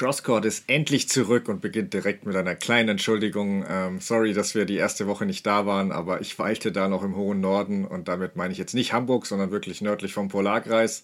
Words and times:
Crosscourt 0.00 0.46
ist 0.46 0.64
endlich 0.66 1.10
zurück 1.10 1.46
und 1.50 1.60
beginnt 1.60 1.92
direkt 1.92 2.24
mit 2.24 2.34
einer 2.34 2.54
kleinen 2.54 2.88
Entschuldigung. 2.88 3.66
Ähm, 3.68 4.00
sorry, 4.00 4.32
dass 4.32 4.54
wir 4.54 4.64
die 4.64 4.78
erste 4.78 5.06
Woche 5.06 5.26
nicht 5.26 5.44
da 5.44 5.66
waren, 5.66 5.92
aber 5.92 6.22
ich 6.22 6.38
weilte 6.38 6.72
da 6.72 6.88
noch 6.88 7.02
im 7.02 7.16
hohen 7.16 7.42
Norden 7.42 7.84
und 7.84 8.08
damit 8.08 8.34
meine 8.34 8.50
ich 8.50 8.58
jetzt 8.58 8.72
nicht 8.72 8.94
Hamburg, 8.94 9.26
sondern 9.26 9.50
wirklich 9.50 9.82
nördlich 9.82 10.14
vom 10.14 10.28
Polarkreis. 10.28 11.02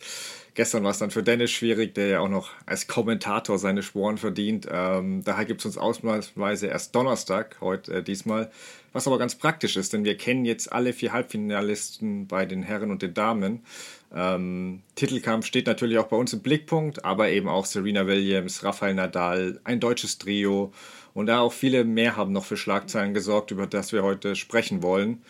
Gestern 0.54 0.82
war 0.82 0.92
es 0.92 0.98
dann 0.98 1.10
für 1.10 1.22
Dennis 1.22 1.50
schwierig, 1.50 1.94
der 1.94 2.06
ja 2.06 2.20
auch 2.20 2.30
noch 2.30 2.52
als 2.64 2.86
Kommentator 2.86 3.58
seine 3.58 3.82
Sporen 3.82 4.16
verdient. 4.16 4.66
Ähm, 4.72 5.22
daher 5.22 5.44
gibt 5.44 5.60
es 5.60 5.66
uns 5.66 5.76
ausnahmsweise 5.76 6.68
erst 6.68 6.94
Donnerstag, 6.94 7.58
heute 7.60 7.96
äh, 7.96 8.02
diesmal, 8.02 8.50
was 8.94 9.06
aber 9.06 9.18
ganz 9.18 9.34
praktisch 9.34 9.76
ist, 9.76 9.92
denn 9.92 10.04
wir 10.04 10.16
kennen 10.16 10.46
jetzt 10.46 10.72
alle 10.72 10.94
vier 10.94 11.12
Halbfinalisten 11.12 12.28
bei 12.28 12.46
den 12.46 12.62
Herren 12.62 12.90
und 12.90 13.02
den 13.02 13.12
Damen. 13.12 13.60
Ähm, 14.18 14.80
Titelkampf 14.94 15.44
steht 15.44 15.66
natürlich 15.66 15.98
auch 15.98 16.06
bei 16.06 16.16
uns 16.16 16.32
im 16.32 16.40
Blickpunkt, 16.40 17.04
aber 17.04 17.28
eben 17.28 17.48
auch 17.48 17.66
Serena 17.66 18.06
Williams, 18.06 18.64
Rafael 18.64 18.94
Nadal, 18.94 19.60
ein 19.62 19.78
deutsches 19.78 20.16
Trio 20.16 20.72
und 21.12 21.26
da 21.26 21.40
auch 21.40 21.52
viele 21.52 21.84
mehr 21.84 22.16
haben 22.16 22.32
noch 22.32 22.46
für 22.46 22.56
Schlagzeilen 22.56 23.12
gesorgt, 23.12 23.50
über 23.50 23.66
das 23.66 23.92
wir 23.92 24.02
heute 24.02 24.34
sprechen 24.34 24.82
wollen. 24.82 25.22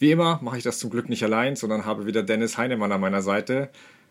Wie 0.00 0.10
immer 0.10 0.40
mache 0.42 0.58
ich 0.58 0.64
das 0.64 0.80
zum 0.80 0.90
Glück 0.90 1.08
nicht 1.08 1.22
allein, 1.22 1.54
sondern 1.54 1.84
habe 1.84 2.06
wieder 2.06 2.24
Dennis 2.24 2.58
Heinemann 2.58 2.90
an 2.90 3.00
meiner 3.00 3.22
Seite. 3.22 3.70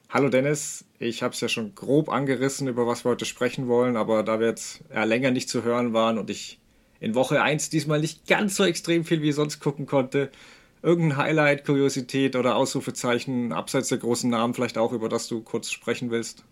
Hallo 0.09 0.29
Dennis, 0.29 0.85
ich 0.99 1.21
habe 1.21 1.33
es 1.33 1.41
ja 1.41 1.49
schon 1.49 1.75
grob 1.75 2.07
angerissen, 2.07 2.69
über 2.69 2.87
was 2.87 3.03
wir 3.03 3.11
heute 3.11 3.25
sprechen 3.25 3.67
wollen, 3.67 3.97
aber 3.97 4.23
da 4.23 4.39
wir 4.39 4.47
jetzt 4.47 4.85
ja, 4.93 5.03
länger 5.03 5.31
nicht 5.31 5.49
zu 5.49 5.63
hören 5.63 5.91
waren 5.91 6.17
und 6.17 6.29
ich 6.29 6.59
in 7.01 7.13
Woche 7.13 7.41
1 7.41 7.71
diesmal 7.71 7.99
nicht 7.99 8.25
ganz 8.25 8.55
so 8.55 8.63
extrem 8.63 9.03
viel 9.03 9.21
wie 9.21 9.33
sonst 9.33 9.59
gucken 9.59 9.85
konnte, 9.85 10.31
irgendein 10.83 11.17
Highlight, 11.17 11.65
Kuriosität 11.65 12.35
oder 12.35 12.55
Ausrufezeichen 12.55 13.53
abseits 13.53 13.89
der 13.89 13.97
großen 13.99 14.29
Namen 14.29 14.53
vielleicht 14.53 14.77
auch, 14.77 14.91
über 14.93 15.09
das 15.09 15.27
du 15.27 15.41
kurz 15.41 15.71
sprechen 15.71 16.11
willst? 16.11 16.45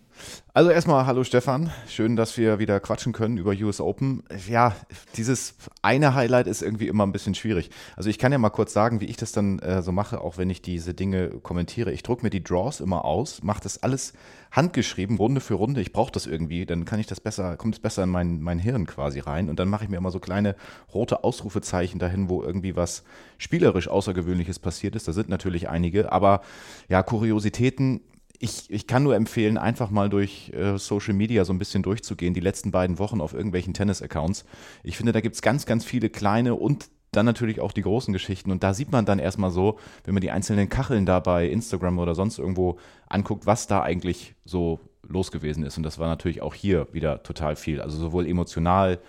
Also 0.53 0.69
erstmal 0.69 1.05
hallo 1.05 1.23
Stefan, 1.23 1.71
schön, 1.87 2.17
dass 2.17 2.37
wir 2.37 2.59
wieder 2.59 2.81
quatschen 2.81 3.13
können 3.13 3.37
über 3.37 3.51
US 3.51 3.79
Open. 3.79 4.21
Ja, 4.49 4.75
dieses 5.15 5.55
eine 5.81 6.13
Highlight 6.13 6.47
ist 6.47 6.61
irgendwie 6.61 6.89
immer 6.89 7.05
ein 7.05 7.13
bisschen 7.13 7.35
schwierig. 7.35 7.69
Also 7.95 8.09
ich 8.09 8.19
kann 8.19 8.33
ja 8.33 8.37
mal 8.37 8.49
kurz 8.49 8.73
sagen, 8.73 8.99
wie 8.99 9.05
ich 9.05 9.15
das 9.15 9.31
dann 9.31 9.59
äh, 9.59 9.81
so 9.81 9.93
mache, 9.93 10.19
auch 10.19 10.37
wenn 10.37 10.49
ich 10.49 10.61
diese 10.61 10.93
Dinge 10.93 11.29
kommentiere. 11.29 11.93
Ich 11.93 12.03
drucke 12.03 12.23
mir 12.23 12.29
die 12.29 12.43
Draws 12.43 12.81
immer 12.81 13.05
aus, 13.05 13.43
mache 13.43 13.61
das 13.63 13.81
alles 13.81 14.11
handgeschrieben, 14.51 15.15
Runde 15.15 15.39
für 15.39 15.53
Runde. 15.53 15.79
Ich 15.79 15.93
brauche 15.93 16.11
das 16.11 16.27
irgendwie, 16.27 16.65
dann 16.65 16.83
kann 16.83 16.99
ich 16.99 17.07
das 17.07 17.21
besser, 17.21 17.55
kommt 17.55 17.75
es 17.75 17.79
besser 17.79 18.03
in 18.03 18.09
mein, 18.09 18.41
mein 18.41 18.59
Hirn 18.59 18.85
quasi 18.85 19.19
rein. 19.19 19.49
Und 19.49 19.57
dann 19.57 19.69
mache 19.69 19.85
ich 19.85 19.89
mir 19.89 19.95
immer 19.95 20.11
so 20.11 20.19
kleine 20.19 20.57
rote 20.93 21.23
Ausrufezeichen 21.23 21.97
dahin, 21.97 22.27
wo 22.27 22.43
irgendwie 22.43 22.75
was 22.75 23.03
spielerisch 23.37 23.87
Außergewöhnliches 23.87 24.59
passiert 24.59 24.97
ist. 24.97 25.07
Da 25.07 25.13
sind 25.13 25.29
natürlich 25.29 25.69
einige, 25.69 26.11
aber 26.11 26.41
ja, 26.89 27.01
Kuriositäten 27.03 28.01
ich, 28.41 28.69
ich 28.69 28.87
kann 28.87 29.03
nur 29.03 29.15
empfehlen, 29.15 29.59
einfach 29.59 29.91
mal 29.91 30.09
durch 30.09 30.51
äh, 30.53 30.77
Social 30.77 31.13
Media 31.13 31.45
so 31.45 31.53
ein 31.53 31.59
bisschen 31.59 31.83
durchzugehen, 31.83 32.33
die 32.33 32.39
letzten 32.39 32.71
beiden 32.71 32.97
Wochen 32.97 33.21
auf 33.21 33.33
irgendwelchen 33.33 33.75
Tennis-Accounts. 33.75 34.45
Ich 34.83 34.97
finde, 34.97 35.11
da 35.11 35.21
gibt 35.21 35.35
es 35.35 35.43
ganz, 35.43 35.67
ganz 35.67 35.85
viele 35.85 36.09
kleine 36.09 36.55
und 36.55 36.89
dann 37.11 37.25
natürlich 37.25 37.59
auch 37.59 37.71
die 37.71 37.83
großen 37.83 38.13
Geschichten. 38.13 38.51
Und 38.51 38.63
da 38.63 38.73
sieht 38.73 38.91
man 38.91 39.05
dann 39.05 39.19
erstmal 39.19 39.51
so, 39.51 39.77
wenn 40.05 40.15
man 40.15 40.21
die 40.21 40.31
einzelnen 40.31 40.69
Kacheln 40.69 41.05
da 41.05 41.19
bei 41.19 41.47
Instagram 41.47 41.99
oder 41.99 42.15
sonst 42.15 42.39
irgendwo 42.39 42.79
anguckt, 43.07 43.45
was 43.45 43.67
da 43.67 43.83
eigentlich 43.83 44.33
so 44.43 44.79
los 45.07 45.31
gewesen 45.31 45.63
ist. 45.63 45.77
Und 45.77 45.83
das 45.83 45.99
war 45.99 46.07
natürlich 46.07 46.41
auch 46.41 46.55
hier 46.55 46.87
wieder 46.93 47.21
total 47.21 47.55
viel. 47.55 47.79
Also 47.79 47.97
sowohl 47.97 48.27
emotional, 48.27 48.99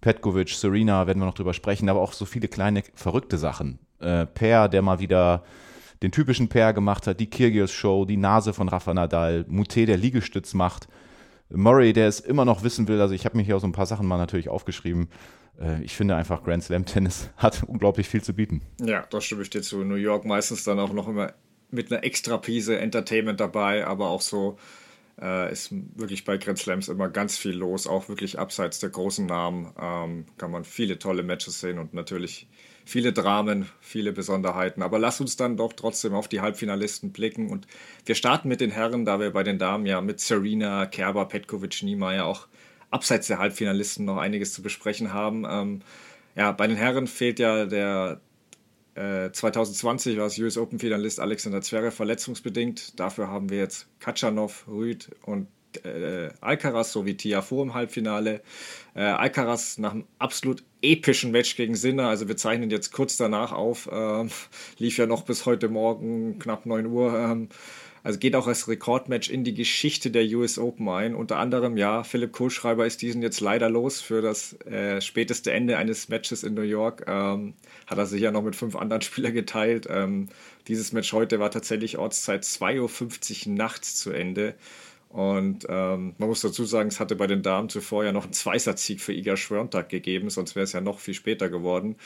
Petkovic, 0.00 0.48
Serena, 0.48 1.06
werden 1.06 1.18
wir 1.18 1.26
noch 1.26 1.34
drüber 1.34 1.52
sprechen, 1.52 1.90
aber 1.90 2.00
auch 2.00 2.14
so 2.14 2.24
viele 2.24 2.48
kleine 2.48 2.82
verrückte 2.94 3.36
Sachen. 3.36 3.78
Äh, 3.98 4.24
Per, 4.24 4.68
der 4.68 4.80
mal 4.80 5.00
wieder 5.00 5.42
den 6.02 6.12
typischen 6.12 6.48
Pair 6.48 6.72
gemacht 6.72 7.06
hat, 7.06 7.20
die 7.20 7.28
Kyrgios-Show, 7.28 8.04
die 8.04 8.16
Nase 8.16 8.52
von 8.52 8.68
Rafa 8.68 8.94
Nadal, 8.94 9.44
Mute, 9.48 9.86
der 9.86 9.96
Liegestütz 9.96 10.54
macht, 10.54 10.88
Murray, 11.50 11.92
der 11.92 12.08
es 12.08 12.20
immer 12.20 12.44
noch 12.44 12.62
wissen 12.62 12.88
will. 12.88 13.00
Also 13.00 13.14
ich 13.14 13.24
habe 13.24 13.36
mir 13.36 13.42
hier 13.42 13.56
auch 13.56 13.60
so 13.60 13.66
ein 13.66 13.72
paar 13.72 13.86
Sachen 13.86 14.06
mal 14.06 14.18
natürlich 14.18 14.48
aufgeschrieben. 14.48 15.08
Äh, 15.60 15.82
ich 15.82 15.94
finde 15.94 16.16
einfach 16.16 16.42
Grand 16.42 16.64
Slam 16.64 16.86
Tennis 16.86 17.30
hat 17.36 17.62
unglaublich 17.64 18.08
viel 18.08 18.22
zu 18.22 18.34
bieten. 18.34 18.62
Ja, 18.80 19.06
da 19.10 19.20
stimme 19.20 19.42
ich 19.42 19.50
dir 19.50 19.62
zu. 19.62 19.84
New 19.84 19.96
York 19.96 20.24
meistens 20.24 20.64
dann 20.64 20.78
auch 20.78 20.92
noch 20.92 21.08
immer 21.08 21.34
mit 21.70 21.92
einer 21.92 22.02
extra 22.04 22.36
Prise 22.38 22.78
Entertainment 22.78 23.40
dabei, 23.40 23.86
aber 23.86 24.08
auch 24.08 24.22
so 24.22 24.58
äh, 25.20 25.52
ist 25.52 25.70
wirklich 25.96 26.24
bei 26.24 26.36
Grand 26.36 26.58
Slams 26.58 26.88
immer 26.88 27.08
ganz 27.08 27.36
viel 27.36 27.52
los, 27.52 27.86
auch 27.86 28.08
wirklich 28.08 28.38
abseits 28.38 28.80
der 28.80 28.90
großen 28.90 29.26
Namen 29.26 29.72
ähm, 29.80 30.24
kann 30.38 30.50
man 30.50 30.64
viele 30.64 30.98
tolle 30.98 31.22
Matches 31.22 31.60
sehen 31.60 31.78
und 31.78 31.94
natürlich 31.94 32.48
viele 32.90 33.12
Dramen, 33.12 33.66
viele 33.80 34.12
Besonderheiten. 34.12 34.82
Aber 34.82 34.98
lass 34.98 35.20
uns 35.20 35.36
dann 35.36 35.56
doch 35.56 35.72
trotzdem 35.72 36.12
auf 36.12 36.28
die 36.28 36.40
Halbfinalisten 36.40 37.12
blicken. 37.12 37.48
Und 37.48 37.66
wir 38.04 38.14
starten 38.14 38.48
mit 38.48 38.60
den 38.60 38.70
Herren, 38.70 39.04
da 39.04 39.20
wir 39.20 39.30
bei 39.32 39.42
den 39.42 39.58
Damen 39.58 39.86
ja 39.86 40.00
mit 40.00 40.20
Serena, 40.20 40.86
Kerber, 40.86 41.26
Petkovic, 41.26 41.82
Niemeyer 41.82 42.26
auch 42.26 42.48
abseits 42.90 43.28
der 43.28 43.38
Halbfinalisten 43.38 44.04
noch 44.04 44.16
einiges 44.18 44.52
zu 44.52 44.62
besprechen 44.62 45.12
haben. 45.12 45.46
Ähm, 45.48 45.82
ja, 46.34 46.52
bei 46.52 46.66
den 46.66 46.76
Herren 46.76 47.06
fehlt 47.06 47.38
ja 47.38 47.66
der 47.66 48.20
äh, 48.94 49.30
2020 49.30 50.18
war 50.18 50.26
es 50.26 50.38
US 50.38 50.58
Open 50.58 50.78
Finalist 50.80 51.20
Alexander 51.20 51.62
Zverev 51.62 51.94
verletzungsbedingt. 51.94 52.98
Dafür 52.98 53.28
haben 53.28 53.50
wir 53.50 53.58
jetzt 53.58 53.86
Katschanov, 54.00 54.66
Rüd 54.68 55.10
und 55.22 55.46
äh, 55.84 56.30
Alcaraz 56.40 56.92
sowie 56.92 57.16
Tiafo 57.16 57.62
im 57.62 57.74
Halbfinale. 57.74 58.42
Äh, 58.94 59.02
Alcaraz 59.02 59.78
nach 59.78 59.92
einem 59.92 60.04
absolut 60.18 60.62
epischen 60.82 61.30
Match 61.30 61.56
gegen 61.56 61.74
Sinner, 61.74 62.08
also 62.08 62.28
wir 62.28 62.36
zeichnen 62.36 62.70
jetzt 62.70 62.92
kurz 62.92 63.16
danach 63.16 63.52
auf, 63.52 63.88
ähm, 63.92 64.30
lief 64.78 64.98
ja 64.98 65.06
noch 65.06 65.22
bis 65.22 65.46
heute 65.46 65.68
Morgen 65.68 66.38
knapp 66.38 66.66
9 66.66 66.86
Uhr. 66.86 67.18
Ähm, 67.18 67.48
also 68.02 68.18
geht 68.18 68.34
auch 68.34 68.46
als 68.46 68.66
Rekordmatch 68.66 69.28
in 69.28 69.44
die 69.44 69.54
Geschichte 69.54 70.10
der 70.10 70.24
US 70.36 70.58
Open 70.58 70.88
ein. 70.88 71.14
Unter 71.14 71.36
anderem, 71.36 71.76
ja, 71.76 72.02
Philipp 72.02 72.32
Kohlschreiber 72.32 72.86
ist 72.86 73.02
diesen 73.02 73.20
jetzt 73.20 73.40
leider 73.40 73.68
los 73.68 74.00
für 74.00 74.22
das 74.22 74.54
äh, 74.62 75.00
späteste 75.00 75.52
Ende 75.52 75.76
eines 75.76 76.08
Matches 76.08 76.42
in 76.42 76.54
New 76.54 76.62
York. 76.62 77.04
Ähm, 77.06 77.54
hat 77.86 77.98
er 77.98 78.06
sich 78.06 78.22
ja 78.22 78.30
noch 78.30 78.42
mit 78.42 78.56
fünf 78.56 78.74
anderen 78.74 79.02
Spielern 79.02 79.34
geteilt. 79.34 79.86
Ähm, 79.90 80.28
dieses 80.66 80.92
Match 80.92 81.12
heute 81.12 81.40
war 81.40 81.50
tatsächlich 81.50 81.98
Ortszeit 81.98 82.44
2.50 82.44 83.48
Uhr 83.48 83.54
nachts 83.54 83.96
zu 83.96 84.12
Ende. 84.12 84.54
Und 85.10 85.66
ähm, 85.68 86.14
man 86.18 86.28
muss 86.28 86.40
dazu 86.40 86.64
sagen, 86.64 86.88
es 86.88 87.00
hatte 87.00 87.16
bei 87.16 87.26
den 87.26 87.42
Damen 87.42 87.68
zuvor 87.68 88.04
ja 88.04 88.12
noch 88.12 88.22
einen 88.22 88.32
Zweisatz-Sieg 88.32 89.00
für 89.00 89.12
Iga 89.12 89.36
Schwörntag 89.36 89.88
gegeben, 89.88 90.30
sonst 90.30 90.54
wäre 90.54 90.62
es 90.62 90.72
ja 90.72 90.80
noch 90.80 91.00
viel 91.00 91.14
später 91.14 91.50
geworden. 91.50 91.96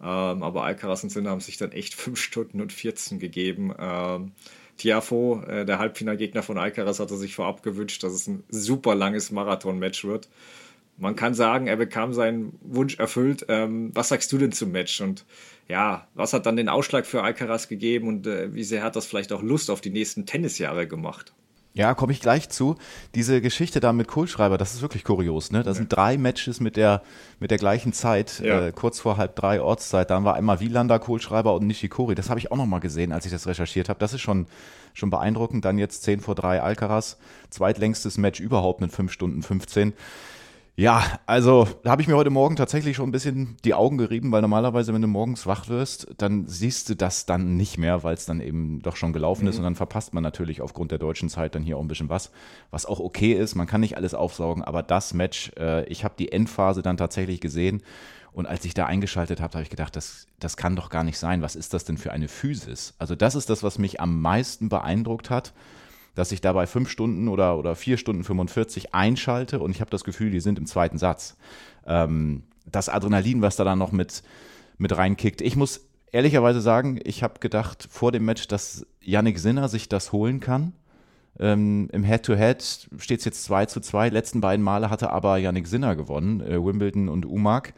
Ähm, 0.00 0.42
aber 0.42 0.64
Alcaraz 0.64 1.02
und 1.04 1.10
Sinner 1.10 1.30
haben 1.30 1.40
sich 1.40 1.58
dann 1.58 1.72
echt 1.72 1.94
5 1.94 2.18
Stunden 2.18 2.62
und 2.62 2.72
14 2.72 3.18
gegeben. 3.18 3.74
Ähm, 3.78 4.32
Tiafo, 4.78 5.42
äh, 5.46 5.66
der 5.66 5.78
Halbfinalgegner 5.78 6.42
von 6.42 6.56
Alcaraz, 6.56 7.00
hatte 7.00 7.18
sich 7.18 7.34
vorab 7.34 7.62
gewünscht, 7.62 8.02
dass 8.02 8.14
es 8.14 8.26
ein 8.26 8.44
super 8.48 8.94
langes 8.94 9.30
Marathon-Match 9.30 10.06
wird. 10.06 10.30
Man 10.96 11.16
kann 11.16 11.34
sagen, 11.34 11.66
er 11.66 11.76
bekam 11.76 12.14
seinen 12.14 12.58
Wunsch 12.62 12.98
erfüllt. 12.98 13.44
Ähm, 13.48 13.90
was 13.94 14.08
sagst 14.08 14.32
du 14.32 14.38
denn 14.38 14.52
zum 14.52 14.72
Match? 14.72 15.02
Und 15.02 15.26
ja, 15.68 16.08
was 16.14 16.32
hat 16.32 16.46
dann 16.46 16.56
den 16.56 16.70
Ausschlag 16.70 17.04
für 17.04 17.22
Alcaraz 17.22 17.68
gegeben 17.68 18.08
und 18.08 18.26
äh, 18.26 18.54
wie 18.54 18.64
sehr 18.64 18.82
hat 18.82 18.96
das 18.96 19.04
vielleicht 19.04 19.32
auch 19.32 19.42
Lust 19.42 19.70
auf 19.70 19.82
die 19.82 19.90
nächsten 19.90 20.24
Tennisjahre 20.24 20.88
gemacht? 20.88 21.34
Ja, 21.76 21.94
komme 21.94 22.12
ich 22.12 22.20
gleich 22.20 22.48
zu. 22.50 22.76
Diese 23.16 23.40
Geschichte 23.40 23.80
da 23.80 23.92
mit 23.92 24.06
Kohlschreiber, 24.06 24.58
das 24.58 24.74
ist 24.74 24.82
wirklich 24.82 25.02
kurios. 25.02 25.50
Ne? 25.50 25.64
Da 25.64 25.70
ja. 25.70 25.74
sind 25.74 25.92
drei 25.92 26.16
Matches 26.16 26.60
mit 26.60 26.76
der, 26.76 27.02
mit 27.40 27.50
der 27.50 27.58
gleichen 27.58 27.92
Zeit, 27.92 28.38
ja. 28.38 28.66
äh, 28.66 28.72
kurz 28.72 29.00
vor 29.00 29.16
halb 29.16 29.34
drei 29.34 29.60
Ortszeit. 29.60 30.08
Da 30.08 30.22
war 30.22 30.34
einmal 30.36 30.60
Wielander, 30.60 31.00
Kohlschreiber 31.00 31.52
und 31.52 31.66
Nishikori. 31.66 32.14
Das 32.14 32.30
habe 32.30 32.38
ich 32.38 32.52
auch 32.52 32.56
nochmal 32.56 32.78
gesehen, 32.78 33.10
als 33.10 33.26
ich 33.26 33.32
das 33.32 33.48
recherchiert 33.48 33.88
habe. 33.88 33.98
Das 33.98 34.12
ist 34.12 34.20
schon, 34.20 34.46
schon 34.92 35.10
beeindruckend. 35.10 35.64
Dann 35.64 35.76
jetzt 35.76 36.04
zehn 36.04 36.20
vor 36.20 36.36
drei 36.36 36.62
Alcaraz. 36.62 37.16
Zweitlängstes 37.50 38.18
Match 38.18 38.38
überhaupt 38.38 38.80
mit 38.80 38.92
fünf 38.92 39.10
Stunden 39.10 39.42
15. 39.42 39.94
Ja, 40.76 41.20
also 41.26 41.68
da 41.84 41.92
habe 41.92 42.02
ich 42.02 42.08
mir 42.08 42.16
heute 42.16 42.30
Morgen 42.30 42.56
tatsächlich 42.56 42.96
schon 42.96 43.08
ein 43.08 43.12
bisschen 43.12 43.56
die 43.64 43.74
Augen 43.74 43.96
gerieben, 43.96 44.32
weil 44.32 44.42
normalerweise, 44.42 44.92
wenn 44.92 45.02
du 45.02 45.06
morgens 45.06 45.46
wach 45.46 45.68
wirst, 45.68 46.08
dann 46.18 46.48
siehst 46.48 46.88
du 46.88 46.96
das 46.96 47.26
dann 47.26 47.56
nicht 47.56 47.78
mehr, 47.78 48.02
weil 48.02 48.14
es 48.14 48.26
dann 48.26 48.40
eben 48.40 48.82
doch 48.82 48.96
schon 48.96 49.12
gelaufen 49.12 49.42
mhm. 49.42 49.50
ist 49.50 49.58
und 49.58 49.62
dann 49.62 49.76
verpasst 49.76 50.14
man 50.14 50.24
natürlich 50.24 50.60
aufgrund 50.60 50.90
der 50.90 50.98
deutschen 50.98 51.28
Zeit 51.28 51.54
dann 51.54 51.62
hier 51.62 51.76
auch 51.76 51.80
ein 51.80 51.86
bisschen 51.86 52.08
was, 52.08 52.32
was 52.72 52.86
auch 52.86 52.98
okay 52.98 53.34
ist. 53.34 53.54
Man 53.54 53.68
kann 53.68 53.82
nicht 53.82 53.96
alles 53.96 54.14
aufsaugen, 54.14 54.64
aber 54.64 54.82
das 54.82 55.14
Match, 55.14 55.52
äh, 55.56 55.84
ich 55.84 56.02
habe 56.02 56.14
die 56.18 56.32
Endphase 56.32 56.82
dann 56.82 56.96
tatsächlich 56.96 57.40
gesehen 57.40 57.80
und 58.32 58.46
als 58.46 58.64
ich 58.64 58.74
da 58.74 58.86
eingeschaltet 58.86 59.40
habe, 59.40 59.52
habe 59.52 59.62
ich 59.62 59.70
gedacht, 59.70 59.94
das, 59.94 60.26
das 60.40 60.56
kann 60.56 60.74
doch 60.74 60.90
gar 60.90 61.04
nicht 61.04 61.18
sein. 61.18 61.40
Was 61.40 61.54
ist 61.54 61.72
das 61.72 61.84
denn 61.84 61.98
für 61.98 62.10
eine 62.10 62.26
Physis? 62.26 62.94
Also 62.98 63.14
das 63.14 63.36
ist 63.36 63.48
das, 63.48 63.62
was 63.62 63.78
mich 63.78 64.00
am 64.00 64.20
meisten 64.20 64.68
beeindruckt 64.68 65.30
hat 65.30 65.52
dass 66.14 66.32
ich 66.32 66.40
dabei 66.40 66.66
fünf 66.66 66.90
Stunden 66.90 67.28
oder, 67.28 67.58
oder 67.58 67.74
vier 67.74 67.96
Stunden 67.96 68.24
45 68.24 68.94
einschalte 68.94 69.60
und 69.60 69.70
ich 69.70 69.80
habe 69.80 69.90
das 69.90 70.04
Gefühl, 70.04 70.30
die 70.30 70.40
sind 70.40 70.58
im 70.58 70.66
zweiten 70.66 70.98
Satz. 70.98 71.36
Ähm, 71.86 72.44
das 72.66 72.88
Adrenalin, 72.88 73.42
was 73.42 73.56
da 73.56 73.64
dann 73.64 73.78
noch 73.78 73.92
mit, 73.92 74.22
mit 74.78 74.96
reinkickt. 74.96 75.40
Ich 75.40 75.56
muss 75.56 75.86
ehrlicherweise 76.12 76.60
sagen, 76.60 77.00
ich 77.04 77.22
habe 77.22 77.40
gedacht 77.40 77.88
vor 77.90 78.12
dem 78.12 78.24
Match, 78.24 78.48
dass 78.48 78.86
Yannick 79.00 79.38
Sinner 79.38 79.68
sich 79.68 79.88
das 79.88 80.12
holen 80.12 80.40
kann. 80.40 80.72
Ähm, 81.38 81.88
Im 81.92 82.04
Head-to-Head 82.04 82.88
steht 82.98 83.18
es 83.18 83.24
jetzt 83.24 83.44
2 83.44 83.66
zu 83.66 83.80
2. 83.80 84.10
Letzten 84.10 84.40
beiden 84.40 84.64
Male 84.64 84.90
hatte 84.90 85.10
aber 85.10 85.36
Yannick 85.38 85.66
Sinner 85.66 85.96
gewonnen, 85.96 86.40
äh, 86.40 86.64
Wimbledon 86.64 87.08
und 87.08 87.26
Umag. 87.26 87.72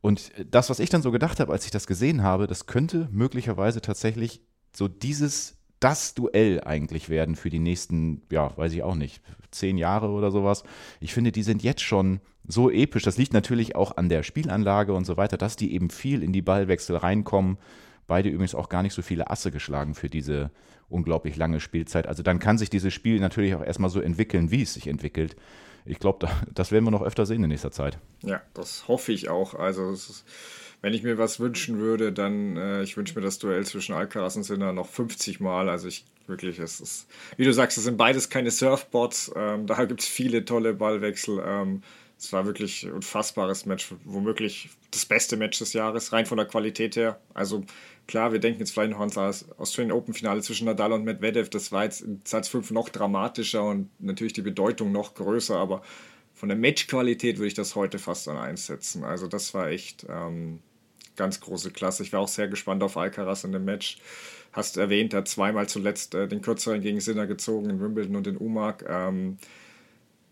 Und 0.00 0.32
das, 0.50 0.70
was 0.70 0.78
ich 0.78 0.90
dann 0.90 1.02
so 1.02 1.10
gedacht 1.10 1.40
habe, 1.40 1.52
als 1.52 1.64
ich 1.64 1.70
das 1.70 1.86
gesehen 1.86 2.22
habe, 2.22 2.46
das 2.46 2.66
könnte 2.66 3.08
möglicherweise 3.10 3.80
tatsächlich 3.80 4.42
so 4.72 4.86
dieses 4.86 5.56
das 5.84 6.14
Duell 6.14 6.62
eigentlich 6.64 7.10
werden 7.10 7.36
für 7.36 7.50
die 7.50 7.58
nächsten, 7.58 8.22
ja, 8.30 8.56
weiß 8.56 8.72
ich 8.72 8.82
auch 8.82 8.94
nicht, 8.94 9.22
zehn 9.50 9.76
Jahre 9.76 10.08
oder 10.08 10.30
sowas. 10.30 10.64
Ich 10.98 11.12
finde, 11.12 11.30
die 11.30 11.42
sind 11.42 11.62
jetzt 11.62 11.82
schon 11.82 12.20
so 12.48 12.70
episch. 12.70 13.02
Das 13.02 13.18
liegt 13.18 13.34
natürlich 13.34 13.76
auch 13.76 13.98
an 13.98 14.08
der 14.08 14.22
Spielanlage 14.22 14.94
und 14.94 15.04
so 15.04 15.18
weiter, 15.18 15.36
dass 15.36 15.56
die 15.56 15.74
eben 15.74 15.90
viel 15.90 16.22
in 16.22 16.32
die 16.32 16.40
Ballwechsel 16.40 16.96
reinkommen. 16.96 17.58
Beide 18.06 18.30
übrigens 18.30 18.54
auch 18.54 18.70
gar 18.70 18.82
nicht 18.82 18.94
so 18.94 19.02
viele 19.02 19.30
Asse 19.30 19.50
geschlagen 19.50 19.94
für 19.94 20.08
diese 20.08 20.50
unglaublich 20.88 21.36
lange 21.36 21.60
Spielzeit. 21.60 22.06
Also 22.06 22.22
dann 22.22 22.38
kann 22.38 22.56
sich 22.56 22.70
dieses 22.70 22.94
Spiel 22.94 23.20
natürlich 23.20 23.54
auch 23.54 23.62
erstmal 23.62 23.90
so 23.90 24.00
entwickeln, 24.00 24.50
wie 24.50 24.62
es 24.62 24.72
sich 24.72 24.86
entwickelt. 24.86 25.36
Ich 25.84 25.98
glaube, 25.98 26.28
das 26.54 26.72
werden 26.72 26.84
wir 26.84 26.92
noch 26.92 27.02
öfter 27.02 27.26
sehen 27.26 27.44
in 27.44 27.50
nächster 27.50 27.70
Zeit. 27.70 27.98
Ja, 28.22 28.40
das 28.54 28.88
hoffe 28.88 29.12
ich 29.12 29.28
auch. 29.28 29.54
Also 29.54 29.90
ist, 29.90 30.24
wenn 30.84 30.92
ich 30.92 31.02
mir 31.02 31.16
was 31.16 31.40
wünschen 31.40 31.78
würde, 31.78 32.12
dann 32.12 32.58
äh, 32.58 32.82
ich 32.82 32.98
wünsche 32.98 33.14
mir 33.14 33.22
das 33.22 33.38
Duell 33.38 33.64
zwischen 33.64 33.94
Alcaraz 33.94 34.36
und 34.36 34.42
Sinner 34.42 34.74
noch 34.74 34.86
50 34.86 35.40
Mal. 35.40 35.70
Also 35.70 35.88
ich 35.88 36.04
wirklich, 36.26 36.58
es 36.58 36.78
ist, 36.78 37.06
wie 37.38 37.46
du 37.46 37.54
sagst, 37.54 37.78
es 37.78 37.84
sind 37.84 37.96
beides 37.96 38.28
keine 38.28 38.50
Surfbots. 38.50 39.32
Ähm, 39.34 39.66
da 39.66 39.82
gibt 39.86 40.02
es 40.02 40.06
viele 40.06 40.44
tolle 40.44 40.74
Ballwechsel. 40.74 41.42
Ähm, 41.42 41.82
es 42.18 42.34
war 42.34 42.44
wirklich 42.44 42.84
ein 42.84 42.92
unfassbares 42.92 43.64
Match, 43.64 43.94
womöglich 44.04 44.68
das 44.90 45.06
beste 45.06 45.38
Match 45.38 45.58
des 45.58 45.72
Jahres, 45.72 46.12
rein 46.12 46.26
von 46.26 46.36
der 46.36 46.46
Qualität 46.46 46.96
her. 46.96 47.18
Also 47.32 47.64
klar, 48.06 48.32
wir 48.32 48.38
denken 48.38 48.60
jetzt 48.60 48.72
vielleicht 48.72 48.92
noch 48.92 49.00
an 49.00 49.08
das 49.08 49.46
Australian 49.58 49.96
Open 49.96 50.12
Finale 50.12 50.42
zwischen 50.42 50.66
Nadal 50.66 50.92
und 50.92 51.04
Medvedev. 51.04 51.48
Das 51.48 51.72
war 51.72 51.84
jetzt 51.84 52.02
in 52.02 52.20
Satz 52.24 52.48
5 52.48 52.72
noch 52.72 52.90
dramatischer 52.90 53.64
und 53.64 53.88
natürlich 54.00 54.34
die 54.34 54.42
Bedeutung 54.42 54.92
noch 54.92 55.14
größer, 55.14 55.56
aber 55.56 55.80
von 56.34 56.50
der 56.50 56.58
Matchqualität 56.58 57.38
würde 57.38 57.48
ich 57.48 57.54
das 57.54 57.74
heute 57.74 57.98
fast 57.98 58.28
an 58.28 58.36
eins 58.36 58.66
setzen. 58.66 59.02
Also 59.02 59.28
das 59.28 59.54
war 59.54 59.68
echt 59.68 60.04
ähm, 60.10 60.60
ganz 61.16 61.40
große 61.40 61.70
Klasse. 61.70 62.02
Ich 62.02 62.12
war 62.12 62.20
auch 62.20 62.28
sehr 62.28 62.48
gespannt 62.48 62.82
auf 62.82 62.96
Alcaraz 62.96 63.44
in 63.44 63.52
dem 63.52 63.64
Match. 63.64 63.98
Hast 64.52 64.76
erwähnt, 64.76 65.12
er 65.12 65.18
hat 65.18 65.28
zweimal 65.28 65.68
zuletzt 65.68 66.14
äh, 66.14 66.28
den 66.28 66.42
kürzeren 66.42 66.80
gegen 66.80 67.00
Sinner 67.00 67.26
gezogen 67.26 67.70
in 67.70 67.80
Wimbledon 67.80 68.16
und 68.16 68.26
in 68.26 68.36
Umag. 68.36 68.84
Ähm, 68.88 69.38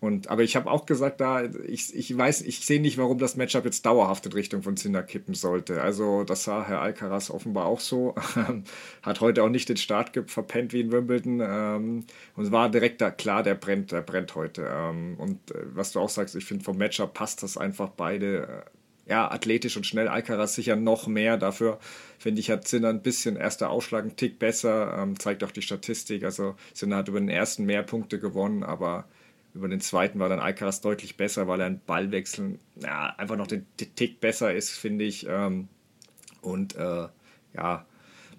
und, 0.02 0.26
aber 0.26 0.42
ich 0.42 0.56
habe 0.56 0.68
auch 0.68 0.84
gesagt, 0.84 1.20
da, 1.20 1.44
ich, 1.44 1.94
ich 1.94 2.18
weiß, 2.18 2.42
ich 2.42 2.66
sehe 2.66 2.80
nicht, 2.80 2.98
warum 2.98 3.18
das 3.18 3.36
Matchup 3.36 3.64
jetzt 3.64 3.86
dauerhaft 3.86 4.26
in 4.26 4.32
Richtung 4.32 4.64
von 4.64 4.76
Sinner 4.76 5.04
kippen 5.04 5.34
sollte. 5.34 5.80
Also, 5.80 6.24
das 6.24 6.42
sah 6.42 6.66
Herr 6.66 6.80
Alcaraz 6.80 7.30
offenbar 7.30 7.66
auch 7.66 7.78
so. 7.78 8.16
Hat 9.02 9.20
heute 9.20 9.44
auch 9.44 9.48
nicht 9.48 9.68
den 9.68 9.76
Start 9.76 10.10
verpennt 10.28 10.72
wie 10.72 10.80
in 10.80 10.90
Wimbledon. 10.90 11.40
Ähm, 11.40 12.04
und 12.34 12.50
war 12.50 12.68
direkt 12.68 13.00
da 13.00 13.12
klar, 13.12 13.44
der 13.44 13.54
brennt, 13.54 13.92
der 13.92 14.00
brennt 14.00 14.34
heute. 14.34 14.68
Ähm, 14.68 15.14
und 15.18 15.52
äh, 15.52 15.66
was 15.72 15.92
du 15.92 16.00
auch 16.00 16.08
sagst, 16.08 16.34
ich 16.34 16.46
finde, 16.46 16.64
vom 16.64 16.78
Matchup 16.78 17.14
passt 17.14 17.44
das 17.44 17.56
einfach 17.56 17.90
beide. 17.90 18.48
Äh, 18.48 18.81
ja, 19.06 19.30
athletisch 19.30 19.76
und 19.76 19.86
schnell. 19.86 20.08
Alcaraz 20.08 20.54
sicher 20.54 20.76
noch 20.76 21.06
mehr. 21.06 21.36
Dafür, 21.36 21.78
finde 22.18 22.40
ich, 22.40 22.50
hat 22.50 22.68
Sinner 22.68 22.90
ein 22.90 23.02
bisschen 23.02 23.36
erster 23.36 23.70
Ausschlag 23.70 24.02
einen 24.02 24.16
Tick 24.16 24.38
besser. 24.38 24.96
Ähm, 24.98 25.18
zeigt 25.18 25.42
auch 25.44 25.50
die 25.50 25.62
Statistik. 25.62 26.24
Also, 26.24 26.56
Sinner 26.72 26.96
hat 26.96 27.08
über 27.08 27.20
den 27.20 27.28
ersten 27.28 27.64
mehr 27.64 27.82
Punkte 27.82 28.20
gewonnen, 28.20 28.62
aber 28.62 29.06
über 29.54 29.68
den 29.68 29.80
zweiten 29.80 30.18
war 30.18 30.28
dann 30.28 30.40
Alcaraz 30.40 30.80
deutlich 30.80 31.16
besser, 31.16 31.46
weil 31.46 31.60
er 31.60 31.66
ein 31.66 31.80
Ballwechseln 31.84 32.58
ja, 32.76 33.14
einfach 33.18 33.36
noch 33.36 33.46
den 33.46 33.66
Tick 33.76 34.20
besser 34.20 34.54
ist, 34.54 34.70
finde 34.70 35.04
ich. 35.04 35.26
Ähm, 35.28 35.68
und 36.40 36.76
äh, 36.76 37.08
ja, 37.54 37.86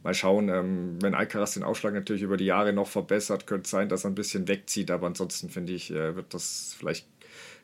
mal 0.04 0.14
schauen, 0.14 0.50
ähm, 0.50 0.98
wenn 1.02 1.14
Alcaraz 1.14 1.54
den 1.54 1.64
Ausschlag 1.64 1.94
natürlich 1.94 2.24
über 2.24 2.38
die 2.38 2.46
Jahre 2.46 2.74
noch 2.74 2.88
verbessert, 2.88 3.48
könnte 3.48 3.66
es 3.66 3.72
sein, 3.72 3.90
dass 3.90 4.06
er 4.06 4.12
ein 4.12 4.16
bisschen 4.16 4.48
wegzieht. 4.48 4.92
Aber 4.92 5.08
ansonsten 5.08 5.50
finde 5.50 5.74
ich, 5.74 5.92
äh, 5.92 6.16
wird 6.16 6.34
das 6.34 6.76
vielleicht 6.78 7.08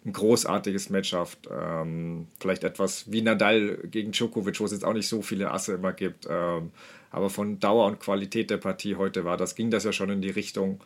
ein 0.06 0.14
großartiges 0.14 0.90
Matchup. 0.90 1.30
Ähm, 1.52 2.28
vielleicht 2.40 2.64
etwas 2.64 3.12
wie 3.12 3.22
Nadal 3.22 3.78
gegen 3.92 4.12
Djokovic, 4.12 4.60
wo 4.60 4.66
es 4.66 4.72
jetzt 4.72 4.86
auch 4.86 4.94
nicht 4.94 5.08
so 5.08 5.22
viele 5.22 5.52
Asse 5.52 5.74
immer 5.74 5.94
gibt. 5.94 6.28
Ähm, 6.30 6.72
aber 7.12 7.30
von 7.30 7.60
Dauer 7.60 7.88
und 7.88 8.00
Qualität 8.00 8.50
der 8.50 8.58
Partie 8.58 8.96
heute 8.96 9.26
war 9.26 9.38
das, 9.38 9.56
ging 9.56 9.72
das 9.72 9.84
ja 9.84 9.92
schon 9.92 10.10
in 10.10 10.22
die 10.22 10.30
Richtung 10.30 10.80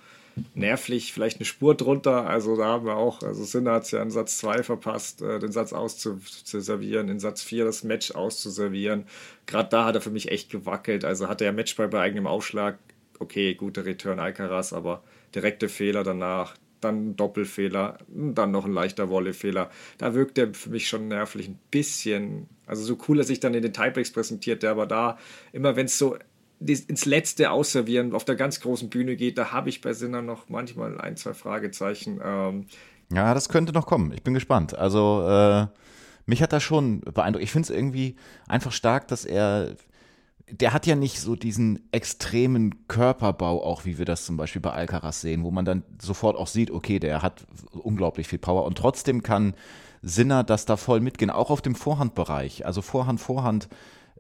nervlich 0.56 1.14
vielleicht 1.14 1.38
eine 1.38 1.46
Spur 1.46 1.76
drunter. 1.76 2.28
Also 2.28 2.58
da 2.58 2.66
haben 2.66 2.86
wir 2.86 2.96
auch, 2.96 3.22
also 3.22 3.44
Sinner 3.44 3.74
hat 3.74 3.84
es 3.84 3.92
ja 3.92 4.02
in 4.02 4.12
Satz 4.12 4.38
2 4.38 4.64
verpasst, 4.64 5.22
äh, 5.22 5.40
den 5.40 5.52
Satz 5.52 5.74
auszuservieren, 5.74 7.10
in 7.10 7.20
Satz 7.20 7.44
4 7.44 7.66
das 7.66 7.84
Match 7.84 8.12
auszuservieren. 8.12 9.06
Gerade 9.46 9.70
da 9.70 9.86
hat 9.86 9.96
er 9.96 10.02
für 10.02 10.10
mich 10.10 10.32
echt 10.32 10.50
gewackelt. 10.50 11.06
Also 11.06 11.28
hatte 11.28 11.46
er 11.46 11.54
Matchball 11.54 11.88
bei 11.88 12.02
eigenem 12.02 12.28
Aufschlag, 12.28 12.78
okay, 13.20 13.54
guter 13.54 13.86
Return 13.86 14.20
Alcaraz, 14.20 14.74
aber 14.74 15.04
direkte 15.36 15.70
Fehler 15.70 16.04
danach, 16.04 16.56
dann 16.84 17.16
Doppelfehler, 17.16 17.98
dann 18.08 18.52
noch 18.52 18.66
ein 18.66 18.74
leichter 18.74 19.10
Wollefehler. 19.10 19.70
Da 19.98 20.14
wirkt 20.14 20.38
er 20.38 20.54
für 20.54 20.70
mich 20.70 20.88
schon 20.88 21.08
nervlich 21.08 21.48
ein 21.48 21.60
bisschen. 21.72 22.48
Also 22.66 22.84
so 22.84 22.98
cool 23.08 23.20
er 23.20 23.24
sich 23.24 23.40
dann 23.40 23.54
in 23.54 23.62
den 23.62 23.74
Tiebreaks 23.74 24.12
präsentiert, 24.12 24.64
der 24.64 24.72
aber 24.72 24.86
da 24.86 25.18
immer, 25.52 25.76
wenn 25.76 25.86
es 25.86 25.98
so 25.98 26.18
ins 26.60 27.06
letzte 27.06 27.52
Ausservieren 27.52 28.14
auf 28.14 28.26
der 28.26 28.36
ganz 28.36 28.62
großen 28.62 28.90
Bühne 28.90 29.16
geht, 29.16 29.38
da 29.38 29.52
habe 29.52 29.70
ich 29.70 29.82
bei 29.82 29.94
Sinner 29.94 30.22
noch 30.22 30.50
manchmal 30.50 31.00
ein, 31.00 31.18
zwei 31.18 31.34
Fragezeichen. 31.34 32.22
Ähm, 32.24 32.68
ja, 33.12 33.34
das 33.34 33.50
könnte 33.50 33.74
noch 33.74 33.86
kommen. 33.86 34.12
Ich 34.14 34.24
bin 34.24 34.34
gespannt. 34.34 34.74
Also, 34.76 35.26
äh, 35.28 35.68
mich 36.26 36.42
hat 36.42 36.54
das 36.54 36.64
schon 36.64 37.02
beeindruckt. 37.02 37.44
Ich 37.44 37.52
finde 37.52 37.66
es 37.66 37.70
irgendwie 37.70 38.16
einfach 38.48 38.72
stark, 38.72 39.08
dass 39.08 39.26
er. 39.26 39.76
Der 40.50 40.74
hat 40.74 40.86
ja 40.86 40.96
nicht 40.96 41.20
so 41.20 41.36
diesen 41.36 41.88
extremen 41.92 42.88
Körperbau, 42.88 43.64
auch 43.64 43.86
wie 43.86 43.98
wir 43.98 44.06
das 44.06 44.26
zum 44.26 44.38
Beispiel 44.38 44.62
bei 44.62 44.72
Alcaraz 44.72 45.22
sehen, 45.22 45.44
wo 45.44 45.52
man 45.52 45.66
dann 45.66 45.84
sofort 46.02 46.36
auch 46.36 46.48
sieht, 46.48 46.70
okay, 46.70 47.00
der 47.00 47.22
hat 47.22 47.46
unglaublich 47.72 48.28
viel 48.28 48.40
Power 48.40 48.66
und 48.66 48.78
trotzdem 48.78 49.24
kann 49.24 49.54
Sinner 50.02 50.44
das 50.44 50.66
da 50.66 50.76
voll 50.76 51.00
mitgehen, 51.00 51.32
auch 51.32 51.50
auf 51.50 51.62
dem 51.62 51.76
Vorhandbereich. 51.76 52.66
Also 52.66 52.82
Vorhand, 52.82 53.22
Vorhand 53.22 53.70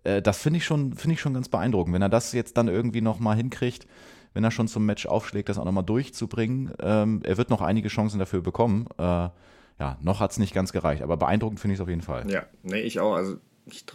äh, 0.03 0.21
das 0.21 0.39
finde 0.39 0.57
ich, 0.57 0.65
schon, 0.65 0.93
find 0.93 1.13
ich 1.13 1.21
schon 1.21 1.33
ganz 1.33 1.49
beeindruckend. 1.49 1.93
Wenn 1.93 2.01
er 2.01 2.09
das 2.09 2.31
jetzt 2.33 2.57
dann 2.57 2.67
irgendwie 2.67 3.01
nochmal 3.01 3.35
hinkriegt, 3.35 3.87
wenn 4.33 4.43
er 4.43 4.51
schon 4.51 4.67
zum 4.67 4.85
Match 4.85 5.05
aufschlägt, 5.05 5.49
das 5.49 5.57
auch 5.57 5.65
nochmal 5.65 5.83
durchzubringen. 5.83 6.73
Ähm, 6.79 7.21
er 7.23 7.37
wird 7.37 7.49
noch 7.49 7.61
einige 7.61 7.89
Chancen 7.89 8.19
dafür 8.19 8.41
bekommen. 8.41 8.87
Äh, 8.97 9.29
ja, 9.79 9.97
noch 10.01 10.19
hat 10.19 10.31
es 10.31 10.37
nicht 10.37 10.53
ganz 10.53 10.71
gereicht, 10.71 11.01
aber 11.01 11.17
beeindruckend 11.17 11.59
finde 11.59 11.73
ich 11.73 11.79
es 11.79 11.81
auf 11.81 11.89
jeden 11.89 12.01
Fall. 12.01 12.29
Ja, 12.29 12.45
nee, 12.63 12.81
ich 12.81 12.99
auch. 12.99 13.15
Also 13.15 13.37
ich, 13.65 13.85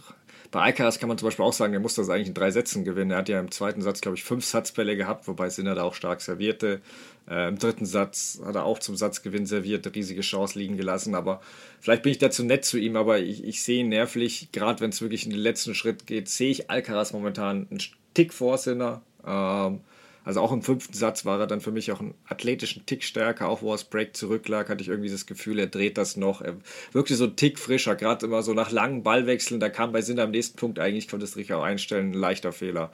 bei 0.51 0.61
Alcaraz 0.61 0.99
kann 0.99 1.09
man 1.09 1.17
zum 1.17 1.27
Beispiel 1.27 1.45
auch 1.45 1.53
sagen, 1.53 1.73
er 1.73 1.79
muss 1.79 1.95
das 1.95 2.09
eigentlich 2.09 2.29
in 2.29 2.33
drei 2.33 2.49
Sätzen 2.49 2.83
gewinnen. 2.83 3.11
Er 3.11 3.17
hat 3.17 3.29
ja 3.29 3.39
im 3.39 3.51
zweiten 3.51 3.81
Satz, 3.81 4.01
glaube 4.01 4.17
ich, 4.17 4.23
fünf 4.23 4.43
Satzbälle 4.45 4.97
gehabt, 4.97 5.27
wobei 5.27 5.49
Sinner 5.49 5.75
da 5.75 5.83
auch 5.83 5.93
stark 5.93 6.21
servierte. 6.21 6.81
Äh, 7.29 7.49
Im 7.49 7.59
dritten 7.59 7.85
Satz 7.85 8.41
hat 8.43 8.55
er 8.55 8.65
auch 8.65 8.79
zum 8.79 8.95
Satzgewinn 8.95 9.45
serviert, 9.45 9.85
eine 9.85 9.95
riesige 9.95 10.21
Chance 10.21 10.57
liegen 10.57 10.75
gelassen. 10.75 11.13
Aber 11.13 11.41
vielleicht 11.79 12.01
bin 12.01 12.11
ich 12.11 12.17
da 12.17 12.31
zu 12.31 12.43
nett 12.43 12.65
zu 12.65 12.79
ihm, 12.79 12.95
aber 12.95 13.19
ich, 13.19 13.43
ich 13.43 13.61
sehe 13.61 13.81
ihn 13.81 13.89
nervlich, 13.89 14.51
gerade 14.51 14.81
wenn 14.81 14.89
es 14.89 15.01
wirklich 15.01 15.25
in 15.25 15.31
den 15.31 15.39
letzten 15.39 15.75
Schritt 15.75 16.07
geht, 16.07 16.29
sehe 16.29 16.49
ich 16.49 16.71
Alcaraz 16.71 17.13
momentan 17.13 17.67
einen 17.69 17.81
Tick 18.15 18.33
vor 18.33 18.57
Sinner. 18.57 19.01
Ähm, 19.25 19.81
also 20.23 20.41
auch 20.41 20.51
im 20.51 20.61
fünften 20.61 20.93
Satz 20.93 21.25
war 21.25 21.39
er 21.39 21.47
dann 21.47 21.61
für 21.61 21.71
mich 21.71 21.91
auch 21.91 21.99
einen 21.99 22.13
athletischen 22.27 22.85
Tick 22.85 23.03
stärker, 23.03 23.47
auch 23.47 23.61
wo 23.61 23.69
er 23.69 23.75
das 23.75 23.85
Break 23.85 24.15
zurücklag, 24.15 24.69
hatte 24.69 24.81
ich 24.81 24.89
irgendwie 24.89 25.09
das 25.09 25.25
Gefühl, 25.25 25.59
er 25.59 25.67
dreht 25.67 25.97
das 25.97 26.17
noch. 26.17 26.41
Er 26.41 26.57
wirkte 26.91 27.15
so 27.15 27.25
ein 27.25 27.35
Tick 27.35 27.57
frischer, 27.57 27.95
gerade 27.95 28.25
immer 28.25 28.43
so 28.43 28.53
nach 28.53 28.71
langen 28.71 29.03
Ballwechseln, 29.03 29.59
da 29.59 29.69
kam 29.69 29.91
bei 29.91 30.01
Sinner 30.01 30.23
am 30.23 30.31
nächsten 30.31 30.57
Punkt 30.57 30.79
eigentlich, 30.79 31.07
konnte 31.07 31.25
es 31.25 31.37
richtig 31.37 31.55
auch 31.55 31.63
einstellen, 31.63 32.11
ein 32.11 32.13
leichter 32.13 32.51
Fehler. 32.51 32.91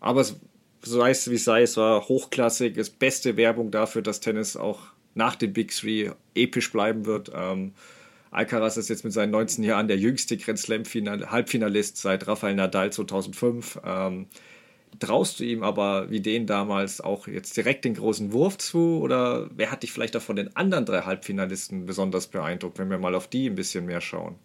Aber 0.00 0.20
es 0.20 0.36
sei 0.82 1.10
es 1.10 1.30
wie 1.30 1.34
es 1.34 1.44
sei, 1.44 1.62
es 1.62 1.76
war 1.76 2.08
hochklassig, 2.08 2.76
ist 2.76 2.98
beste 2.98 3.36
Werbung 3.36 3.70
dafür, 3.70 4.02
dass 4.02 4.20
Tennis 4.20 4.56
auch 4.56 4.80
nach 5.14 5.36
dem 5.36 5.52
Big 5.52 5.72
Three 5.72 6.10
episch 6.34 6.72
bleiben 6.72 7.04
wird. 7.06 7.30
Ähm, 7.34 7.72
Alcaraz 8.30 8.76
ist 8.76 8.88
jetzt 8.88 9.04
mit 9.04 9.12
seinen 9.12 9.32
19 9.32 9.64
Jahren 9.64 9.88
der 9.88 9.98
jüngste 9.98 10.36
Grand 10.36 10.58
Slam 10.58 10.84
Halbfinalist 10.84 11.96
seit 11.96 12.26
Rafael 12.28 12.54
Nadal 12.54 12.92
2005. 12.92 13.80
Ähm, 13.84 14.26
traust 14.98 15.40
du 15.40 15.44
ihm 15.44 15.62
aber 15.62 16.10
wie 16.10 16.20
den 16.20 16.46
damals 16.46 17.00
auch 17.00 17.26
jetzt 17.26 17.56
direkt 17.56 17.84
den 17.84 17.94
großen 17.94 18.32
Wurf 18.32 18.58
zu 18.58 19.00
oder 19.00 19.48
wer 19.54 19.70
hat 19.70 19.82
dich 19.82 19.92
vielleicht 19.92 20.16
auch 20.16 20.22
von 20.22 20.36
den 20.36 20.54
anderen 20.56 20.84
drei 20.84 21.02
Halbfinalisten 21.02 21.86
besonders 21.86 22.26
beeindruckt, 22.26 22.78
wenn 22.78 22.90
wir 22.90 22.98
mal 22.98 23.14
auf 23.14 23.28
die 23.28 23.48
ein 23.48 23.54
bisschen 23.54 23.86
mehr 23.86 24.00
schauen? 24.00 24.36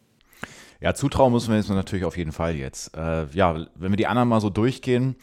Ja, 0.82 0.94
zutrauen 0.94 1.34
müssen 1.34 1.50
wir 1.50 1.58
jetzt 1.58 1.70
natürlich 1.70 2.06
auf 2.06 2.18
jeden 2.18 2.32
Fall 2.32 2.56
jetzt. 2.56 2.96
Äh, 2.96 3.26
ja, 3.34 3.66
wenn 3.76 3.92
wir 3.92 3.98
die 3.98 4.08
anderen 4.08 4.30
mal 4.30 4.42
so 4.42 4.50
durchgehen, 4.50 5.16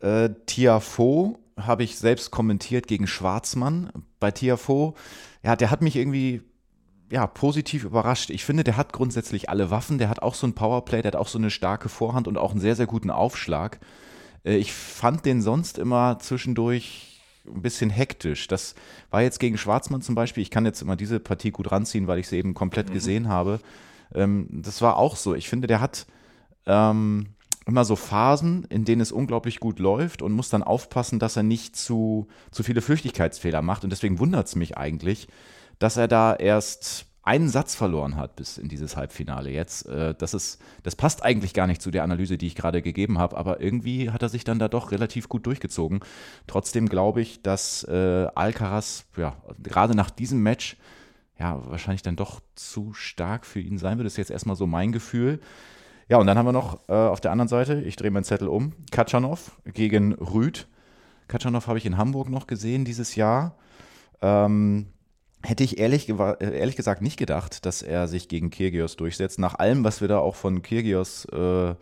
äh, 0.00 0.30
Tiafo 0.46 1.38
habe 1.56 1.82
ich 1.82 1.96
selbst 1.96 2.30
kommentiert 2.30 2.86
gegen 2.86 3.06
Schwarzmann. 3.06 3.90
Bei 4.20 4.30
Tiafo, 4.30 4.94
ja, 5.42 5.56
der 5.56 5.70
hat 5.70 5.82
mich 5.82 5.96
irgendwie 5.96 6.42
ja, 7.10 7.26
positiv 7.26 7.84
überrascht. 7.84 8.30
Ich 8.30 8.44
finde, 8.44 8.64
der 8.64 8.76
hat 8.76 8.92
grundsätzlich 8.92 9.48
alle 9.48 9.70
Waffen. 9.70 9.98
Der 9.98 10.08
hat 10.08 10.22
auch 10.22 10.34
so 10.34 10.46
ein 10.46 10.54
Powerplay, 10.54 11.02
der 11.02 11.12
hat 11.12 11.16
auch 11.16 11.28
so 11.28 11.38
eine 11.38 11.50
starke 11.50 11.88
Vorhand 11.88 12.28
und 12.28 12.36
auch 12.36 12.50
einen 12.50 12.60
sehr, 12.60 12.76
sehr 12.76 12.86
guten 12.86 13.10
Aufschlag. 13.10 13.80
Äh, 14.44 14.56
ich 14.56 14.72
fand 14.72 15.24
den 15.24 15.42
sonst 15.42 15.78
immer 15.78 16.18
zwischendurch 16.18 17.20
ein 17.46 17.62
bisschen 17.62 17.90
hektisch. 17.90 18.46
Das 18.48 18.74
war 19.10 19.22
jetzt 19.22 19.40
gegen 19.40 19.58
Schwarzmann 19.58 20.02
zum 20.02 20.14
Beispiel. 20.14 20.42
Ich 20.42 20.50
kann 20.50 20.66
jetzt 20.66 20.82
immer 20.82 20.96
diese 20.96 21.20
Partie 21.20 21.50
gut 21.50 21.70
ranziehen, 21.72 22.06
weil 22.06 22.18
ich 22.18 22.28
sie 22.28 22.36
eben 22.36 22.54
komplett 22.54 22.90
mhm. 22.90 22.94
gesehen 22.94 23.28
habe. 23.28 23.60
Ähm, 24.14 24.48
das 24.50 24.82
war 24.82 24.96
auch 24.96 25.16
so. 25.16 25.34
Ich 25.34 25.48
finde, 25.48 25.66
der 25.66 25.80
hat 25.80 26.06
ähm, 26.66 27.28
immer 27.66 27.84
so 27.84 27.96
Phasen, 27.96 28.64
in 28.64 28.84
denen 28.84 29.00
es 29.00 29.12
unglaublich 29.12 29.60
gut 29.60 29.78
läuft 29.78 30.22
und 30.22 30.32
muss 30.32 30.48
dann 30.48 30.62
aufpassen, 30.62 31.18
dass 31.18 31.36
er 31.36 31.42
nicht 31.42 31.76
zu, 31.76 32.26
zu 32.50 32.62
viele 32.62 32.80
Flüchtigkeitsfehler 32.80 33.62
macht. 33.62 33.84
Und 33.84 33.90
deswegen 33.90 34.18
wundert 34.18 34.46
es 34.46 34.56
mich 34.56 34.76
eigentlich, 34.76 35.28
dass 35.78 35.96
er 35.96 36.08
da 36.08 36.34
erst 36.34 37.06
einen 37.28 37.50
Satz 37.50 37.74
verloren 37.74 38.16
hat 38.16 38.36
bis 38.36 38.56
in 38.56 38.68
dieses 38.68 38.96
Halbfinale 38.96 39.50
jetzt. 39.50 39.86
Äh, 39.86 40.14
das, 40.16 40.32
ist, 40.32 40.62
das 40.82 40.96
passt 40.96 41.22
eigentlich 41.22 41.52
gar 41.52 41.66
nicht 41.66 41.82
zu 41.82 41.90
der 41.90 42.02
Analyse, 42.02 42.38
die 42.38 42.46
ich 42.46 42.54
gerade 42.54 42.80
gegeben 42.80 43.18
habe, 43.18 43.36
aber 43.36 43.60
irgendwie 43.60 44.10
hat 44.10 44.22
er 44.22 44.30
sich 44.30 44.44
dann 44.44 44.58
da 44.58 44.68
doch 44.68 44.92
relativ 44.92 45.28
gut 45.28 45.46
durchgezogen. 45.46 46.00
Trotzdem 46.46 46.88
glaube 46.88 47.20
ich, 47.20 47.42
dass 47.42 47.84
äh, 47.84 48.28
Alcaraz, 48.34 49.04
ja, 49.18 49.36
gerade 49.62 49.94
nach 49.94 50.10
diesem 50.10 50.42
Match, 50.42 50.78
ja, 51.38 51.60
wahrscheinlich 51.68 52.02
dann 52.02 52.16
doch 52.16 52.40
zu 52.54 52.94
stark 52.94 53.44
für 53.44 53.60
ihn 53.60 53.76
sein 53.76 53.98
wird. 53.98 54.06
Das 54.06 54.14
ist 54.14 54.18
jetzt 54.18 54.30
erstmal 54.30 54.56
so 54.56 54.66
mein 54.66 54.90
Gefühl. 54.90 55.38
Ja, 56.08 56.16
und 56.16 56.26
dann 56.26 56.38
haben 56.38 56.46
wir 56.46 56.52
noch 56.52 56.88
äh, 56.88 56.94
auf 56.94 57.20
der 57.20 57.30
anderen 57.30 57.48
Seite, 57.48 57.82
ich 57.82 57.96
drehe 57.96 58.10
meinen 58.10 58.24
Zettel 58.24 58.48
um, 58.48 58.72
Katschanov 58.90 59.52
gegen 59.66 60.14
Rüd. 60.14 60.66
Katschanov 61.28 61.66
habe 61.66 61.76
ich 61.76 61.84
in 61.84 61.98
Hamburg 61.98 62.30
noch 62.30 62.46
gesehen 62.46 62.86
dieses 62.86 63.16
Jahr. 63.16 63.54
Ähm, 64.22 64.86
hätte 65.42 65.64
ich 65.64 65.78
ehrlich, 65.78 66.08
äh, 66.08 66.58
ehrlich 66.58 66.76
gesagt 66.76 67.02
nicht 67.02 67.16
gedacht, 67.16 67.64
dass 67.66 67.82
er 67.82 68.08
sich 68.08 68.28
gegen 68.28 68.50
Kirgios 68.50 68.96
durchsetzt. 68.96 69.38
Nach 69.38 69.54
allem, 69.58 69.84
was 69.84 70.00
wir 70.00 70.08
da 70.08 70.18
auch 70.18 70.34
von 70.34 70.62
Kirgios 70.62 71.24
äh, 71.26 71.74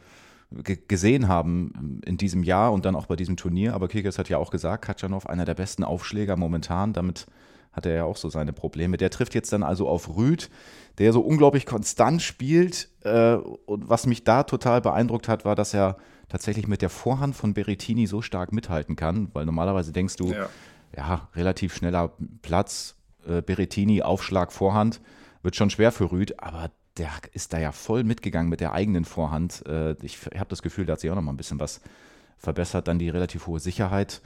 gesehen 0.89 1.29
haben 1.29 2.01
in 2.05 2.17
diesem 2.17 2.43
Jahr 2.43 2.73
und 2.73 2.85
dann 2.85 2.95
auch 2.95 3.07
bei 3.07 3.17
diesem 3.17 3.37
Turnier. 3.37 3.75
Aber 3.75 3.89
Kirgios 3.89 4.19
hat 4.19 4.29
ja 4.29 4.39
auch 4.39 4.51
gesagt, 4.51 4.85
Katschanov 4.85 5.27
einer 5.27 5.45
der 5.45 5.55
besten 5.55 5.85
Aufschläger 5.85 6.37
momentan. 6.37 6.93
Damit 6.93 7.27
hat 7.73 7.87
er 7.87 7.95
ja 7.95 8.05
auch 8.05 8.17
so 8.17 8.29
seine 8.29 8.53
Probleme. 8.53 8.97
Der 8.97 9.11
trifft 9.11 9.35
jetzt 9.35 9.53
dann 9.53 9.63
also 9.63 9.89
auf 9.89 10.17
Rüd, 10.17 10.51
der 10.99 11.13
so 11.13 11.21
unglaublich 11.21 11.67
konstant 11.67 12.23
spielt. 12.23 12.89
Äh, 13.03 13.35
und 13.35 13.89
was 13.89 14.07
mich 14.07 14.25
da 14.25 14.45
total 14.45 14.81
beeindruckt 14.81 15.29
hat, 15.29 15.45
war, 15.45 15.55
dass 15.55 15.75
er 15.75 15.97
tatsächlich 16.29 16.67
mit 16.67 16.83
der 16.83 16.91
Vorhand 16.91 17.37
von 17.37 17.55
Berrettini 17.55 18.07
so 18.07 18.23
stark 18.23 18.53
mithalten 18.53 18.97
kann, 18.97 19.29
weil 19.33 19.47
normalerweise 19.47 19.93
denkst 19.93 20.17
du, 20.17 20.33
ja, 20.33 20.49
ja 20.97 21.29
relativ 21.35 21.75
schneller 21.75 22.13
Platz, 22.43 22.96
äh, 23.27 23.43
Berrettini, 23.43 24.03
Aufschlag, 24.03 24.53
Vorhand, 24.53 25.01
wird 25.43 25.57
schon 25.57 25.71
schwer 25.71 25.93
für 25.93 26.11
Rüd, 26.11 26.41
aber 26.41 26.71
der 26.97 27.11
ist 27.33 27.53
da 27.53 27.59
ja 27.59 27.73
voll 27.73 28.05
mitgegangen 28.05 28.49
mit 28.49 28.61
der 28.61 28.73
eigenen 28.73 29.05
Vorhand. 29.05 29.65
Äh, 29.67 29.95
ich 30.03 30.19
habe 30.37 30.49
das 30.49 30.63
Gefühl, 30.63 30.87
da 30.87 30.95
hat 30.95 31.01
sich 31.01 31.11
auch 31.11 31.15
noch 31.15 31.23
mal 31.23 31.33
ein 31.33 31.37
bisschen 31.37 31.61
was 31.61 31.81
verbessert. 32.39 32.89
Dann 32.89 32.99
die 32.99 33.09
relativ 33.09 33.47
hohe 33.47 33.61
Sicherheit. 33.61 34.23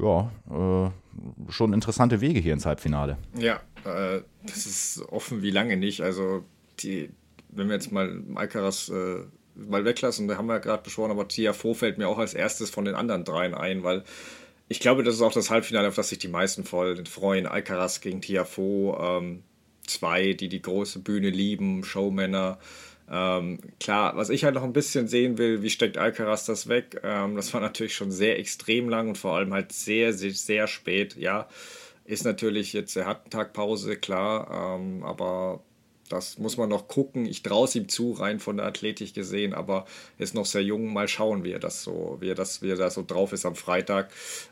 Ja, 0.00 0.30
äh, 0.48 1.50
schon 1.50 1.72
interessante 1.72 2.20
Wege 2.20 2.38
hier 2.38 2.52
ins 2.52 2.66
Halbfinale. 2.66 3.18
Ja, 3.36 3.60
äh, 3.84 4.22
das 4.46 4.66
ist 4.66 5.02
offen 5.10 5.42
wie 5.42 5.50
lange 5.50 5.76
nicht. 5.76 6.02
Also, 6.02 6.44
die, 6.80 7.10
wenn 7.48 7.68
wir 7.68 7.74
jetzt 7.74 7.90
mal 7.90 8.22
Alcaraz 8.36 8.88
äh, 8.90 9.24
mal 9.56 9.84
weglassen, 9.84 10.28
da 10.28 10.36
haben 10.36 10.46
wir 10.46 10.54
ja 10.54 10.60
gerade 10.60 10.84
besprochen, 10.84 11.10
aber 11.10 11.26
Tiafo 11.26 11.74
fällt 11.74 11.98
mir 11.98 12.08
auch 12.08 12.18
als 12.18 12.34
erstes 12.34 12.70
von 12.70 12.84
den 12.84 12.94
anderen 12.94 13.24
dreien 13.24 13.54
ein, 13.54 13.82
weil 13.82 14.04
ich 14.68 14.80
glaube, 14.80 15.02
das 15.02 15.14
ist 15.14 15.22
auch 15.22 15.32
das 15.32 15.50
Halbfinale, 15.50 15.88
auf 15.88 15.94
das 15.94 16.10
sich 16.10 16.18
die 16.18 16.28
meisten 16.28 16.64
voll 16.64 17.04
freuen. 17.06 17.46
Alcaraz 17.46 18.00
gegen 18.00 18.20
Tiafo, 18.20 18.98
ähm, 19.00 19.42
zwei, 19.86 20.34
die 20.34 20.48
die 20.48 20.62
große 20.62 21.00
Bühne 21.00 21.30
lieben, 21.30 21.84
Showmänner. 21.84 22.58
Ähm, 23.10 23.58
klar, 23.80 24.16
was 24.16 24.28
ich 24.28 24.44
halt 24.44 24.54
noch 24.54 24.64
ein 24.64 24.74
bisschen 24.74 25.08
sehen 25.08 25.38
will, 25.38 25.62
wie 25.62 25.70
steckt 25.70 25.96
Alcaraz 25.96 26.44
das 26.44 26.68
weg? 26.68 27.00
Ähm, 27.02 27.36
das 27.36 27.54
war 27.54 27.60
natürlich 27.62 27.94
schon 27.94 28.10
sehr 28.10 28.38
extrem 28.38 28.88
lang 28.90 29.08
und 29.08 29.16
vor 29.18 29.34
allem 29.36 29.54
halt 29.54 29.72
sehr, 29.72 30.12
sehr, 30.12 30.32
sehr 30.32 30.66
spät. 30.66 31.16
Ja, 31.16 31.48
ist 32.04 32.24
natürlich 32.24 32.74
jetzt, 32.74 32.96
er 32.96 33.06
hat 33.06 33.22
einen 33.22 33.30
Tag 33.30 33.54
Pause, 33.54 33.96
klar, 33.96 34.76
ähm, 34.76 35.02
aber 35.04 35.62
das 36.08 36.38
muss 36.38 36.56
man 36.56 36.68
noch 36.68 36.88
gucken. 36.88 37.26
Ich 37.26 37.42
traue 37.42 37.66
es 37.66 37.74
ihm 37.74 37.88
zu, 37.88 38.12
rein 38.12 38.40
von 38.40 38.56
der 38.56 38.66
Athletik 38.66 39.14
gesehen, 39.14 39.54
aber 39.54 39.86
ist 40.18 40.34
noch 40.34 40.46
sehr 40.46 40.62
jung. 40.62 40.92
Mal 40.92 41.08
schauen, 41.08 41.44
wie 41.44 41.52
er 41.52 41.58
das 41.58 41.82
so, 41.82 42.16
wie 42.20 42.28
er 42.28 42.34
das, 42.34 42.62
wie 42.62 42.70
er 42.70 42.76
da 42.76 42.90
so 42.90 43.04
drauf 43.06 43.32
ist 43.32 43.46
am 43.46 43.54
Freitag. 43.54 44.10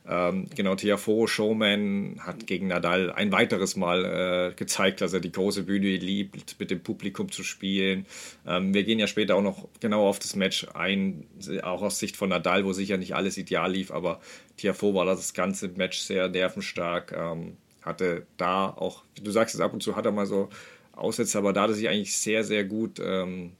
Ähm, 0.09 0.49
genau, 0.55 0.75
Tiafo, 0.75 1.27
Showman, 1.27 2.21
hat 2.21 2.47
gegen 2.47 2.69
Nadal 2.69 3.11
ein 3.13 3.33
weiteres 3.33 3.77
Mal 3.77 4.53
äh, 4.53 4.55
gezeigt, 4.55 5.01
dass 5.01 5.13
er 5.13 5.21
die 5.21 5.33
große 5.33 5.65
Bühne 5.65 5.97
liebt, 5.97 6.59
mit 6.59 6.71
dem 6.71 6.81
Publikum 6.81 7.31
zu 7.31 7.43
spielen. 7.43 8.07
Ähm, 8.47 8.75
wir 8.75 8.85
gehen 8.85 8.99
ja 8.99 9.07
später 9.07 9.37
auch 9.37 9.43
noch 9.43 9.69
genau 9.81 10.07
auf 10.09 10.19
das 10.19 10.37
Match 10.37 10.67
ein, 10.75 11.27
auch 11.63 11.83
aus 11.83 11.99
Sicht 11.99 12.17
von 12.17 12.31
Nadal, 12.31 12.65
wo 12.65 12.73
sicher 12.73 12.97
nicht 12.97 13.15
alles 13.15 13.37
ideal 13.39 13.73
lief, 13.73 13.91
aber 13.91 14.21
Tiafo 14.57 14.95
war 14.95 15.05
das 15.05 15.35
ganze 15.35 15.69
Match 15.69 15.99
sehr 15.99 16.29
nervenstark. 16.29 17.13
Ähm, 17.17 17.57
hatte 17.87 18.27
da 18.37 18.69
auch, 18.69 19.05
du 19.23 19.31
sagst 19.31 19.55
es 19.55 19.61
ab 19.61 19.73
und 19.73 19.83
zu, 19.83 19.95
hat 19.95 20.05
er 20.05 20.13
mal 20.13 20.27
so 20.27 20.49
Aussätze, 20.97 21.39
aber 21.39 21.53
da 21.53 21.63
hat 21.63 21.71
er 21.71 21.75
sich 21.75 21.89
eigentlich 21.89 22.17
sehr, 22.17 22.43
sehr 22.43 22.65
gut 22.65 23.01
ähm, 23.01 23.53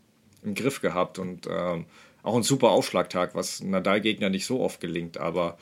im 0.43 0.55
Griff 0.55 0.81
gehabt 0.81 1.19
und 1.19 1.47
ähm, 1.49 1.87
auch 2.23 2.37
ein 2.37 2.43
super 2.43 2.71
Aufschlagtag, 2.71 3.35
was 3.35 3.63
Nadal-Gegner 3.63 4.31
nicht 4.31 4.47
so 4.47 4.61
oft 4.61 4.81
gelingt, 4.81 5.19
aber 5.19 5.59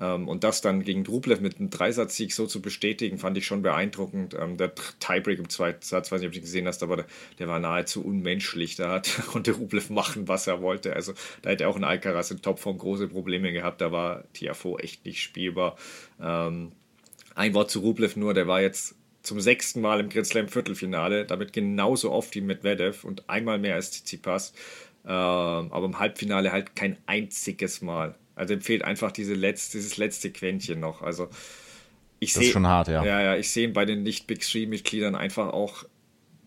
ähm, 0.00 0.28
und 0.28 0.44
das 0.44 0.62
dann 0.62 0.82
gegen 0.82 1.06
Rublev 1.06 1.40
mit 1.40 1.58
einem 1.58 1.70
Dreisatzsieg 1.70 2.32
so 2.32 2.46
zu 2.46 2.62
bestätigen, 2.62 3.18
fand 3.18 3.36
ich 3.36 3.46
schon 3.46 3.62
beeindruckend. 3.62 4.34
Ähm, 4.34 4.56
der 4.56 4.72
Tiebreak 4.74 5.38
im 5.38 5.48
zweiten 5.50 5.82
Satz, 5.82 6.10
weiß 6.10 6.20
nicht, 6.20 6.28
ob 6.28 6.34
du 6.34 6.40
gesehen 6.40 6.66
hast, 6.66 6.82
aber 6.82 6.96
der, 6.96 7.06
der 7.38 7.48
war 7.48 7.58
nahezu 7.58 8.02
unmenschlich. 8.04 8.76
Da 8.76 8.90
hat, 8.90 9.10
konnte 9.26 9.52
Rublev 9.52 9.90
machen, 9.90 10.26
was 10.26 10.46
er 10.46 10.62
wollte. 10.62 10.94
Also 10.94 11.12
da 11.42 11.50
hätte 11.50 11.68
auch 11.68 11.76
ein 11.76 11.84
Alcaraz 11.84 12.30
in 12.30 12.40
Topform 12.40 12.78
große 12.78 13.08
Probleme 13.08 13.52
gehabt. 13.52 13.80
Da 13.80 13.92
war 13.92 14.24
Tiafo 14.32 14.78
echt 14.78 15.04
nicht 15.04 15.22
spielbar. 15.22 15.76
Ähm, 16.20 16.72
ein 17.34 17.54
Wort 17.54 17.70
zu 17.70 17.80
Rublev 17.80 18.16
nur, 18.16 18.32
der 18.32 18.46
war 18.48 18.62
jetzt 18.62 18.96
zum 19.22 19.40
sechsten 19.40 19.80
Mal 19.80 20.00
im 20.00 20.08
Grand 20.08 20.26
Slam 20.26 20.48
Viertelfinale, 20.48 21.26
damit 21.26 21.52
genauso 21.52 22.10
oft 22.10 22.34
wie 22.34 22.40
Medvedev 22.40 23.04
und 23.04 23.28
einmal 23.28 23.58
mehr 23.58 23.74
als 23.74 23.90
Tsitsipas, 23.90 24.52
ähm, 25.04 25.10
aber 25.10 25.84
im 25.86 25.98
Halbfinale 25.98 26.52
halt 26.52 26.74
kein 26.74 26.96
einziges 27.06 27.82
Mal. 27.82 28.14
Also 28.34 28.54
ihm 28.54 28.62
fehlt 28.62 28.82
einfach 28.82 29.12
diese 29.12 29.34
letzte, 29.34 29.78
dieses 29.78 29.96
letzte 29.98 30.30
Quäntchen 30.30 30.80
noch. 30.80 31.02
Also 31.02 31.28
ich 32.18 32.32
sehe 32.32 32.50
schon 32.50 32.66
hart, 32.66 32.88
ja. 32.88 33.04
Ja, 33.04 33.20
ja, 33.20 33.36
ich 33.36 33.50
sehe 33.50 33.66
ihn 33.66 33.72
bei 33.72 33.84
den 33.84 34.02
nicht 34.02 34.26
Big 34.26 34.40
Three 34.40 34.66
Mitgliedern 34.66 35.14
einfach 35.14 35.52
auch 35.52 35.84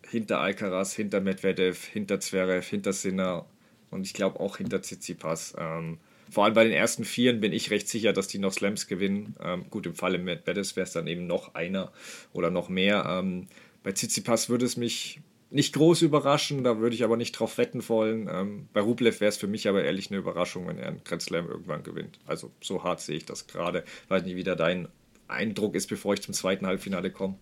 hinter 0.08 0.39
Alcaraz, 0.39 0.94
hinter 0.94 1.22
Medvedev, 1.22 1.86
hinter 1.86 2.20
Zverev, 2.20 2.68
hinter 2.68 2.94
Sinner 2.94 3.46
und 3.89 4.06
ich 4.06 4.13
glaube 4.13 4.39
auch 4.39 4.58
hinter 4.58 4.82
Tsitsipas. 4.82 5.56
Ähm, 5.58 6.00
vor 6.34 6.46
allem 6.46 6.56
bei 6.56 6.63
den 6.63 6.74
ersten 6.74 7.06
Vieren 7.06 7.40
bin 7.40 7.54
ich 7.54 7.70
recht 7.70 7.88
sicher, 7.88 8.12
dass 8.12 8.28
die 8.28 8.40
noch 8.40 8.52
Slams 8.52 8.88
gewinnen. 8.88 9.36
Ähm, 9.40 9.66
gut, 9.70 9.86
im 9.86 9.94
Falle 9.94 10.18
mit 10.18 10.46
Bettis 10.46 10.75
wäre 10.75 10.86
es 10.86 10.92
dann 10.92 11.06
eben 11.06 11.28
noch 11.28 11.54
einer 11.54 11.92
oder 12.34 12.50
noch 12.50 12.70
mehr. 12.70 13.06
Ähm, 13.08 13.48
bei 13.84 13.92
Tsitsipas 13.92 14.50
würde 14.50 14.66
es 14.66 14.75
mich 14.75 15.22
nicht 15.52 15.75
groß 15.75 16.02
überraschen, 16.02 16.63
da 16.63 16.80
würde 16.80 16.96
ich 16.96 17.04
aber 17.04 17.18
nicht 17.18 17.34
drauf 17.34 17.60
wetten 17.60 17.88
wollen. 17.88 18.28
Ähm, 18.32 18.68
bei 18.74 18.82
Rublev 18.82 19.22
wäre 19.22 19.30
es 19.30 19.38
für 19.38 19.48
mich 19.48 19.70
aber 19.70 19.84
ehrlich 19.84 20.10
eine 20.10 20.18
Überraschung, 20.18 20.68
wenn 20.68 20.80
er 20.80 20.88
einen 20.88 21.04
Grand 21.04 21.22
Slam 21.22 21.48
irgendwann 21.48 21.84
gewinnt. 21.84 22.18
Also 22.25 22.50
so 22.60 22.84
hart 22.84 23.00
sehe 23.00 23.18
ich 23.18 23.25
das 23.25 23.46
gerade. 23.46 23.84
Weiß 24.08 24.24
nicht, 24.24 24.36
wie 24.36 24.44
da 24.44 24.56
dein 24.56 24.88
Eindruck 25.28 25.75
ist, 25.75 25.88
bevor 25.88 26.16
ich 26.16 26.24
zum 26.24 26.34
zweiten 26.34 26.66
Halbfinale 26.66 27.12
komme. 27.12 27.36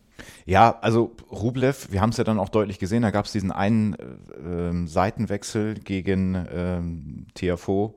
Ja, 0.45 0.77
also 0.81 1.15
Rublev, 1.31 1.87
wir 1.91 2.01
haben 2.01 2.09
es 2.09 2.17
ja 2.17 2.25
dann 2.25 2.39
auch 2.39 2.49
deutlich 2.49 2.79
gesehen, 2.79 3.03
da 3.03 3.11
gab 3.11 3.25
es 3.25 3.31
diesen 3.31 3.51
einen 3.51 3.93
äh, 3.93 4.87
Seitenwechsel 4.87 5.75
gegen 5.75 6.45
ähm, 6.53 7.27
TFO 7.33 7.95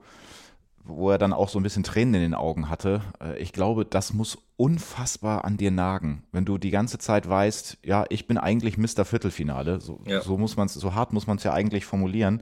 wo 0.87 1.09
er 1.09 1.17
dann 1.17 1.33
auch 1.33 1.49
so 1.49 1.59
ein 1.59 1.63
bisschen 1.63 1.83
Tränen 1.83 2.15
in 2.15 2.21
den 2.21 2.33
Augen 2.33 2.69
hatte. 2.69 3.01
Äh, 3.21 3.39
ich 3.39 3.51
glaube, 3.51 3.85
das 3.85 4.13
muss 4.13 4.37
unfassbar 4.57 5.43
an 5.43 5.57
dir 5.57 5.71
nagen, 5.71 6.23
wenn 6.31 6.45
du 6.45 6.57
die 6.57 6.71
ganze 6.71 6.97
Zeit 6.97 7.27
weißt, 7.27 7.79
ja, 7.83 8.05
ich 8.09 8.27
bin 8.27 8.37
eigentlich 8.37 8.77
Mr. 8.77 9.03
Viertelfinale. 9.03 9.81
So, 9.81 9.99
ja. 10.05 10.21
so 10.21 10.37
muss 10.37 10.55
man 10.55 10.67
so 10.67 10.93
hart 10.93 11.11
muss 11.11 11.27
man 11.27 11.37
es 11.37 11.43
ja 11.43 11.53
eigentlich 11.53 11.85
formulieren. 11.85 12.41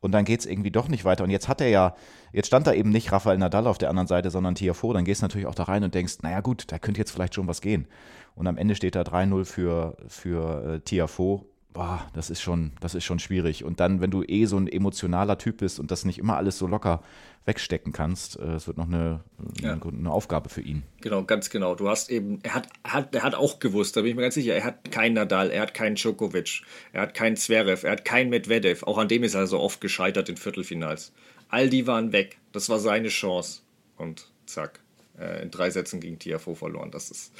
Und 0.00 0.12
dann 0.12 0.24
geht 0.24 0.40
es 0.40 0.46
irgendwie 0.46 0.70
doch 0.70 0.88
nicht 0.88 1.04
weiter. 1.04 1.24
Und 1.24 1.30
jetzt 1.30 1.48
hat 1.48 1.60
er 1.60 1.68
ja, 1.68 1.96
jetzt 2.32 2.46
stand 2.46 2.68
da 2.68 2.72
eben 2.72 2.90
nicht 2.90 3.10
Rafael 3.10 3.36
Nadal 3.36 3.66
auf 3.66 3.78
der 3.78 3.90
anderen 3.90 4.06
Seite, 4.06 4.30
sondern 4.30 4.54
Tiafo. 4.54 4.92
Dann 4.92 5.04
gehst 5.04 5.22
du 5.22 5.24
natürlich 5.24 5.48
auch 5.48 5.56
da 5.56 5.64
rein 5.64 5.82
und 5.82 5.92
denkst, 5.92 6.18
naja 6.22 6.40
gut, 6.40 6.70
da 6.70 6.78
könnte 6.78 7.00
jetzt 7.00 7.10
vielleicht 7.10 7.34
schon 7.34 7.48
was 7.48 7.60
gehen. 7.60 7.88
Und 8.36 8.46
am 8.46 8.56
Ende 8.56 8.76
steht 8.76 8.94
da 8.94 9.02
3-0 9.02 9.44
für, 9.44 9.96
für 10.06 10.74
äh, 10.74 10.80
Tiafo 10.80 11.46
boah, 11.72 12.06
das 12.14 12.30
ist 12.30 12.40
schon, 12.40 12.72
das 12.80 12.94
ist 12.94 13.04
schon 13.04 13.18
schwierig. 13.18 13.64
Und 13.64 13.80
dann, 13.80 14.00
wenn 14.00 14.10
du 14.10 14.22
eh 14.22 14.46
so 14.46 14.56
ein 14.56 14.68
emotionaler 14.68 15.38
Typ 15.38 15.58
bist 15.58 15.78
und 15.78 15.90
das 15.90 16.04
nicht 16.04 16.18
immer 16.18 16.36
alles 16.36 16.58
so 16.58 16.66
locker 16.66 17.02
wegstecken 17.44 17.92
kannst, 17.92 18.38
äh, 18.38 18.54
es 18.54 18.66
wird 18.66 18.76
noch 18.76 18.86
eine, 18.86 19.20
ja. 19.60 19.72
eine, 19.72 19.82
eine, 19.82 20.10
Aufgabe 20.10 20.48
für 20.48 20.60
ihn. 20.60 20.82
Genau, 21.00 21.24
ganz 21.24 21.50
genau. 21.50 21.74
Du 21.74 21.88
hast 21.88 22.10
eben, 22.10 22.40
er 22.42 22.54
hat, 22.54 22.68
hat, 22.84 23.14
er 23.14 23.22
hat 23.22 23.34
auch 23.34 23.58
gewusst, 23.58 23.96
da 23.96 24.02
bin 24.02 24.10
ich 24.10 24.16
mir 24.16 24.22
ganz 24.22 24.34
sicher, 24.34 24.54
er 24.54 24.64
hat 24.64 24.90
keinen 24.90 25.14
Nadal, 25.14 25.50
er 25.50 25.62
hat 25.62 25.72
keinen 25.72 25.94
Djokovic, 25.94 26.62
er 26.92 27.02
hat 27.02 27.14
keinen 27.14 27.36
Zverev, 27.36 27.86
er 27.86 27.92
hat 27.92 28.04
keinen 28.04 28.30
Medvedev. 28.30 28.82
Auch 28.82 28.98
an 28.98 29.08
dem 29.08 29.22
ist 29.22 29.34
er 29.34 29.46
so 29.46 29.60
oft 29.60 29.80
gescheitert 29.80 30.28
in 30.28 30.36
Viertelfinals. 30.36 31.12
All 31.48 31.70
die 31.70 31.86
waren 31.86 32.12
weg. 32.12 32.38
Das 32.52 32.68
war 32.68 32.78
seine 32.78 33.08
Chance. 33.08 33.62
Und 33.96 34.30
zack, 34.46 34.80
äh, 35.18 35.42
in 35.42 35.50
drei 35.50 35.70
Sätzen 35.70 36.00
gegen 36.00 36.18
Tiafo 36.18 36.54
verloren. 36.54 36.90
Das 36.90 37.10
ist 37.10 37.32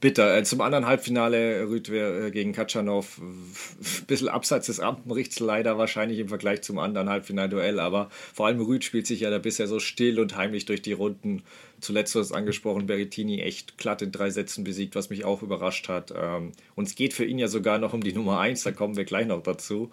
bitter. 0.00 0.36
Äh, 0.36 0.44
zum 0.44 0.60
anderen 0.60 0.86
Halbfinale 0.86 1.68
Rüdwer 1.68 2.26
äh, 2.26 2.30
gegen 2.30 2.52
Katschanov. 2.52 3.18
Ein 3.18 4.06
bisschen 4.06 4.28
abseits 4.28 4.66
des 4.66 4.80
Rampenrichts 4.80 5.40
leider 5.40 5.78
wahrscheinlich 5.78 6.18
im 6.18 6.28
Vergleich 6.28 6.62
zum 6.62 6.78
anderen 6.78 7.08
Halbfinalduell, 7.08 7.80
aber 7.80 8.08
vor 8.10 8.46
allem 8.46 8.60
Rüd 8.60 8.84
spielt 8.84 9.06
sich 9.06 9.20
ja 9.20 9.30
da 9.30 9.38
bisher 9.38 9.66
so 9.66 9.80
still 9.80 10.20
und 10.20 10.36
heimlich 10.36 10.66
durch 10.66 10.82
die 10.82 10.92
Runden. 10.92 11.42
Zuletzt 11.80 12.14
du 12.14 12.20
hast 12.20 12.32
angesprochen, 12.32 12.86
Berrettini 12.86 13.40
echt 13.40 13.78
glatt 13.78 14.02
in 14.02 14.12
drei 14.12 14.30
Sätzen 14.30 14.64
besiegt, 14.64 14.94
was 14.94 15.10
mich 15.10 15.24
auch 15.24 15.42
überrascht 15.42 15.88
hat. 15.88 16.12
Ähm, 16.16 16.52
und 16.74 16.88
es 16.88 16.94
geht 16.94 17.14
für 17.14 17.24
ihn 17.24 17.38
ja 17.38 17.48
sogar 17.48 17.78
noch 17.78 17.92
um 17.92 18.02
die 18.02 18.12
Nummer 18.12 18.40
1, 18.40 18.62
da 18.62 18.72
kommen 18.72 18.96
wir 18.96 19.04
gleich 19.04 19.26
noch 19.26 19.42
dazu. 19.42 19.90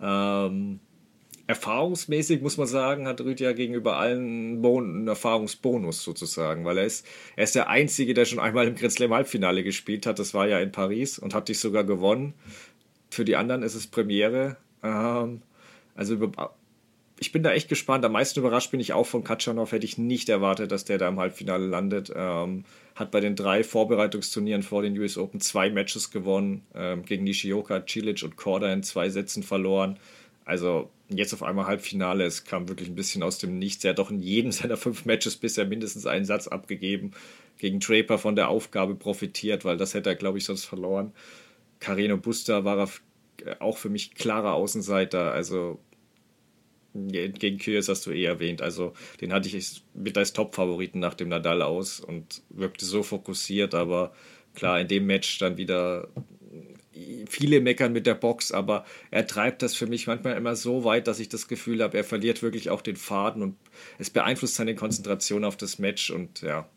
Ähm, 0.00 0.80
erfahrungsmäßig 1.46 2.40
muss 2.40 2.56
man 2.56 2.66
sagen, 2.66 3.06
hat 3.06 3.20
Rüdiger 3.20 3.54
gegenüber 3.54 3.96
allen 3.96 4.62
Bon 4.62 4.84
einen 4.84 5.08
Erfahrungsbonus 5.08 6.02
sozusagen, 6.02 6.64
weil 6.64 6.78
er 6.78 6.84
ist, 6.84 7.06
er 7.36 7.44
ist 7.44 7.54
der 7.54 7.68
Einzige, 7.68 8.14
der 8.14 8.24
schon 8.24 8.38
einmal 8.38 8.66
im 8.66 8.74
Grand 8.74 8.92
Slam 8.92 9.12
Halbfinale 9.12 9.62
gespielt 9.62 10.06
hat. 10.06 10.18
Das 10.18 10.34
war 10.34 10.46
ja 10.46 10.58
in 10.60 10.72
Paris 10.72 11.18
und 11.18 11.34
hat 11.34 11.48
dich 11.48 11.58
sogar 11.58 11.84
gewonnen. 11.84 12.34
für 13.10 13.24
die 13.24 13.36
anderen 13.36 13.62
ist 13.62 13.74
es 13.74 13.86
Premiere. 13.86 14.56
Ähm, 14.82 15.42
also 15.94 16.16
ich 17.20 17.32
bin 17.32 17.42
da 17.42 17.52
echt 17.52 17.68
gespannt. 17.68 18.04
Am 18.04 18.12
meisten 18.12 18.40
überrascht 18.40 18.70
bin 18.70 18.80
ich 18.80 18.92
auch 18.92 19.06
von 19.06 19.22
Katschanov. 19.22 19.72
Hätte 19.72 19.86
ich 19.86 19.98
nicht 19.98 20.28
erwartet, 20.28 20.72
dass 20.72 20.84
der 20.84 20.98
da 20.98 21.08
im 21.08 21.20
Halbfinale 21.20 21.66
landet. 21.66 22.12
Ähm, 22.14 22.64
hat 22.94 23.10
bei 23.10 23.20
den 23.20 23.36
drei 23.36 23.62
Vorbereitungsturnieren 23.62 24.62
vor 24.62 24.82
den 24.82 24.98
US 24.98 25.16
Open 25.16 25.40
zwei 25.40 25.70
Matches 25.70 26.10
gewonnen. 26.10 26.66
Ähm, 26.74 27.04
gegen 27.04 27.24
Nishioka, 27.24 27.84
Cilic 27.86 28.22
und 28.24 28.36
Korda 28.36 28.72
in 28.72 28.82
zwei 28.82 29.10
Sätzen 29.10 29.42
verloren. 29.42 29.98
Also 30.44 30.90
jetzt 31.08 31.32
auf 31.32 31.42
einmal 31.42 31.66
Halbfinale. 31.66 32.24
Es 32.24 32.44
kam 32.44 32.68
wirklich 32.68 32.88
ein 32.88 32.94
bisschen 32.94 33.22
aus 33.22 33.38
dem 33.38 33.58
Nichts. 33.58 33.84
Er 33.84 33.90
hat 33.90 33.98
doch 33.98 34.10
in 34.10 34.20
jedem 34.20 34.52
seiner 34.52 34.76
fünf 34.76 35.04
Matches 35.04 35.36
bisher 35.36 35.66
mindestens 35.66 36.06
einen 36.06 36.24
Satz 36.24 36.48
abgegeben. 36.48 37.12
Gegen 37.58 37.80
Draper 37.80 38.18
von 38.18 38.36
der 38.36 38.48
Aufgabe 38.48 38.94
profitiert, 38.94 39.64
weil 39.64 39.76
das 39.76 39.94
hätte 39.94 40.10
er, 40.10 40.16
glaube 40.16 40.38
ich, 40.38 40.44
sonst 40.44 40.64
verloren. 40.64 41.12
Carino 41.80 42.16
Busta 42.16 42.64
war 42.64 42.88
auch 43.60 43.78
für 43.78 43.88
mich 43.88 44.14
klarer 44.14 44.54
Außenseiter. 44.54 45.32
Also 45.32 45.78
gegen 46.94 47.58
Kyrgios 47.58 47.88
hast 47.88 48.06
du 48.06 48.12
eh 48.12 48.24
erwähnt. 48.24 48.62
Also 48.62 48.92
den 49.20 49.32
hatte 49.32 49.48
ich 49.48 49.82
mit 49.94 50.16
als 50.16 50.32
Top-Favoriten 50.32 51.00
nach 51.00 51.14
dem 51.14 51.28
Nadal 51.28 51.62
aus 51.62 52.00
und 52.00 52.42
wirkte 52.50 52.84
so 52.84 53.02
fokussiert, 53.02 53.74
aber 53.74 54.14
klar, 54.54 54.80
in 54.80 54.88
dem 54.88 55.06
Match 55.06 55.38
dann 55.38 55.56
wieder 55.56 56.08
viele 57.28 57.60
meckern 57.60 57.92
mit 57.92 58.06
der 58.06 58.14
Box, 58.14 58.52
aber 58.52 58.84
er 59.10 59.26
treibt 59.26 59.62
das 59.62 59.74
für 59.74 59.86
mich 59.86 60.06
manchmal 60.06 60.36
immer 60.36 60.56
so 60.56 60.84
weit, 60.84 61.06
dass 61.06 61.20
ich 61.20 61.28
das 61.28 61.48
Gefühl 61.48 61.82
habe, 61.82 61.96
er 61.96 62.04
verliert 62.04 62.42
wirklich 62.42 62.70
auch 62.70 62.82
den 62.82 62.96
Faden 62.96 63.42
und 63.42 63.56
es 63.98 64.10
beeinflusst 64.10 64.54
seine 64.56 64.74
Konzentration 64.74 65.44
auf 65.44 65.56
das 65.56 65.78
Match 65.78 66.10
und 66.10 66.42
ja, 66.42 66.68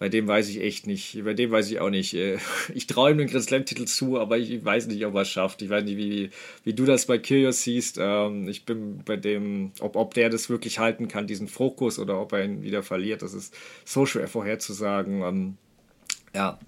bei 0.00 0.08
dem 0.08 0.26
weiß 0.26 0.48
ich 0.48 0.62
echt 0.62 0.86
nicht. 0.86 1.22
Bei 1.24 1.34
dem 1.34 1.50
weiß 1.50 1.70
ich 1.70 1.78
auch 1.78 1.90
nicht. 1.90 2.14
Äh, 2.14 2.38
ich 2.74 2.86
traue 2.86 3.10
ihm 3.10 3.18
den 3.18 3.28
Grand 3.28 3.44
Slam-Titel 3.44 3.84
zu, 3.84 4.18
aber 4.18 4.38
ich 4.38 4.64
weiß 4.64 4.86
nicht, 4.86 5.04
ob 5.04 5.14
er 5.14 5.20
es 5.20 5.28
schafft. 5.28 5.60
Ich 5.60 5.68
weiß 5.68 5.84
nicht, 5.84 5.98
wie, 5.98 6.30
wie 6.64 6.72
du 6.72 6.86
das 6.86 7.04
bei 7.04 7.18
Kyrgios 7.18 7.62
siehst. 7.62 7.98
Ähm, 8.00 8.48
ich 8.48 8.64
bin 8.64 9.02
bei 9.04 9.18
dem, 9.18 9.72
ob, 9.78 9.96
ob 9.96 10.14
der 10.14 10.30
das 10.30 10.48
wirklich 10.48 10.78
halten 10.78 11.06
kann, 11.06 11.26
diesen 11.26 11.48
Fokus, 11.48 11.98
oder 11.98 12.18
ob 12.18 12.32
er 12.32 12.42
ihn 12.46 12.62
wieder 12.62 12.82
verliert. 12.82 13.20
Das 13.20 13.34
ist 13.34 13.54
so 13.84 14.06
schwer 14.06 14.26
vorherzusagen. 14.26 15.20
Ähm, 15.20 15.56
ja, 16.34 16.58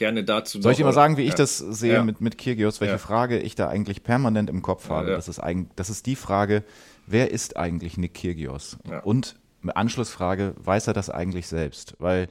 gerne 0.00 0.24
dazu. 0.24 0.60
Soll 0.60 0.72
ich 0.72 0.78
dir 0.78 0.84
mal 0.84 0.92
sagen, 0.92 1.16
wie 1.16 1.22
ich 1.22 1.34
das 1.34 1.58
sehe 1.58 2.02
mit, 2.02 2.20
mit 2.20 2.38
Kyrgios, 2.38 2.80
welche. 2.80 2.98
Frage 2.98 3.38
ich 3.38 3.54
da 3.54 3.68
eigentlich 3.68 4.02
permanent 4.02 4.50
im 4.50 4.62
Kopf 4.62 4.88
habe? 4.88 5.12
Das, 5.12 5.28
ist 5.28 5.38
eigentlich, 5.38 5.70
das 5.76 5.90
ist 5.90 6.06
die 6.06 6.16
Frage, 6.16 6.64
wer 7.06 7.30
ist 7.30 7.56
eigentlich 7.56 7.96
Nick 7.96 8.14
Kyrgios? 8.14 8.78
Und 9.04 9.36
Anschlussfrage, 9.62 10.54
weiß 10.56 10.88
er 10.88 10.94
das 10.94 11.10
eigentlich 11.10 11.46
selbst? 11.46 11.94
Weil 11.98 12.28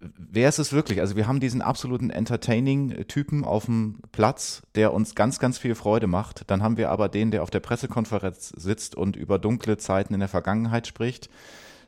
wer 0.00 0.48
ist 0.48 0.58
es 0.58 0.72
wirklich? 0.72 1.00
Also 1.00 1.14
wir 1.14 1.26
haben 1.26 1.40
diesen 1.40 1.62
absoluten 1.62 2.10
Entertaining-Typen 2.10 3.44
auf 3.44 3.66
dem 3.66 4.00
Platz, 4.10 4.62
der 4.74 4.92
uns 4.92 5.14
ganz, 5.14 5.38
ganz 5.38 5.58
viel 5.58 5.74
Freude 5.74 6.06
macht. 6.06 6.50
Dann 6.50 6.62
haben 6.62 6.76
wir 6.76 6.90
aber 6.90 7.08
den, 7.08 7.30
der 7.30 7.42
auf 7.42 7.50
der 7.50 7.60
Pressekonferenz 7.60 8.48
sitzt 8.56 8.96
und 8.96 9.14
über 9.14 9.38
dunkle 9.38 9.76
Zeiten 9.76 10.14
in 10.14 10.20
der 10.20 10.28
Vergangenheit 10.28 10.86
spricht. 10.86 11.28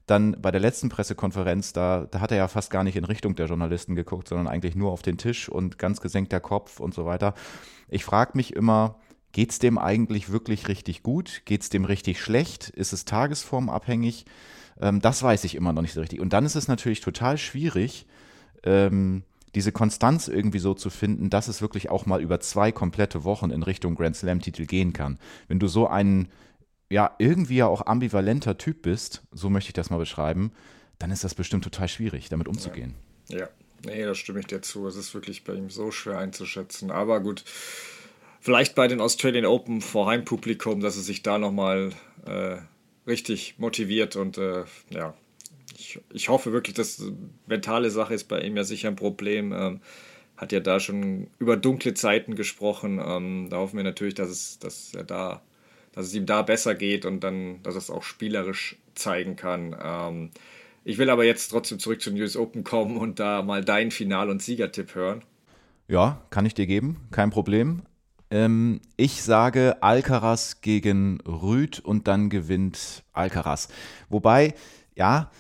Dann 0.07 0.37
bei 0.41 0.51
der 0.51 0.61
letzten 0.61 0.91
Pressekonferenz, 0.91 1.73
da, 1.73 2.07
da 2.11 2.21
hat 2.21 2.31
er 2.31 2.37
ja 2.37 2.49
fast 2.49 2.71
gar 2.71 2.85
nicht 2.85 2.97
in 2.97 3.05
Richtung 3.05 3.35
der 3.37 3.47
Journalisten 3.47 3.95
geguckt, 3.95 4.29
sondern 4.29 4.49
eigentlich 4.49 4.77
nur 4.77 4.93
auf 4.93 5.03
den 5.03 5.17
Tisch 5.17 5.49
und 5.49 5.79
ganz 5.79 6.01
gesenkter 6.01 6.41
Kopf 6.41 6.81
und 6.81 6.93
so 6.93 7.07
weiter. 7.07 7.35
Ich 7.89 8.05
frage 8.05 8.33
mich 8.35 8.55
immer, 8.55 8.97
geht 9.33 9.51
es 9.51 9.59
dem 9.59 9.79
eigentlich 9.79 10.31
wirklich 10.31 10.69
richtig 10.69 11.03
gut? 11.03 11.43
Geht 11.45 11.63
es 11.63 11.69
dem 11.71 11.85
richtig 11.85 12.21
schlecht? 12.21 12.69
Ist 12.69 12.93
es 12.93 13.05
tagesformabhängig? 13.05 14.27
Ähm, 14.81 15.01
das 15.01 15.23
weiß 15.23 15.45
ich 15.45 15.55
immer 15.55 15.73
noch 15.73 15.83
nicht 15.83 15.95
so 15.95 16.01
richtig. 16.01 16.21
Und 16.21 16.33
dann 16.33 16.45
ist 16.45 16.55
es 16.55 16.69
natürlich 16.69 17.01
total 17.01 17.39
schwierig, 17.39 18.07
ähm, 18.63 19.25
diese 19.55 19.73
Konstanz 19.73 20.29
irgendwie 20.29 20.59
so 20.59 20.75
zu 20.75 20.91
finden, 20.91 21.31
dass 21.31 21.49
es 21.49 21.63
wirklich 21.63 21.91
auch 21.91 22.07
mal 22.07 22.21
über 22.21 22.41
zwei 22.41 22.73
komplette 22.73 23.25
Wochen 23.25 23.51
in 23.51 23.63
Richtung 23.63 23.95
Grand 23.95 24.17
Slam-Titel 24.17 24.67
gehen 24.67 24.93
kann. 24.93 25.19
Wenn 25.49 25.61
du 25.61 25.69
so 25.69 25.87
ein, 25.87 26.29
ja, 26.95 27.15
irgendwie 27.19 27.57
ja 27.57 27.67
auch 27.67 27.87
ambivalenter 27.87 28.57
Typ 28.57 28.83
bist, 28.83 29.23
so 29.33 29.51
möchte 29.51 29.71
ich 29.71 29.75
das 29.75 29.91
mal 29.91 29.99
beschreiben, 29.99 30.53
dann 31.01 31.11
ist 31.11 31.25
das 31.25 31.35
bestimmt 31.35 31.65
total 31.65 31.89
schwierig, 31.89 32.29
damit 32.29 32.47
umzugehen. 32.47 32.95
Ja, 33.29 33.41
ja. 33.41 33.49
nee, 33.85 34.05
da 34.05 34.15
stimme 34.15 34.39
ich 34.39 34.47
dir 34.47 34.63
zu. 34.63 34.87
Es 34.87 34.95
ist 34.95 35.13
wirklich 35.13 35.43
bei 35.43 35.55
ihm 35.55 35.71
so 35.71 35.91
schwer 35.91 36.19
einzuschätzen. 36.19 36.93
Aber 36.93 37.19
gut, 37.19 37.43
vielleicht 38.41 38.77
bei 38.77 38.87
den 38.87 39.01
Australian 39.01 39.45
Open 39.45 39.81
vor 39.81 40.07
Heimpublikum, 40.07 40.81
dass 40.81 40.95
er 40.95 41.03
sich 41.03 41.25
da 41.25 41.39
nochmal 41.39 41.91
äh, 42.27 42.59
richtig 43.09 43.59
motiviert 43.59 44.15
und 44.15 44.39
äh, 44.39 44.63
ja, 44.91 45.15
ich, 45.77 45.99
ich 46.13 46.29
hoffe 46.29 46.53
wirklich, 46.53 46.77
dass 46.77 47.03
mentale 47.49 47.91
Sache 47.91 48.15
ist 48.15 48.29
bei 48.29 48.41
ihm 48.41 48.57
ja 48.57 48.63
sicher 48.63 48.87
ein 48.87 48.97
Problem. 48.97 49.53
Ähm, 49.53 49.81
hat 50.37 50.53
ja 50.53 50.61
da 50.61 50.79
schon 50.79 51.27
über 51.41 51.57
dunkle 51.57 51.95
Zeiten 51.95 52.37
gesprochen. 52.37 53.01
Ähm, 53.05 53.49
da 53.51 53.57
hoffen 53.57 53.79
wir 53.79 53.85
natürlich, 53.85 54.15
dass 54.15 54.29
es, 54.29 54.59
dass 54.61 54.95
er 54.95 55.05
da, 55.05 55.43
dass 55.95 56.07
es 56.07 56.15
ihm 56.15 56.27
da 56.27 56.43
besser 56.43 56.75
geht 56.75 57.05
und 57.05 57.21
dann, 57.21 57.63
dass 57.63 57.75
er 57.75 57.79
es 57.79 57.91
auch 57.91 58.03
spielerisch 58.03 58.77
zeigen 58.95 59.37
kann. 59.37 59.77
Ähm, 59.81 60.31
ich 60.85 60.99
will 60.99 61.09
aber 61.09 61.25
jetzt 61.25 61.49
trotzdem 61.49 61.79
zurück 61.79 62.03
zu 62.03 62.11
News 62.11 62.37
Open 62.37 62.65
kommen 62.65 62.97
und 62.97 63.21
da 63.21 63.43
mal 63.43 63.65
deinen 63.65 63.91
Final- 63.91 64.29
und 64.29 64.43
Siegertipp 64.43 64.95
hören. 64.95 65.23
Ja, 65.89 66.23
kann 66.31 66.47
ich 66.47 66.55
dir 66.55 66.67
geben, 66.67 66.97
kein 67.11 67.31
Problem. 67.31 67.83
Ähm, 68.31 68.81
ich 68.97 69.23
sage 69.23 69.83
Alcaraz 69.83 70.61
gegen 70.61 71.21
Rüd 71.21 71.81
und 71.81 72.09
dann 72.09 72.31
gewinnt 72.31 73.05
Alcaraz. 73.13 73.69
Wobei, 74.09 74.55
ja, 74.97 75.31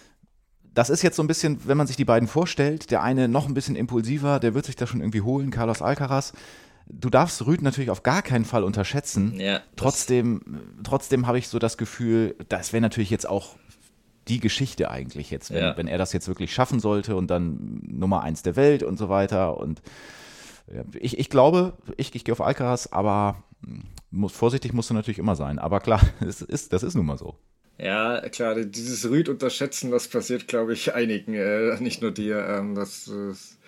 das 0.74 0.90
ist 0.90 1.02
jetzt 1.02 1.16
so 1.16 1.22
ein 1.22 1.26
bisschen, 1.26 1.58
wenn 1.66 1.76
man 1.76 1.86
sich 1.86 1.96
die 1.96 2.04
beiden 2.04 2.28
vorstellt, 2.28 2.90
der 2.90 3.02
eine 3.02 3.28
noch 3.28 3.48
ein 3.48 3.54
bisschen 3.54 3.76
impulsiver, 3.76 4.40
der 4.40 4.54
wird 4.54 4.66
sich 4.66 4.76
da 4.76 4.86
schon 4.86 5.00
irgendwie 5.00 5.20
holen, 5.20 5.50
Carlos 5.50 5.82
Alcaraz. 5.82 6.32
Du 6.86 7.10
darfst 7.10 7.46
Rüd 7.46 7.62
natürlich 7.62 7.90
auf 7.90 8.02
gar 8.02 8.22
keinen 8.22 8.44
Fall 8.44 8.62
unterschätzen. 8.62 9.38
Ja, 9.40 9.62
trotzdem 9.76 10.42
trotzdem 10.82 11.26
habe 11.26 11.38
ich 11.38 11.48
so 11.48 11.58
das 11.58 11.78
Gefühl, 11.78 12.36
das 12.48 12.72
wäre 12.72 12.82
natürlich 12.82 13.10
jetzt 13.10 13.28
auch 13.28 13.56
die 14.28 14.40
Geschichte 14.40 14.90
eigentlich 14.90 15.30
jetzt, 15.30 15.50
wenn, 15.50 15.62
ja. 15.62 15.76
wenn 15.76 15.86
er 15.86 15.98
das 15.98 16.12
jetzt 16.12 16.28
wirklich 16.28 16.52
schaffen 16.54 16.80
sollte 16.80 17.16
und 17.16 17.28
dann 17.28 17.80
Nummer 17.86 18.22
eins 18.22 18.42
der 18.42 18.56
Welt 18.56 18.82
und 18.82 18.98
so 18.98 19.08
weiter 19.08 19.58
und 19.58 19.82
ich, 20.98 21.18
ich 21.18 21.30
glaube, 21.30 21.74
ich, 21.96 22.14
ich 22.14 22.24
gehe 22.24 22.32
auf 22.32 22.40
Alcaraz, 22.40 22.88
aber 22.90 23.42
hm, 23.64 23.84
muss, 24.10 24.32
vorsichtig 24.32 24.72
musst 24.72 24.90
du 24.90 24.94
natürlich 24.94 25.18
immer 25.18 25.36
sein. 25.36 25.58
Aber 25.58 25.80
klar, 25.80 26.00
das 26.20 26.42
ist, 26.42 26.72
das 26.72 26.82
ist 26.82 26.94
nun 26.94 27.06
mal 27.06 27.18
so. 27.18 27.36
Ja, 27.76 28.20
klar, 28.28 28.54
dieses 28.54 29.08
Rüd 29.08 29.28
unterschätzen, 29.28 29.90
das 29.90 30.06
passiert, 30.06 30.46
glaube 30.46 30.74
ich, 30.74 30.94
einigen, 30.94 31.34
äh, 31.34 31.80
nicht 31.80 32.02
nur 32.02 32.12
dir. 32.12 32.46
Ähm, 32.46 32.76
das, 32.76 33.06
das, 33.06 33.58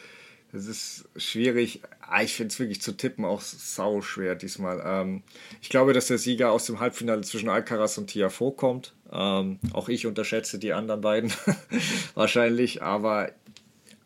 das, 0.57 0.67
ist 0.67 1.09
schwierig. 1.17 1.83
Ah, 2.01 2.23
ich 2.23 2.35
finde 2.35 2.53
es 2.53 2.59
wirklich 2.59 2.81
zu 2.81 2.93
tippen 2.93 3.25
auch 3.25 3.41
sau 3.41 4.01
schwer 4.01 4.35
diesmal. 4.35 4.83
Ähm, 4.85 5.23
ich 5.61 5.69
glaube, 5.69 5.93
dass 5.93 6.07
der 6.07 6.19
Sieger 6.19 6.51
aus 6.51 6.67
dem 6.67 6.81
Halbfinale 6.81 7.23
zwischen 7.23 7.49
Alcaraz 7.49 7.99
und 7.99 8.09
Tiafo 8.09 8.51
kommt. 8.51 8.95
Ähm, 9.13 9.59
auch 9.73 9.89
ich 9.89 10.07
unterschätze 10.07 10.59
die 10.59 10.73
anderen 10.73 11.01
beiden 11.01 11.33
wahrscheinlich, 12.15 12.83
aber 12.83 13.31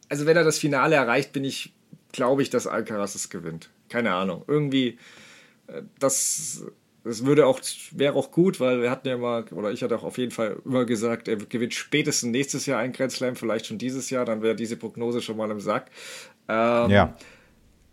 also 0.08 0.26
wenn 0.26 0.36
er 0.36 0.44
das 0.44 0.58
Finale 0.58 0.96
erreicht, 0.96 1.32
bin 1.32 1.44
ich 1.44 1.72
glaube 2.12 2.42
ich, 2.42 2.50
dass 2.50 2.66
Alcaraz 2.66 3.14
es 3.14 3.30
gewinnt. 3.30 3.70
Keine 3.88 4.12
Ahnung. 4.12 4.44
Irgendwie, 4.46 4.98
äh, 5.66 5.82
das, 5.98 6.64
das 7.04 7.24
würde 7.24 7.46
auch, 7.46 7.60
wäre 7.92 8.14
auch 8.14 8.30
gut, 8.30 8.60
weil 8.60 8.82
wir 8.82 8.90
hatten 8.90 9.08
ja 9.08 9.16
mal, 9.16 9.44
oder 9.52 9.70
ich 9.70 9.82
hatte 9.82 9.96
auch 9.96 10.04
auf 10.04 10.18
jeden 10.18 10.30
Fall 10.30 10.56
immer 10.64 10.84
gesagt, 10.84 11.28
er 11.28 11.36
gewinnt 11.36 11.74
spätestens 11.74 12.30
nächstes 12.30 12.66
Jahr 12.66 12.80
ein 12.80 12.92
Grand 12.92 13.12
Slam, 13.12 13.36
vielleicht 13.36 13.66
schon 13.66 13.78
dieses 13.78 14.10
Jahr, 14.10 14.24
dann 14.24 14.42
wäre 14.42 14.54
diese 14.54 14.76
Prognose 14.76 15.22
schon 15.22 15.36
mal 15.36 15.50
im 15.50 15.60
Sack. 15.60 15.90
Ähm, 16.48 16.90
ja 16.90 17.14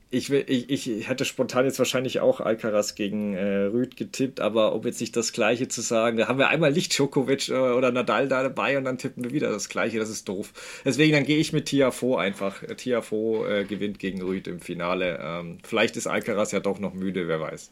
ich, 0.09 0.29
will, 0.29 0.45
ich, 0.47 0.89
ich 0.89 1.09
hätte 1.09 1.25
spontan 1.25 1.65
jetzt 1.65 1.79
wahrscheinlich 1.79 2.21
auch 2.21 2.39
Alcaraz 2.39 2.95
gegen 2.95 3.33
äh, 3.33 3.63
Rüd 3.63 3.97
getippt, 3.97 4.39
aber 4.39 4.73
um 4.73 4.83
jetzt 4.83 5.01
nicht 5.01 5.15
das 5.17 5.33
Gleiche 5.33 5.67
zu 5.67 5.81
sagen, 5.81 6.17
da 6.17 6.29
haben 6.29 6.39
wir 6.39 6.47
einmal 6.47 6.71
nicht 6.71 6.97
Djokovic 6.97 7.49
äh, 7.49 7.53
oder 7.53 7.91
Nadal 7.91 8.29
da 8.29 8.41
dabei 8.41 8.77
und 8.77 8.85
dann 8.85 8.97
tippen 8.97 9.25
wir 9.25 9.31
wieder 9.31 9.51
das 9.51 9.67
Gleiche, 9.67 9.99
das 9.99 10.09
ist 10.09 10.29
doof. 10.29 10.53
Deswegen 10.85 11.13
dann 11.13 11.25
gehe 11.25 11.37
ich 11.37 11.51
mit 11.51 11.65
Tiafo 11.65 12.15
einfach. 12.15 12.63
Tiafo 12.77 13.45
äh, 13.45 13.65
gewinnt 13.65 13.99
gegen 13.99 14.21
Rüd 14.21 14.47
im 14.47 14.61
Finale. 14.61 15.19
Ähm, 15.21 15.57
vielleicht 15.63 15.97
ist 15.97 16.07
Alcaraz 16.07 16.53
ja 16.53 16.61
doch 16.61 16.79
noch 16.79 16.93
müde, 16.93 17.27
wer 17.27 17.41
weiß. 17.41 17.71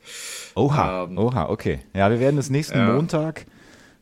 Oha, 0.56 1.06
ähm, 1.06 1.17
oha, 1.17 1.48
okay. 1.48 1.80
Ja, 1.93 2.10
wir 2.10 2.19
werden 2.19 2.38
es 2.38 2.50
nächsten 2.50 2.86
Montag, 2.86 3.45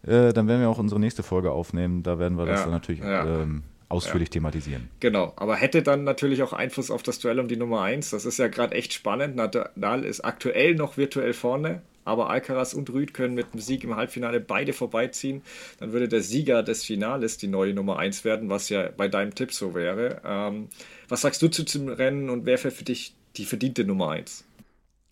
äh, 0.08 0.34
dann 0.34 0.48
werden 0.48 0.62
wir 0.62 0.69
auch 0.69 0.80
unsere 0.80 1.00
nächste 1.00 1.22
Folge 1.22 1.52
aufnehmen, 1.52 2.02
da 2.02 2.17
werden 2.17 2.38
wir 2.38 2.48
das 2.48 2.62
ja, 2.62 2.65
dann 2.65 2.74
natürlich 2.74 3.02
ja. 3.02 3.41
ähm, 3.41 3.63
ausführlich 3.93 4.29
ja. 4.29 4.34
thematisieren. 4.34 4.89
Genau, 4.99 5.34
aber 5.36 5.56
hätte 5.56 5.84
dann 5.84 6.03
natürlich 6.03 6.41
auch 6.41 6.51
Einfluss 6.51 6.89
auf 6.89 7.03
das 7.03 7.19
Duell 7.19 7.39
um 7.39 7.47
die 7.47 7.58
Nummer 7.58 7.84
1. 7.84 8.10
Das 8.10 8.25
ist 8.25 8.39
ja 8.39 8.47
gerade 8.47 8.75
echt 8.75 8.93
spannend. 8.93 9.36
Nadal 9.36 10.03
ist 10.03 10.21
aktuell 10.21 10.75
noch 10.75 10.97
virtuell 10.97 11.34
vorne, 11.34 11.82
aber 12.03 12.29
Alcaraz 12.29 12.73
und 12.73 12.89
Rüd 12.89 13.13
können 13.13 13.36
mit 13.36 13.53
dem 13.53 13.60
Sieg 13.60 13.84
im 13.84 13.95
Halbfinale 13.95 14.39
beide 14.39 14.73
vorbeiziehen. 14.73 15.43
Dann 15.79 15.93
würde 15.93 16.10
der 16.10 16.21
Sieger 16.21 16.63
des 16.63 16.84
Finales 16.84 17.38
die 17.38 17.47
neue 17.47 17.73
Nummer 17.73 17.99
1 17.99 18.25
werden, 18.25 18.49
was 18.49 18.69
ja 18.69 18.89
bei 18.95 19.08
deinem 19.08 19.36
Tipp 19.36 19.53
so 19.53 19.75
wäre. 19.75 20.21
Ähm, 20.25 20.69
was 21.08 21.21
sagst 21.21 21.41
du 21.41 21.47
zu 21.47 21.63
dem 21.63 21.89
Rennen 21.89 22.29
und 22.29 22.45
wer 22.45 22.62
wäre 22.63 22.71
für 22.71 22.84
dich 22.84 23.13
die 23.38 23.45
verdiente 23.45 23.84
Nummer 23.84 24.10
1? 24.10 24.43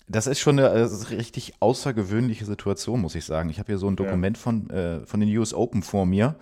Das 0.08 0.28
ist 0.28 0.40
schon 0.40 0.60
eine 0.60 0.70
also 0.70 1.08
richtig 1.08 1.54
außergewöhnliche 1.62 2.46
Situation, 2.46 3.00
muss 3.00 3.16
ich 3.16 3.24
sagen. 3.24 3.50
Ich 3.50 3.60
habe 3.60 3.68
hier 3.68 3.78
so 3.78 3.88
ein 3.88 3.96
Dokument 3.96 4.36
ja. 4.36 4.44
von, 4.44 4.70
äh, 4.70 5.06
von 5.06 5.20
den 5.22 5.38
US 5.38 5.54
Open 5.54 5.84
vor 5.84 6.06
mir 6.06 6.36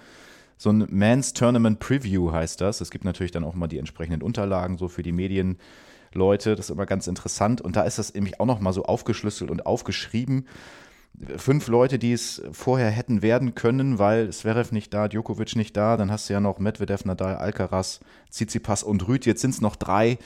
so 0.62 0.72
ein 0.72 0.86
Men's 0.90 1.32
Tournament 1.32 1.80
Preview 1.80 2.34
heißt 2.34 2.60
das. 2.60 2.82
Es 2.82 2.92
gibt 2.92 3.06
natürlich 3.06 3.32
dann 3.32 3.46
auch 3.46 3.56
mal 3.56 3.68
die 3.68 3.78
entsprechenden 3.78 4.22
Unterlagen 4.22 4.78
so 4.78 4.90
für 4.90 5.04
die 5.04 5.14
Medienleute. 5.14 6.58
Das 6.58 6.66
ist 6.66 6.70
immer 6.70 6.86
ganz 6.86 7.08
interessant. 7.08 7.62
Und 7.62 7.78
da 7.78 7.84
ist 7.84 7.98
das 7.98 8.14
nämlich 8.14 8.42
auch 8.42 8.46
noch 8.46 8.60
mal 8.60 8.74
so 8.74 8.84
aufgeschlüsselt 8.84 9.52
und 9.52 9.66
aufgeschrieben. 9.66 10.48
Fünf 11.38 11.70
Leute, 11.70 11.98
die 11.98 12.12
es 12.12 12.42
vorher 12.52 12.90
hätten 12.90 13.22
werden 13.22 13.56
können, 13.56 14.00
weil 14.00 14.34
Zverev 14.34 14.74
nicht 14.74 14.94
da, 14.94 15.08
Djokovic 15.08 15.56
nicht 15.56 15.78
da. 15.78 15.96
Dann 15.96 16.12
hast 16.12 16.28
du 16.28 16.34
ja 16.34 16.42
noch 16.42 16.60
Medvedev, 16.60 17.06
Nadal, 17.06 17.38
Alcaraz, 17.38 18.02
Tsitsipas 18.30 18.84
und 18.84 19.08
Rüd. 19.08 19.26
Jetzt 19.26 19.40
sind 19.40 19.52
es 19.52 19.62
noch 19.62 19.78
drei. 19.78 20.18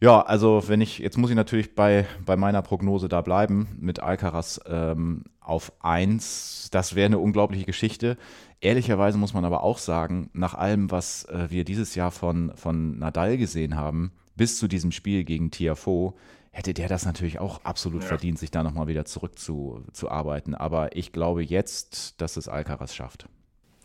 Ja, 0.00 0.22
also 0.22 0.64
wenn 0.66 0.80
ich, 0.80 0.98
jetzt 0.98 1.18
muss 1.18 1.28
ich 1.28 1.36
natürlich 1.36 1.74
bei, 1.74 2.06
bei 2.24 2.36
meiner 2.36 2.62
Prognose 2.62 3.10
da 3.10 3.20
bleiben 3.20 3.68
mit 3.78 4.00
Alcaraz 4.00 4.60
ähm, 4.66 5.24
auf 5.40 5.72
1. 5.80 6.68
Das 6.72 6.94
wäre 6.94 7.06
eine 7.06 7.18
unglaubliche 7.18 7.66
Geschichte. 7.66 8.16
Ehrlicherweise 8.62 9.18
muss 9.18 9.34
man 9.34 9.44
aber 9.44 9.64
auch 9.64 9.78
sagen, 9.78 10.30
nach 10.34 10.54
allem, 10.54 10.92
was 10.92 11.24
äh, 11.24 11.50
wir 11.50 11.64
dieses 11.64 11.96
Jahr 11.96 12.12
von, 12.12 12.52
von 12.54 12.96
Nadal 12.96 13.36
gesehen 13.36 13.74
haben, 13.74 14.12
bis 14.36 14.56
zu 14.56 14.68
diesem 14.68 14.92
Spiel 14.92 15.24
gegen 15.24 15.50
Tiafo, 15.50 16.16
hätte 16.52 16.72
der 16.72 16.86
das 16.86 17.04
natürlich 17.04 17.40
auch 17.40 17.64
absolut 17.64 18.02
ja. 18.02 18.08
verdient, 18.08 18.38
sich 18.38 18.52
da 18.52 18.62
nochmal 18.62 18.86
wieder 18.86 19.04
zurückzuarbeiten. 19.04 20.54
Aber 20.54 20.94
ich 20.94 21.10
glaube 21.10 21.42
jetzt, 21.42 22.20
dass 22.20 22.36
es 22.36 22.46
Alcaraz 22.46 22.94
schafft. 22.94 23.26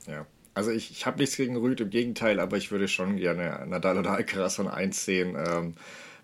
Ja, 0.05 0.27
also 0.53 0.69
ich, 0.69 0.91
ich 0.91 1.07
habe 1.07 1.17
nichts 1.17 1.37
gegen 1.37 1.57
Rüd, 1.57 1.81
im 1.81 1.89
Gegenteil, 1.89 2.39
aber 2.39 2.57
ich 2.57 2.69
würde 2.69 2.87
schon 2.87 3.17
gerne 3.17 3.65
Nadal 3.67 3.97
oder 3.97 4.11
Alcaraz 4.11 4.57
von 4.57 4.67
1 4.67 5.05
sehen. 5.05 5.35
Ähm, 5.35 5.73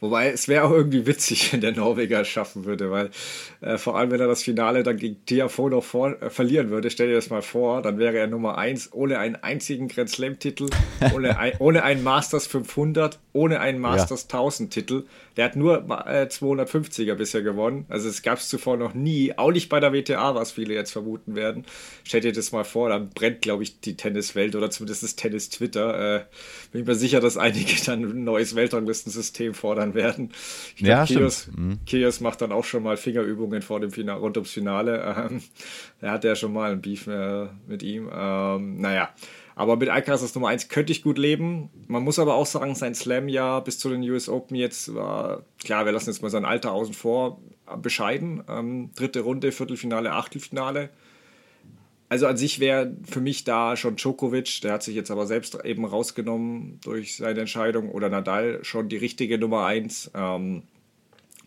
Wobei 0.03 0.31
es 0.31 0.49
wäre 0.49 0.65
auch 0.65 0.71
irgendwie 0.71 1.05
witzig, 1.05 1.53
wenn 1.53 1.61
der 1.61 1.71
Norweger 1.71 2.19
es 2.19 2.27
schaffen 2.27 2.65
würde, 2.65 2.91
weil 2.91 3.09
äh, 3.61 3.77
vor 3.77 3.97
allem, 3.97 4.11
wenn 4.11 4.19
er 4.19 4.27
das 4.27 4.43
Finale 4.43 4.83
dann 4.83 4.97
gegen 4.97 5.25
Tiafoe 5.25 5.69
noch 5.69 5.83
vor, 5.85 6.21
äh, 6.21 6.29
verlieren 6.29 6.71
würde, 6.71 6.89
stell 6.89 7.07
dir 7.07 7.15
das 7.15 7.29
mal 7.29 7.41
vor, 7.41 7.81
dann 7.81 7.99
wäre 7.99 8.17
er 8.17 8.27
Nummer 8.27 8.57
1 8.57 8.91
ohne 8.91 9.17
einen 9.17 9.37
einzigen 9.37 9.87
Grand 9.87 10.09
Slam-Titel, 10.09 10.67
ohne, 11.15 11.39
ein, 11.39 11.53
ohne 11.59 11.83
einen 11.83 12.03
Masters 12.03 12.47
500, 12.47 13.17
ohne 13.31 13.61
einen 13.61 13.79
Masters 13.79 14.23
ja. 14.23 14.27
1000-Titel. 15.33 15.37
Der 15.37 15.45
hat 15.45 15.55
nur 15.55 15.77
äh, 16.07 16.27
250er 16.27 17.15
bisher 17.15 17.41
gewonnen. 17.41 17.85
Also 17.89 18.09
es 18.09 18.21
gab 18.21 18.37
es 18.39 18.49
zuvor 18.49 18.77
noch 18.77 18.93
nie, 18.93 19.37
auch 19.37 19.51
nicht 19.51 19.69
bei 19.69 19.79
der 19.79 19.93
WTA, 19.93 20.35
was 20.35 20.51
viele 20.51 20.73
jetzt 20.73 20.91
vermuten 20.91 21.35
werden. 21.35 21.65
Stell 22.03 22.21
dir 22.21 22.33
das 22.33 22.51
mal 22.51 22.63
vor, 22.63 22.89
dann 22.89 23.09
brennt, 23.09 23.41
glaube 23.41 23.63
ich, 23.63 23.79
die 23.79 23.95
Tenniswelt 23.95 24.55
oder 24.55 24.69
zumindest 24.69 25.03
das 25.03 25.15
Tennis-Twitter. 25.15 26.15
Äh, 26.15 26.25
bin 26.71 26.81
ich 26.81 26.87
mir 26.87 26.95
sicher, 26.95 27.19
dass 27.19 27.37
einige 27.37 27.73
dann 27.85 28.03
ein 28.03 28.23
neues 28.23 28.55
Weltranglistensystem 28.55 29.53
fordern 29.53 29.93
werden. 29.93 30.31
Ich 30.75 30.83
glaube, 30.83 30.91
ja, 30.91 31.05
Kios, 31.05 31.47
mhm. 31.55 31.79
Kios 31.85 32.19
macht 32.19 32.41
dann 32.41 32.51
auch 32.51 32.65
schon 32.65 32.83
mal 32.83 32.97
Fingerübungen 32.97 33.61
vor 33.61 33.79
dem 33.79 33.91
Finale, 33.91 34.19
rund 34.19 34.37
ums 34.37 34.51
Finale. 34.51 35.03
Ähm, 35.03 35.41
er 36.01 36.11
hatte 36.11 36.27
ja 36.27 36.35
schon 36.35 36.53
mal 36.53 36.71
ein 36.71 36.81
Beef 36.81 37.07
äh, 37.07 37.47
mit 37.67 37.83
ihm. 37.83 38.09
Ähm, 38.13 38.79
naja, 38.79 39.09
aber 39.55 39.75
mit 39.75 39.89
Alcaraz 39.89 40.21
als 40.21 40.33
Nummer 40.35 40.47
1 40.49 40.69
könnte 40.69 40.91
ich 40.91 41.03
gut 41.03 41.17
leben. 41.17 41.69
Man 41.87 42.03
muss 42.03 42.19
aber 42.19 42.35
auch 42.35 42.45
sagen, 42.45 42.75
sein 42.75 42.95
Slam-Jahr 42.95 43.63
bis 43.63 43.77
zu 43.77 43.89
den 43.89 44.01
US 44.09 44.29
Open 44.29 44.55
jetzt 44.55 44.93
war, 44.95 45.43
klar, 45.59 45.85
wir 45.85 45.91
lassen 45.91 46.09
jetzt 46.09 46.21
mal 46.21 46.29
sein 46.29 46.45
Alter 46.45 46.71
außen 46.71 46.93
vor, 46.93 47.39
bescheiden. 47.81 48.43
Ähm, 48.49 48.89
dritte 48.95 49.21
Runde, 49.21 49.51
Viertelfinale, 49.51 50.11
Achtelfinale. 50.11 50.89
Also 52.09 52.27
an 52.27 52.37
sich 52.37 52.59
wäre 52.59 52.95
für 53.09 53.21
mich 53.21 53.43
da 53.43 53.75
schon 53.75 53.95
Djokovic, 53.95 54.61
der 54.61 54.73
hat 54.73 54.83
sich 54.83 54.95
jetzt 54.95 55.09
aber 55.09 55.25
selbst 55.25 55.57
eben 55.63 55.85
rausgenommen 55.85 56.79
durch 56.83 57.15
seine 57.15 57.41
Entscheidung, 57.41 57.89
oder 57.89 58.09
Nadal 58.09 58.63
schon 58.63 58.89
die 58.89 58.97
richtige 58.97 59.37
Nummer 59.37 59.65
1. 59.65 60.11
Ähm, 60.13 60.63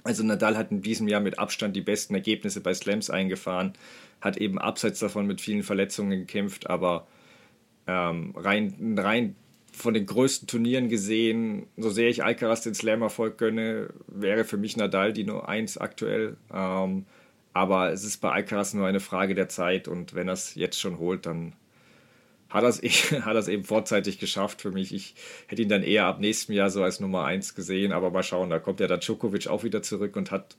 also 0.03 0.23
Nadal 0.23 0.57
hat 0.57 0.71
in 0.71 0.83
diesem 0.83 1.09
Jahr 1.09 1.21
mit 1.21 1.39
Abstand 1.39 1.75
die 1.75 1.83
besten 1.83 2.15
Ergebnisse 2.15 2.61
bei 2.61 2.73
Slams 2.73 3.11
eingefahren, 3.11 3.75
hat 4.21 4.37
eben 4.37 4.59
abseits 4.59 5.01
davon 5.01 5.27
mit 5.27 5.41
vielen 5.41 5.65
Verletzungen 5.65 6.19
gekämpft, 6.19 6.71
aber 6.71 7.07
ähm, 7.87 8.35
rein, 8.37 8.97
rein 8.99 9.37
von 9.73 9.95
den 9.95 10.07
größten 10.07 10.49
Turnieren 10.49 10.89
gesehen, 10.89 11.67
so 11.77 11.91
sehr 11.91 12.09
ich 12.09 12.25
Alcaraz 12.25 12.63
den 12.63 12.75
Slam-Erfolg 12.75 13.37
gönne, 13.37 13.91
wäre 14.07 14.45
für 14.45 14.57
mich 14.57 14.77
Nadal 14.77 15.13
die 15.13 15.25
Nummer 15.25 15.49
1 15.49 15.79
aktuell. 15.79 16.37
Ähm, 16.53 17.05
aber 17.53 17.93
es 17.93 18.05
ist 18.05 18.19
bei 18.19 18.31
Alcaraz 18.31 18.75
nur 18.75 18.87
eine 18.87 19.01
Frage 19.01 19.35
der 19.35 19.49
Zeit 19.49 19.89
und 19.89 20.15
wenn 20.15 20.29
er 20.29 20.35
es 20.35 20.55
jetzt 20.55 20.81
schon 20.81 20.99
holt, 20.99 21.27
dann 21.27 21.55
hat 22.49 22.63
er 22.63 22.69
es 22.69 22.81
er's 23.13 23.49
eben 23.49 23.65
vorzeitig 23.65 24.19
geschafft 24.19 24.63
für 24.63 24.71
mich. 24.71 24.95
Ich 24.95 25.15
hätte 25.47 25.63
ihn 25.63 25.69
dann 25.69 25.83
eher 25.83 26.07
ab 26.07 26.21
nächstem 26.21 26.55
Jahr 26.55 26.71
so 26.71 26.83
als 26.83 27.01
Nummer 27.01 27.25
1 27.25 27.55
gesehen, 27.55 27.93
aber 27.93 28.11
mal 28.11 28.23
schauen, 28.23 28.51
da 28.51 28.59
kommt 28.59 28.81
ja 28.81 28.87
dann 28.87 29.01
Djokovic 29.01 29.49
auch 29.49 29.65
wieder 29.65 29.83
zurück 29.83 30.17
und 30.17 30.31
hat 30.31 30.57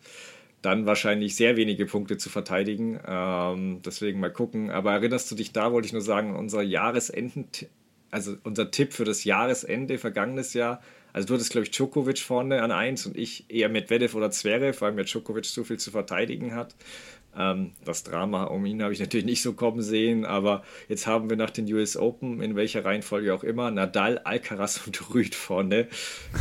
dann 0.61 0.85
wahrscheinlich 0.85 1.35
sehr 1.35 1.55
wenige 1.55 1.85
Punkte 1.85 2.17
zu 2.17 2.29
verteidigen. 2.29 2.99
Ähm, 3.05 3.81
deswegen 3.85 4.19
mal 4.19 4.31
gucken. 4.31 4.69
Aber 4.69 4.93
erinnerst 4.93 5.29
du 5.31 5.35
dich 5.35 5.51
da, 5.51 5.71
wollte 5.71 5.85
ich 5.85 5.93
nur 5.93 6.01
sagen, 6.01 6.35
unser 6.35 6.61
Jahresenden, 6.61 7.47
also 8.11 8.35
unser 8.43 8.71
Tipp 8.71 8.93
für 8.93 9.05
das 9.05 9.23
Jahresende 9.23 9.97
vergangenes 9.97 10.53
Jahr 10.53 10.81
also 11.17 11.29
du 11.29 11.33
hattest, 11.33 11.49
glaube 11.49 11.65
ich, 11.65 11.71
Djokovic 11.71 12.19
vorne 12.19 12.61
an 12.61 12.69
1 12.71 13.07
und 13.07 13.17
ich 13.17 13.45
eher 13.49 13.69
Medvedev 13.69 14.13
oder 14.13 14.29
Zverev, 14.29 14.81
weil 14.81 14.91
mir 14.91 15.03
Djokovic 15.03 15.45
so 15.45 15.63
viel 15.63 15.79
zu 15.79 15.89
verteidigen 15.89 16.53
hat. 16.53 16.75
Ähm, 17.37 17.73
das 17.85 18.03
Drama 18.03 18.45
um 18.45 18.65
ihn 18.65 18.81
habe 18.81 18.93
ich 18.93 18.99
natürlich 18.99 19.25
nicht 19.25 19.41
so 19.41 19.53
kommen 19.53 19.81
sehen, 19.81 20.25
aber 20.25 20.63
jetzt 20.89 21.05
haben 21.05 21.29
wir 21.29 21.37
nach 21.37 21.51
den 21.51 21.71
US 21.73 21.95
Open, 21.95 22.41
in 22.41 22.55
welcher 22.55 22.83
Reihenfolge 22.83 23.33
auch 23.33 23.43
immer, 23.43 23.69
Nadal, 23.69 24.19
Alcaraz 24.19 24.81
und 24.85 25.13
Rüd 25.13 25.35
vorne. 25.35 25.87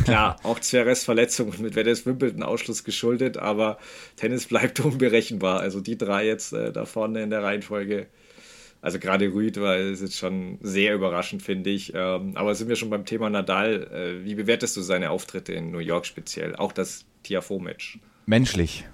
Klar, 0.03 0.37
auch 0.43 0.59
Zverevs 0.59 1.03
Verletzung 1.03 1.49
und 1.49 1.59
Medvedevs 1.59 2.05
Wimbledon-Ausschluss 2.05 2.83
geschuldet, 2.83 3.37
aber 3.37 3.77
Tennis 4.15 4.47
bleibt 4.47 4.79
unberechenbar. 4.85 5.59
Also 5.59 5.81
die 5.81 5.97
drei 5.97 6.25
jetzt 6.25 6.53
äh, 6.53 6.71
da 6.71 6.85
vorne 6.85 7.21
in 7.21 7.29
der 7.29 7.43
Reihenfolge 7.43 8.07
also 8.79 8.99
gerade 8.99 9.33
Rüd 9.33 9.59
war 9.59 9.75
es 9.75 10.01
jetzt 10.01 10.17
schon 10.17 10.59
sehr 10.61 10.93
überraschend, 10.93 11.41
finde 11.41 11.71
ich. 11.71 11.93
Ähm, 11.95 12.33
aber 12.35 12.53
sind 12.55 12.69
wir 12.69 12.75
schon 12.75 12.89
beim 12.89 13.05
Thema 13.05 13.29
Nadal. 13.29 13.83
Äh, 13.91 14.23
wie 14.23 14.35
bewertest 14.35 14.77
du 14.77 14.81
seine 14.81 15.09
Auftritte 15.09 15.51
in 15.51 15.71
New 15.71 15.79
York 15.79 16.05
speziell? 16.05 16.55
Auch 16.55 16.71
das 16.71 17.05
Tiafo-Match? 17.23 17.99
Menschlich. 18.27 18.85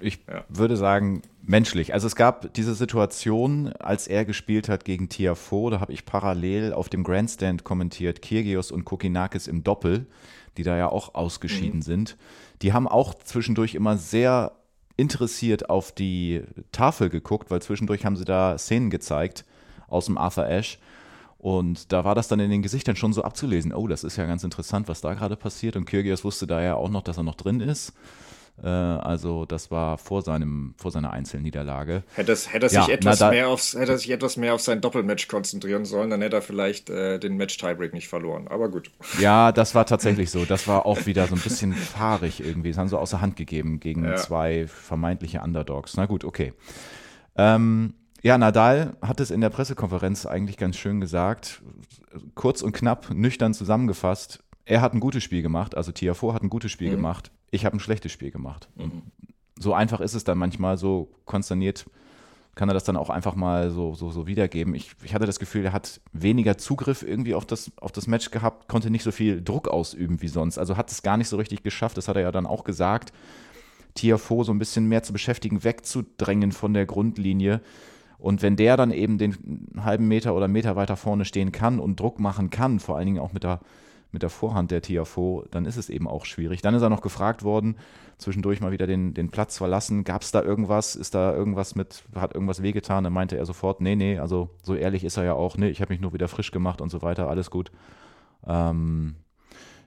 Ich 0.00 0.20
ja. 0.28 0.44
würde 0.48 0.76
sagen, 0.76 1.22
menschlich. 1.42 1.94
Also 1.94 2.06
es 2.06 2.16
gab 2.16 2.52
diese 2.54 2.74
Situation, 2.74 3.72
als 3.78 4.06
er 4.06 4.24
gespielt 4.24 4.68
hat 4.68 4.84
gegen 4.84 5.08
Tiafo, 5.08 5.70
da 5.70 5.80
habe 5.80 5.92
ich 5.92 6.04
parallel 6.04 6.72
auf 6.72 6.88
dem 6.88 7.04
Grandstand 7.04 7.64
kommentiert, 7.64 8.22
Kirgios 8.22 8.70
und 8.70 8.84
Kokinakis 8.84 9.46
im 9.46 9.64
Doppel, 9.64 10.06
die 10.56 10.62
da 10.62 10.76
ja 10.76 10.88
auch 10.88 11.14
ausgeschieden 11.14 11.80
mhm. 11.80 11.84
sind. 11.84 12.16
Die 12.62 12.72
haben 12.72 12.88
auch 12.88 13.14
zwischendurch 13.14 13.74
immer 13.74 13.96
sehr 13.96 14.52
interessiert 14.96 15.70
auf 15.70 15.92
die 15.92 16.42
Tafel 16.72 17.08
geguckt, 17.08 17.50
weil 17.50 17.62
zwischendurch 17.62 18.04
haben 18.04 18.16
sie 18.16 18.24
da 18.24 18.58
Szenen 18.58 18.90
gezeigt 18.90 19.44
aus 19.88 20.06
dem 20.06 20.18
Arthur 20.18 20.46
Ashe. 20.46 20.78
Und 21.38 21.90
da 21.90 22.04
war 22.04 22.14
das 22.14 22.28
dann 22.28 22.38
in 22.38 22.50
den 22.50 22.60
Gesichtern 22.60 22.96
schon 22.96 23.14
so 23.14 23.22
abzulesen. 23.22 23.72
Oh, 23.72 23.86
das 23.86 24.04
ist 24.04 24.16
ja 24.16 24.26
ganz 24.26 24.44
interessant, 24.44 24.88
was 24.88 25.00
da 25.00 25.14
gerade 25.14 25.36
passiert. 25.36 25.74
Und 25.74 25.86
Kyrgios 25.86 26.22
wusste 26.22 26.46
da 26.46 26.60
ja 26.60 26.74
auch 26.74 26.90
noch, 26.90 27.02
dass 27.02 27.16
er 27.16 27.22
noch 27.22 27.34
drin 27.34 27.60
ist. 27.60 27.94
Äh, 28.62 28.68
also 28.68 29.46
das 29.46 29.70
war 29.70 29.98
vor, 29.98 30.22
seinem, 30.22 30.74
vor 30.76 30.90
seiner 30.90 31.12
Einzelniederlage. 31.12 32.02
Hätte, 32.14 32.32
es, 32.32 32.52
hätte, 32.52 32.66
er 32.66 32.72
ja, 32.72 32.84
sich 32.84 32.94
etwas 32.94 33.20
na, 33.20 33.30
mehr 33.30 33.48
aufs, 33.48 33.74
hätte 33.74 33.92
er 33.92 33.98
sich 33.98 34.10
etwas 34.10 34.36
mehr 34.36 34.54
auf 34.54 34.60
sein 34.60 34.80
Doppelmatch 34.80 35.28
konzentrieren 35.28 35.84
sollen, 35.84 36.10
dann 36.10 36.20
hätte 36.20 36.36
er 36.36 36.42
vielleicht 36.42 36.90
äh, 36.90 37.18
den 37.18 37.36
Match-Tiebreak 37.36 37.94
nicht 37.94 38.08
verloren. 38.08 38.48
Aber 38.48 38.68
gut. 38.68 38.90
Ja, 39.18 39.52
das 39.52 39.74
war 39.74 39.86
tatsächlich 39.86 40.30
so. 40.30 40.44
Das 40.44 40.68
war 40.68 40.86
auch 40.86 41.06
wieder 41.06 41.26
so 41.26 41.34
ein 41.34 41.40
bisschen 41.40 41.72
fahrig 41.72 42.44
irgendwie. 42.44 42.70
Das 42.70 42.78
haben 42.78 42.88
sie 42.88 42.98
außer 42.98 43.20
Hand 43.20 43.36
gegeben 43.36 43.80
gegen 43.80 44.04
ja. 44.04 44.16
zwei 44.16 44.66
vermeintliche 44.66 45.40
Underdogs. 45.40 45.96
Na 45.96 46.06
gut, 46.06 46.24
okay. 46.24 46.52
Ähm, 47.36 47.94
ja, 48.22 48.36
Nadal 48.36 48.96
hat 49.00 49.20
es 49.20 49.30
in 49.30 49.40
der 49.40 49.48
Pressekonferenz 49.48 50.26
eigentlich 50.26 50.58
ganz 50.58 50.76
schön 50.76 51.00
gesagt. 51.00 51.62
Kurz 52.34 52.60
und 52.60 52.72
knapp, 52.72 53.10
nüchtern 53.10 53.54
zusammengefasst. 53.54 54.40
Er 54.66 54.82
hat 54.82 54.92
ein 54.92 55.00
gutes 55.00 55.24
Spiel 55.24 55.42
gemacht, 55.42 55.74
also 55.74 55.90
Tiafoe 55.90 56.34
hat 56.34 56.42
ein 56.42 56.50
gutes 56.50 56.70
Spiel 56.70 56.90
mhm. 56.90 56.96
gemacht 56.96 57.30
ich 57.50 57.64
habe 57.64 57.76
ein 57.76 57.80
schlechtes 57.80 58.12
Spiel 58.12 58.30
gemacht. 58.30 58.68
Mhm. 58.76 59.02
So 59.58 59.74
einfach 59.74 60.00
ist 60.00 60.14
es 60.14 60.24
dann 60.24 60.38
manchmal, 60.38 60.78
so 60.78 61.10
konsterniert 61.26 61.86
kann 62.54 62.68
er 62.68 62.74
das 62.74 62.84
dann 62.84 62.96
auch 62.96 63.10
einfach 63.10 63.36
mal 63.36 63.70
so, 63.70 63.94
so, 63.94 64.10
so 64.10 64.26
wiedergeben. 64.26 64.74
Ich, 64.74 64.90
ich 65.02 65.14
hatte 65.14 65.26
das 65.26 65.38
Gefühl, 65.38 65.64
er 65.64 65.72
hat 65.72 66.00
weniger 66.12 66.58
Zugriff 66.58 67.02
irgendwie 67.02 67.34
auf 67.34 67.46
das, 67.46 67.70
auf 67.80 67.92
das 67.92 68.06
Match 68.06 68.30
gehabt, 68.30 68.68
konnte 68.68 68.90
nicht 68.90 69.02
so 69.02 69.12
viel 69.12 69.42
Druck 69.42 69.68
ausüben 69.68 70.20
wie 70.20 70.28
sonst. 70.28 70.58
Also 70.58 70.76
hat 70.76 70.90
es 70.90 71.02
gar 71.02 71.16
nicht 71.16 71.28
so 71.28 71.36
richtig 71.36 71.62
geschafft, 71.62 71.96
das 71.96 72.08
hat 72.08 72.16
er 72.16 72.22
ja 72.22 72.32
dann 72.32 72.46
auch 72.46 72.64
gesagt, 72.64 73.12
Tiafo 73.94 74.44
so 74.44 74.52
ein 74.52 74.58
bisschen 74.58 74.86
mehr 74.86 75.02
zu 75.02 75.12
beschäftigen, 75.12 75.64
wegzudrängen 75.64 76.52
von 76.52 76.74
der 76.74 76.86
Grundlinie. 76.86 77.60
Und 78.18 78.42
wenn 78.42 78.56
der 78.56 78.76
dann 78.76 78.90
eben 78.90 79.16
den 79.16 79.70
halben 79.78 80.06
Meter 80.06 80.34
oder 80.34 80.46
Meter 80.46 80.76
weiter 80.76 80.96
vorne 80.96 81.24
stehen 81.24 81.52
kann 81.52 81.78
und 81.78 81.98
Druck 81.98 82.20
machen 82.20 82.50
kann, 82.50 82.78
vor 82.78 82.96
allen 82.96 83.06
Dingen 83.06 83.20
auch 83.20 83.32
mit 83.32 83.44
der 83.44 83.60
mit 84.12 84.22
der 84.22 84.30
Vorhand 84.30 84.70
der 84.70 84.82
TFO, 84.82 85.44
dann 85.50 85.64
ist 85.64 85.76
es 85.76 85.88
eben 85.88 86.08
auch 86.08 86.24
schwierig. 86.24 86.62
Dann 86.62 86.74
ist 86.74 86.82
er 86.82 86.90
noch 86.90 87.02
gefragt 87.02 87.42
worden, 87.42 87.76
zwischendurch 88.18 88.60
mal 88.60 88.72
wieder 88.72 88.86
den, 88.86 89.14
den 89.14 89.30
Platz 89.30 89.58
verlassen. 89.58 90.04
Gab 90.04 90.22
es 90.22 90.32
da 90.32 90.42
irgendwas? 90.42 90.96
Ist 90.96 91.14
da 91.14 91.34
irgendwas 91.34 91.74
mit, 91.74 92.04
hat 92.14 92.34
irgendwas 92.34 92.62
wehgetan? 92.62 93.04
Dann 93.04 93.12
meinte 93.12 93.36
er 93.36 93.46
sofort, 93.46 93.80
nee, 93.80 93.96
nee, 93.96 94.18
also 94.18 94.50
so 94.62 94.74
ehrlich 94.74 95.04
ist 95.04 95.16
er 95.16 95.24
ja 95.24 95.34
auch, 95.34 95.56
nee, 95.56 95.68
ich 95.68 95.80
habe 95.80 95.92
mich 95.92 96.00
nur 96.00 96.12
wieder 96.12 96.28
frisch 96.28 96.50
gemacht 96.50 96.80
und 96.80 96.90
so 96.90 97.02
weiter, 97.02 97.28
alles 97.28 97.50
gut. 97.50 97.70
Ähm, 98.46 99.16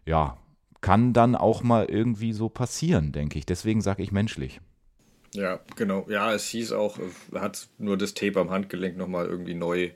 ja, 0.06 0.38
kann 0.82 1.14
dann 1.14 1.36
auch 1.36 1.64
mal 1.64 1.86
irgendwie 1.86 2.34
so 2.34 2.50
passieren, 2.50 3.12
denke 3.12 3.40
ich. 3.40 3.46
Deswegen 3.46 3.82
sage 3.82 4.04
ich 4.04 4.12
menschlich. 4.12 4.60
Ja, 5.34 5.60
genau. 5.76 6.06
Ja, 6.10 6.34
es 6.34 6.48
hieß 6.50 6.74
auch, 6.74 7.00
er 7.32 7.42
hat 7.42 7.68
nur 7.78 7.98
das 7.98 8.14
Tape 8.14 8.40
am 8.40 8.52
Handgelenk 8.52 8.98
nochmal 8.98 9.26
irgendwie 9.26 9.56
neu 9.56 9.92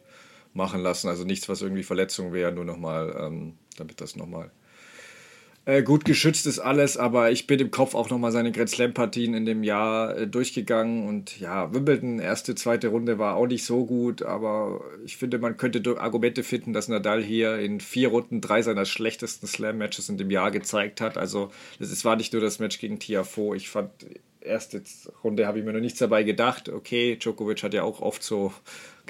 machen 0.54 0.82
lassen. 0.82 1.08
Also 1.08 1.24
nichts, 1.24 1.48
was 1.48 1.62
irgendwie 1.62 1.84
Verletzung 1.84 2.34
wäre, 2.34 2.52
nur 2.52 2.66
nochmal, 2.66 3.16
ähm, 3.20 3.58
damit 3.80 4.02
das 4.02 4.16
nochmal 4.16 4.52
äh, 5.68 5.84
gut 5.84 6.06
geschützt 6.06 6.48
ist 6.48 6.60
alles, 6.60 6.96
aber 6.96 7.30
ich 7.30 7.46
bin 7.46 7.60
im 7.60 7.72
Kopf 7.72 7.94
auch 7.94 8.10
nochmal 8.10 8.32
seine 8.32 8.54
Grand 8.54 8.70
Slam-Partien 8.70 9.34
in 9.34 9.46
dem 9.46 9.66
Jahr 9.66 10.18
äh, 10.18 10.26
durchgegangen 10.26 11.06
und 11.06 11.42
ja, 11.42 11.74
Wimbledon, 11.74 12.20
erste, 12.20 12.56
zweite 12.56 12.88
Runde 12.88 13.20
war 13.20 13.36
auch 13.36 13.48
nicht 13.48 13.66
so 13.66 13.86
gut, 13.86 14.24
aber 14.24 14.80
ich 15.04 15.18
finde, 15.18 15.40
man 15.40 15.58
könnte 15.58 16.00
Argumente 16.00 16.44
finden, 16.44 16.72
dass 16.72 16.88
Nadal 16.88 17.22
hier 17.22 17.60
in 17.60 17.82
vier 17.82 18.08
Runden 18.08 18.40
drei 18.40 18.62
seiner 18.62 18.86
schlechtesten 18.86 19.46
Slam-Matches 19.46 20.08
in 20.08 20.18
dem 20.18 20.32
Jahr 20.32 20.52
gezeigt 20.52 21.02
hat. 21.02 21.18
Also, 21.18 21.52
es 21.80 22.06
war 22.06 22.16
nicht 22.16 22.32
nur 22.32 22.42
das 22.42 22.60
Match 22.60 22.80
gegen 22.80 23.00
Tiafo, 23.00 23.54
ich 23.54 23.70
fand 23.70 23.92
erste 24.40 24.82
Runde 25.22 25.46
habe 25.46 25.60
ich 25.60 25.66
mir 25.66 25.74
noch 25.74 25.82
nichts 25.82 26.00
dabei 26.00 26.24
gedacht. 26.24 26.70
Okay, 26.70 27.18
Djokovic 27.18 27.62
hat 27.64 27.74
ja 27.74 27.84
auch 27.84 28.00
oft 28.00 28.24
so, 28.24 28.54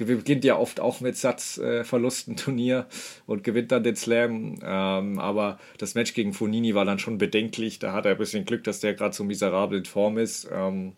beginnt 0.05 0.43
ja 0.43 0.57
oft 0.57 0.79
auch 0.79 1.01
mit 1.01 1.17
Satzverlusten 1.17 2.33
äh, 2.33 2.37
Turnier 2.37 2.85
und 3.25 3.43
gewinnt 3.43 3.71
dann 3.71 3.83
den 3.83 3.95
Slam. 3.95 4.59
Ähm, 4.63 5.19
aber 5.19 5.59
das 5.77 5.95
Match 5.95 6.13
gegen 6.13 6.33
Fonini 6.33 6.75
war 6.75 6.85
dann 6.85 6.99
schon 6.99 7.17
bedenklich. 7.17 7.79
Da 7.79 7.93
hat 7.93 8.05
er 8.05 8.11
ein 8.11 8.17
bisschen 8.17 8.45
Glück, 8.45 8.63
dass 8.63 8.79
der 8.79 8.93
gerade 8.93 9.15
so 9.15 9.23
miserabel 9.23 9.79
in 9.79 9.85
Form 9.85 10.17
ist. 10.17 10.47
Ähm, 10.51 10.93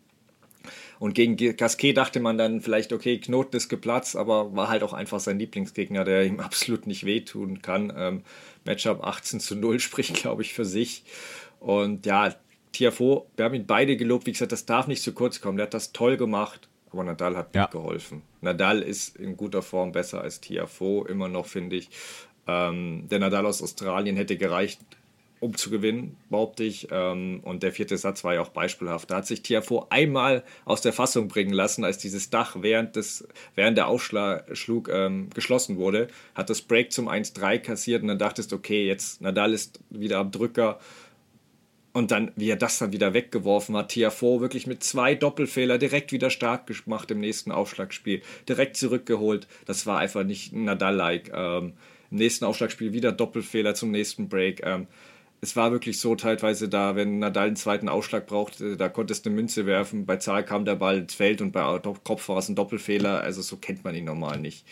und 1.00 1.14
gegen 1.14 1.38
Gasquet 1.56 1.94
dachte 1.94 2.20
man 2.20 2.38
dann 2.38 2.60
vielleicht, 2.60 2.92
okay, 2.92 3.20
Knoten 3.20 3.56
ist 3.56 3.70
geplatzt, 3.70 4.18
aber 4.18 4.56
war 4.56 4.68
halt 4.68 4.84
auch 4.84 4.92
einfach 4.92 5.22
sein 5.22 5.40
Lieblingsgegner, 5.40 6.04
der 6.04 6.26
ihm 6.26 6.40
absolut 6.42 6.88
nicht 6.88 7.06
wehtun 7.06 7.62
kann. 7.62 7.94
Ähm, 7.96 8.24
Matchup 8.66 9.04
18 9.04 9.40
zu 9.40 9.56
0 9.56 9.80
spricht, 9.80 10.14
glaube 10.16 10.42
ich, 10.42 10.54
für 10.54 10.66
sich. 10.66 11.04
Und 11.60 12.06
ja, 12.06 12.36
Tiafo, 12.72 13.28
wir 13.36 13.46
haben 13.46 13.56
ihn 13.56 13.66
beide 13.66 13.98
gelobt. 13.98 14.28
Wie 14.28 14.32
gesagt, 14.32 14.52
das 14.52 14.66
darf 14.66 14.88
nicht 14.88 15.02
zu 15.02 15.14
kurz 15.14 15.42
kommen. 15.42 15.58
Der 15.58 15.66
hat 15.66 15.74
das 15.74 15.92
toll 15.92 16.18
gemacht, 16.18 16.70
aber 16.92 17.04
Nadal 17.04 17.36
hat 17.36 17.56
ja. 17.56 17.66
geholfen. 17.66 18.22
Nadal 18.42 18.82
ist 18.82 19.18
in 19.18 19.38
guter 19.38 19.62
Form 19.62 19.92
besser 19.92 20.22
als 20.22 20.42
Tiafo, 20.42 21.06
immer 21.06 21.28
noch, 21.28 21.46
finde 21.46 21.76
ich. 21.76 21.90
Ähm, 22.48 23.08
der 23.10 23.20
Nadal 23.20 23.46
aus 23.46 23.62
Australien 23.62 24.16
hätte 24.16 24.38
gereicht, 24.38 24.80
um 25.40 25.56
zu 25.56 25.70
gewinnen, 25.70 26.18
behaupte 26.30 26.64
ich. 26.64 26.88
Ähm, 26.92 27.42
und 27.44 27.64
der 27.64 27.72
vierte 27.72 27.98
Satz 27.98 28.24
war 28.24 28.34
ja 28.34 28.42
auch 28.42 28.50
beispielhaft. 28.50 29.10
Da 29.12 29.18
hat 29.18 29.28
sich 29.28 29.42
Tiafo 29.42 29.88
einmal 29.90 30.44
aus 30.66 30.82
der 30.82 30.94
Fassung 30.94 31.28
bringen 31.28 31.54
lassen, 31.54 31.84
als 31.84 31.98
dieses 31.98 32.30
Dach 32.30 32.58
während, 32.60 32.96
des, 32.96 33.28
während 33.56 33.78
der 33.78 33.88
Ausschlag 33.88 34.46
ähm, 34.92 35.30
geschlossen 35.34 35.78
wurde. 35.78 36.08
Hat 36.36 36.50
das 36.50 36.62
Break 36.62 36.92
zum 36.92 37.08
1-3 37.08 37.60
kassiert 37.60 38.02
und 38.02 38.10
dann 38.10 38.20
dachtest, 38.20 38.52
okay, 38.54 38.86
jetzt 38.86 39.22
Nadal 39.22 39.54
ist 39.54 39.80
wieder 39.90 40.20
am 40.20 40.32
Drücker 40.32 40.80
und 41.94 42.12
dann, 42.12 42.32
wie 42.36 42.50
er 42.50 42.56
das 42.56 42.78
dann 42.80 42.92
wieder 42.92 43.14
weggeworfen 43.14 43.76
hat, 43.76 43.90
Tiafo 43.90 44.42
wirklich 44.42 44.68
mit 44.68 44.84
zwei 44.84 45.16
Doppelfehler 45.16 45.78
direkt 45.78 46.12
wieder 46.12 46.30
stark 46.30 46.68
gemacht 46.68 47.10
im 47.12 47.20
nächsten 47.20 47.52
Aufschlagspiel, 47.52 48.22
direkt 48.48 48.78
zurückgeholt. 48.78 49.48
Das 49.66 49.86
war 49.86 50.00
einfach 50.00 50.24
nicht 50.24 50.54
Nadal-like. 50.54 51.32
Ähm, 51.34 51.74
Im 52.12 52.18
nächsten 52.18 52.46
Aufschlagspiel 52.46 52.94
wieder 52.94 53.12
Doppelfehler 53.12 53.74
zum 53.74 53.92
nächsten 53.92 54.30
Break. 54.30 54.62
Ähm, 54.64 54.88
es 55.42 55.56
war 55.56 55.72
wirklich 55.72 56.00
so 56.00 56.16
teilweise 56.16 56.68
da, 56.70 56.96
wenn 56.96 57.20
Nadal 57.20 57.48
einen 57.48 57.56
zweiten 57.56 57.90
Aufschlag 57.90 58.28
brauchte, 58.28 58.76
da 58.78 58.90
konntest 58.90 59.26
du 59.26 59.30
eine 59.30 59.38
Münze 59.38 59.66
werfen, 59.66 60.06
bei 60.06 60.18
Zahl 60.18 60.44
kam 60.44 60.66
der 60.66 60.76
Ball 60.76 60.98
ins 61.00 61.16
Feld 61.16 61.42
und 61.42 61.54
bei 61.54 61.80
Kopf 62.04 62.28
war 62.28 62.38
es 62.38 62.50
ein 62.50 62.56
Doppelfehler, 62.56 63.22
also 63.22 63.42
so 63.42 63.56
kennt 63.56 63.84
man 63.84 63.96
ihn 63.96 64.06
normal 64.06 64.40
nicht. 64.40 64.66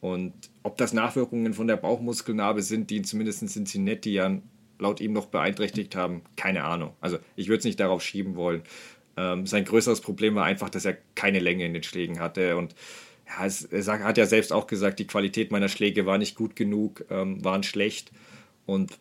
Und 0.00 0.32
ob 0.62 0.76
das 0.76 0.92
Nachwirkungen 0.92 1.54
von 1.54 1.66
der 1.66 1.76
Bauchmuskelnarbe 1.76 2.62
sind, 2.62 2.90
die 2.90 3.02
zumindest 3.02 3.42
in 3.42 3.48
Cincinnati 3.48 4.12
ja 4.12 4.40
laut 4.78 5.00
ihm 5.00 5.12
noch 5.12 5.26
beeinträchtigt 5.26 5.96
haben, 5.96 6.22
keine 6.36 6.64
Ahnung. 6.64 6.94
Also 7.00 7.18
ich 7.36 7.48
würde 7.48 7.58
es 7.58 7.64
nicht 7.64 7.80
darauf 7.80 8.02
schieben 8.02 8.36
wollen. 8.36 8.62
Ähm, 9.16 9.46
sein 9.46 9.64
größeres 9.64 10.00
Problem 10.00 10.34
war 10.34 10.44
einfach, 10.44 10.70
dass 10.70 10.84
er 10.84 10.96
keine 11.14 11.38
Länge 11.38 11.66
in 11.66 11.74
den 11.74 11.82
Schlägen 11.82 12.18
hatte 12.18 12.56
und 12.56 12.74
ja, 13.26 13.46
es, 13.46 13.64
er 13.64 14.04
hat 14.04 14.18
ja 14.18 14.26
selbst 14.26 14.52
auch 14.52 14.66
gesagt, 14.66 14.98
die 14.98 15.06
Qualität 15.06 15.50
meiner 15.50 15.68
Schläge 15.68 16.06
war 16.06 16.18
nicht 16.18 16.34
gut 16.34 16.56
genug, 16.56 17.04
ähm, 17.10 17.44
waren 17.44 17.62
schlecht 17.62 18.10
und 18.66 18.98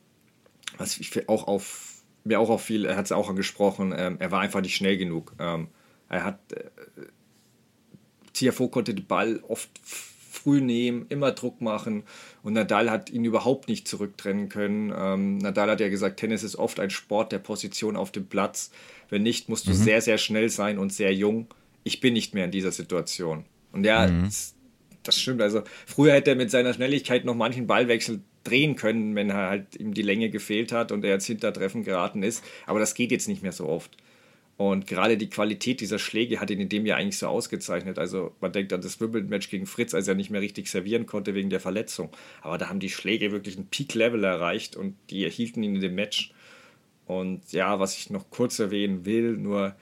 was 0.77 0.97
ich 0.97 1.29
auch 1.29 1.47
auf 1.47 1.91
mir 2.23 2.39
auch 2.39 2.49
auf 2.49 2.63
viel, 2.63 2.85
er 2.85 2.97
hat 2.97 3.05
es 3.05 3.11
auch 3.11 3.29
angesprochen, 3.29 3.93
ähm, 3.97 4.17
er 4.19 4.31
war 4.31 4.41
einfach 4.41 4.61
nicht 4.61 4.75
schnell 4.75 4.97
genug. 4.97 5.33
Ähm, 5.39 5.69
er 6.09 6.23
hat 6.23 6.39
äh, 6.53 6.65
Tiafo 8.33 8.67
konnte 8.67 8.93
den 8.93 9.05
Ball 9.05 9.39
oft 9.47 9.69
früh 10.43 10.61
nehmen, 10.61 11.05
immer 11.09 11.31
Druck 11.31 11.61
machen. 11.61 12.03
Und 12.43 12.53
Nadal 12.53 12.89
hat 12.89 13.09
ihn 13.09 13.25
überhaupt 13.25 13.67
nicht 13.67 13.87
zurücktrennen 13.87 14.49
können. 14.49 14.93
Ähm, 14.95 15.37
Nadal 15.37 15.69
hat 15.69 15.79
ja 15.79 15.89
gesagt, 15.89 16.19
Tennis 16.19 16.43
ist 16.43 16.55
oft 16.55 16.79
ein 16.79 16.89
Sport 16.89 17.31
der 17.31 17.39
Position 17.39 17.95
auf 17.95 18.11
dem 18.11 18.25
Platz. 18.27 18.71
Wenn 19.09 19.23
nicht, 19.23 19.49
musst 19.49 19.67
du 19.67 19.71
mhm. 19.71 19.75
sehr, 19.75 20.01
sehr 20.01 20.17
schnell 20.17 20.49
sein 20.49 20.77
und 20.77 20.93
sehr 20.93 21.13
jung. 21.13 21.47
Ich 21.83 21.99
bin 21.99 22.13
nicht 22.13 22.33
mehr 22.33 22.45
in 22.45 22.51
dieser 22.51 22.71
Situation. 22.71 23.45
Und 23.71 23.85
ja, 23.85 24.07
mhm. 24.07 24.25
das, 24.25 24.55
das, 25.03 25.19
stimmt. 25.19 25.41
Also 25.41 25.63
früher 25.85 26.13
hätte 26.13 26.31
er 26.31 26.35
mit 26.35 26.51
seiner 26.51 26.73
Schnelligkeit 26.73 27.25
noch 27.25 27.35
manchen 27.35 27.67
Ballwechsel 27.67 28.21
drehen 28.43 28.75
können, 28.75 29.15
wenn 29.15 29.29
er 29.29 29.49
halt 29.49 29.75
ihm 29.75 29.93
die 29.93 30.01
Länge 30.01 30.29
gefehlt 30.29 30.71
hat 30.71 30.91
und 30.91 31.05
er 31.05 31.15
ins 31.15 31.25
Hintertreffen 31.25 31.83
geraten 31.83 32.23
ist. 32.23 32.43
Aber 32.65 32.79
das 32.79 32.95
geht 32.95 33.11
jetzt 33.11 33.27
nicht 33.27 33.43
mehr 33.43 33.51
so 33.51 33.67
oft. 33.67 33.95
Und 34.57 34.85
gerade 34.85 35.17
die 35.17 35.29
Qualität 35.29 35.81
dieser 35.81 35.97
Schläge 35.97 36.39
hat 36.39 36.51
ihn 36.51 36.59
in 36.59 36.69
dem 36.69 36.85
Jahr 36.85 36.99
eigentlich 36.99 37.17
so 37.17 37.27
ausgezeichnet. 37.27 37.97
Also 37.97 38.35
man 38.41 38.51
denkt 38.51 38.71
an 38.73 38.81
das 38.81 38.99
Wimbledon-Match 38.99 39.49
gegen 39.49 39.65
Fritz, 39.65 39.93
als 39.95 40.07
er 40.07 40.13
nicht 40.13 40.29
mehr 40.29 40.41
richtig 40.41 40.67
servieren 40.67 41.07
konnte 41.07 41.33
wegen 41.33 41.49
der 41.49 41.59
Verletzung. 41.59 42.11
Aber 42.41 42.57
da 42.57 42.69
haben 42.69 42.79
die 42.79 42.91
Schläge 42.91 43.31
wirklich 43.31 43.57
ein 43.57 43.67
Peak-Level 43.67 44.23
erreicht 44.23 44.75
und 44.75 44.95
die 45.09 45.23
erhielten 45.23 45.63
ihn 45.63 45.75
in 45.75 45.81
dem 45.81 45.95
Match. 45.95 46.31
Und 47.07 47.51
ja, 47.51 47.79
was 47.79 47.97
ich 47.97 48.09
noch 48.11 48.29
kurz 48.29 48.59
erwähnen 48.59 49.05
will, 49.05 49.35
nur 49.35 49.75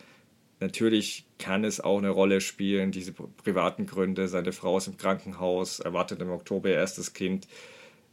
natürlich 0.59 1.25
kann 1.37 1.63
es 1.63 1.79
auch 1.79 1.97
eine 1.97 2.09
Rolle 2.09 2.39
spielen, 2.39 2.91
diese 2.91 3.11
privaten 3.11 3.85
Gründe. 3.85 4.27
Seine 4.27 4.53
Frau 4.53 4.77
ist 4.77 4.87
im 4.87 4.97
Krankenhaus, 4.97 5.79
erwartet 5.79 6.21
im 6.21 6.29
Oktober 6.29 6.69
ihr 6.69 6.75
erstes 6.75 7.13
Kind 7.13 7.47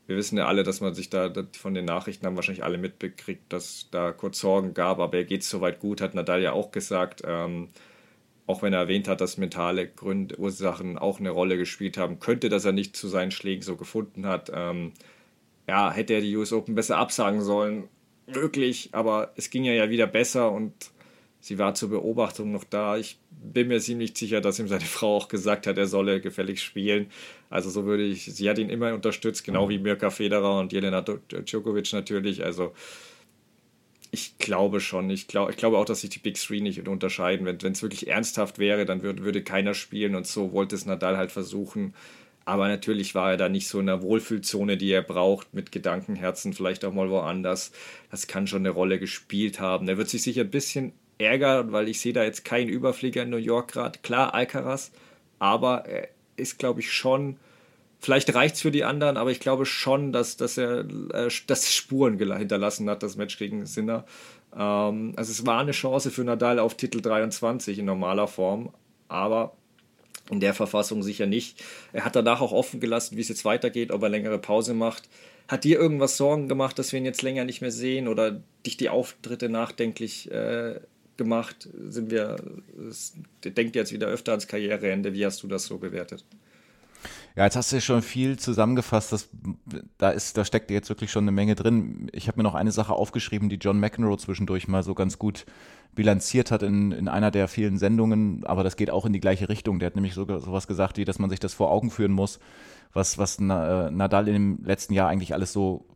wir 0.06 0.16
wissen 0.16 0.38
ja 0.38 0.46
alle, 0.46 0.62
dass 0.62 0.80
man 0.80 0.94
sich 0.94 1.10
da 1.10 1.32
von 1.52 1.74
den 1.74 1.84
Nachrichten 1.84 2.26
haben 2.26 2.36
wahrscheinlich 2.36 2.64
alle 2.64 2.78
mitbekriegt, 2.78 3.52
dass 3.52 3.88
da 3.90 4.12
kurz 4.12 4.38
Sorgen 4.38 4.72
gab, 4.72 5.00
aber 5.00 5.16
er 5.18 5.24
geht 5.24 5.42
soweit 5.42 5.80
gut, 5.80 6.00
hat 6.00 6.14
Nadal 6.14 6.42
ja 6.42 6.52
auch 6.52 6.70
gesagt. 6.70 7.22
Ähm, 7.26 7.68
auch 8.46 8.62
wenn 8.62 8.72
er 8.72 8.80
erwähnt 8.80 9.08
hat, 9.08 9.20
dass 9.20 9.38
mentale 9.38 9.88
Gründe, 9.88 10.38
Ursachen 10.38 10.98
auch 10.98 11.18
eine 11.18 11.30
Rolle 11.30 11.56
gespielt 11.56 11.98
haben, 11.98 12.20
könnte, 12.20 12.48
dass 12.48 12.64
er 12.64 12.72
nicht 12.72 12.96
zu 12.96 13.08
seinen 13.08 13.32
Schlägen 13.32 13.62
so 13.62 13.74
gefunden 13.76 14.26
hat. 14.26 14.52
Ähm, 14.54 14.92
ja, 15.66 15.90
hätte 15.90 16.14
er 16.14 16.20
die 16.20 16.36
US 16.36 16.52
Open 16.52 16.76
besser 16.76 16.96
absagen 16.96 17.42
sollen, 17.42 17.88
möglich, 18.26 18.90
aber 18.92 19.32
es 19.36 19.50
ging 19.50 19.64
ja 19.64 19.72
ja 19.72 19.90
wieder 19.90 20.06
besser 20.06 20.52
und 20.52 20.92
sie 21.46 21.58
war 21.58 21.74
zur 21.74 21.90
Beobachtung 21.90 22.50
noch 22.50 22.64
da. 22.64 22.96
Ich 22.96 23.20
bin 23.30 23.68
mir 23.68 23.78
ziemlich 23.78 24.18
sicher, 24.18 24.40
dass 24.40 24.58
ihm 24.58 24.66
seine 24.66 24.84
Frau 24.84 25.16
auch 25.16 25.28
gesagt 25.28 25.68
hat, 25.68 25.78
er 25.78 25.86
solle 25.86 26.20
gefällig 26.20 26.60
spielen. 26.60 27.06
Also 27.50 27.70
so 27.70 27.84
würde 27.84 28.02
ich, 28.02 28.24
sie 28.24 28.50
hat 28.50 28.58
ihn 28.58 28.68
immer 28.68 28.92
unterstützt, 28.92 29.44
genau 29.44 29.68
wie 29.68 29.78
Mirka 29.78 30.10
Federer 30.10 30.58
und 30.58 30.72
Jelena 30.72 31.02
Djokovic 31.02 31.92
natürlich. 31.92 32.44
Also 32.44 32.72
ich 34.10 34.38
glaube 34.38 34.80
schon. 34.80 35.08
Ich, 35.08 35.28
glaub, 35.28 35.48
ich 35.48 35.56
glaube 35.56 35.78
auch, 35.78 35.84
dass 35.84 36.00
sich 36.00 36.10
die 36.10 36.18
Big 36.18 36.34
Three 36.34 36.60
nicht 36.60 36.88
unterscheiden. 36.88 37.46
Wenn 37.46 37.72
es 37.72 37.82
wirklich 37.82 38.08
ernsthaft 38.08 38.58
wäre, 38.58 38.84
dann 38.84 39.02
würde, 39.02 39.22
würde 39.22 39.44
keiner 39.44 39.74
spielen 39.74 40.16
und 40.16 40.26
so 40.26 40.52
wollte 40.52 40.74
es 40.74 40.84
Nadal 40.84 41.16
halt 41.16 41.30
versuchen. 41.30 41.94
Aber 42.44 42.66
natürlich 42.66 43.14
war 43.14 43.32
er 43.32 43.36
da 43.36 43.48
nicht 43.48 43.68
so 43.68 43.78
in 43.78 43.86
der 43.86 44.02
Wohlfühlzone, 44.02 44.76
die 44.76 44.90
er 44.90 45.02
braucht, 45.02 45.54
mit 45.54 45.70
Gedankenherzen 45.70 46.54
vielleicht 46.54 46.84
auch 46.84 46.92
mal 46.92 47.10
woanders. 47.10 47.70
Das 48.10 48.26
kann 48.26 48.48
schon 48.48 48.62
eine 48.62 48.70
Rolle 48.70 48.98
gespielt 48.98 49.60
haben. 49.60 49.88
Er 49.88 49.96
wird 49.96 50.08
sich 50.08 50.22
sicher 50.22 50.42
ein 50.42 50.50
bisschen 50.50 50.92
ärgern, 51.18 51.72
weil 51.72 51.88
ich 51.88 52.00
sehe 52.00 52.12
da 52.12 52.24
jetzt 52.24 52.44
keinen 52.44 52.68
Überflieger 52.68 53.22
in 53.22 53.30
New 53.30 53.36
York 53.36 53.72
gerade. 53.72 53.98
Klar, 54.00 54.34
Alcaraz, 54.34 54.92
aber 55.38 55.86
er 55.86 56.08
ist, 56.36 56.58
glaube 56.58 56.80
ich, 56.80 56.92
schon. 56.92 57.36
Vielleicht 57.98 58.34
reicht 58.34 58.56
es 58.56 58.60
für 58.60 58.70
die 58.70 58.84
anderen, 58.84 59.16
aber 59.16 59.30
ich 59.30 59.40
glaube 59.40 59.64
schon, 59.64 60.12
dass, 60.12 60.36
dass 60.36 60.58
er 60.58 60.80
äh, 61.14 61.30
dass 61.46 61.74
Spuren 61.74 62.18
hinterlassen 62.18 62.88
hat, 62.90 63.02
das 63.02 63.16
Match 63.16 63.38
gegen 63.38 63.64
Sinner. 63.64 64.04
Ähm, 64.54 65.14
also 65.16 65.32
es 65.32 65.46
war 65.46 65.60
eine 65.60 65.72
Chance 65.72 66.10
für 66.10 66.24
Nadal 66.24 66.58
auf 66.58 66.74
Titel 66.74 67.00
23 67.00 67.78
in 67.78 67.86
normaler 67.86 68.28
Form, 68.28 68.72
aber 69.08 69.56
in 70.30 70.40
der 70.40 70.54
Verfassung 70.54 71.02
sicher 71.02 71.26
nicht. 71.26 71.62
Er 71.92 72.04
hat 72.04 72.16
danach 72.16 72.40
auch 72.40 72.52
offen 72.52 72.80
gelassen, 72.80 73.16
wie 73.16 73.20
es 73.20 73.28
jetzt 73.28 73.44
weitergeht, 73.44 73.92
ob 73.92 74.02
er 74.02 74.08
längere 74.08 74.38
Pause 74.38 74.74
macht. 74.74 75.08
Hat 75.48 75.64
dir 75.64 75.78
irgendwas 75.78 76.16
Sorgen 76.16 76.48
gemacht, 76.48 76.78
dass 76.78 76.92
wir 76.92 76.98
ihn 76.98 77.04
jetzt 77.04 77.22
länger 77.22 77.44
nicht 77.44 77.60
mehr 77.60 77.70
sehen 77.70 78.08
oder 78.08 78.42
dich 78.66 78.76
die 78.76 78.88
Auftritte 78.88 79.48
nachdenklich 79.48 80.30
äh, 80.30 80.80
gemacht? 81.16 81.68
Sind 81.88 82.10
wir, 82.10 82.36
denkt 83.44 83.76
jetzt 83.76 83.92
wieder 83.92 84.06
öfter 84.06 84.32
ans 84.32 84.46
Karriereende. 84.46 85.12
Wie 85.12 85.24
hast 85.24 85.42
du 85.42 85.48
das 85.48 85.66
so 85.66 85.78
bewertet? 85.78 86.24
Ja, 87.36 87.44
jetzt 87.44 87.56
hast 87.56 87.70
du 87.70 87.76
ja 87.76 87.82
schon 87.82 88.02
viel 88.02 88.38
zusammengefasst. 88.38 89.12
Das, 89.12 89.28
da, 89.98 90.10
ist, 90.10 90.38
da 90.38 90.44
steckt 90.44 90.70
jetzt 90.70 90.88
wirklich 90.88 91.10
schon 91.10 91.24
eine 91.24 91.32
Menge 91.32 91.54
drin. 91.54 92.08
Ich 92.12 92.28
habe 92.28 92.38
mir 92.38 92.44
noch 92.44 92.54
eine 92.54 92.72
Sache 92.72 92.94
aufgeschrieben, 92.94 93.50
die 93.50 93.56
John 93.56 93.78
McEnroe 93.78 94.16
zwischendurch 94.16 94.68
mal 94.68 94.82
so 94.82 94.94
ganz 94.94 95.18
gut 95.18 95.44
bilanziert 95.94 96.50
hat 96.50 96.62
in, 96.62 96.92
in 96.92 97.08
einer 97.08 97.30
der 97.30 97.48
vielen 97.48 97.78
Sendungen, 97.78 98.44
aber 98.44 98.62
das 98.62 98.76
geht 98.76 98.90
auch 98.90 99.06
in 99.06 99.12
die 99.12 99.20
gleiche 99.20 99.48
Richtung. 99.48 99.78
Der 99.78 99.86
hat 99.86 99.96
nämlich 99.96 100.14
sogar 100.14 100.40
sowas 100.40 100.66
gesagt, 100.66 100.98
wie 100.98 101.04
dass 101.04 101.18
man 101.18 101.30
sich 101.30 101.40
das 101.40 101.54
vor 101.54 101.70
Augen 101.70 101.90
führen 101.90 102.12
muss, 102.12 102.38
was, 102.92 103.18
was 103.18 103.40
Nadal 103.40 104.28
im 104.28 104.62
letzten 104.64 104.94
Jahr 104.94 105.08
eigentlich 105.08 105.34
alles 105.34 105.52
so 105.52 105.86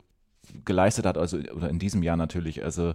geleistet 0.64 1.06
hat, 1.06 1.16
also 1.16 1.38
oder 1.38 1.68
in 1.68 1.78
diesem 1.78 2.02
Jahr 2.02 2.16
natürlich. 2.16 2.64
Also 2.64 2.94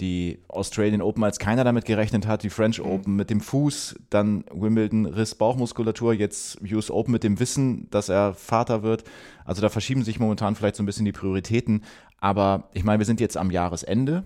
die 0.00 0.38
Australian 0.48 1.00
Open, 1.00 1.24
als 1.24 1.38
keiner 1.38 1.64
damit 1.64 1.84
gerechnet 1.84 2.26
hat, 2.26 2.42
die 2.42 2.50
French 2.50 2.78
mhm. 2.78 2.86
Open 2.86 3.16
mit 3.16 3.30
dem 3.30 3.40
Fuß, 3.40 3.96
dann 4.10 4.44
Wimbledon 4.52 5.06
Riss 5.06 5.34
Bauchmuskulatur, 5.34 6.12
jetzt 6.12 6.60
US 6.62 6.90
Open 6.90 7.12
mit 7.12 7.24
dem 7.24 7.40
Wissen, 7.40 7.88
dass 7.90 8.08
er 8.08 8.34
Vater 8.34 8.82
wird. 8.82 9.04
Also 9.44 9.62
da 9.62 9.68
verschieben 9.68 10.04
sich 10.04 10.20
momentan 10.20 10.54
vielleicht 10.54 10.76
so 10.76 10.82
ein 10.82 10.86
bisschen 10.86 11.06
die 11.06 11.12
Prioritäten. 11.12 11.84
Aber 12.20 12.68
ich 12.72 12.84
meine, 12.84 12.98
wir 12.98 13.06
sind 13.06 13.20
jetzt 13.20 13.36
am 13.36 13.50
Jahresende. 13.50 14.24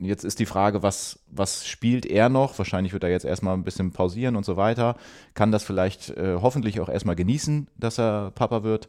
Jetzt 0.00 0.24
ist 0.24 0.38
die 0.38 0.46
Frage, 0.46 0.82
was, 0.82 1.18
was 1.28 1.66
spielt 1.66 2.06
er 2.06 2.28
noch? 2.28 2.56
Wahrscheinlich 2.58 2.92
wird 2.92 3.02
er 3.02 3.10
jetzt 3.10 3.24
erstmal 3.24 3.54
ein 3.54 3.64
bisschen 3.64 3.92
pausieren 3.92 4.36
und 4.36 4.44
so 4.44 4.56
weiter. 4.56 4.96
Kann 5.34 5.50
das 5.50 5.64
vielleicht 5.64 6.10
äh, 6.10 6.36
hoffentlich 6.40 6.80
auch 6.80 6.88
erstmal 6.88 7.16
genießen, 7.16 7.68
dass 7.76 7.98
er 7.98 8.30
Papa 8.30 8.62
wird. 8.62 8.88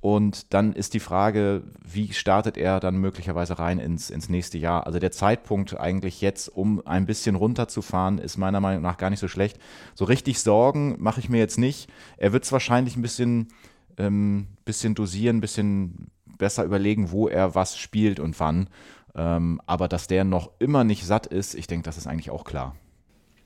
Und 0.00 0.54
dann 0.54 0.74
ist 0.74 0.94
die 0.94 1.00
Frage, 1.00 1.64
wie 1.84 2.12
startet 2.12 2.56
er 2.56 2.78
dann 2.78 2.98
möglicherweise 2.98 3.58
rein 3.58 3.80
ins, 3.80 4.10
ins 4.10 4.28
nächste 4.28 4.56
Jahr? 4.56 4.86
Also 4.86 5.00
der 5.00 5.10
Zeitpunkt 5.10 5.78
eigentlich 5.78 6.20
jetzt, 6.20 6.48
um 6.48 6.86
ein 6.86 7.04
bisschen 7.04 7.34
runterzufahren, 7.34 8.18
ist 8.18 8.36
meiner 8.36 8.60
Meinung 8.60 8.82
nach 8.82 8.96
gar 8.96 9.10
nicht 9.10 9.18
so 9.18 9.26
schlecht. 9.26 9.58
So 9.94 10.04
richtig 10.04 10.38
Sorgen 10.40 10.94
mache 10.98 11.18
ich 11.18 11.28
mir 11.28 11.38
jetzt 11.38 11.58
nicht. 11.58 11.90
Er 12.16 12.32
wird 12.32 12.44
es 12.44 12.52
wahrscheinlich 12.52 12.96
ein 12.96 13.02
bisschen, 13.02 13.48
ähm, 13.96 14.46
bisschen 14.64 14.94
dosieren, 14.94 15.38
ein 15.38 15.40
bisschen 15.40 16.12
besser 16.38 16.62
überlegen, 16.62 17.10
wo 17.10 17.26
er 17.26 17.56
was 17.56 17.76
spielt 17.76 18.20
und 18.20 18.38
wann. 18.38 18.68
Ähm, 19.16 19.60
aber 19.66 19.88
dass 19.88 20.06
der 20.06 20.22
noch 20.22 20.52
immer 20.60 20.84
nicht 20.84 21.04
satt 21.04 21.26
ist, 21.26 21.54
ich 21.54 21.66
denke, 21.66 21.84
das 21.84 21.98
ist 21.98 22.06
eigentlich 22.06 22.30
auch 22.30 22.44
klar. 22.44 22.76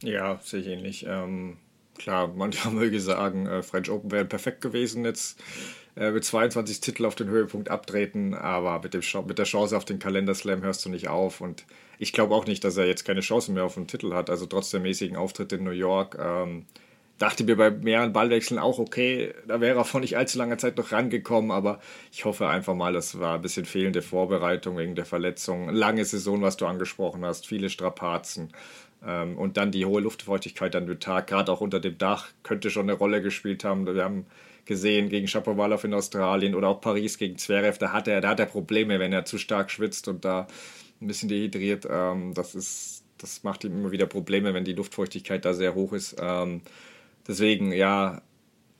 Ja, 0.02 0.38
sehe 0.42 0.60
ich 0.60 0.66
ähnlich. 0.66 1.06
Ähm, 1.08 1.56
klar, 1.98 2.28
manchmal 2.34 2.74
möge 2.74 3.00
sagen, 3.00 3.46
äh, 3.46 3.62
French 3.62 3.90
Open 3.90 4.10
wäre 4.10 4.24
perfekt 4.24 4.60
gewesen 4.60 5.04
jetzt 5.04 5.40
äh, 5.96 6.10
mit 6.10 6.24
22 6.24 6.80
Titel 6.80 7.04
auf 7.04 7.14
den 7.14 7.28
Höhepunkt 7.28 7.70
abtreten, 7.70 8.34
aber 8.34 8.80
mit, 8.82 8.94
dem, 8.94 9.02
mit 9.26 9.38
der 9.38 9.44
Chance 9.44 9.76
auf 9.76 9.84
den 9.84 9.98
Kalenderslam 9.98 10.62
hörst 10.62 10.84
du 10.84 10.88
nicht 10.88 11.08
auf. 11.08 11.40
Und 11.40 11.64
ich 11.98 12.12
glaube 12.12 12.34
auch 12.34 12.46
nicht, 12.46 12.64
dass 12.64 12.76
er 12.76 12.86
jetzt 12.86 13.04
keine 13.04 13.20
Chance 13.20 13.52
mehr 13.52 13.64
auf 13.64 13.74
den 13.74 13.86
Titel 13.86 14.14
hat. 14.14 14.30
Also 14.30 14.46
trotz 14.46 14.70
der 14.70 14.80
mäßigen 14.80 15.16
Auftritte 15.16 15.56
in 15.56 15.64
New 15.64 15.70
York. 15.70 16.16
Ähm, 16.18 16.64
dachte 17.18 17.44
mir 17.44 17.56
bei 17.56 17.70
mehreren 17.70 18.12
Ballwechseln 18.12 18.58
auch, 18.58 18.78
okay, 18.78 19.32
da 19.46 19.60
wäre 19.60 19.78
er 19.78 19.84
vor 19.84 20.00
nicht 20.00 20.16
allzu 20.16 20.38
langer 20.38 20.58
Zeit 20.58 20.76
noch 20.76 20.90
rangekommen, 20.90 21.52
aber 21.52 21.78
ich 22.10 22.24
hoffe 22.24 22.48
einfach 22.48 22.74
mal, 22.74 22.92
das 22.92 23.20
war 23.20 23.36
ein 23.36 23.42
bisschen 23.42 23.64
fehlende 23.64 24.02
Vorbereitung 24.02 24.76
wegen 24.76 24.96
der 24.96 25.04
Verletzung. 25.04 25.68
Lange 25.68 26.04
Saison, 26.04 26.42
was 26.42 26.56
du 26.56 26.66
angesprochen 26.66 27.24
hast, 27.24 27.46
viele 27.46 27.70
Strapazen. 27.70 28.52
Ähm, 29.04 29.36
und 29.36 29.56
dann 29.56 29.70
die 29.70 29.84
hohe 29.84 30.00
Luftfeuchtigkeit 30.00 30.74
an 30.76 30.86
dem 30.86 31.00
Tag, 31.00 31.26
gerade 31.26 31.50
auch 31.52 31.60
unter 31.60 31.80
dem 31.80 31.98
Dach, 31.98 32.28
könnte 32.42 32.70
schon 32.70 32.88
eine 32.88 32.98
Rolle 32.98 33.22
gespielt 33.22 33.64
haben. 33.64 33.86
Wir 33.86 34.04
haben 34.04 34.26
gesehen 34.64 35.08
gegen 35.08 35.26
Shapovalov 35.26 35.84
in 35.84 35.94
Australien 35.94 36.54
oder 36.54 36.68
auch 36.68 36.80
Paris 36.80 37.18
gegen 37.18 37.36
Zverev, 37.36 37.78
da 37.78 37.92
hat 37.92 38.06
er, 38.06 38.20
da 38.20 38.30
hat 38.30 38.40
er 38.40 38.46
Probleme, 38.46 38.98
wenn 39.00 39.12
er 39.12 39.24
zu 39.24 39.38
stark 39.38 39.70
schwitzt 39.70 40.08
und 40.08 40.24
da 40.24 40.46
ein 41.00 41.06
bisschen 41.06 41.28
dehydriert. 41.28 41.86
Ähm, 41.90 42.32
das, 42.34 42.54
ist, 42.54 43.04
das 43.18 43.42
macht 43.42 43.64
ihm 43.64 43.72
immer 43.72 43.90
wieder 43.90 44.06
Probleme, 44.06 44.54
wenn 44.54 44.64
die 44.64 44.74
Luftfeuchtigkeit 44.74 45.44
da 45.44 45.52
sehr 45.54 45.74
hoch 45.74 45.92
ist. 45.92 46.16
Ähm, 46.20 46.62
deswegen, 47.26 47.72
ja, 47.72 48.22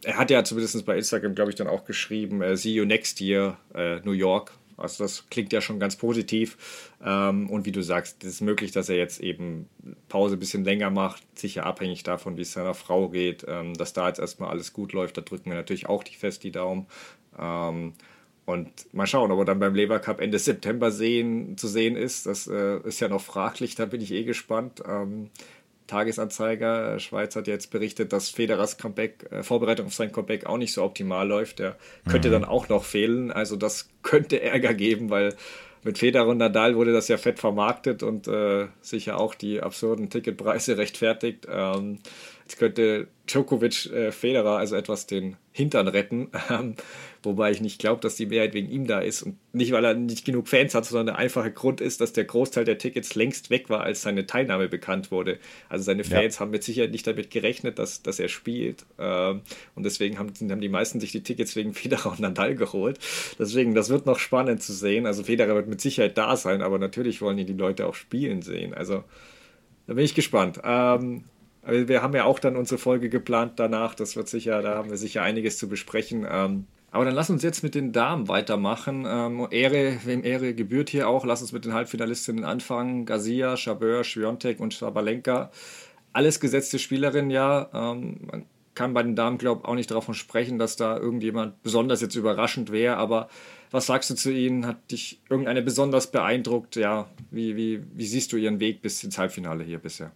er 0.05 0.19
hat 0.19 0.31
ja 0.31 0.45
zumindest 0.45 0.85
bei 0.87 0.97
Instagram, 0.97 1.35
glaube 1.35 1.51
ich, 1.51 1.57
dann 1.57 1.69
auch 1.69 1.85
geschrieben, 1.85 2.43
äh, 2.43 2.57
See 2.57 2.73
you 2.73 2.85
next 2.85 3.21
year, 3.21 3.59
äh, 3.75 4.01
New 4.01 4.13
York. 4.13 4.53
Also 4.83 5.05
das 5.05 5.29
klingt 5.31 5.53
ja 5.53 5.61
schon 5.61 5.81
ganz 5.81 5.97
positiv. 5.97 6.91
Ähm, 7.05 7.49
und 7.51 7.65
wie 7.67 7.73
du 7.73 7.83
sagst, 7.83 8.23
es 8.25 8.35
ist 8.35 8.41
möglich, 8.41 8.73
dass 8.73 8.89
er 8.89 8.97
jetzt 8.97 9.21
eben 9.21 9.69
Pause 10.09 10.37
ein 10.37 10.41
bisschen 10.41 10.65
länger 10.65 10.91
macht, 10.91 11.23
sicher 11.39 11.67
abhängig 11.67 12.03
davon, 12.03 12.37
wie 12.37 12.43
es 12.43 12.53
seiner 12.53 12.75
Frau 12.75 13.09
geht, 13.09 13.45
ähm, 13.49 13.75
dass 13.75 13.93
da 13.93 14.09
jetzt 14.09 14.19
erstmal 14.19 14.51
alles 14.51 14.73
gut 14.73 14.93
läuft. 14.93 15.17
Da 15.17 15.23
drücken 15.23 15.51
wir 15.51 15.57
natürlich 15.57 15.89
auch 15.89 16.03
die 16.03 16.17
fest 16.17 16.45
die 16.45 16.53
Daumen. 16.53 16.87
Ähm, 17.39 17.95
und 18.45 18.93
mal 18.93 19.07
schauen, 19.07 19.31
ob 19.31 19.39
er 19.39 19.45
dann 19.45 19.61
beim 19.61 19.75
Lever 19.75 20.01
Cup 20.01 20.21
Ende 20.21 20.39
September 20.39 20.91
sehen, 20.91 21.57
zu 21.57 21.69
sehen 21.69 21.97
ist. 21.97 22.27
Das 22.27 22.49
äh, 22.49 22.79
ist 22.81 23.01
ja 23.01 23.09
noch 23.09 23.21
fraglich, 23.23 23.77
da 23.77 23.87
bin 23.87 24.01
ich 24.01 24.13
eh 24.13 24.25
gespannt. 24.25 24.83
Ähm, 24.87 25.31
Tagesanzeiger 25.93 26.99
Schweiz 26.99 27.37
hat 27.37 27.47
jetzt 27.47 27.71
berichtet, 27.71 28.15
dass 28.15 28.31
Federers 28.31 28.79
Comeback, 28.79 29.27
äh, 29.31 29.43
Vorbereitung 29.43 29.87
auf 29.87 29.95
sein 29.95 30.11
Comeback 30.11 30.47
auch 30.47 30.57
nicht 30.57 30.73
so 30.73 30.83
optimal 30.83 31.29
läuft. 31.29 31.59
Der 31.59 31.77
könnte 32.09 32.29
mhm. 32.29 32.33
dann 32.33 32.45
auch 32.47 32.71
noch 32.71 32.85
fehlen. 32.85 33.31
Also 33.31 33.57
das 33.57 33.91
könnte 34.03 34.41
Ärger 34.41 34.73
geben, 34.73 35.11
weil 35.11 35.35
mit 35.85 35.99
Federer 35.99 36.29
und 36.29 36.39
Nadal 36.39 36.77
wurde 36.77 36.95
das 36.95 37.09
ja 37.09 37.19
fett 37.19 37.39
vermarktet 37.39 38.03
und 38.03 38.27
äh, 38.27 38.69
sicher 38.81 39.21
auch 39.21 39.35
die 39.35 39.61
absurden 39.61 40.09
Ticketpreise 40.09 40.79
rechtfertigt. 40.79 41.47
Ähm, 41.51 41.99
jetzt 42.43 42.59
könnte 42.59 43.09
Djokovic 43.27 43.87
äh, 43.93 44.13
Federer 44.13 44.59
also 44.59 44.77
etwas 44.77 45.07
den 45.07 45.37
Hintern 45.53 45.89
retten. 45.89 46.29
Ähm, 46.51 46.75
wobei 47.23 47.53
ich 47.53 47.61
nicht 47.61 47.79
glaube, 47.79 48.01
dass 48.01 48.17
die 48.17 48.27
Mehrheit 48.27 48.53
wegen 48.53 48.69
ihm 48.69 48.87
da 48.87 48.99
ist. 49.01 49.23
Und 49.23 49.37
nicht, 49.53 49.71
weil 49.73 49.85
er 49.85 49.95
nicht 49.95 50.25
genug 50.25 50.49
Fans 50.49 50.75
hat, 50.75 50.85
sondern 50.85 51.07
der 51.07 51.19
einfache 51.19 51.53
Grund 51.53 51.81
ist, 51.81 52.01
dass 52.01 52.13
der 52.13 52.25
Großteil 52.25 52.65
der 52.65 52.79
Tickets 52.79 53.15
längst 53.15 53.49
weg 53.49 53.71
war, 53.71 53.83
als 53.83 54.03
seine 54.03 54.27
Teilnahme 54.27 54.69
bekannt 54.69 55.11
wurde. 55.11 55.39
Also 55.69 55.85
seine 55.85 56.05
Fans 56.05 56.35
ja. 56.35 56.41
haben 56.41 56.51
mit 56.51 56.65
Sicherheit 56.65 56.91
nicht 56.91 57.07
damit 57.07 57.31
gerechnet, 57.31 57.79
dass, 57.79 58.03
dass 58.03 58.19
er 58.19 58.29
spielt. 58.29 58.85
Ähm, 58.99 59.43
und 59.75 59.85
deswegen 59.85 60.19
haben, 60.19 60.33
haben 60.51 60.61
die 60.61 60.69
meisten 60.69 61.01
sich 61.01 61.13
die 61.13 61.23
Tickets 61.23 61.55
wegen 61.55 61.75
Federer 61.75 62.11
und 62.11 62.21
Nadal 62.21 62.55
geholt. 62.57 62.99
Deswegen, 63.39 63.75
das 63.75 63.89
wird 63.89 64.05
noch 64.05 64.19
spannend 64.19 64.63
zu 64.63 64.73
sehen. 64.73 65.07
Also 65.07 65.23
Federer 65.23 65.55
wird 65.55 65.69
mit 65.69 65.81
Sicherheit 65.81 66.19
da 66.19 66.37
sein, 66.37 66.61
aber 66.61 66.79
natürlich 66.79 67.23
wollen 67.23 67.37
die 67.37 67.45
die 67.45 67.53
Leute 67.53 67.87
auch 67.87 67.95
spielen 67.95 68.43
sehen. 68.43 68.75
Also 68.75 69.05
da 69.87 69.95
bin 69.95 70.05
ich 70.05 70.15
gespannt. 70.15 70.61
Ähm, 70.65 71.25
wir 71.65 72.03
haben 72.03 72.15
ja 72.15 72.25
auch 72.25 72.39
dann 72.39 72.57
unsere 72.57 72.79
Folge 72.79 73.09
geplant 73.09 73.53
danach. 73.57 73.95
Das 73.95 74.17
wird 74.17 74.29
sicher, 74.29 74.63
da 74.63 74.77
haben 74.77 74.91
wir 74.91 74.97
sicher 74.97 75.23
einiges 75.23 75.59
zu 75.59 75.69
besprechen. 75.69 76.27
Ähm, 76.29 76.67
aber 76.91 77.07
dann 77.07 77.15
lass 77.15 77.31
uns 77.31 77.43
jetzt 77.43 77.63
mit 77.63 77.75
den 77.75 77.93
Damen 77.93 78.29
weitermachen. 78.29 79.07
Ähm, 79.09 79.47
Ehre, 79.51 79.99
wem 80.05 80.25
Ehre 80.25 80.55
gebührt 80.55 80.91
hier 80.91 81.09
auch. 81.09 81.25
Lass 81.25 81.41
uns 81.41 81.53
mit 81.53 81.65
den 81.65 81.73
Halbfinalistinnen 81.73 82.45
anfangen. 82.45 83.07
Gazia, 83.07 83.57
Chabeur, 83.57 84.05
Schwiontek 84.05 84.61
und 84.61 84.75
Sabalenka. 84.75 85.51
Alles 86.13 86.39
gesetzte 86.39 86.79
Spielerinnen, 86.79 87.31
ja. 87.31 87.71
Ähm, 87.73 88.21
man 88.31 88.45
kann 88.75 88.93
bei 88.93 89.03
den 89.03 89.17
Damen, 89.17 89.39
glaube 89.39 89.63
ich, 89.63 89.69
auch 89.69 89.75
nicht 89.75 89.91
davon 89.91 90.15
sprechen, 90.15 90.59
dass 90.59 90.77
da 90.77 90.99
irgendjemand 90.99 91.63
besonders 91.63 92.03
jetzt 92.03 92.15
überraschend 92.15 92.71
wäre. 92.73 92.97
Aber 92.97 93.29
was 93.71 93.87
sagst 93.87 94.11
du 94.11 94.15
zu 94.15 94.31
ihnen? 94.31 94.67
Hat 94.67 94.91
dich 94.91 95.21
irgendeine 95.31 95.63
besonders 95.63 96.11
beeindruckt? 96.11 96.77
Ja, 96.77 97.09
wie, 97.31 97.57
wie, 97.57 97.83
wie 97.95 98.07
siehst 98.07 98.33
du 98.33 98.37
ihren 98.37 98.61
Weg 98.61 98.83
bis 98.83 99.03
ins 99.03 99.17
Halbfinale 99.17 99.65
hier 99.65 99.79
bisher? 99.79 100.13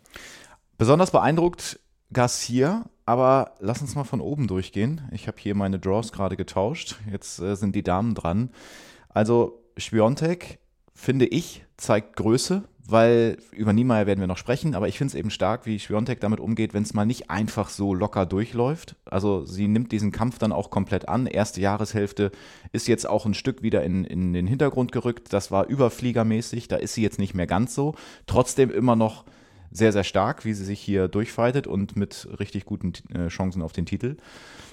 Besonders 0.78 1.10
beeindruckt 1.10 1.80
Garcia, 2.12 2.84
aber 3.06 3.52
lass 3.60 3.80
uns 3.80 3.94
mal 3.94 4.04
von 4.04 4.20
oben 4.20 4.46
durchgehen. 4.46 5.08
Ich 5.10 5.26
habe 5.26 5.38
hier 5.40 5.54
meine 5.54 5.78
Draws 5.78 6.12
gerade 6.12 6.36
getauscht. 6.36 6.96
Jetzt 7.10 7.40
äh, 7.40 7.56
sind 7.56 7.74
die 7.74 7.82
Damen 7.82 8.14
dran. 8.14 8.50
Also 9.08 9.62
Spiontek, 9.78 10.58
finde 10.94 11.26
ich, 11.26 11.64
zeigt 11.76 12.16
Größe, 12.16 12.64
weil 12.86 13.38
über 13.52 13.72
Niemeyer 13.72 14.06
werden 14.06 14.20
wir 14.20 14.26
noch 14.26 14.36
sprechen, 14.36 14.74
aber 14.74 14.86
ich 14.88 14.98
finde 14.98 15.12
es 15.12 15.14
eben 15.14 15.30
stark, 15.30 15.66
wie 15.66 15.78
Spiontek 15.78 16.20
damit 16.20 16.40
umgeht, 16.40 16.74
wenn 16.74 16.82
es 16.82 16.94
mal 16.94 17.06
nicht 17.06 17.30
einfach 17.30 17.70
so 17.70 17.94
locker 17.94 18.26
durchläuft. 18.26 18.96
Also 19.06 19.44
sie 19.44 19.68
nimmt 19.68 19.92
diesen 19.92 20.12
Kampf 20.12 20.38
dann 20.38 20.52
auch 20.52 20.70
komplett 20.70 21.08
an. 21.08 21.26
Erste 21.26 21.60
Jahreshälfte 21.60 22.30
ist 22.72 22.86
jetzt 22.86 23.08
auch 23.08 23.24
ein 23.24 23.34
Stück 23.34 23.62
wieder 23.62 23.82
in, 23.82 24.04
in 24.04 24.32
den 24.32 24.46
Hintergrund 24.46 24.92
gerückt. 24.92 25.32
Das 25.32 25.50
war 25.50 25.66
überfliegermäßig, 25.66 26.68
da 26.68 26.76
ist 26.76 26.94
sie 26.94 27.02
jetzt 27.02 27.18
nicht 27.18 27.34
mehr 27.34 27.46
ganz 27.46 27.74
so. 27.74 27.94
Trotzdem 28.26 28.70
immer 28.70 28.94
noch 28.94 29.24
sehr, 29.70 29.92
sehr 29.92 30.04
stark, 30.04 30.44
wie 30.44 30.54
sie 30.54 30.64
sich 30.64 30.80
hier 30.80 31.08
durchfightet 31.08 31.66
und 31.66 31.96
mit 31.96 32.28
richtig 32.38 32.64
guten 32.64 32.92
äh, 33.14 33.28
Chancen 33.28 33.62
auf 33.62 33.72
den 33.72 33.86
Titel. 33.86 34.16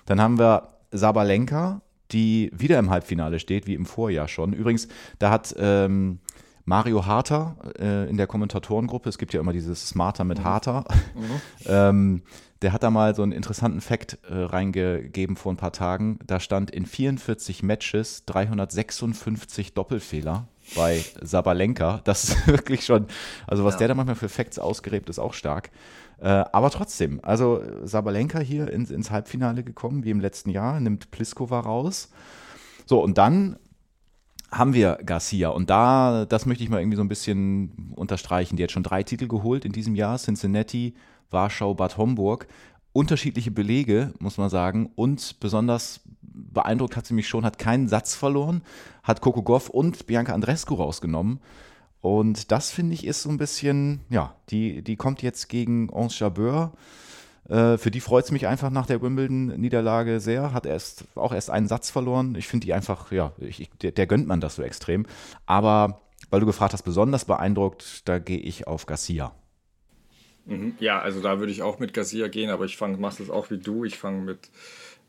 Dann 0.05 0.21
haben 0.21 0.39
wir 0.39 0.69
Sabalenka, 0.91 1.81
die 2.11 2.51
wieder 2.53 2.79
im 2.79 2.89
Halbfinale 2.89 3.39
steht, 3.39 3.67
wie 3.67 3.73
im 3.73 3.85
Vorjahr 3.85 4.27
schon. 4.27 4.53
Übrigens, 4.53 4.87
da 5.19 5.31
hat 5.31 5.55
ähm, 5.57 6.19
Mario 6.65 7.05
Harter 7.05 7.57
äh, 7.79 8.09
in 8.09 8.17
der 8.17 8.27
Kommentatorengruppe, 8.27 9.09
es 9.09 9.17
gibt 9.17 9.33
ja 9.33 9.39
immer 9.39 9.53
dieses 9.53 9.89
Smarter 9.89 10.23
mit 10.23 10.39
mhm. 10.39 10.43
Harter, 10.43 10.85
mhm. 11.15 11.41
ähm, 11.65 12.21
der 12.61 12.71
hat 12.71 12.83
da 12.83 12.89
mal 12.89 13.13
so 13.13 13.23
einen 13.23 13.33
interessanten 13.33 13.81
Fakt 13.81 14.19
äh, 14.29 14.35
reingegeben 14.35 15.35
vor 15.35 15.51
ein 15.51 15.57
paar 15.57 15.73
Tagen. 15.73 16.17
Da 16.25 16.39
stand 16.39 16.71
in 16.71 16.85
44 16.85 17.61
Matches 17.61 18.23
356 18.25 19.73
Doppelfehler 19.73 20.47
bei 20.75 21.03
Sabalenka. 21.21 22.01
Das 22.03 22.23
ist 22.23 22.47
wirklich 22.47 22.85
schon, 22.85 23.07
also 23.47 23.63
was 23.63 23.75
ja. 23.75 23.79
der 23.79 23.87
da 23.89 23.95
manchmal 23.95 24.15
für 24.15 24.29
Facts 24.29 24.59
ausgräbt, 24.59 25.09
ist 25.09 25.19
auch 25.19 25.33
stark. 25.33 25.71
Äh, 26.19 26.27
aber 26.27 26.69
trotzdem, 26.69 27.19
also 27.23 27.61
Sabalenka 27.83 28.39
hier 28.39 28.69
ins, 28.69 28.91
ins 28.91 29.11
Halbfinale 29.11 29.63
gekommen, 29.63 30.03
wie 30.03 30.11
im 30.11 30.19
letzten 30.19 30.49
Jahr, 30.49 30.79
nimmt 30.79 31.11
Pliskova 31.11 31.59
raus. 31.59 32.09
So, 32.85 33.01
und 33.01 33.17
dann 33.17 33.57
haben 34.51 34.73
wir 34.73 34.99
Garcia. 35.05 35.49
Und 35.49 35.69
da, 35.69 36.25
das 36.25 36.45
möchte 36.45 36.63
ich 36.63 36.69
mal 36.69 36.79
irgendwie 36.79 36.97
so 36.97 37.03
ein 37.03 37.09
bisschen 37.09 37.93
unterstreichen. 37.95 38.55
Die 38.55 38.63
hat 38.63 38.71
schon 38.71 38.83
drei 38.83 39.03
Titel 39.03 39.27
geholt 39.27 39.65
in 39.65 39.71
diesem 39.71 39.95
Jahr: 39.95 40.17
Cincinnati, 40.17 40.93
Warschau, 41.29 41.73
Bad 41.73 41.97
Homburg. 41.97 42.47
Unterschiedliche 42.93 43.49
Belege, 43.49 44.13
muss 44.19 44.37
man 44.37 44.49
sagen. 44.49 44.91
Und 44.95 45.39
besonders 45.39 46.01
beeindruckt 46.33 46.95
hat 46.95 47.05
sie 47.05 47.13
mich 47.13 47.27
schon, 47.27 47.45
hat 47.45 47.57
keinen 47.57 47.87
Satz 47.87 48.15
verloren, 48.15 48.61
hat 49.03 49.21
Coco 49.21 49.43
Goff 49.43 49.69
und 49.69 50.07
Bianca 50.07 50.33
Andrescu 50.33 50.75
rausgenommen. 50.75 51.39
Und 52.01 52.51
das 52.51 52.69
finde 52.69 52.95
ich 52.95 53.05
ist 53.05 53.21
so 53.21 53.29
ein 53.29 53.37
bisschen, 53.37 54.01
ja, 54.09 54.35
die, 54.49 54.81
die 54.81 54.97
kommt 54.97 55.21
jetzt 55.21 55.47
gegen 55.47 55.89
Ons 55.89 56.19
Jabeur. 56.19 56.73
Äh, 57.47 57.77
für 57.77 57.91
die 57.91 58.01
freut 58.01 58.25
es 58.25 58.31
mich 58.31 58.47
einfach 58.47 58.69
nach 58.69 58.85
der 58.85 59.01
Wimbledon-Niederlage 59.01 60.19
sehr. 60.19 60.53
Hat 60.53 60.65
erst 60.65 61.05
auch 61.15 61.33
erst 61.33 61.49
einen 61.49 61.67
Satz 61.67 61.89
verloren. 61.89 62.35
Ich 62.35 62.47
finde 62.47 62.65
die 62.65 62.73
einfach, 62.73 63.11
ja, 63.11 63.31
ich, 63.37 63.69
der, 63.81 63.91
der, 63.91 64.07
gönnt 64.07 64.27
man 64.27 64.41
das 64.41 64.55
so 64.55 64.63
extrem. 64.63 65.05
Aber 65.45 66.01
weil 66.29 66.39
du 66.39 66.45
gefragt 66.45 66.73
hast, 66.73 66.83
besonders 66.83 67.25
beeindruckt, 67.25 68.07
da 68.07 68.19
gehe 68.19 68.39
ich 68.39 68.67
auf 68.67 68.85
Garcia. 68.85 69.33
Mhm. 70.45 70.75
Ja, 70.79 70.99
also 70.99 71.21
da 71.21 71.39
würde 71.39 71.51
ich 71.51 71.61
auch 71.61 71.79
mit 71.79 71.93
Garcia 71.93 72.27
gehen, 72.27 72.49
aber 72.49 72.65
ich 72.65 72.75
fange, 72.75 72.97
mache 72.97 73.23
es 73.23 73.29
auch 73.29 73.49
wie 73.49 73.59
du. 73.59 73.85
Ich 73.85 73.97
fange 73.97 74.21
mit 74.21 74.49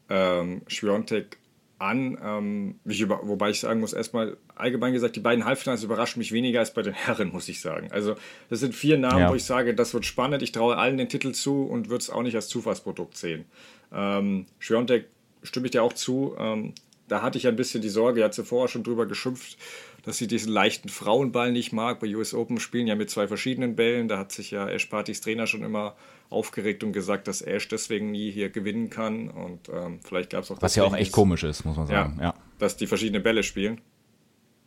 ähm, 0.09 0.63
Schwiontek 0.67 1.39
an. 1.79 2.19
Ähm, 2.23 2.81
über, 2.85 3.21
wobei 3.23 3.51
ich 3.51 3.61
sagen 3.61 3.81
muss, 3.81 3.93
erstmal 3.93 4.37
allgemein 4.55 4.93
gesagt, 4.93 5.17
die 5.17 5.21
beiden 5.21 5.45
Halbfinals 5.45 5.83
überraschen 5.83 6.19
mich 6.19 6.33
weniger 6.33 6.61
als 6.61 6.73
bei 6.73 6.83
den 6.83 6.95
Herren, 6.95 7.31
muss 7.31 7.49
ich 7.49 7.61
sagen. 7.61 7.91
Also 7.91 8.17
das 8.49 8.61
sind 8.61 8.75
vier 8.75 8.99
Namen, 8.99 9.21
ja. 9.21 9.31
wo 9.31 9.35
ich 9.35 9.45
sage, 9.45 9.75
das 9.75 9.95
wird 9.95 10.07
spannend. 10.07 10.43
Ich 10.43 10.53
traue 10.53 10.77
allen 10.77 10.99
den 10.99 11.09
Titel 11.09 11.33
zu 11.33 11.65
und 11.65 11.89
würde 11.89 12.03
es 12.03 12.11
auch 12.11 12.23
nicht 12.23 12.35
als 12.35 12.49
Zufallsprodukt 12.49 13.17
sehen. 13.17 13.45
Ähm, 13.93 14.47
Schwiontek 14.59 15.07
stimme 15.43 15.67
ich 15.67 15.73
dir 15.73 15.83
auch 15.83 15.93
zu. 15.93 16.35
Ähm, 16.39 16.75
da 17.09 17.23
hatte 17.23 17.39
ich 17.39 17.47
ein 17.47 17.57
bisschen 17.57 17.83
die 17.83 17.91
Sorge, 17.91 18.21
er 18.21 18.27
hat 18.27 18.35
sie 18.35 18.45
vorher 18.45 18.69
schon 18.69 18.83
drüber 18.83 19.07
geschimpft, 19.07 19.59
dass 20.05 20.19
sie 20.19 20.27
diesen 20.27 20.53
leichten 20.53 20.89
Frauenball 20.89 21.53
nicht 21.53 21.73
mag. 21.73 22.01
Bei 22.01 22.07
US 22.15 22.35
Open 22.35 22.61
spielen 22.61 22.87
ja 22.87 22.95
mit 22.95 23.11
zwei 23.11 23.27
verschiedenen 23.27 23.77
Bällen. 23.77 24.09
Da 24.09 24.19
hat 24.19 24.33
sich 24.33 24.51
ja 24.51 24.69
Ash 24.69 24.87
Partys 24.87 25.21
Trainer 25.21 25.47
schon 25.47 25.63
immer 25.63 25.97
aufgeregt 26.31 26.85
und 26.85 26.93
gesagt, 26.93 27.29
dass 27.29 27.43
Ash 27.43 27.69
deswegen 27.69 28.11
nie 28.11 28.31
hier 28.31 28.51
gewinnen 28.51 28.91
kann. 28.91 29.29
Und 29.31 29.69
ähm, 29.69 30.01
vielleicht 30.03 30.31
gab 30.31 30.45
es 30.45 30.51
auch. 30.51 30.61
Was 30.61 30.77
ja 30.77 30.85
auch 30.85 30.95
echt 30.97 31.13
komisch 31.13 31.45
ist, 31.45 31.65
muss 31.65 31.77
man 31.77 31.87
sagen. 31.87 32.17
Ja, 32.19 32.25
ja. 32.25 32.35
Dass 32.59 32.77
die 32.77 32.87
verschiedene 32.87 33.21
Bälle 33.21 33.43
spielen. 33.43 33.81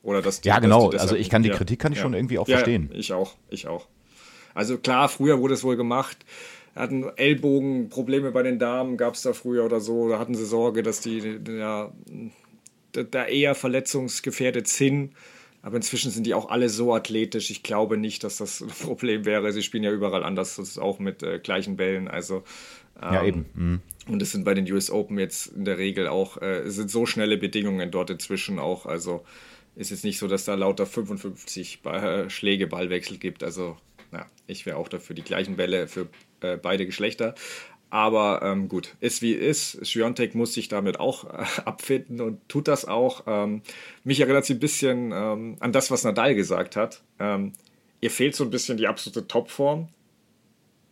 Oder 0.02 0.22
dass 0.22 0.42
die, 0.42 0.50
ja, 0.50 0.60
genau. 0.60 0.92
Die 0.92 0.98
also 0.98 1.16
ich 1.16 1.30
kann 1.30 1.44
die 1.44 1.50
Kritik 1.50 1.80
kann 1.80 1.92
ich 1.92 1.98
ja. 1.98 2.04
schon 2.04 2.14
irgendwie 2.14 2.40
auch 2.40 2.48
verstehen. 2.48 2.90
ich 2.94 3.14
auch. 3.14 3.36
Ich 3.50 3.68
auch. 3.68 3.88
Also 4.54 4.78
klar, 4.78 5.10
früher 5.10 5.40
wurde 5.40 5.54
es 5.54 5.64
wohl 5.64 5.78
gemacht 5.78 6.18
hatten 6.78 7.06
Ellbogenprobleme 7.16 8.32
bei 8.32 8.44
den 8.44 8.60
Damen, 8.60 8.98
gab 8.98 9.16
es 9.16 9.24
da 9.24 9.34
früher 9.34 9.66
oder 9.66 9.80
so. 9.80 10.10
Da 10.10 10.20
hatten 10.20 10.36
sie 10.36 10.46
Sorge, 10.46 10.84
dass 10.84 11.02
die 11.02 11.40
ja, 11.50 11.92
da 13.04 13.26
eher 13.26 13.56
verletzungsgefährdet 13.56 14.68
sind. 14.68 15.14
Aber 15.62 15.76
inzwischen 15.76 16.12
sind 16.12 16.26
die 16.26 16.34
auch 16.34 16.50
alle 16.50 16.70
so 16.70 16.93
athletisch. 16.93 17.50
Ich 17.50 17.64
glaube 17.64 17.98
nicht, 17.98 18.24
dass 18.24 18.38
das 18.38 18.62
ein 18.62 18.70
Problem 18.70 19.26
wäre. 19.26 19.52
Sie 19.52 19.64
spielen 19.64 19.84
ja 19.84 19.91
überall 19.91 20.24
anders, 20.24 20.56
das 20.56 20.70
ist 20.70 20.78
auch 20.78 21.00
mit 21.00 21.24
äh, 21.24 21.39
gleichen 21.39 21.78
Bällen. 21.78 22.08
Also 22.08 22.43
ähm, 23.02 23.14
ja, 23.14 23.24
eben. 23.24 23.45
Mhm. 23.54 23.82
Und 24.08 24.22
es 24.22 24.32
sind 24.32 24.45
bei 24.45 24.54
den 24.54 24.72
US 24.72 24.89
Open 24.89 25.20
jetzt 25.20 25.48
in 25.48 25.66
der 25.66 25.78
Regel 25.78 26.08
auch, 26.08 26.38
äh, 26.38 26.60
es 26.60 26.76
sind 26.76 26.89
so 26.89 27.06
schnelle 27.06 27.38
Bedingungen 27.38 27.91
dort 27.91 28.10
inzwischen 28.10 28.60
auch. 28.60 28.86
Also 28.86 29.24
ist 29.76 29.91
jetzt 29.91 30.04
nicht 30.04 30.18
so, 30.18 30.28
dass 30.28 30.45
da 30.45 30.56
lauter 30.56 30.86
55 30.86 31.82
äh, 31.86 32.30
Schläge 32.30 32.68
Ballwechsel 32.68 33.18
gibt. 33.18 33.43
Also 33.43 33.78
ja, 34.12 34.26
ich 34.48 34.66
wäre 34.66 34.78
auch 34.78 34.88
dafür 34.88 35.16
die 35.16 35.22
gleichen 35.22 35.58
Bälle 35.58 35.88
für 35.88 36.08
äh, 36.41 36.58
beide 36.58 36.86
Geschlechter. 36.86 37.36
Aber 37.90 38.42
ähm, 38.44 38.68
gut, 38.68 38.96
ist 39.00 39.22
wie 39.22 39.32
ist. 39.32 39.86
Schwiontek 39.88 40.36
muss 40.36 40.54
sich 40.54 40.68
damit 40.68 41.00
auch 41.00 41.24
äh, 41.26 41.46
abfinden 41.66 42.20
und 42.22 42.48
tut 42.50 42.68
das 42.68 42.86
auch. 42.86 43.24
Ähm, 43.28 43.62
mich 44.04 44.20
erinnert 44.20 44.46
sie 44.46 44.56
ein 44.56 44.60
bisschen 44.60 45.12
ähm, 45.14 45.56
an 45.60 45.72
das, 45.72 45.90
was 45.90 46.04
Nadal 46.04 46.36
gesagt 46.36 46.76
hat. 46.76 47.02
Ähm, 47.20 47.54
ihr 48.02 48.12
fehlt 48.12 48.36
so 48.36 48.44
ein 48.44 48.50
bisschen 48.50 48.78
die 48.78 48.88
absolute 48.88 49.28
Topform. 49.28 49.88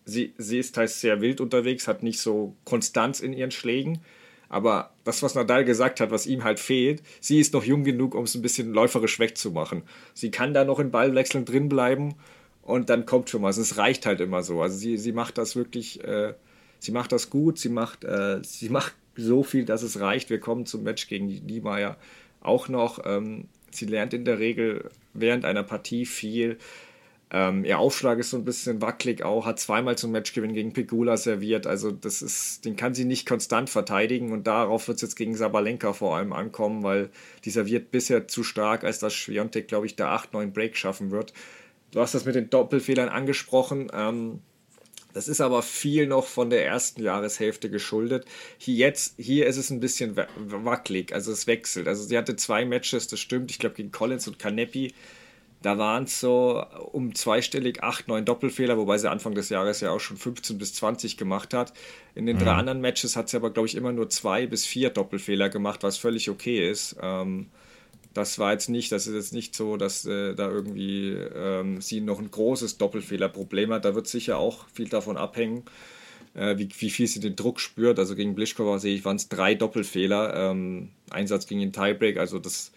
Sie, 0.06 0.34
sie 0.38 0.60
ist 0.60 0.76
teils 0.76 1.02
sehr 1.02 1.20
wild 1.20 1.42
unterwegs, 1.42 1.88
hat 1.88 2.04
nicht 2.04 2.20
so 2.20 2.56
Konstanz 2.64 3.20
in 3.20 3.34
ihren 3.34 3.52
Schlägen. 3.52 4.02
Aber 4.48 4.92
das, 5.04 5.24
was 5.24 5.36
Nadal 5.36 5.66
gesagt 5.66 6.00
hat, 6.00 6.12
was 6.12 6.28
ihm 6.28 6.44
halt 6.44 6.60
fehlt, 6.60 7.02
sie 7.20 7.40
ist 7.40 7.54
noch 7.54 7.64
jung 7.64 7.84
genug, 7.84 8.16
um 8.16 8.24
es 8.24 8.36
ein 8.36 8.42
bisschen 8.42 8.72
läuferisch 8.72 9.20
wegzumachen. 9.20 9.84
Sie 10.14 10.32
kann 10.32 10.54
da 10.54 10.64
noch 10.64 10.80
in 10.80 10.92
Ballwechseln 10.92 11.46
drin 11.46 11.68
bleiben 11.68 12.16
und 12.62 12.90
dann 12.90 13.06
kommt 13.06 13.30
schon 13.30 13.42
was. 13.42 13.58
Es 13.58 13.78
reicht 13.78 14.06
halt 14.06 14.22
immer 14.22 14.44
so. 14.44 14.62
Also 14.62 14.78
sie, 14.78 14.98
sie 14.98 15.12
macht 15.12 15.38
das 15.38 15.56
wirklich, 15.56 16.04
äh, 16.04 16.36
sie 16.86 16.92
macht 16.92 17.12
das 17.12 17.30
gut, 17.30 17.60
sie 17.60 17.70
macht, 17.70 18.04
äh, 18.04 18.40
sie 18.44 18.70
macht 18.70 18.96
so 19.16 19.44
viel, 19.44 19.66
dass 19.66 19.82
es 19.82 20.00
reicht. 20.00 20.30
Wir 20.30 20.40
kommen 20.40 20.66
zum 20.66 20.84
Match 20.84 21.08
gegen 21.08 21.28
Niemeyer 21.28 21.98
auch 22.42 22.68
noch. 22.68 23.00
Ähm, 23.06 23.48
sie 23.72 23.86
lernt 23.86 24.14
in 24.14 24.26
der 24.26 24.40
Regel 24.40 24.90
während 25.14 25.46
einer 25.46 25.64
Partie 25.64 26.06
viel. 26.06 26.58
Ähm, 27.32 27.66
ihr 27.66 27.80
Aufschlag 27.80 28.20
ist 28.20 28.30
so 28.30 28.38
ein 28.38 28.46
bisschen 28.46 28.82
wackelig 28.82 29.24
auch, 29.24 29.46
hat 29.46 29.60
zweimal 29.60 29.98
zum 29.98 30.12
Matchgewinn 30.12 30.54
gegen 30.54 30.74
Pegula 30.74 31.18
serviert. 31.18 31.66
Also 31.66 31.92
das 31.92 32.22
ist, 32.22 32.66
den 32.66 32.76
kann 32.76 32.94
sie 32.94 33.06
nicht 33.06 33.28
konstant 33.28 33.70
verteidigen 33.70 34.32
und 34.32 34.46
darauf 34.46 34.88
wird 34.88 34.98
es 34.98 35.02
jetzt 35.02 35.16
gegen 35.16 35.36
Sabalenka 35.36 35.94
vor 35.94 36.16
allem 36.16 36.34
ankommen, 36.34 36.84
weil 36.84 37.10
die 37.44 37.50
serviert 37.50 37.90
bisher 37.92 38.28
zu 38.28 38.44
stark, 38.44 38.84
als 38.84 39.00
dass 39.00 39.14
Schwiontek, 39.14 39.68
glaube 39.68 39.88
ich, 39.88 39.96
da 39.96 40.16
8-9 40.16 40.52
Break 40.52 40.78
schaffen 40.78 41.10
wird. 41.10 41.34
Du 41.92 42.00
hast 42.00 42.14
das 42.14 42.26
mit 42.26 42.36
den 42.36 42.50
Doppelfehlern 42.50 43.10
angesprochen. 43.10 43.88
Ähm, 43.94 44.42
das 45.16 45.30
ist 45.30 45.40
aber 45.40 45.62
viel 45.62 46.08
noch 46.08 46.26
von 46.26 46.50
der 46.50 46.66
ersten 46.66 47.02
Jahreshälfte 47.02 47.70
geschuldet. 47.70 48.26
Hier, 48.58 48.76
jetzt, 48.76 49.16
hier 49.18 49.48
ist 49.48 49.56
es 49.56 49.70
ein 49.70 49.80
bisschen 49.80 50.18
wackelig, 50.36 51.14
also 51.14 51.32
es 51.32 51.48
wechselt. 51.48 51.88
Also 51.88 52.04
sie 52.04 52.18
hatte 52.18 52.36
zwei 52.36 52.66
Matches, 52.66 53.08
das 53.08 53.22
stimmt, 53.22 53.50
ich 53.50 53.58
glaube 53.58 53.76
gegen 53.76 53.94
Collins 53.94 54.28
und 54.28 54.40
Canepi. 54.40 54.94
Da 55.62 55.78
waren 55.78 56.04
es 56.04 56.20
so 56.20 56.62
um 56.92 57.16
zweistellig 57.16 57.82
8, 57.82 58.10
9 58.10 58.26
Doppelfehler, 58.26 58.78
wobei 58.78 58.98
sie 58.98 59.10
Anfang 59.10 59.36
des 59.36 59.48
Jahres 59.48 59.80
ja 59.80 59.92
auch 59.92 60.02
schon 60.02 60.18
15 60.18 60.58
bis 60.58 60.74
20 60.74 61.16
gemacht 61.16 61.54
hat. 61.54 61.72
In 62.14 62.26
den 62.26 62.36
mhm. 62.36 62.42
drei 62.42 62.52
anderen 62.52 62.82
Matches 62.82 63.16
hat 63.16 63.30
sie 63.30 63.38
aber, 63.38 63.52
glaube 63.52 63.70
ich, 63.70 63.76
immer 63.76 63.94
nur 63.94 64.10
zwei 64.10 64.48
bis 64.48 64.66
vier 64.66 64.90
Doppelfehler 64.90 65.48
gemacht, 65.48 65.82
was 65.82 65.98
völlig 65.98 66.30
okay 66.30 66.70
ist. 66.70 66.98
Ähm, 67.02 67.48
das 68.16 68.40
war 68.40 68.54
jetzt 68.54 68.70
nicht, 68.70 68.94
das 68.94 69.08
ist 69.08 69.14
jetzt 69.14 69.34
nicht 69.34 69.54
so, 69.56 69.76
dass 69.76 70.06
äh, 70.06 70.34
da 70.36 70.50
irgendwie 70.50 71.12
ähm, 71.12 71.82
sie 71.82 72.00
noch 72.00 72.18
ein 72.18 72.32
großes 72.32 72.78
Doppelfehlerproblem 72.78 73.74
hat. 73.74 73.84
Da 73.84 73.94
wird 73.94 74.08
sicher 74.08 74.38
auch 74.38 74.70
viel 74.70 74.88
davon 74.88 75.18
abhängen, 75.18 75.64
äh, 76.34 76.58
wie, 76.58 76.70
wie 76.80 76.90
viel 76.90 77.08
sie 77.08 77.20
den 77.20 77.36
Druck 77.36 77.60
spürt. 77.60 78.00
Also 78.00 78.16
gegen 78.16 78.34
Blischkova 78.34 78.80
sehe 78.80 78.96
ich, 78.96 79.04
waren 79.04 79.18
es 79.18 79.28
drei 79.28 79.54
Doppelfehler. 79.54 80.34
Ähm, 80.34 80.92
Einsatz 81.10 81.46
gegen 81.46 81.60
den 81.60 81.74
Tiebreak, 81.74 82.18
also 82.18 82.40
das, 82.40 82.72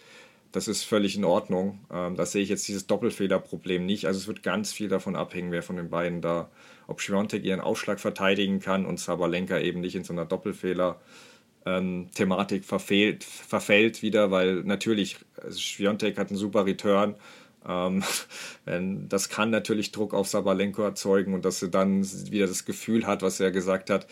das 0.51 0.67
ist 0.67 0.83
völlig 0.83 1.15
in 1.15 1.23
Ordnung. 1.23 1.79
Ähm, 1.89 2.17
da 2.17 2.25
sehe 2.25 2.43
ich 2.43 2.49
jetzt 2.49 2.67
dieses 2.67 2.85
Doppelfehlerproblem 2.87 3.85
nicht. 3.85 4.07
Also 4.07 4.19
es 4.19 4.27
wird 4.27 4.43
ganz 4.43 4.73
viel 4.73 4.89
davon 4.89 5.15
abhängen, 5.15 5.53
wer 5.53 5.63
von 5.63 5.77
den 5.77 5.89
beiden 5.89 6.19
da, 6.19 6.49
ob 6.85 6.99
Schwiontek 6.99 7.45
ihren 7.45 7.61
Aufschlag 7.61 8.01
verteidigen 8.01 8.59
kann 8.59 8.85
und 8.85 8.99
Sabalenka 8.99 9.57
eben 9.57 9.79
nicht 9.79 9.95
in 9.95 10.03
so 10.03 10.11
einer 10.11 10.25
Doppelfehler 10.25 10.99
ähm, 11.65 12.09
Thematik 12.13 12.65
verfehlt, 12.65 13.23
verfällt 13.23 14.01
wieder, 14.01 14.31
weil 14.31 14.63
natürlich 14.63 15.17
also 15.41 15.59
Schwiontek 15.59 16.17
hat 16.17 16.29
einen 16.29 16.37
super 16.37 16.65
Return. 16.65 17.15
Ähm, 17.67 18.03
das 19.09 19.29
kann 19.29 19.49
natürlich 19.49 19.91
Druck 19.91 20.13
auf 20.13 20.27
Sabalenko 20.27 20.81
erzeugen 20.83 21.33
und 21.33 21.45
dass 21.45 21.59
sie 21.59 21.69
dann 21.69 22.03
wieder 22.31 22.47
das 22.47 22.65
Gefühl 22.65 23.05
hat, 23.05 23.21
was 23.21 23.39
er 23.39 23.51
gesagt 23.51 23.89
hat, 23.89 24.07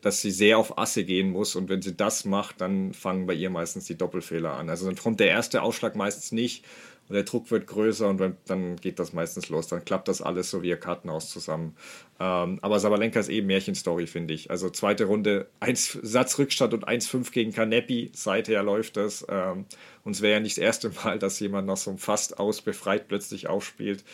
dass 0.00 0.22
sie 0.22 0.30
sehr 0.30 0.58
auf 0.58 0.78
Asse 0.78 1.04
gehen 1.04 1.30
muss 1.30 1.56
und 1.56 1.68
wenn 1.68 1.82
sie 1.82 1.96
das 1.96 2.24
macht, 2.24 2.60
dann 2.60 2.92
fangen 2.92 3.26
bei 3.26 3.34
ihr 3.34 3.50
meistens 3.50 3.86
die 3.86 3.96
Doppelfehler 3.96 4.54
an. 4.54 4.70
Also 4.70 4.86
dann 4.86 4.96
kommt 4.96 5.20
der 5.20 5.28
erste 5.28 5.62
Ausschlag 5.62 5.96
meistens 5.96 6.32
nicht 6.32 6.64
und 7.08 7.14
der 7.14 7.24
Druck 7.24 7.50
wird 7.50 7.66
größer 7.66 8.08
und 8.08 8.20
dann 8.46 8.76
geht 8.76 8.98
das 8.98 9.12
meistens 9.12 9.48
los. 9.48 9.68
Dann 9.68 9.84
klappt 9.84 10.08
das 10.08 10.20
alles 10.20 10.50
so 10.50 10.62
wie 10.62 10.68
ihr 10.68 10.76
Kartenhaus 10.76 11.30
zusammen. 11.30 11.74
Ähm, 12.20 12.58
aber 12.60 12.80
Sabalenka 12.80 13.18
ist 13.18 13.28
eben 13.30 13.46
Märchenstory, 13.46 14.06
finde 14.06 14.34
ich. 14.34 14.50
Also 14.50 14.68
zweite 14.68 15.06
Runde, 15.06 15.48
eins 15.60 15.98
Satzrückstand 16.02 16.74
und 16.74 16.86
1-5 16.86 17.32
gegen 17.32 17.52
Kanepi. 17.52 18.10
Seither 18.14 18.62
läuft 18.62 18.96
das. 18.96 19.26
Ähm, 19.28 19.64
und 20.04 20.12
es 20.12 20.22
wäre 20.22 20.34
ja 20.34 20.40
nicht 20.40 20.58
das 20.58 20.62
erste 20.62 20.90
Mal, 20.90 21.18
dass 21.18 21.40
jemand 21.40 21.66
noch 21.66 21.76
so 21.78 21.96
fast 21.96 22.38
ausbefreit 22.38 23.08
plötzlich 23.08 23.48
aufspielt. 23.48 24.04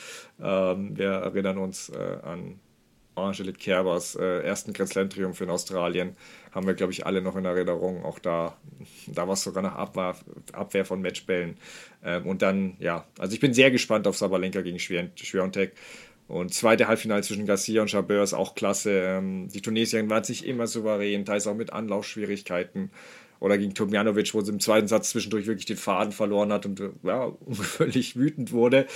Ähm, 0.41 0.97
wir 0.97 1.11
erinnern 1.11 1.59
uns 1.59 1.89
äh, 1.89 2.19
an 2.23 2.61
Angelique 3.17 3.59
Kerbers 3.59 4.17
äh, 4.17 4.43
ersten 4.43 4.73
Grand 4.73 4.91
Slam 4.91 5.11
Triumph 5.11 5.41
in 5.41 5.51
Australien 5.51 6.17
haben 6.53 6.67
wir, 6.67 6.75
glaube 6.75 6.93
ich, 6.93 7.07
alle 7.07 7.21
noch 7.21 7.37
in 7.37 7.45
Erinnerung. 7.45 8.05
Auch 8.05 8.19
da, 8.19 8.57
da 9.07 9.27
war 9.27 9.35
es 9.35 9.43
sogar 9.43 9.63
nach 9.63 9.75
Abwehr, 9.75 10.17
Abwehr 10.53 10.85
von 10.85 11.03
Matchbällen. 11.03 11.57
Ähm, 12.05 12.27
und 12.27 12.43
dann, 12.43 12.77
ja, 12.79 13.05
also 13.19 13.35
ich 13.35 13.41
bin 13.41 13.55
sehr 13.55 13.71
gespannt 13.71 14.07
auf 14.07 14.17
Sabalenka 14.17 14.61
gegen 14.63 14.79
Schwiontek. 14.79 15.73
Und 16.27 16.55
zweite 16.55 16.89
Halbfinale 16.89 17.23
zwischen 17.23 17.45
Garcia 17.45 17.83
und 17.83 17.91
Chabert 17.91 18.25
ist 18.25 18.35
auch 18.35 18.55
klasse. 18.55 18.91
Ähm, 18.93 19.49
die 19.49 19.61
Tunesierin 19.61 20.09
war 20.09 20.25
sich 20.25 20.47
immer 20.47 20.67
souverän, 20.67 21.25
teils 21.25 21.47
auch 21.47 21.55
mit 21.55 21.73
Anlaufschwierigkeiten. 21.73 22.91
Oder 23.41 23.59
gegen 23.59 23.75
Tomjanovic, 23.75 24.33
wo 24.33 24.41
sie 24.41 24.53
im 24.53 24.61
zweiten 24.61 24.89
Satz 24.89 25.11
zwischendurch 25.11 25.47
wirklich 25.47 25.67
den 25.67 25.77
Faden 25.77 26.13
verloren 26.13 26.51
hat 26.53 26.65
und 26.65 26.81
ja, 27.03 27.33
völlig 27.51 28.17
wütend 28.17 28.53
wurde 28.53 28.87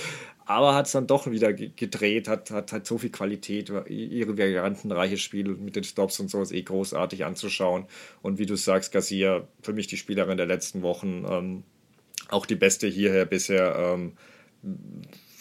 aber 0.49 0.73
hat 0.73 0.87
es 0.87 0.93
dann 0.93 1.05
doch 1.05 1.29
wieder 1.29 1.53
gedreht, 1.53 2.27
hat, 2.27 2.49
hat, 2.49 2.71
hat 2.73 2.87
so 2.87 2.97
viel 2.97 3.11
Qualität, 3.11 3.71
ihre 3.87 4.35
variantenreiche 4.35 5.17
Spiel 5.17 5.49
mit 5.49 5.75
den 5.75 5.83
Stops 5.83 6.19
und 6.19 6.31
so 6.31 6.41
ist 6.41 6.51
eh 6.51 6.63
großartig 6.63 7.23
anzuschauen. 7.23 7.85
Und 8.23 8.39
wie 8.39 8.47
du 8.47 8.55
sagst, 8.55 8.91
Garcia, 8.91 9.47
für 9.61 9.73
mich 9.73 9.85
die 9.85 9.97
Spielerin 9.97 10.37
der 10.37 10.47
letzten 10.47 10.81
Wochen, 10.81 11.23
ähm, 11.29 11.63
auch 12.29 12.47
die 12.47 12.55
beste 12.55 12.87
hierher 12.87 13.25
bisher, 13.25 13.75
ähm, 13.77 14.13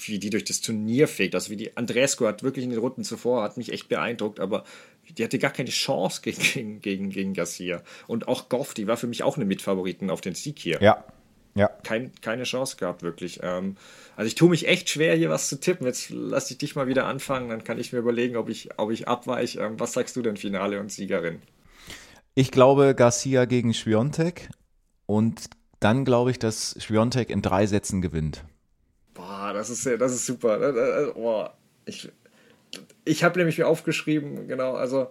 wie 0.02 0.18
die 0.18 0.28
durch 0.28 0.44
das 0.44 0.60
Turnier 0.60 1.08
fegt. 1.08 1.34
Also 1.34 1.50
wie 1.50 1.56
die 1.56 1.74
Andrescu 1.74 2.26
hat 2.26 2.42
wirklich 2.42 2.64
in 2.66 2.70
den 2.70 2.78
Runden 2.78 3.02
zuvor, 3.02 3.44
hat 3.44 3.56
mich 3.56 3.72
echt 3.72 3.88
beeindruckt, 3.88 4.40
aber 4.40 4.64
die 5.16 5.24
hatte 5.24 5.38
gar 5.38 5.52
keine 5.52 5.70
Chance 5.70 6.20
gegen, 6.22 6.82
gegen, 6.82 7.08
gegen 7.08 7.32
Garcia. 7.32 7.82
Und 8.08 8.28
auch 8.28 8.50
Goff, 8.50 8.74
die 8.74 8.86
war 8.86 8.98
für 8.98 9.06
mich 9.06 9.22
auch 9.22 9.36
eine 9.36 9.46
Mitfavoriten 9.46 10.10
auf 10.10 10.20
den 10.20 10.34
Sieg 10.34 10.58
hier. 10.58 10.78
Ja, 10.82 11.02
ja. 11.58 11.68
Kein, 11.82 12.12
keine 12.20 12.44
Chance 12.44 12.76
gehabt, 12.76 13.02
wirklich. 13.02 13.40
Ähm, 13.42 13.76
also 14.16 14.26
ich 14.26 14.34
tue 14.34 14.48
mich 14.48 14.66
echt 14.66 14.88
schwer, 14.88 15.14
hier 15.14 15.30
was 15.30 15.48
zu 15.48 15.60
tippen. 15.60 15.86
Jetzt 15.86 16.10
lasse 16.10 16.52
ich 16.52 16.58
dich 16.58 16.76
mal 16.76 16.86
wieder 16.86 17.06
anfangen, 17.06 17.48
dann 17.48 17.64
kann 17.64 17.78
ich 17.78 17.92
mir 17.92 17.98
überlegen, 17.98 18.36
ob 18.36 18.48
ich, 18.48 18.70
ob 18.78 18.90
ich 18.90 19.08
abweiche. 19.08 19.60
Ähm, 19.60 19.78
was 19.78 19.92
sagst 19.92 20.16
du 20.16 20.22
denn, 20.22 20.36
Finale 20.36 20.80
und 20.80 20.90
Siegerin? 20.90 21.42
Ich 22.34 22.50
glaube 22.50 22.94
Garcia 22.94 23.44
gegen 23.44 23.74
Schwiontek 23.74 24.48
und 25.06 25.50
dann 25.80 26.04
glaube 26.04 26.30
ich, 26.30 26.38
dass 26.38 26.76
Schwiontek 26.78 27.30
in 27.30 27.42
drei 27.42 27.66
Sätzen 27.66 28.00
gewinnt. 28.00 28.44
Boah, 29.14 29.52
das 29.52 29.70
ist, 29.70 29.84
das 29.84 30.12
ist 30.12 30.26
super. 30.26 31.12
Oh, 31.16 31.46
ich 31.84 32.10
ich 33.08 33.24
habe 33.24 33.38
nämlich 33.38 33.58
mir 33.58 33.66
aufgeschrieben, 33.66 34.46
genau, 34.48 34.74
also 34.74 35.10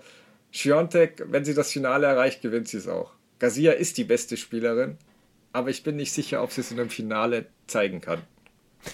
Schiontek, 0.51 1.25
wenn 1.27 1.45
sie 1.45 1.53
das 1.53 1.71
Finale 1.71 2.07
erreicht, 2.07 2.41
gewinnt 2.41 2.67
sie 2.67 2.77
es 2.77 2.87
auch. 2.87 3.11
Garcia 3.39 3.73
ist 3.73 3.97
die 3.97 4.03
beste 4.03 4.37
Spielerin, 4.37 4.97
aber 5.53 5.69
ich 5.69 5.83
bin 5.83 5.95
nicht 5.95 6.11
sicher, 6.11 6.43
ob 6.43 6.51
sie 6.51 6.61
es 6.61 6.71
in 6.71 6.79
einem 6.79 6.89
Finale 6.89 7.47
zeigen 7.67 8.01
kann. 8.01 8.21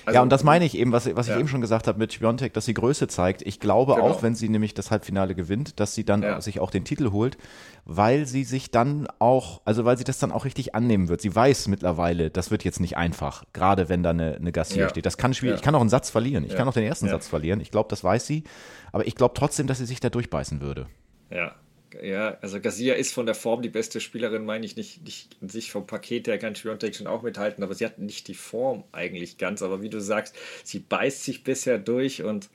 Also, 0.06 0.16
ja, 0.16 0.22
und 0.22 0.30
das 0.30 0.44
meine 0.44 0.66
ich 0.66 0.78
eben, 0.78 0.92
was, 0.92 1.14
was 1.16 1.28
ja. 1.28 1.34
ich 1.34 1.40
eben 1.40 1.48
schon 1.48 1.62
gesagt 1.62 1.88
habe 1.88 2.00
mit 2.00 2.14
Schwiontek, 2.14 2.54
dass 2.54 2.66
sie 2.66 2.74
Größe 2.74 3.08
zeigt. 3.08 3.42
Ich 3.44 3.60
glaube 3.60 3.96
genau. 3.96 4.08
auch, 4.08 4.24
wenn 4.24 4.36
sie 4.36 4.50
nämlich 4.50 4.74
das 4.74 4.92
Halbfinale 4.92 5.36
gewinnt, 5.36 5.80
dass 5.80 5.94
sie 5.94 6.04
dann 6.04 6.24
ja. 6.24 6.42
sich 6.42 6.60
auch 6.60 6.72
den 6.72 6.86
Titel 6.86 7.12
holt, 7.12 7.38
weil 7.86 8.26
sie 8.26 8.44
sich 8.44 8.72
dann 8.72 9.08
auch, 9.20 9.62
also 9.66 9.86
weil 9.86 9.98
sie 9.98 10.04
das 10.04 10.20
dann 10.20 10.32
auch 10.32 10.46
richtig 10.46 10.74
annehmen 10.74 11.10
wird. 11.10 11.22
Sie 11.22 11.34
weiß 11.34 11.68
mittlerweile, 11.68 12.32
das 12.32 12.50
wird 12.50 12.64
jetzt 12.64 12.80
nicht 12.80 12.98
einfach, 12.98 13.44
gerade 13.54 13.90
wenn 13.90 14.04
da 14.04 14.12
eine, 14.12 14.36
eine 14.36 14.52
Garcia 14.52 14.84
ja. 14.84 14.90
steht. 14.90 15.06
Das 15.06 15.18
kann 15.18 15.34
schwierig. 15.34 15.58
Ich 15.58 15.64
kann 15.64 15.76
auch 15.76 15.82
einen 15.82 15.90
Satz 15.90 16.10
verlieren. 16.10 16.44
Ich 16.46 16.56
kann 16.56 16.68
auch 16.68 16.74
den 16.74 16.86
ersten 16.86 17.08
Satz 17.10 17.28
verlieren. 17.28 17.60
Ich 17.60 17.72
glaube, 17.72 17.90
das 17.90 18.04
weiß 18.04 18.26
sie. 18.26 18.44
Aber 18.92 19.06
ich 19.06 19.16
glaube 19.16 19.34
trotzdem, 19.36 19.68
dass 19.68 19.78
sie 19.78 19.86
sich 19.86 20.00
da 20.00 20.10
durchbeißen 20.10 20.62
würde. 20.62 20.88
Ja, 21.30 21.54
ja, 22.02 22.38
also 22.42 22.60
Garcia 22.60 22.96
ist 22.96 23.14
von 23.14 23.26
der 23.26 23.36
Form 23.36 23.62
die 23.62 23.70
beste 23.70 24.00
Spielerin, 24.00 24.46
meine 24.46 24.66
ich 24.66 24.76
nicht, 24.76 25.04
nicht 25.04 25.38
an 25.42 25.50
sich 25.50 25.72
vom 25.72 25.86
Paket 25.86 26.28
her 26.28 26.38
kann 26.38 26.56
Schwiontek 26.56 26.96
schon 26.96 27.08
auch 27.08 27.22
mithalten, 27.22 27.64
aber 27.64 27.74
sie 27.74 27.86
hat 27.86 28.00
nicht 28.00 28.28
die 28.28 28.34
Form 28.34 28.84
eigentlich 28.92 29.38
ganz. 29.38 29.62
Aber 29.62 29.82
wie 29.82 29.90
du 29.90 30.00
sagst, 30.00 30.36
sie 30.64 30.80
beißt 30.80 31.24
sich 31.24 31.44
bisher 31.44 31.78
durch 31.78 32.24
und 32.24 32.50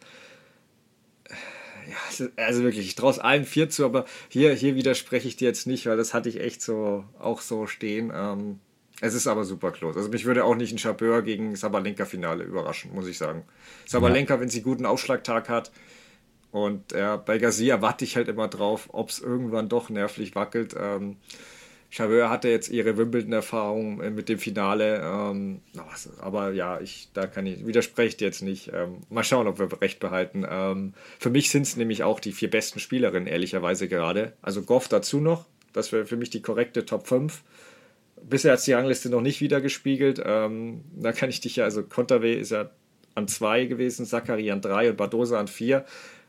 ja, 1.89 2.27
also 2.37 2.63
wirklich, 2.63 2.87
ich 2.87 2.95
traue 2.97 3.13
es 3.13 3.19
allen 3.19 3.45
vier 3.45 3.71
zu, 3.71 3.85
aber 3.85 4.05
hier, 4.29 4.53
hier 4.53 4.75
widerspreche 4.75 5.29
ich 5.29 5.37
dir 5.37 5.49
jetzt 5.49 5.67
nicht, 5.67 5.87
weil 5.87 5.97
das 5.97 6.13
hatte 6.13 6.29
ich 6.29 6.41
echt 6.41 6.61
so 6.61 7.05
auch 7.19 7.41
so 7.41 7.67
stehen. 7.67 8.13
Ähm, 8.15 8.61
es 9.01 9.15
ist 9.15 9.27
aber 9.27 9.45
super 9.45 9.71
close. 9.71 9.97
Also 9.97 10.11
mich 10.11 10.25
würde 10.25 10.45
auch 10.45 10.57
nicht 10.57 10.73
ein 10.73 10.79
Chabeur 10.79 11.23
gegen 11.23 11.55
Sabalenka-Finale 11.55 12.45
überraschen, 12.45 12.93
muss 12.95 13.07
ich 13.07 13.17
sagen. 13.17 13.45
Sabalenka, 13.87 14.35
ja. 14.35 14.41
wenn 14.41 14.49
sie 14.49 14.61
guten 14.61 14.87
Ausschlagtag 14.87 15.49
hat, 15.49 15.71
und 16.51 16.93
äh, 16.93 17.19
bei 17.25 17.39
Garcia 17.39 17.83
warte 17.83 18.05
ich 18.05 18.17
halt 18.17 18.29
immer 18.29 18.49
drauf, 18.49 18.89
ob 18.93 19.11
es 19.11 19.21
irgendwann 19.21 19.69
doch 19.69 19.91
nervlich 19.91 20.35
wackelt. 20.35 20.75
Ähm, 20.79 21.17
Chaveur 21.91 22.29
hatte 22.29 22.49
jetzt 22.49 22.69
ihre 22.69 22.99
Wimbledon-Erfahrung 22.99 24.01
äh, 24.03 24.11
mit 24.11 24.29
dem 24.29 24.39
Finale. 24.39 25.01
Ähm, 25.03 25.61
aber 26.21 26.53
ja, 26.53 26.81
ich, 26.81 27.09
da 27.15 27.27
kann 27.27 27.47
ich, 27.47 27.67
widerspreche 27.67 28.17
jetzt 28.21 28.43
nicht. 28.43 28.71
Ähm, 28.75 28.99
mal 29.09 29.25
schauen, 29.25 29.47
ob 29.47 29.59
wir 29.59 29.81
recht 29.81 29.99
behalten. 30.01 30.47
Ähm, 30.49 30.93
für 31.19 31.31
mich 31.31 31.51
sind 31.51 31.63
es 31.63 31.77
nämlich 31.77 32.03
auch 32.03 32.21
die 32.21 32.33
vier 32.33 32.51
besten 32.51 32.79
Spielerinnen, 32.79 33.27
ehrlicherweise 33.27 33.89
gerade. 33.89 34.35
Also 34.43 34.63
Goff 34.63 34.89
dazu 34.89 35.21
noch. 35.21 35.47
Das 35.73 35.93
wäre 35.93 36.07
für 36.07 36.17
mich 36.17 36.31
die 36.31 36.43
korrekte 36.43 36.85
Top 36.85 37.07
5. 37.07 37.43
Bisher 38.23 38.53
hat 38.53 38.67
die 38.67 38.73
Rangliste 38.73 39.09
noch 39.11 39.21
nicht 39.21 39.41
wieder 39.41 39.61
gespiegelt. 39.61 40.21
Ähm, 40.25 40.83
da 40.95 41.13
kann 41.13 41.31
ich 41.31 41.41
dich 41.41 41.57
ja, 41.57 41.65
also 41.65 41.83
Konterwe 41.83 42.35
ist 42.35 42.51
ja 42.51 42.71
an 43.15 43.29
2 43.29 43.67
gewesen, 43.67 44.05
Zachary 44.07 44.51
an 44.51 44.61
3 44.61 44.91
und 44.91 44.97
Bardosa 44.97 45.41
an 45.41 45.49
4. 45.49 45.85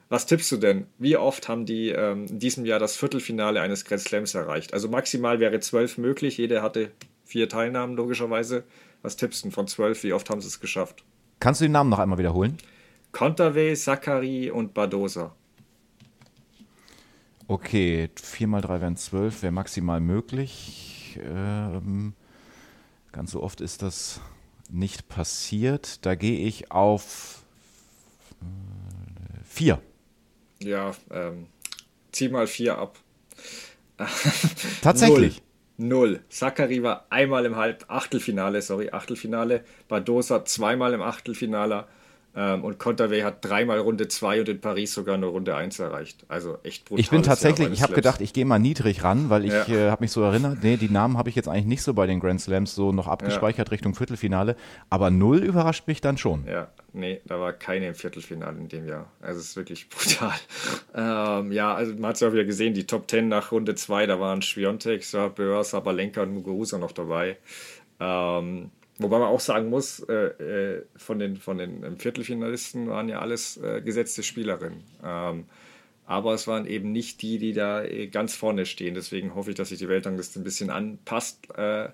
Was 0.10 0.26
tippst 0.26 0.52
du 0.52 0.58
denn? 0.58 0.88
Wie 0.98 1.18
oft 1.18 1.48
haben 1.48 1.68
die 1.68 1.90
ähm, 1.90 2.26
in 2.26 2.40
diesem 2.40 2.66
Jahr 2.66 2.80
das 2.80 2.98
Viertelfinale 2.98 3.62
eines 3.62 3.86
Grand 3.86 4.02
Slams 4.02 4.34
erreicht? 4.34 4.74
Also 4.74 4.90
maximal 4.90 5.40
wäre 5.40 5.60
zwölf 5.60 6.00
möglich. 6.00 6.38
Jeder 6.38 6.64
hatte 6.64 6.92
vier 7.26 7.48
Teilnahmen 7.48 7.96
logischerweise. 7.96 8.64
Was 9.04 9.18
tippst 9.18 9.46
du 9.46 9.52
von 9.52 9.68
zwölf? 9.68 10.04
Wie 10.04 10.14
oft 10.14 10.30
haben 10.32 10.42
sie 10.42 10.48
es 10.48 10.60
geschafft? 10.60 11.04
Kannst 11.40 11.62
du 11.62 11.66
den 11.66 11.74
Namen 11.74 11.92
noch 11.92 12.00
einmal 12.00 12.18
wiederholen? 12.18 12.58
Kontaveit, 13.12 13.78
Zachary 13.78 14.50
und 14.50 14.74
Badosa. 14.74 15.36
Okay, 17.48 18.10
4 18.16 18.48
mal 18.48 18.62
3 18.62 18.82
wären 18.82 18.98
12, 18.98 19.44
wäre 19.44 19.52
maximal 19.52 20.00
möglich. 20.00 21.20
Ähm, 21.24 22.14
ganz 23.12 23.32
so 23.32 23.42
oft 23.42 23.62
ist 23.62 23.84
das 23.84 24.22
nicht 24.70 25.08
passiert. 25.08 26.06
Da 26.06 26.16
gehe 26.16 26.48
ich 26.48 26.72
auf 26.72 27.44
4. 29.46 29.80
Ja, 30.62 30.92
ähm, 31.12 31.48
zieh 32.12 32.30
mal 32.30 32.48
vier 32.48 32.78
ab. 32.78 32.98
Tatsächlich. 34.82 35.42
Null. 35.78 36.10
Null. 36.10 36.20
Zachary 36.30 36.84
war 36.84 37.06
einmal 37.10 37.46
im 37.46 37.56
Halb 37.56 37.86
Achtelfinale, 37.88 38.62
sorry, 38.62 38.90
Achtelfinale. 38.92 39.64
Badosa 39.88 40.44
zweimal 40.44 40.94
im 40.94 41.02
Achtelfinale. 41.02 41.88
Ähm, 42.40 42.64
und 42.64 42.80
Contavey 42.80 43.20
hat 43.20 43.44
dreimal 43.44 43.80
Runde 43.80 44.08
2 44.08 44.40
und 44.40 44.48
in 44.48 44.62
Paris 44.62 44.94
sogar 44.94 45.18
nur 45.18 45.32
Runde 45.32 45.58
1 45.58 45.78
erreicht. 45.80 46.24
Also 46.30 46.58
echt 46.64 46.86
brutal. 46.86 47.02
Ich 47.02 47.10
bin 47.10 47.22
tatsächlich, 47.22 47.70
ich 47.70 47.84
habe 47.84 47.92
gedacht, 47.92 48.22
ich 48.22 48.32
gehe 48.32 48.46
mal 48.46 48.60
niedrig 48.60 49.04
ran, 49.04 49.30
weil 49.30 49.44
ich 49.44 49.52
ja. 49.52 49.68
äh, 49.68 49.92
habe 49.92 50.06
mich 50.06 50.12
so 50.14 50.22
erinnert, 50.24 50.60
nee, 50.64 50.78
die 50.78 50.88
Namen 50.88 51.18
habe 51.18 51.28
ich 51.28 51.36
jetzt 51.36 51.50
eigentlich 51.50 51.66
nicht 51.66 51.82
so 51.82 51.94
bei 51.94 52.08
den 52.08 52.22
Grand 52.22 52.40
Slams 52.40 52.74
so 52.74 52.94
noch 52.94 53.08
abgespeichert 53.08 53.68
ja. 53.68 53.72
Richtung 53.72 53.94
Viertelfinale. 53.94 54.56
Aber 54.90 55.10
null 55.10 55.40
überrascht 55.40 55.86
mich 55.88 56.00
dann 56.00 56.18
schon. 56.18 56.46
Ja, 56.48 56.70
nee, 56.94 57.20
da 57.26 57.42
war 57.42 57.52
keine 57.52 57.88
im 57.88 57.96
Viertelfinale 57.96 58.58
in 58.58 58.70
dem 58.70 58.88
Jahr. 58.88 59.12
Also 59.20 59.42
es 59.42 59.48
ist 59.48 59.56
wirklich 59.58 59.90
brutal. 59.90 60.40
ähm, 60.96 61.52
ja, 61.52 61.74
also 61.74 61.94
man 61.96 62.06
hat 62.06 62.16
es 62.16 62.22
ja 62.22 62.30
auch 62.30 62.34
wieder 62.34 62.46
gesehen, 62.46 62.74
die 62.74 62.88
Top 62.88 63.12
10 63.12 63.28
nach 63.28 63.52
Runde 63.52 63.76
2, 63.76 64.06
da 64.06 64.18
waren 64.22 64.42
Schwiontek, 64.42 65.04
Sabeur, 65.04 65.66
Sabalenka 65.66 66.22
und 66.22 66.34
Muguruza 66.34 66.78
noch 66.78 66.94
dabei. 66.94 67.36
Ähm, 68.00 68.72
Wobei 69.00 69.18
man 69.18 69.30
auch 69.30 69.40
sagen 69.40 69.70
muss, 69.70 70.02
äh, 70.02 70.14
äh, 70.14 70.84
von, 70.98 71.20
den, 71.20 71.38
von 71.38 71.58
den 71.58 71.98
Viertelfinalisten 71.98 72.90
waren 72.90 73.08
ja 73.08 73.20
alles 73.20 73.56
äh, 73.58 73.82
gesetzte 73.82 74.24
Spielerinnen. 74.24 74.84
Ähm, 75.02 75.46
aber 76.06 76.34
es 76.34 76.48
waren 76.48 76.66
eben 76.66 76.92
nicht 76.92 77.22
die, 77.22 77.38
die 77.38 77.54
da 77.54 77.82
äh, 77.82 78.08
ganz 78.08 78.36
vorne 78.36 78.66
stehen. 78.66 78.96
Deswegen 78.96 79.36
hoffe 79.36 79.52
ich, 79.52 79.56
dass 79.56 79.70
sich 79.70 79.80
die 79.80 79.88
Weltrangliste 79.88 80.42
ein 80.42 80.44
bisschen 80.44 80.70
anpasst. 80.70 81.48
Äh, 81.56 81.90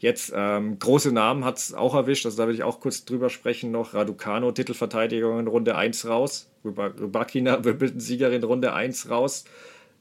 jetzt 0.00 0.32
ähm, 0.36 0.78
große 0.78 1.12
Namen 1.12 1.46
hat 1.46 1.56
es 1.56 1.72
auch 1.72 1.94
erwischt, 1.94 2.26
also 2.26 2.36
da 2.36 2.46
will 2.46 2.54
ich 2.54 2.62
auch 2.62 2.80
kurz 2.80 3.06
drüber 3.06 3.30
sprechen 3.30 3.70
noch. 3.70 3.94
Raducano, 3.94 4.52
Titelverteidigung 4.52 5.38
in 5.38 5.46
Runde 5.46 5.76
1 5.76 6.08
raus. 6.08 6.50
Rybakina, 6.62 7.64
Wimbledon-Siegerin 7.64 8.42
Runde 8.42 8.74
1 8.74 9.08
raus. 9.08 9.44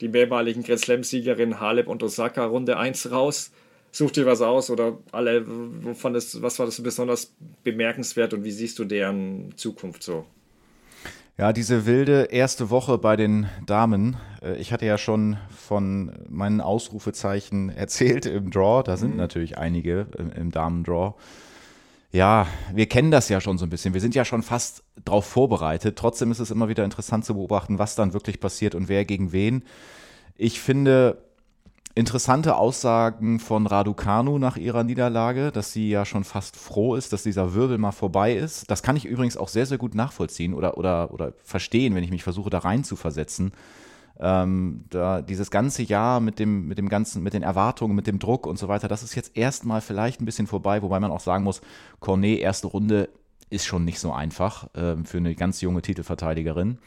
Die 0.02 0.10
mehrmaligen 0.10 0.64
Grand 0.64 0.82
Slam-Siegerin 0.82 1.62
Halep 1.62 1.88
und 1.88 2.04
Osaka 2.04 2.46
Runde 2.46 2.78
1 2.78 3.12
raus 3.12 3.52
such 3.92 4.12
dir 4.12 4.26
was 4.26 4.42
aus 4.42 4.70
oder 4.70 4.98
alle, 5.12 5.46
wovon 5.48 6.14
das, 6.14 6.42
was 6.42 6.60
war 6.60 6.66
das 6.66 6.82
besonders 6.82 7.34
bemerkenswert 7.64 8.34
und 8.34 8.44
wie 8.44 8.52
siehst 8.52 8.80
du 8.80 8.86
deren 8.86 9.54
Zukunft 9.56 10.04
so? 10.04 10.26
Ja, 11.40 11.54
diese 11.54 11.86
wilde 11.86 12.28
erste 12.32 12.70
Woche 12.70 12.98
bei 12.98 13.16
den 13.16 13.48
Damen. 13.66 14.18
Äh, 14.42 14.58
ich 14.58 14.74
hatte 14.74 14.86
ja 14.86 14.98
schon 14.98 15.38
von 15.58 16.12
meinen 16.28 16.60
Ausrufezeichen 16.60 17.70
erzählt 17.76 18.26
im 18.26 18.52
Draw. 18.52 18.84
Da 18.84 18.98
sind 18.98 19.12
mhm. 19.12 19.18
natürlich 19.18 19.58
einige 19.58 20.08
im 20.36 20.52
Damen-Draw. 20.52 21.14
Ja, 22.12 22.48
wir 22.74 22.88
kennen 22.88 23.10
das 23.10 23.30
ja 23.30 23.40
schon 23.40 23.58
so 23.58 23.66
ein 23.66 23.70
bisschen. 23.70 23.94
Wir 23.94 24.02
sind 24.02 24.16
ja 24.16 24.26
schon 24.26 24.44
fast 24.44 24.84
darauf 25.06 25.26
vorbereitet. 25.26 25.98
Trotzdem 25.98 26.32
ist 26.32 26.40
es 26.40 26.52
immer 26.52 26.68
wieder 26.68 26.84
interessant 26.84 27.24
zu 27.24 27.36
beobachten, 27.36 27.80
was 27.80 27.96
dann 27.96 28.14
wirklich 28.14 28.42
passiert 28.42 28.76
und 28.76 28.90
wer 28.90 29.06
gegen 29.06 29.32
wen. 29.32 29.64
Ich 30.36 30.60
finde, 30.60 31.20
Interessante 32.00 32.56
Aussagen 32.56 33.42
von 33.42 33.68
Raducanu 33.68 34.40
nach 34.40 34.56
ihrer 34.56 34.86
Niederlage, 34.86 35.52
dass 35.52 35.74
sie 35.74 35.90
ja 35.90 36.06
schon 36.06 36.24
fast 36.24 36.56
froh 36.56 36.96
ist, 36.96 37.12
dass 37.12 37.24
dieser 37.24 37.54
Wirbel 37.54 37.78
mal 37.78 37.92
vorbei 37.92 38.34
ist. 38.34 38.72
Das 38.72 38.82
kann 38.82 38.96
ich 38.96 39.04
übrigens 39.04 39.36
auch 39.36 39.50
sehr, 39.50 39.66
sehr 39.66 39.78
gut 39.78 39.96
nachvollziehen 39.96 40.54
oder, 40.54 40.78
oder, 40.78 41.14
oder 41.14 41.34
verstehen, 41.44 41.96
wenn 41.96 42.04
ich 42.06 42.10
mich 42.10 42.24
versuche, 42.24 42.50
da 42.50 42.60
rein 42.60 42.86
zu 42.86 42.96
versetzen. 42.96 43.52
Ähm, 44.18 44.86
da 44.90 45.22
dieses 45.22 45.52
ganze 45.52 45.84
Jahr 45.84 46.22
mit 46.22 46.40
dem, 46.40 46.70
mit 46.70 46.78
dem 46.78 46.88
ganzen, 46.88 47.22
mit 47.22 47.34
den 47.34 47.44
Erwartungen, 47.44 47.98
mit 47.98 48.08
dem 48.08 48.18
Druck 48.18 48.48
und 48.48 48.58
so 48.58 48.70
weiter, 48.70 48.88
das 48.88 49.04
ist 49.04 49.16
jetzt 49.16 49.36
erstmal 49.36 49.82
vielleicht 49.82 50.22
ein 50.22 50.26
bisschen 50.26 50.48
vorbei, 50.48 50.82
wobei 50.82 51.02
man 51.02 51.12
auch 51.12 51.20
sagen 51.20 51.44
muss, 51.44 51.60
Cornet, 52.00 52.40
erste 52.40 52.68
Runde 52.68 53.10
ist 53.50 53.66
schon 53.66 53.84
nicht 53.84 54.00
so 54.00 54.14
einfach 54.14 54.74
äh, 54.74 54.96
für 55.04 55.18
eine 55.18 55.36
ganz 55.36 55.60
junge 55.60 55.82
Titelverteidigerin. 55.82 56.78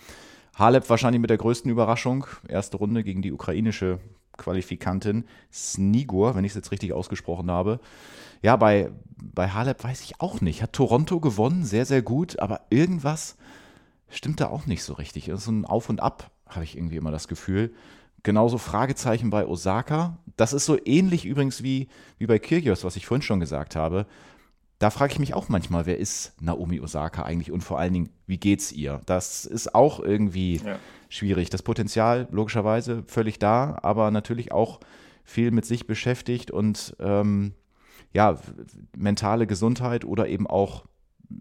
Halep 0.57 0.89
wahrscheinlich 0.89 1.21
mit 1.21 1.29
der 1.29 1.37
größten 1.37 1.71
Überraschung. 1.71 2.25
Erste 2.49 2.79
Runde 2.79 3.05
gegen 3.05 3.21
die 3.21 3.33
ukrainische 3.33 3.99
Qualifikantin 4.37 5.25
Snigur, 5.53 6.35
wenn 6.35 6.45
ich 6.45 6.53
es 6.53 6.57
jetzt 6.57 6.73
richtig 6.73 6.93
ausgesprochen 6.93 7.51
habe. 7.51 7.81
Ja, 8.43 8.57
bei, 8.57 8.91
bei 9.17 9.49
Halep 9.49 9.83
weiß 9.85 10.03
ich 10.03 10.21
auch 10.21 10.41
nicht. 10.41 10.63
Hat 10.63 10.73
Toronto 10.73 11.21
gewonnen, 11.21 11.65
sehr, 11.65 11.87
sehr 11.87 12.03
gut, 12.03 12.39
aber 12.39 12.63
irgendwas 12.71 13.37
stimmt 14.09 14.41
da 14.41 14.49
auch 14.49 14.67
nicht 14.67 14.83
so 14.83 14.95
richtig. 14.95 15.29
Es 15.29 15.41
ist 15.41 15.45
so 15.45 15.53
ein 15.53 15.65
Auf 15.65 15.89
und 15.89 16.01
Ab, 16.01 16.31
habe 16.47 16.65
ich 16.65 16.77
irgendwie 16.77 16.97
immer 16.97 17.11
das 17.11 17.29
Gefühl. 17.29 17.73
Genauso 18.23 18.59
Fragezeichen 18.59 19.31
bei 19.31 19.47
Osaka. 19.47 20.19
Das 20.37 20.53
ist 20.53 20.65
so 20.65 20.79
ähnlich 20.85 21.25
übrigens 21.25 21.63
wie, 21.63 21.89
wie 22.19 22.27
bei 22.27 22.39
Kyrgios, 22.39 22.85
was 22.85 22.97
ich 22.97 23.07
vorhin 23.07 23.23
schon 23.23 23.41
gesagt 23.41 23.77
habe 23.77 24.07
da 24.83 24.91
frage 24.91 25.13
ich 25.13 25.21
mich 25.21 25.35
auch 25.35 25.49
manchmal, 25.49 25.87
wer 25.87 25.97
ist 25.99 26.33
Naomi 26.43 26.81
Osaka 26.81 27.23
eigentlich 27.23 27.53
und 27.53 27.61
vor 27.61 27.79
allen 27.79 27.93
Dingen, 27.93 28.09
wie 28.27 28.39
geht's 28.39 28.73
ihr? 28.73 29.01
Das 29.07 29.45
ist 29.45 29.77
auch 29.77 30.01
irgendwie 30.01 30.57
ja. 30.57 30.77
schwierig. 31.09 31.51
Das 31.51 31.63
Potenzial 31.63 32.27
logischerweise 32.33 33.05
völlig 33.07 33.39
da, 33.39 33.79
aber 33.83 34.11
natürlich 34.11 34.51
auch 34.51 34.81
viel 35.23 35.53
mit 35.53 35.65
sich 35.67 35.87
beschäftigt 35.87 36.51
und 36.51 36.97
ähm, 36.99 37.53
ja, 38.13 38.39
mentale 38.97 39.47
Gesundheit 39.47 40.05
oder 40.05 40.27
eben 40.27 40.49
auch 40.49 40.85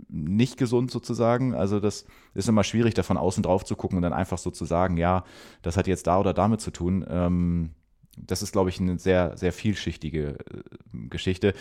nicht 0.07 0.57
gesund 0.57 0.91
sozusagen. 0.91 1.55
Also 1.55 1.79
das 1.79 2.05
ist 2.35 2.47
immer 2.47 2.63
schwierig, 2.63 2.93
da 2.93 3.01
von 3.01 3.17
außen 3.17 3.41
drauf 3.41 3.65
zu 3.65 3.75
gucken 3.75 3.97
und 3.97 4.03
dann 4.03 4.13
einfach 4.13 4.37
so 4.37 4.51
zu 4.51 4.65
sagen, 4.65 4.97
ja, 4.97 5.23
das 5.63 5.77
hat 5.77 5.87
jetzt 5.87 6.05
da 6.05 6.19
oder 6.19 6.35
damit 6.35 6.61
zu 6.61 6.69
tun. 6.69 7.03
Ähm, 7.09 7.71
das 8.17 8.41
ist, 8.41 8.51
glaube 8.51 8.69
ich, 8.69 8.79
eine 8.79 8.99
sehr, 8.99 9.35
sehr 9.35 9.51
vielschichtige 9.51 10.37
äh, 10.37 11.07
Geschichte. 11.09 11.53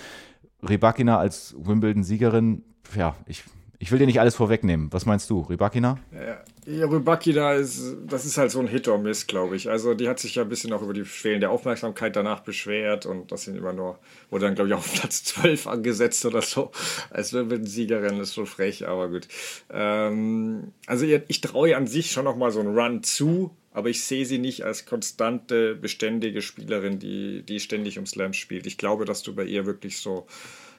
Rebakina 0.62 1.18
als 1.18 1.54
Wimbledon-Siegerin, 1.58 2.62
ja, 2.96 3.16
ich, 3.26 3.44
Ich 3.82 3.90
will 3.90 3.98
dir 3.98 4.04
nicht 4.04 4.20
alles 4.20 4.34
vorwegnehmen. 4.34 4.92
Was 4.92 5.06
meinst 5.06 5.30
du, 5.30 5.40
Rybakina? 5.40 5.98
Ja, 6.12 6.42
ja 6.70 6.86
Rybakina 6.86 7.54
ist, 7.54 7.96
das 8.06 8.26
ist 8.26 8.36
halt 8.36 8.50
so 8.50 8.60
ein 8.60 8.68
Hit 8.68 8.88
or 8.88 8.98
Miss, 8.98 9.26
glaube 9.26 9.56
ich. 9.56 9.70
Also 9.70 9.94
die 9.94 10.06
hat 10.06 10.18
sich 10.18 10.34
ja 10.34 10.42
ein 10.42 10.50
bisschen 10.50 10.74
auch 10.74 10.82
über 10.82 10.92
die 10.92 11.06
fehlende 11.06 11.48
Aufmerksamkeit 11.48 12.14
danach 12.14 12.40
beschwert 12.40 13.06
und 13.06 13.32
das 13.32 13.44
sind 13.44 13.56
immer 13.56 13.72
nur, 13.72 13.98
wurde 14.28 14.44
dann, 14.44 14.54
glaube 14.54 14.68
ich, 14.68 14.74
auf 14.74 14.92
Platz 14.92 15.24
12 15.24 15.66
angesetzt 15.66 16.26
oder 16.26 16.42
so. 16.42 16.72
Als 17.08 17.32
wenn 17.32 17.48
wir 17.48 17.64
Siegerin, 17.64 18.18
das 18.18 18.28
ist 18.28 18.34
schon 18.34 18.44
frech, 18.44 18.86
aber 18.86 19.08
gut. 19.08 19.28
Ähm, 19.70 20.72
also 20.86 21.06
ich 21.06 21.40
traue 21.40 21.74
an 21.74 21.86
sich 21.86 22.10
schon 22.10 22.24
nochmal 22.26 22.50
so 22.50 22.60
einen 22.60 22.78
Run 22.78 23.02
zu, 23.02 23.50
aber 23.72 23.88
ich 23.88 24.04
sehe 24.04 24.26
sie 24.26 24.38
nicht 24.38 24.64
als 24.64 24.86
konstante, 24.86 25.74
beständige 25.74 26.42
Spielerin, 26.42 26.98
die, 26.98 27.42
die 27.42 27.60
ständig 27.60 27.98
um 27.98 28.06
Slams 28.06 28.36
spielt. 28.36 28.66
Ich 28.66 28.78
glaube, 28.78 29.04
dass 29.04 29.22
du 29.22 29.34
bei 29.34 29.44
ihr 29.44 29.66
wirklich 29.66 29.98
so 29.98 30.26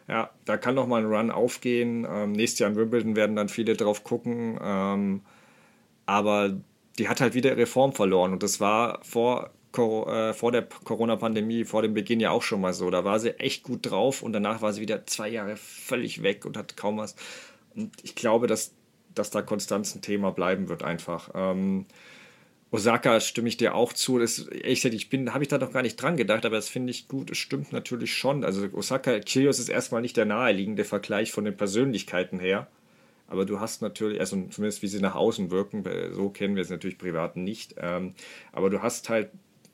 ja, 0.07 0.29
da 0.45 0.57
kann 0.57 0.75
noch 0.75 0.87
mal 0.87 1.01
ein 1.01 1.11
Run 1.11 1.31
aufgehen. 1.31 2.05
Ähm, 2.09 2.33
nächstes 2.33 2.59
Jahr 2.59 2.69
in 2.69 2.75
Wimbledon 2.75 3.15
werden 3.15 3.35
dann 3.35 3.49
viele 3.49 3.75
drauf 3.75 4.03
gucken. 4.03 4.59
Ähm, 4.61 5.21
aber 6.05 6.57
die 6.97 7.07
hat 7.07 7.21
halt 7.21 7.33
wieder 7.33 7.51
ihre 7.51 7.65
Form 7.65 7.93
verloren. 7.93 8.33
Und 8.33 8.43
das 8.43 8.59
war 8.59 8.99
vor, 9.03 9.51
äh, 9.77 10.33
vor 10.33 10.51
der 10.51 10.63
Corona-Pandemie, 10.63 11.63
vor 11.63 11.81
dem 11.81 11.93
Beginn 11.93 12.19
ja 12.19 12.31
auch 12.31 12.41
schon 12.43 12.61
mal 12.61 12.73
so. 12.73 12.89
Da 12.89 13.05
war 13.05 13.19
sie 13.19 13.39
echt 13.39 13.63
gut 13.63 13.89
drauf 13.89 14.21
und 14.21 14.33
danach 14.33 14.61
war 14.61 14.73
sie 14.73 14.81
wieder 14.81 15.05
zwei 15.05 15.29
Jahre 15.29 15.55
völlig 15.55 16.23
weg 16.23 16.45
und 16.45 16.57
hat 16.57 16.75
kaum 16.75 16.97
was. 16.97 17.15
Und 17.75 17.91
ich 18.03 18.15
glaube, 18.15 18.47
dass, 18.47 18.73
dass 19.15 19.29
da 19.29 19.41
Konstanz 19.41 19.95
ein 19.95 20.01
Thema 20.01 20.31
bleiben 20.31 20.67
wird 20.67 20.83
einfach. 20.83 21.29
Ähm, 21.33 21.85
Osaka 22.71 23.19
stimme 23.19 23.49
ich 23.49 23.57
dir 23.57 23.75
auch 23.75 23.91
zu. 23.91 24.17
Das, 24.17 24.39
ehrlich 24.39 24.81
gesagt, 24.81 24.95
ich 24.95 25.09
bin, 25.09 25.33
habe 25.33 25.43
ich 25.43 25.49
da 25.49 25.57
noch 25.57 25.73
gar 25.73 25.81
nicht 25.81 25.97
dran 25.97 26.15
gedacht, 26.15 26.45
aber 26.45 26.55
das 26.55 26.69
finde 26.69 26.91
ich 26.91 27.09
gut. 27.09 27.29
Es 27.29 27.37
stimmt 27.37 27.73
natürlich 27.73 28.15
schon. 28.15 28.45
Also 28.45 28.67
Osaka, 28.73 29.19
Kyrgios 29.19 29.59
ist 29.59 29.67
erstmal 29.67 30.01
nicht 30.01 30.15
der 30.15 30.25
naheliegende 30.25 30.85
Vergleich 30.85 31.33
von 31.33 31.43
den 31.43 31.57
Persönlichkeiten 31.57 32.39
her. 32.39 32.67
Aber 33.27 33.45
du 33.45 33.59
hast 33.59 33.81
natürlich, 33.81 34.19
also 34.19 34.41
zumindest 34.49 34.81
wie 34.81 34.87
sie 34.87 35.01
nach 35.01 35.15
außen 35.15 35.51
wirken, 35.51 35.83
so 36.13 36.29
kennen 36.29 36.55
wir 36.55 36.63
es 36.63 36.69
natürlich 36.69 36.97
privat 36.97 37.35
nicht. 37.35 37.75
Ähm, 37.77 38.13
aber 38.53 38.69
du 38.69 38.81
hast 38.81 39.09
halt 39.09 39.31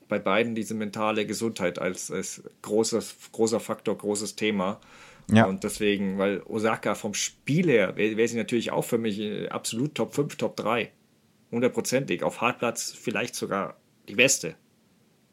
bei 0.08 0.18
beiden 0.18 0.54
diese 0.54 0.74
mentale 0.74 1.24
Gesundheit 1.24 1.78
als, 1.78 2.10
als 2.10 2.42
großes, 2.62 3.16
großer 3.30 3.60
Faktor, 3.60 3.96
großes 3.96 4.34
Thema. 4.34 4.80
Ja. 5.30 5.46
Und 5.46 5.62
deswegen, 5.62 6.18
weil 6.18 6.42
Osaka 6.46 6.94
vom 6.94 7.14
Spiel 7.14 7.68
her 7.68 7.96
wäre 7.96 8.16
wär 8.16 8.26
sie 8.26 8.36
natürlich 8.38 8.72
auch 8.72 8.84
für 8.84 8.98
mich 8.98 9.20
äh, 9.20 9.48
absolut 9.48 9.94
Top 9.94 10.14
5, 10.14 10.36
Top 10.36 10.56
3 10.56 10.90
hundertprozentig. 11.50 12.22
Auf 12.22 12.40
Hartplatz 12.40 12.92
vielleicht 12.92 13.34
sogar 13.34 13.76
die 14.08 14.14
beste. 14.14 14.56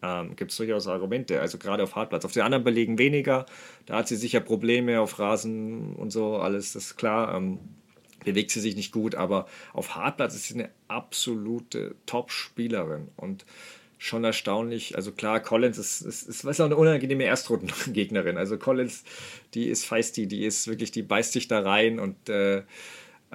Ähm, 0.02 0.36
Gibt 0.36 0.52
es 0.52 0.58
durchaus 0.58 0.88
Argumente, 0.88 1.40
also 1.40 1.58
gerade 1.58 1.84
auf 1.84 1.96
Hartplatz. 1.96 2.26
Auf 2.26 2.34
den 2.34 2.44
anderen 2.44 2.64
Belegen 2.64 2.98
weniger. 2.98 3.46
Da 3.86 3.98
hat 3.98 4.08
sie 4.08 4.16
sicher 4.16 4.40
Probleme 4.40 5.00
auf 5.00 5.20
Rasen 5.20 5.96
und 5.96 6.12
so, 6.12 6.38
alles 6.38 6.74
das 6.74 6.86
ist 6.86 6.98
klar. 6.98 7.36
Ähm, 7.36 7.60
bewegt 8.24 8.52
sie 8.52 8.60
sich 8.60 8.76
nicht 8.76 8.92
gut, 8.92 9.16
aber 9.16 9.48
auf 9.74 9.96
Hartplatz 9.96 10.36
ist 10.36 10.46
sie 10.46 10.56
eine 10.56 10.70
absolute 10.88 11.96
Top-Spielerin 12.06 13.10
und 13.16 13.46
schon 13.98 14.24
erstaunlich. 14.24 14.96
Also 14.96 15.12
klar, 15.12 15.40
Collins 15.40 15.78
ist, 15.78 16.02
ist, 16.02 16.28
ist, 16.28 16.44
ist 16.44 16.62
auch 16.62 16.66
eine 16.66 16.76
unangenehme 16.76 17.24
Erstrundengegnerin. 17.24 18.38
Also 18.38 18.58
Collins, 18.58 19.04
die 19.54 19.68
ist 19.68 19.86
feisty, 19.86 20.28
die 20.28 20.44
ist 20.44 20.68
wirklich, 20.68 20.92
die 20.92 21.04
beißt 21.04 21.32
sich 21.32 21.48
da 21.48 21.62
rein 21.62 22.00
und 22.00 22.30
äh, 22.30 22.64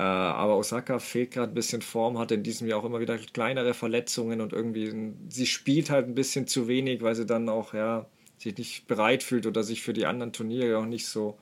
aber 0.02 0.56
Osaka 0.56 0.98
fehlt 0.98 1.32
gerade 1.32 1.52
ein 1.52 1.54
bisschen 1.54 1.82
Form, 1.82 2.18
hat 2.18 2.30
in 2.32 2.42
diesem 2.42 2.66
Jahr 2.68 2.80
auch 2.80 2.84
immer 2.84 3.00
wieder 3.00 3.18
kleinere 3.18 3.74
Verletzungen 3.74 4.40
und 4.40 4.52
irgendwie, 4.52 5.12
sie 5.28 5.46
spielt 5.46 5.90
halt 5.90 6.06
ein 6.06 6.14
bisschen 6.14 6.46
zu 6.46 6.68
wenig, 6.68 7.02
weil 7.02 7.14
sie 7.14 7.26
dann 7.26 7.48
auch, 7.48 7.74
ja, 7.74 8.06
sich 8.38 8.56
nicht 8.56 8.86
bereit 8.86 9.22
fühlt 9.22 9.46
oder 9.46 9.62
sich 9.62 9.82
für 9.82 9.92
die 9.92 10.06
anderen 10.06 10.32
Turniere 10.32 10.78
auch 10.78 10.86
nicht 10.86 11.06
so, 11.06 11.38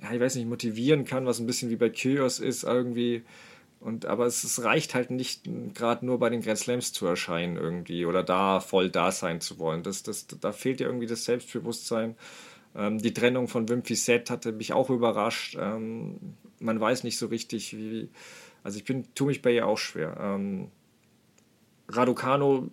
ja, 0.00 0.12
ich 0.12 0.20
weiß 0.20 0.36
nicht, 0.36 0.48
motivieren 0.48 1.04
kann, 1.04 1.26
was 1.26 1.38
ein 1.38 1.46
bisschen 1.46 1.70
wie 1.70 1.76
bei 1.76 1.90
Kyrgios 1.90 2.38
ist 2.38 2.64
irgendwie. 2.64 3.22
Und, 3.80 4.06
aber 4.06 4.26
es, 4.26 4.42
es 4.42 4.64
reicht 4.64 4.94
halt 4.94 5.10
nicht, 5.10 5.42
gerade 5.74 6.06
nur 6.06 6.18
bei 6.18 6.30
den 6.30 6.40
Grand 6.40 6.58
Slams 6.58 6.92
zu 6.92 7.06
erscheinen 7.06 7.56
irgendwie 7.56 8.06
oder 8.06 8.22
da 8.22 8.60
voll 8.60 8.90
da 8.90 9.12
sein 9.12 9.40
zu 9.40 9.58
wollen. 9.58 9.82
Das, 9.82 10.02
das, 10.02 10.26
da 10.26 10.52
fehlt 10.52 10.80
ja 10.80 10.86
irgendwie 10.86 11.06
das 11.06 11.24
Selbstbewusstsein. 11.24 12.16
Ähm, 12.74 12.98
die 12.98 13.12
Trennung 13.12 13.48
von 13.48 13.68
Wimpy 13.68 13.94
Set 13.94 14.30
hatte 14.30 14.52
mich 14.52 14.72
auch 14.72 14.90
überrascht. 14.90 15.56
Man 16.60 16.80
weiß 16.80 17.04
nicht 17.04 17.18
so 17.18 17.26
richtig, 17.26 17.76
wie. 17.76 18.08
Also 18.62 18.78
ich 18.78 18.84
bin, 18.84 19.04
tue 19.14 19.28
mich 19.28 19.42
bei 19.42 19.52
ihr 19.52 19.66
auch 19.66 19.78
schwer. 19.78 20.16
Ähm, 20.20 20.70
Raducano, 21.88 22.68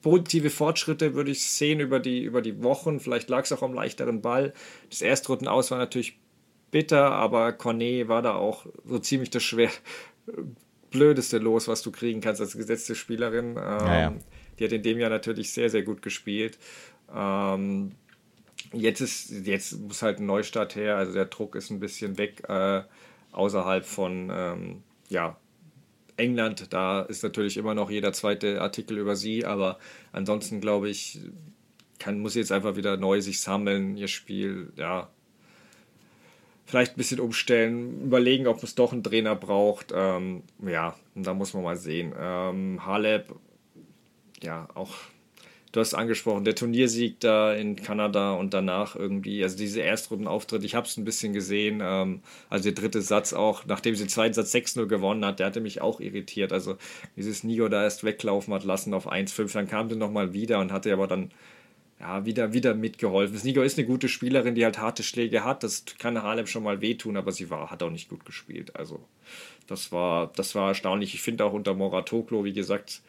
positive 0.00 0.50
Fortschritte 0.50 1.14
würde 1.14 1.30
ich 1.30 1.44
sehen 1.44 1.80
über 1.80 2.00
die, 2.00 2.22
über 2.22 2.40
die 2.40 2.62
Wochen. 2.62 3.00
Vielleicht 3.00 3.28
lag 3.28 3.44
es 3.44 3.52
auch 3.52 3.62
am 3.62 3.74
leichteren 3.74 4.22
Ball. 4.22 4.54
Das 4.88 5.02
Erstrunden 5.02 5.48
aus 5.48 5.70
war 5.70 5.78
natürlich 5.78 6.18
bitter, 6.70 7.12
aber 7.12 7.52
Cornet 7.52 8.08
war 8.08 8.22
da 8.22 8.34
auch 8.34 8.66
so 8.84 8.98
ziemlich 8.98 9.30
das 9.30 9.42
schwer 9.42 9.70
blödeste 10.90 11.38
Los, 11.38 11.68
was 11.68 11.82
du 11.82 11.90
kriegen 11.90 12.20
kannst 12.20 12.40
als 12.40 12.56
gesetzte 12.56 12.94
Spielerin. 12.94 13.50
Ähm, 13.50 13.56
ja, 13.56 14.00
ja. 14.00 14.14
Die 14.58 14.64
hat 14.64 14.72
in 14.72 14.82
dem 14.82 14.98
Jahr 14.98 15.10
natürlich 15.10 15.52
sehr, 15.52 15.70
sehr 15.70 15.82
gut 15.82 16.02
gespielt. 16.02 16.58
Ähm, 17.14 17.92
jetzt 18.72 19.00
ist, 19.00 19.46
jetzt 19.46 19.78
muss 19.80 20.02
halt 20.02 20.18
ein 20.18 20.26
Neustart 20.26 20.76
her, 20.76 20.96
also 20.96 21.12
der 21.12 21.26
Druck 21.26 21.54
ist 21.54 21.70
ein 21.70 21.80
bisschen 21.80 22.18
weg 22.18 22.42
äh, 22.48 22.82
außerhalb 23.32 23.84
von 23.84 24.30
ähm, 24.32 24.82
ja, 25.08 25.36
England. 26.16 26.72
Da 26.72 27.02
ist 27.02 27.22
natürlich 27.22 27.56
immer 27.56 27.74
noch 27.74 27.90
jeder 27.90 28.12
zweite 28.12 28.60
Artikel 28.60 28.98
über 28.98 29.16
sie, 29.16 29.44
aber 29.44 29.78
ansonsten 30.12 30.60
glaube 30.60 30.88
ich, 30.88 31.20
kann, 31.98 32.20
muss 32.20 32.34
jetzt 32.34 32.52
einfach 32.52 32.76
wieder 32.76 32.96
neu 32.96 33.20
sich 33.20 33.40
sammeln, 33.40 33.96
ihr 33.96 34.08
Spiel, 34.08 34.72
ja. 34.76 35.10
Vielleicht 36.66 36.92
ein 36.92 36.98
bisschen 36.98 37.18
umstellen, 37.18 38.04
überlegen, 38.04 38.46
ob 38.46 38.62
es 38.62 38.76
doch 38.76 38.92
einen 38.92 39.02
Trainer 39.02 39.34
braucht. 39.34 39.92
Ähm, 39.92 40.44
ja, 40.64 40.94
da 41.16 41.34
muss 41.34 41.52
man 41.52 41.64
mal 41.64 41.76
sehen. 41.76 42.14
Ähm, 42.16 42.86
Haleb, 42.86 43.34
ja, 44.40 44.68
auch 44.74 44.94
du 45.72 45.80
hast 45.80 45.94
angesprochen, 45.94 46.44
der 46.44 46.54
Turniersieg 46.54 47.20
da 47.20 47.54
in 47.54 47.76
Kanada 47.76 48.32
und 48.32 48.54
danach 48.54 48.96
irgendwie, 48.96 49.42
also 49.42 49.56
diese 49.56 49.80
Erstrundenauftritt, 49.80 50.64
ich 50.64 50.74
habe 50.74 50.86
es 50.86 50.96
ein 50.96 51.04
bisschen 51.04 51.32
gesehen, 51.32 51.80
ähm, 51.82 52.20
also 52.48 52.64
der 52.70 52.80
dritte 52.80 53.02
Satz 53.02 53.32
auch, 53.32 53.64
nachdem 53.66 53.94
sie 53.94 54.04
den 54.04 54.08
zweiten 54.08 54.34
Satz 54.34 54.54
6-0 54.54 54.86
gewonnen 54.86 55.24
hat, 55.24 55.38
der 55.38 55.46
hatte 55.46 55.60
mich 55.60 55.80
auch 55.80 56.00
irritiert, 56.00 56.52
also 56.52 56.76
dieses 57.16 57.44
Nigo 57.44 57.68
da 57.68 57.84
erst 57.84 58.04
weglaufen 58.04 58.52
hat 58.54 58.64
lassen 58.64 58.94
auf 58.94 59.10
1-5, 59.10 59.52
dann 59.52 59.68
kam 59.68 59.88
der 59.88 59.98
nochmal 59.98 60.32
wieder 60.32 60.58
und 60.58 60.72
hatte 60.72 60.92
aber 60.92 61.06
dann 61.06 61.30
ja, 62.00 62.24
wieder, 62.24 62.54
wieder 62.54 62.74
mitgeholfen. 62.74 63.38
Nigo 63.44 63.60
ist 63.60 63.76
eine 63.78 63.86
gute 63.86 64.08
Spielerin, 64.08 64.54
die 64.54 64.64
halt 64.64 64.78
harte 64.78 65.02
Schläge 65.02 65.44
hat, 65.44 65.62
das 65.62 65.84
kann 65.98 66.22
Harlem 66.22 66.46
schon 66.46 66.62
mal 66.62 66.80
wehtun, 66.80 67.16
aber 67.16 67.30
sie 67.30 67.50
war, 67.50 67.70
hat 67.70 67.82
auch 67.82 67.90
nicht 67.90 68.08
gut 68.08 68.24
gespielt, 68.24 68.74
also 68.74 69.00
das 69.70 69.92
war, 69.92 70.32
das 70.34 70.56
war 70.56 70.68
erstaunlich. 70.68 71.14
Ich 71.14 71.22
finde 71.22 71.44
auch 71.44 71.52
unter 71.52 71.74
Moratoklo, 71.74 72.44
wie 72.44 72.52
gesagt, 72.52 73.02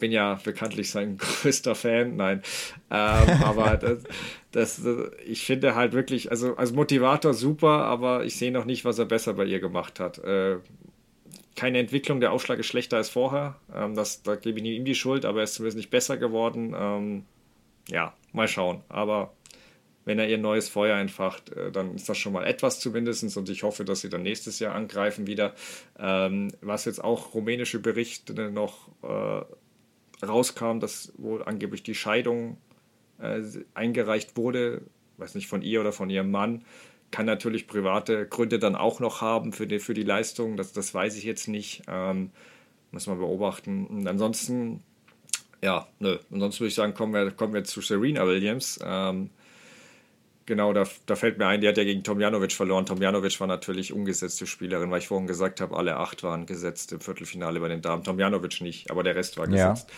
bin 0.00 0.10
ja 0.10 0.40
bekanntlich 0.42 0.90
sein 0.90 1.16
größter 1.42 1.76
Fan, 1.76 2.16
nein. 2.16 2.42
Ähm, 2.90 3.42
aber 3.44 3.76
das, 3.80 4.02
das, 4.50 4.82
ich 5.24 5.44
finde 5.44 5.76
halt 5.76 5.92
wirklich, 5.92 6.30
also 6.30 6.56
als 6.56 6.72
Motivator 6.72 7.34
super, 7.34 7.84
aber 7.84 8.24
ich 8.24 8.36
sehe 8.36 8.50
noch 8.50 8.64
nicht, 8.64 8.84
was 8.84 8.98
er 8.98 9.04
besser 9.04 9.34
bei 9.34 9.44
ihr 9.44 9.60
gemacht 9.60 10.00
hat. 10.00 10.18
Äh, 10.18 10.56
keine 11.54 11.78
Entwicklung, 11.78 12.20
der 12.20 12.32
Aufschlag 12.32 12.58
ist 12.58 12.66
schlechter 12.66 12.96
als 12.96 13.10
vorher. 13.10 13.56
Ähm, 13.74 13.94
das, 13.94 14.22
da 14.22 14.34
gebe 14.34 14.58
ich 14.58 14.64
ihm 14.64 14.84
die 14.84 14.94
Schuld, 14.94 15.24
aber 15.24 15.40
er 15.40 15.44
ist 15.44 15.54
zumindest 15.54 15.76
nicht 15.76 15.90
besser 15.90 16.16
geworden. 16.16 16.74
Ähm, 16.76 17.24
ja, 17.88 18.14
mal 18.32 18.48
schauen. 18.48 18.82
Aber 18.88 19.32
wenn 20.04 20.18
er 20.18 20.28
ihr 20.28 20.38
neues 20.38 20.68
Feuer 20.68 20.98
entfacht, 20.98 21.52
äh, 21.52 21.70
dann 21.70 21.94
ist 21.94 22.08
das 22.08 22.18
schon 22.18 22.32
mal 22.32 22.46
etwas 22.46 22.80
zumindest 22.80 23.36
und 23.36 23.48
ich 23.48 23.62
hoffe, 23.62 23.84
dass 23.84 24.00
sie 24.00 24.08
dann 24.08 24.22
nächstes 24.22 24.58
Jahr 24.58 24.74
angreifen 24.74 25.26
wieder. 25.26 25.54
Ähm, 25.98 26.50
was 26.60 26.84
jetzt 26.86 27.02
auch 27.02 27.34
rumänische 27.34 27.80
Berichte 27.80 28.50
noch 28.50 28.88
äh, 29.02 29.44
rauskam, 30.22 30.80
dass 30.80 31.12
wohl 31.16 31.42
angeblich 31.42 31.82
die 31.82 31.94
Scheidung 31.94 32.56
äh, 33.18 33.42
eingereicht 33.74 34.36
wurde, 34.36 34.82
weiß 35.18 35.34
nicht 35.34 35.48
von 35.48 35.62
ihr 35.62 35.80
oder 35.80 35.92
von 35.92 36.10
ihrem 36.10 36.30
Mann, 36.30 36.64
kann 37.10 37.26
natürlich 37.26 37.66
private 37.66 38.26
Gründe 38.26 38.58
dann 38.58 38.76
auch 38.76 39.00
noch 39.00 39.20
haben 39.20 39.52
für 39.52 39.66
die, 39.66 39.80
für 39.80 39.94
die 39.94 40.02
Leistung, 40.02 40.56
das, 40.56 40.72
das 40.72 40.94
weiß 40.94 41.16
ich 41.16 41.24
jetzt 41.24 41.48
nicht, 41.48 41.82
ähm, 41.88 42.30
muss 42.92 43.06
man 43.06 43.18
beobachten. 43.18 43.86
Und 43.86 44.06
ansonsten, 44.06 44.82
ja, 45.62 45.88
nö, 45.98 46.18
ansonsten 46.30 46.60
würde 46.60 46.68
ich 46.68 46.74
sagen, 46.74 46.94
kommen 46.94 47.12
wir, 47.12 47.30
kommen 47.32 47.54
wir 47.54 47.64
zu 47.64 47.80
Serena 47.80 48.26
Williams. 48.26 48.78
Ähm, 48.82 49.30
Genau, 50.50 50.72
da, 50.72 50.84
da 51.06 51.14
fällt 51.14 51.38
mir 51.38 51.46
ein, 51.46 51.60
die 51.60 51.68
hat 51.68 51.76
ja 51.76 51.84
gegen 51.84 52.02
Tomjanovic 52.02 52.50
verloren. 52.50 52.84
Tomjanovic 52.84 53.38
war 53.38 53.46
natürlich 53.46 53.92
ungesetzte 53.92 54.48
Spielerin, 54.48 54.90
weil 54.90 54.98
ich 54.98 55.06
vorhin 55.06 55.28
gesagt 55.28 55.60
habe, 55.60 55.76
alle 55.76 55.96
acht 55.96 56.24
waren 56.24 56.44
gesetzt 56.44 56.90
im 56.90 57.00
Viertelfinale 57.00 57.60
bei 57.60 57.68
den 57.68 57.82
Damen. 57.82 58.02
Tomjanovic 58.02 58.60
nicht, 58.60 58.90
aber 58.90 59.04
der 59.04 59.14
Rest 59.14 59.38
war 59.38 59.46
gesetzt. 59.46 59.88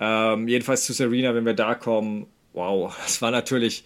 Ja. 0.00 0.32
Ähm, 0.32 0.48
jedenfalls 0.48 0.84
zu 0.84 0.92
Serena, 0.94 1.32
wenn 1.36 1.46
wir 1.46 1.54
da 1.54 1.76
kommen, 1.76 2.26
wow, 2.54 2.92
das 3.04 3.22
war 3.22 3.30
natürlich, 3.30 3.84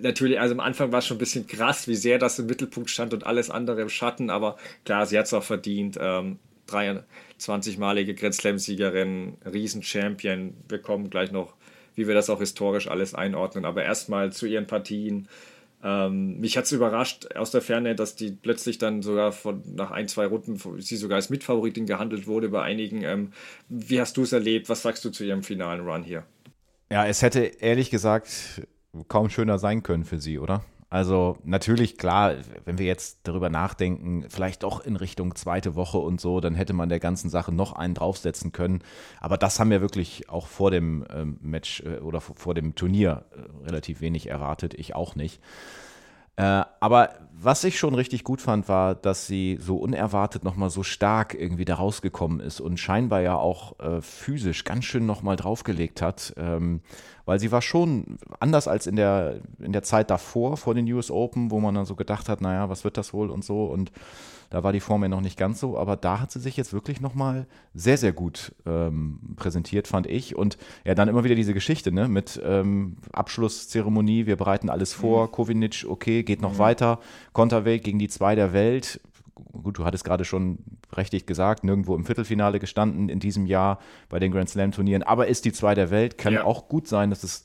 natürlich, 0.00 0.40
also 0.40 0.54
am 0.54 0.60
Anfang 0.60 0.90
war 0.90 1.00
es 1.00 1.06
schon 1.06 1.18
ein 1.18 1.20
bisschen 1.20 1.46
krass, 1.46 1.86
wie 1.86 1.96
sehr 1.96 2.18
das 2.18 2.38
im 2.38 2.46
Mittelpunkt 2.46 2.88
stand 2.88 3.12
und 3.12 3.26
alles 3.26 3.50
andere 3.50 3.82
im 3.82 3.90
Schatten, 3.90 4.30
aber 4.30 4.56
klar, 4.86 5.04
sie 5.04 5.18
hat 5.18 5.26
es 5.26 5.34
auch 5.34 5.44
verdient. 5.44 5.98
Ähm, 6.00 6.38
23-malige 6.66 8.14
Grand 8.14 8.34
Slam-Siegerin, 8.34 9.36
Riesen-Champion. 9.44 10.54
Wir 10.66 10.78
kommen 10.78 11.10
gleich 11.10 11.30
noch, 11.30 11.52
wie 11.94 12.06
wir 12.06 12.14
das 12.14 12.30
auch 12.30 12.38
historisch 12.38 12.88
alles 12.88 13.14
einordnen, 13.14 13.66
aber 13.66 13.84
erstmal 13.84 14.32
zu 14.32 14.46
ihren 14.46 14.66
Partien 14.66 15.28
Ähm, 15.82 16.38
mich 16.40 16.56
hat 16.56 16.64
es 16.64 16.72
überrascht 16.72 17.34
aus 17.36 17.50
der 17.50 17.62
Ferne, 17.62 17.94
dass 17.94 18.16
die 18.16 18.32
plötzlich 18.32 18.78
dann 18.78 19.02
sogar 19.02 19.32
von 19.32 19.62
nach 19.74 19.90
ein, 19.90 20.08
zwei 20.08 20.26
Runden 20.26 20.58
sie 20.80 20.96
sogar 20.96 21.16
als 21.16 21.30
Mitfavoritin 21.30 21.86
gehandelt 21.86 22.26
wurde 22.26 22.48
bei 22.48 22.62
einigen. 22.62 23.02
Ähm, 23.02 23.32
wie 23.68 24.00
hast 24.00 24.16
du 24.16 24.22
es 24.22 24.32
erlebt? 24.32 24.68
Was 24.68 24.82
sagst 24.82 25.04
du 25.04 25.10
zu 25.10 25.24
ihrem 25.24 25.42
finalen 25.42 25.86
Run 25.86 26.02
hier? 26.02 26.24
Ja, 26.90 27.06
es 27.06 27.22
hätte 27.22 27.40
ehrlich 27.40 27.90
gesagt 27.90 28.62
kaum 29.06 29.30
schöner 29.30 29.58
sein 29.58 29.82
können 29.82 30.04
für 30.04 30.18
sie, 30.18 30.38
oder? 30.38 30.64
Also 30.90 31.36
natürlich, 31.44 31.98
klar, 31.98 32.36
wenn 32.64 32.78
wir 32.78 32.86
jetzt 32.86 33.20
darüber 33.24 33.50
nachdenken, 33.50 34.24
vielleicht 34.30 34.62
doch 34.62 34.80
in 34.80 34.96
Richtung 34.96 35.34
zweite 35.34 35.74
Woche 35.74 35.98
und 35.98 36.18
so, 36.18 36.40
dann 36.40 36.54
hätte 36.54 36.72
man 36.72 36.88
der 36.88 36.98
ganzen 36.98 37.28
Sache 37.28 37.52
noch 37.52 37.74
einen 37.74 37.94
draufsetzen 37.94 38.52
können. 38.52 38.82
Aber 39.20 39.36
das 39.36 39.60
haben 39.60 39.70
wir 39.70 39.82
wirklich 39.82 40.30
auch 40.30 40.46
vor 40.46 40.70
dem 40.70 41.04
ähm, 41.10 41.38
Match 41.42 41.82
äh, 41.82 41.98
oder 41.98 42.22
vor 42.22 42.54
dem 42.54 42.74
Turnier 42.74 43.26
äh, 43.32 43.66
relativ 43.66 44.00
wenig 44.00 44.28
erwartet. 44.28 44.72
Ich 44.74 44.94
auch 44.94 45.14
nicht. 45.14 45.42
Äh, 46.38 46.64
aber 46.78 47.10
was 47.32 47.64
ich 47.64 47.80
schon 47.80 47.96
richtig 47.96 48.22
gut 48.22 48.40
fand, 48.40 48.68
war, 48.68 48.94
dass 48.94 49.26
sie 49.26 49.58
so 49.60 49.76
unerwartet 49.76 50.44
nochmal 50.44 50.70
so 50.70 50.84
stark 50.84 51.34
irgendwie 51.34 51.64
da 51.64 51.74
rausgekommen 51.74 52.38
ist 52.38 52.60
und 52.60 52.78
scheinbar 52.78 53.22
ja 53.22 53.34
auch 53.34 53.78
äh, 53.80 54.00
physisch 54.00 54.62
ganz 54.62 54.84
schön 54.84 55.04
nochmal 55.04 55.34
draufgelegt 55.34 56.00
hat. 56.00 56.34
Ähm, 56.36 56.80
weil 57.24 57.40
sie 57.40 57.50
war 57.50 57.60
schon 57.60 58.18
anders 58.38 58.68
als 58.68 58.86
in 58.86 58.94
der, 58.94 59.40
in 59.58 59.72
der 59.72 59.82
Zeit 59.82 60.10
davor, 60.10 60.56
vor 60.56 60.74
den 60.74 60.90
US 60.92 61.10
Open, 61.10 61.50
wo 61.50 61.58
man 61.58 61.74
dann 61.74 61.86
so 61.86 61.96
gedacht 61.96 62.28
hat, 62.28 62.40
naja, 62.40 62.68
was 62.68 62.84
wird 62.84 62.96
das 62.96 63.12
wohl 63.12 63.30
und 63.30 63.44
so. 63.44 63.64
Und 63.64 63.90
da 64.50 64.62
war 64.62 64.72
die 64.72 64.80
Form 64.80 65.02
ja 65.02 65.08
noch 65.08 65.20
nicht 65.20 65.38
ganz 65.38 65.60
so, 65.60 65.78
aber 65.78 65.96
da 65.96 66.20
hat 66.20 66.30
sie 66.30 66.40
sich 66.40 66.56
jetzt 66.56 66.72
wirklich 66.72 67.00
nochmal 67.00 67.46
sehr, 67.74 67.98
sehr 67.98 68.12
gut 68.12 68.54
ähm, 68.66 69.20
präsentiert, 69.36 69.86
fand 69.86 70.06
ich. 70.06 70.36
Und 70.36 70.56
ja, 70.84 70.94
dann 70.94 71.08
immer 71.08 71.24
wieder 71.24 71.34
diese 71.34 71.54
Geschichte, 71.54 71.92
ne, 71.92 72.08
mit 72.08 72.40
ähm, 72.44 72.96
Abschlusszeremonie, 73.12 74.26
wir 74.26 74.36
bereiten 74.36 74.70
alles 74.70 74.94
vor, 74.94 75.26
mhm. 75.26 75.32
Kovinic, 75.32 75.86
okay, 75.88 76.22
geht 76.22 76.40
noch 76.40 76.54
mhm. 76.54 76.58
weiter, 76.58 77.00
Konterweg 77.32 77.84
gegen 77.84 77.98
die 77.98 78.08
zwei 78.08 78.34
der 78.34 78.52
Welt. 78.52 79.00
Gut, 79.62 79.78
du 79.78 79.84
hattest 79.84 80.04
gerade 80.04 80.24
schon 80.24 80.58
richtig 80.96 81.26
gesagt, 81.26 81.62
nirgendwo 81.62 81.94
im 81.94 82.04
Viertelfinale 82.04 82.58
gestanden 82.58 83.08
in 83.08 83.20
diesem 83.20 83.46
Jahr 83.46 83.78
bei 84.08 84.18
den 84.18 84.32
Grand 84.32 84.48
Slam 84.48 84.72
Turnieren, 84.72 85.02
aber 85.02 85.26
ist 85.26 85.44
die 85.44 85.52
zwei 85.52 85.74
der 85.74 85.90
Welt. 85.90 86.16
Kann 86.18 86.32
ja. 86.32 86.44
auch 86.44 86.68
gut 86.68 86.88
sein, 86.88 87.10
dass 87.10 87.22
es 87.22 87.44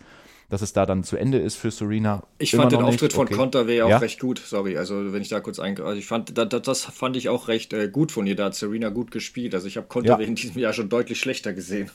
dass 0.50 0.62
es 0.62 0.74
da 0.74 0.86
dann 0.86 1.04
zu 1.04 1.18
Ende 1.18 1.40
ist 1.40 1.56
für 1.56 1.72
Serena. 1.72 2.24
Ich 2.38 2.52
fand 2.52 2.72
den 2.72 2.82
Auftritt 2.82 3.16
nicht. 3.18 3.36
von 3.36 3.48
okay. 3.48 3.82
Auch 3.82 3.90
ja? 3.90 3.98
recht 3.98 4.20
gut, 4.20 4.40
sorry, 4.40 4.78
also 4.78 5.14
wenn 5.14 5.22
ich 5.22 5.30
da 5.30 5.40
kurz 5.40 5.60
ein, 5.60 5.80
also 5.80 5.98
ich 5.98 6.06
fand, 6.06 6.38
das, 6.38 6.62
das 6.62 6.82
fand 6.86 7.16
ich 7.16 7.30
auch 7.30 7.48
recht 7.48 7.74
äh, 7.74 7.90
gut 7.90 8.12
von 8.12 8.28
ihr, 8.28 8.36
da 8.36 8.46
hat 8.46 8.56
Serena 8.56 8.90
gut 8.90 9.12
gespielt, 9.12 9.56
also 9.56 9.68
ich 9.68 9.78
habe 9.78 9.88
Conterwey 9.88 10.24
ja. 10.24 10.28
in 10.28 10.36
diesem 10.36 10.60
Jahr 10.60 10.74
schon 10.74 10.90
deutlich 10.90 11.20
schlechter 11.20 11.54
gesehen. 11.54 11.90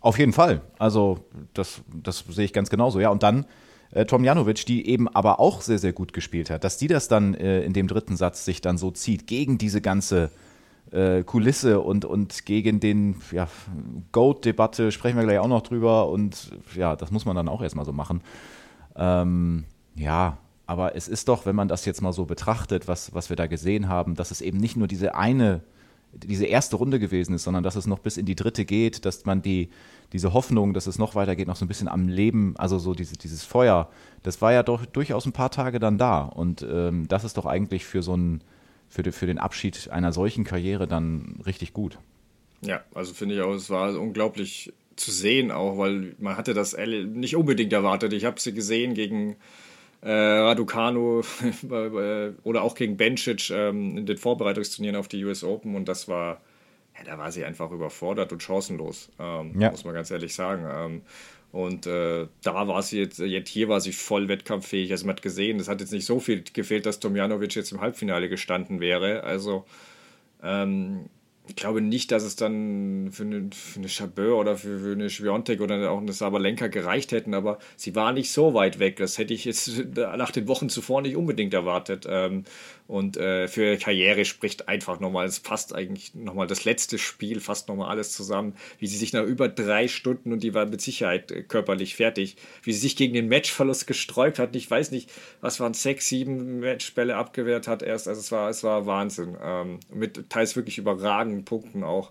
Auf 0.00 0.18
jeden 0.18 0.32
Fall, 0.32 0.62
also 0.78 1.24
das, 1.54 1.82
das 1.92 2.24
sehe 2.28 2.44
ich 2.44 2.52
ganz 2.52 2.70
genauso, 2.70 3.00
ja, 3.00 3.10
und 3.10 3.22
dann 3.22 3.46
äh, 3.90 4.04
Tomjanovic, 4.04 4.64
die 4.66 4.86
eben 4.86 5.08
aber 5.08 5.40
auch 5.40 5.62
sehr, 5.62 5.78
sehr 5.78 5.92
gut 5.92 6.12
gespielt 6.12 6.50
hat, 6.50 6.64
dass 6.64 6.78
die 6.78 6.88
das 6.88 7.08
dann 7.08 7.34
äh, 7.34 7.62
in 7.62 7.72
dem 7.72 7.88
dritten 7.88 8.16
Satz 8.16 8.44
sich 8.44 8.60
dann 8.60 8.78
so 8.78 8.90
zieht, 8.90 9.26
gegen 9.26 9.58
diese 9.58 9.80
ganze 9.80 10.30
äh, 10.92 11.22
Kulisse 11.22 11.80
und, 11.80 12.04
und 12.04 12.44
gegen 12.46 12.80
den 12.80 13.16
ja, 13.32 13.48
Goat-Debatte 14.12 14.92
sprechen 14.92 15.16
wir 15.16 15.24
gleich 15.24 15.38
auch 15.38 15.48
noch 15.48 15.62
drüber 15.62 16.08
und 16.08 16.50
ja, 16.74 16.96
das 16.96 17.10
muss 17.10 17.24
man 17.24 17.36
dann 17.36 17.48
auch 17.48 17.62
erstmal 17.62 17.84
so 17.84 17.92
machen. 17.92 18.22
Ähm, 18.96 19.64
ja, 19.94 20.38
aber 20.66 20.94
es 20.94 21.08
ist 21.08 21.28
doch, 21.28 21.46
wenn 21.46 21.56
man 21.56 21.68
das 21.68 21.84
jetzt 21.84 22.00
mal 22.00 22.12
so 22.12 22.24
betrachtet, 22.26 22.88
was, 22.88 23.14
was 23.14 23.28
wir 23.28 23.36
da 23.36 23.46
gesehen 23.46 23.88
haben, 23.88 24.14
dass 24.14 24.30
es 24.30 24.40
eben 24.40 24.58
nicht 24.58 24.76
nur 24.76 24.86
diese 24.86 25.14
eine, 25.14 25.62
diese 26.12 26.46
erste 26.46 26.76
Runde 26.76 26.98
gewesen 26.98 27.34
ist, 27.34 27.44
sondern 27.44 27.62
dass 27.62 27.76
es 27.76 27.86
noch 27.86 27.98
bis 27.98 28.16
in 28.16 28.26
die 28.26 28.36
dritte 28.36 28.64
geht, 28.64 29.04
dass 29.04 29.24
man 29.24 29.42
die, 29.42 29.70
diese 30.12 30.32
Hoffnung, 30.32 30.72
dass 30.74 30.86
es 30.86 30.98
noch 30.98 31.14
weitergeht, 31.14 31.46
noch 31.48 31.56
so 31.56 31.64
ein 31.64 31.68
bisschen 31.68 31.88
am 31.88 32.08
Leben, 32.08 32.54
also 32.56 32.78
so 32.78 32.94
diese, 32.94 33.16
dieses 33.16 33.44
Feuer, 33.44 33.88
das 34.22 34.42
war 34.42 34.52
ja 34.52 34.62
doch 34.62 34.86
durchaus 34.86 35.26
ein 35.26 35.32
paar 35.32 35.50
Tage 35.50 35.78
dann 35.78 35.98
da. 35.98 36.22
Und 36.22 36.66
ähm, 36.68 37.06
das 37.08 37.24
ist 37.24 37.36
doch 37.36 37.46
eigentlich 37.46 37.84
für 37.84 38.02
so 38.02 38.16
ein 38.16 38.40
für, 38.90 39.02
die, 39.02 39.12
für 39.12 39.26
den 39.26 39.38
Abschied 39.38 39.88
einer 39.90 40.12
solchen 40.12 40.44
Karriere 40.44 40.86
dann 40.86 41.40
richtig 41.46 41.72
gut. 41.72 41.98
Ja, 42.60 42.82
also 42.92 43.14
finde 43.14 43.36
ich 43.36 43.40
auch, 43.40 43.54
es 43.54 43.70
war 43.70 43.98
unglaublich 43.98 44.72
zu 44.96 45.10
sehen 45.10 45.50
auch, 45.50 45.78
weil 45.78 46.14
man 46.18 46.36
hatte 46.36 46.52
das 46.52 46.76
nicht 46.76 47.36
unbedingt 47.36 47.72
erwartet. 47.72 48.12
Ich 48.12 48.26
habe 48.26 48.38
sie 48.38 48.52
gesehen 48.52 48.92
gegen 48.92 49.36
äh, 50.02 50.10
Raducanu 50.10 51.22
oder 52.42 52.62
auch 52.62 52.74
gegen 52.74 52.96
Bencic 52.96 53.50
ähm, 53.50 53.96
in 53.96 54.06
den 54.06 54.18
Vorbereitungsturnieren 54.18 54.96
auf 54.96 55.08
die 55.08 55.24
US 55.24 55.42
Open 55.44 55.74
und 55.74 55.88
das 55.88 56.08
war, 56.08 56.40
ja, 56.98 57.04
da 57.04 57.18
war 57.18 57.32
sie 57.32 57.44
einfach 57.44 57.70
überfordert 57.70 58.32
und 58.32 58.42
chancenlos, 58.42 59.08
ähm, 59.18 59.58
ja. 59.58 59.70
muss 59.70 59.84
man 59.84 59.94
ganz 59.94 60.10
ehrlich 60.10 60.34
sagen. 60.34 60.66
Ähm, 60.68 61.02
und 61.52 61.86
äh, 61.86 62.28
da 62.42 62.68
war 62.68 62.82
sie 62.82 63.00
jetzt, 63.00 63.18
jetzt 63.18 63.48
hier 63.48 63.68
war 63.68 63.80
sie 63.80 63.92
voll 63.92 64.28
wettkampffähig. 64.28 64.92
Also 64.92 65.06
man 65.06 65.16
hat 65.16 65.22
gesehen, 65.22 65.58
es 65.58 65.68
hat 65.68 65.80
jetzt 65.80 65.92
nicht 65.92 66.06
so 66.06 66.20
viel 66.20 66.44
gefehlt, 66.52 66.86
dass 66.86 67.00
Tomjanovic 67.00 67.54
jetzt 67.56 67.72
im 67.72 67.80
Halbfinale 67.80 68.28
gestanden 68.28 68.80
wäre. 68.80 69.24
Also 69.24 69.64
ähm, 70.42 71.06
ich 71.48 71.56
glaube 71.56 71.80
nicht, 71.80 72.12
dass 72.12 72.22
es 72.22 72.36
dann 72.36 73.10
für 73.10 73.24
eine, 73.24 73.50
für 73.52 73.80
Chabot 73.88 74.38
oder 74.38 74.56
für, 74.56 74.78
für 74.78 74.92
eine 74.92 75.10
Schwiontek 75.10 75.60
oder 75.60 75.90
auch 75.90 75.98
eine 75.98 76.12
Sabalenka 76.12 76.68
gereicht 76.68 77.10
hätten, 77.10 77.34
aber 77.34 77.58
sie 77.76 77.96
war 77.96 78.12
nicht 78.12 78.30
so 78.30 78.54
weit 78.54 78.78
weg. 78.78 78.96
Das 78.98 79.18
hätte 79.18 79.34
ich 79.34 79.44
jetzt 79.44 79.84
nach 79.96 80.30
den 80.30 80.46
Wochen 80.46 80.68
zuvor 80.68 81.02
nicht 81.02 81.16
unbedingt 81.16 81.52
erwartet. 81.52 82.06
Ähm, 82.08 82.44
und 82.90 83.16
äh, 83.16 83.46
für 83.46 83.76
Karriere 83.76 84.24
spricht 84.24 84.68
einfach 84.68 84.98
nochmal, 84.98 85.24
es 85.24 85.38
passt 85.38 85.72
eigentlich 85.72 86.12
nochmal 86.16 86.48
das 86.48 86.64
letzte 86.64 86.98
Spiel, 86.98 87.38
fast 87.38 87.68
nochmal 87.68 87.88
alles 87.88 88.12
zusammen, 88.12 88.54
wie 88.80 88.88
sie 88.88 88.96
sich 88.96 89.12
nach 89.12 89.22
über 89.22 89.48
drei 89.48 89.86
Stunden, 89.86 90.32
und 90.32 90.42
die 90.42 90.54
war 90.54 90.66
mit 90.66 90.80
Sicherheit 90.80 91.30
äh, 91.30 91.44
körperlich 91.44 91.94
fertig, 91.94 92.34
wie 92.64 92.72
sie 92.72 92.80
sich 92.80 92.96
gegen 92.96 93.14
den 93.14 93.28
Matchverlust 93.28 93.86
gesträubt 93.86 94.40
hat. 94.40 94.56
Ich 94.56 94.68
weiß 94.68 94.90
nicht, 94.90 95.08
was 95.40 95.60
waren 95.60 95.72
sechs, 95.72 96.08
sieben 96.08 96.58
Matchbälle 96.58 97.14
abgewehrt 97.14 97.68
hat 97.68 97.82
erst. 97.82 98.08
Also 98.08 98.20
es 98.20 98.32
war, 98.32 98.50
es 98.50 98.64
war 98.64 98.86
Wahnsinn. 98.86 99.36
Ähm, 99.40 99.78
mit 99.94 100.28
teils 100.28 100.56
wirklich 100.56 100.78
überragenden 100.78 101.44
Punkten 101.44 101.84
auch. 101.84 102.10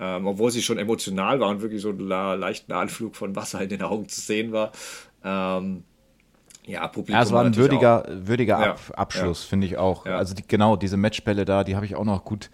Ähm, 0.00 0.26
obwohl 0.26 0.50
sie 0.50 0.62
schon 0.62 0.78
emotional 0.78 1.38
war 1.38 1.50
und 1.50 1.60
wirklich 1.60 1.82
so 1.82 1.90
einen 1.90 2.08
leichten 2.08 2.72
Anflug 2.72 3.14
von 3.14 3.36
Wasser 3.36 3.60
in 3.60 3.68
den 3.68 3.82
Augen 3.82 4.08
zu 4.08 4.22
sehen 4.22 4.52
war. 4.52 4.72
Ähm, 5.22 5.84
ja, 6.66 6.88
Publikum. 6.88 7.14
Ja, 7.14 7.22
es 7.22 7.32
war 7.32 7.44
ein 7.44 7.56
würdiger, 7.56 8.04
würdiger 8.08 8.58
Ab 8.58 8.80
ja, 8.88 8.94
Abschluss, 8.94 9.44
ja. 9.44 9.48
finde 9.48 9.66
ich 9.66 9.76
auch. 9.76 10.06
Ja. 10.06 10.16
Also 10.16 10.34
die, 10.34 10.46
genau, 10.46 10.76
diese 10.76 10.96
Matchbälle 10.96 11.44
da, 11.44 11.64
die 11.64 11.76
habe 11.76 11.86
ich 11.86 11.96
auch 11.96 12.04
noch 12.04 12.24
gut 12.24 12.50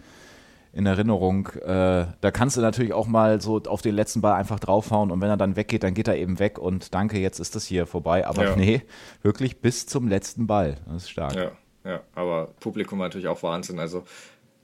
in 0.72 0.86
Erinnerung. 0.86 1.48
Äh, 1.48 2.06
da 2.20 2.30
kannst 2.32 2.56
du 2.56 2.60
natürlich 2.60 2.92
auch 2.92 3.06
mal 3.06 3.40
so 3.40 3.60
auf 3.66 3.82
den 3.82 3.94
letzten 3.94 4.20
Ball 4.20 4.34
einfach 4.34 4.60
draufhauen 4.60 5.10
und 5.10 5.20
wenn 5.20 5.28
er 5.28 5.36
dann 5.36 5.56
weggeht, 5.56 5.82
dann 5.82 5.94
geht 5.94 6.08
er 6.08 6.16
eben 6.16 6.38
weg 6.38 6.58
und 6.58 6.94
danke, 6.94 7.18
jetzt 7.18 7.40
ist 7.40 7.56
das 7.56 7.66
hier 7.66 7.86
vorbei. 7.86 8.26
Aber 8.26 8.56
nee, 8.56 8.82
wirklich 9.22 9.60
bis 9.60 9.86
zum 9.86 10.08
letzten 10.08 10.46
Ball. 10.46 10.76
Das 10.86 11.04
ist 11.04 11.10
stark. 11.10 11.34
Ja, 11.34 11.52
ja, 11.84 12.00
aber 12.14 12.52
Publikum 12.60 12.98
natürlich 12.98 13.28
auch 13.28 13.42
Wahnsinn. 13.42 13.78
Also 13.78 14.04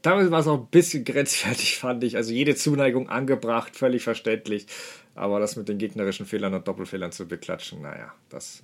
damals 0.02 0.30
war 0.30 0.40
es 0.40 0.46
auch 0.46 0.60
ein 0.60 0.66
bisschen 0.66 1.04
grenzwertig, 1.04 1.78
fand 1.80 2.04
ich. 2.04 2.16
Also 2.16 2.32
jede 2.32 2.54
Zuneigung 2.54 3.08
angebracht, 3.08 3.76
völlig 3.76 4.02
verständlich. 4.04 4.66
Aber 5.14 5.40
das 5.40 5.56
mit 5.56 5.68
den 5.68 5.78
gegnerischen 5.78 6.26
Fehlern 6.26 6.52
und 6.54 6.68
Doppelfehlern 6.68 7.10
zu 7.10 7.26
beklatschen, 7.26 7.80
naja, 7.80 8.12
das 8.28 8.62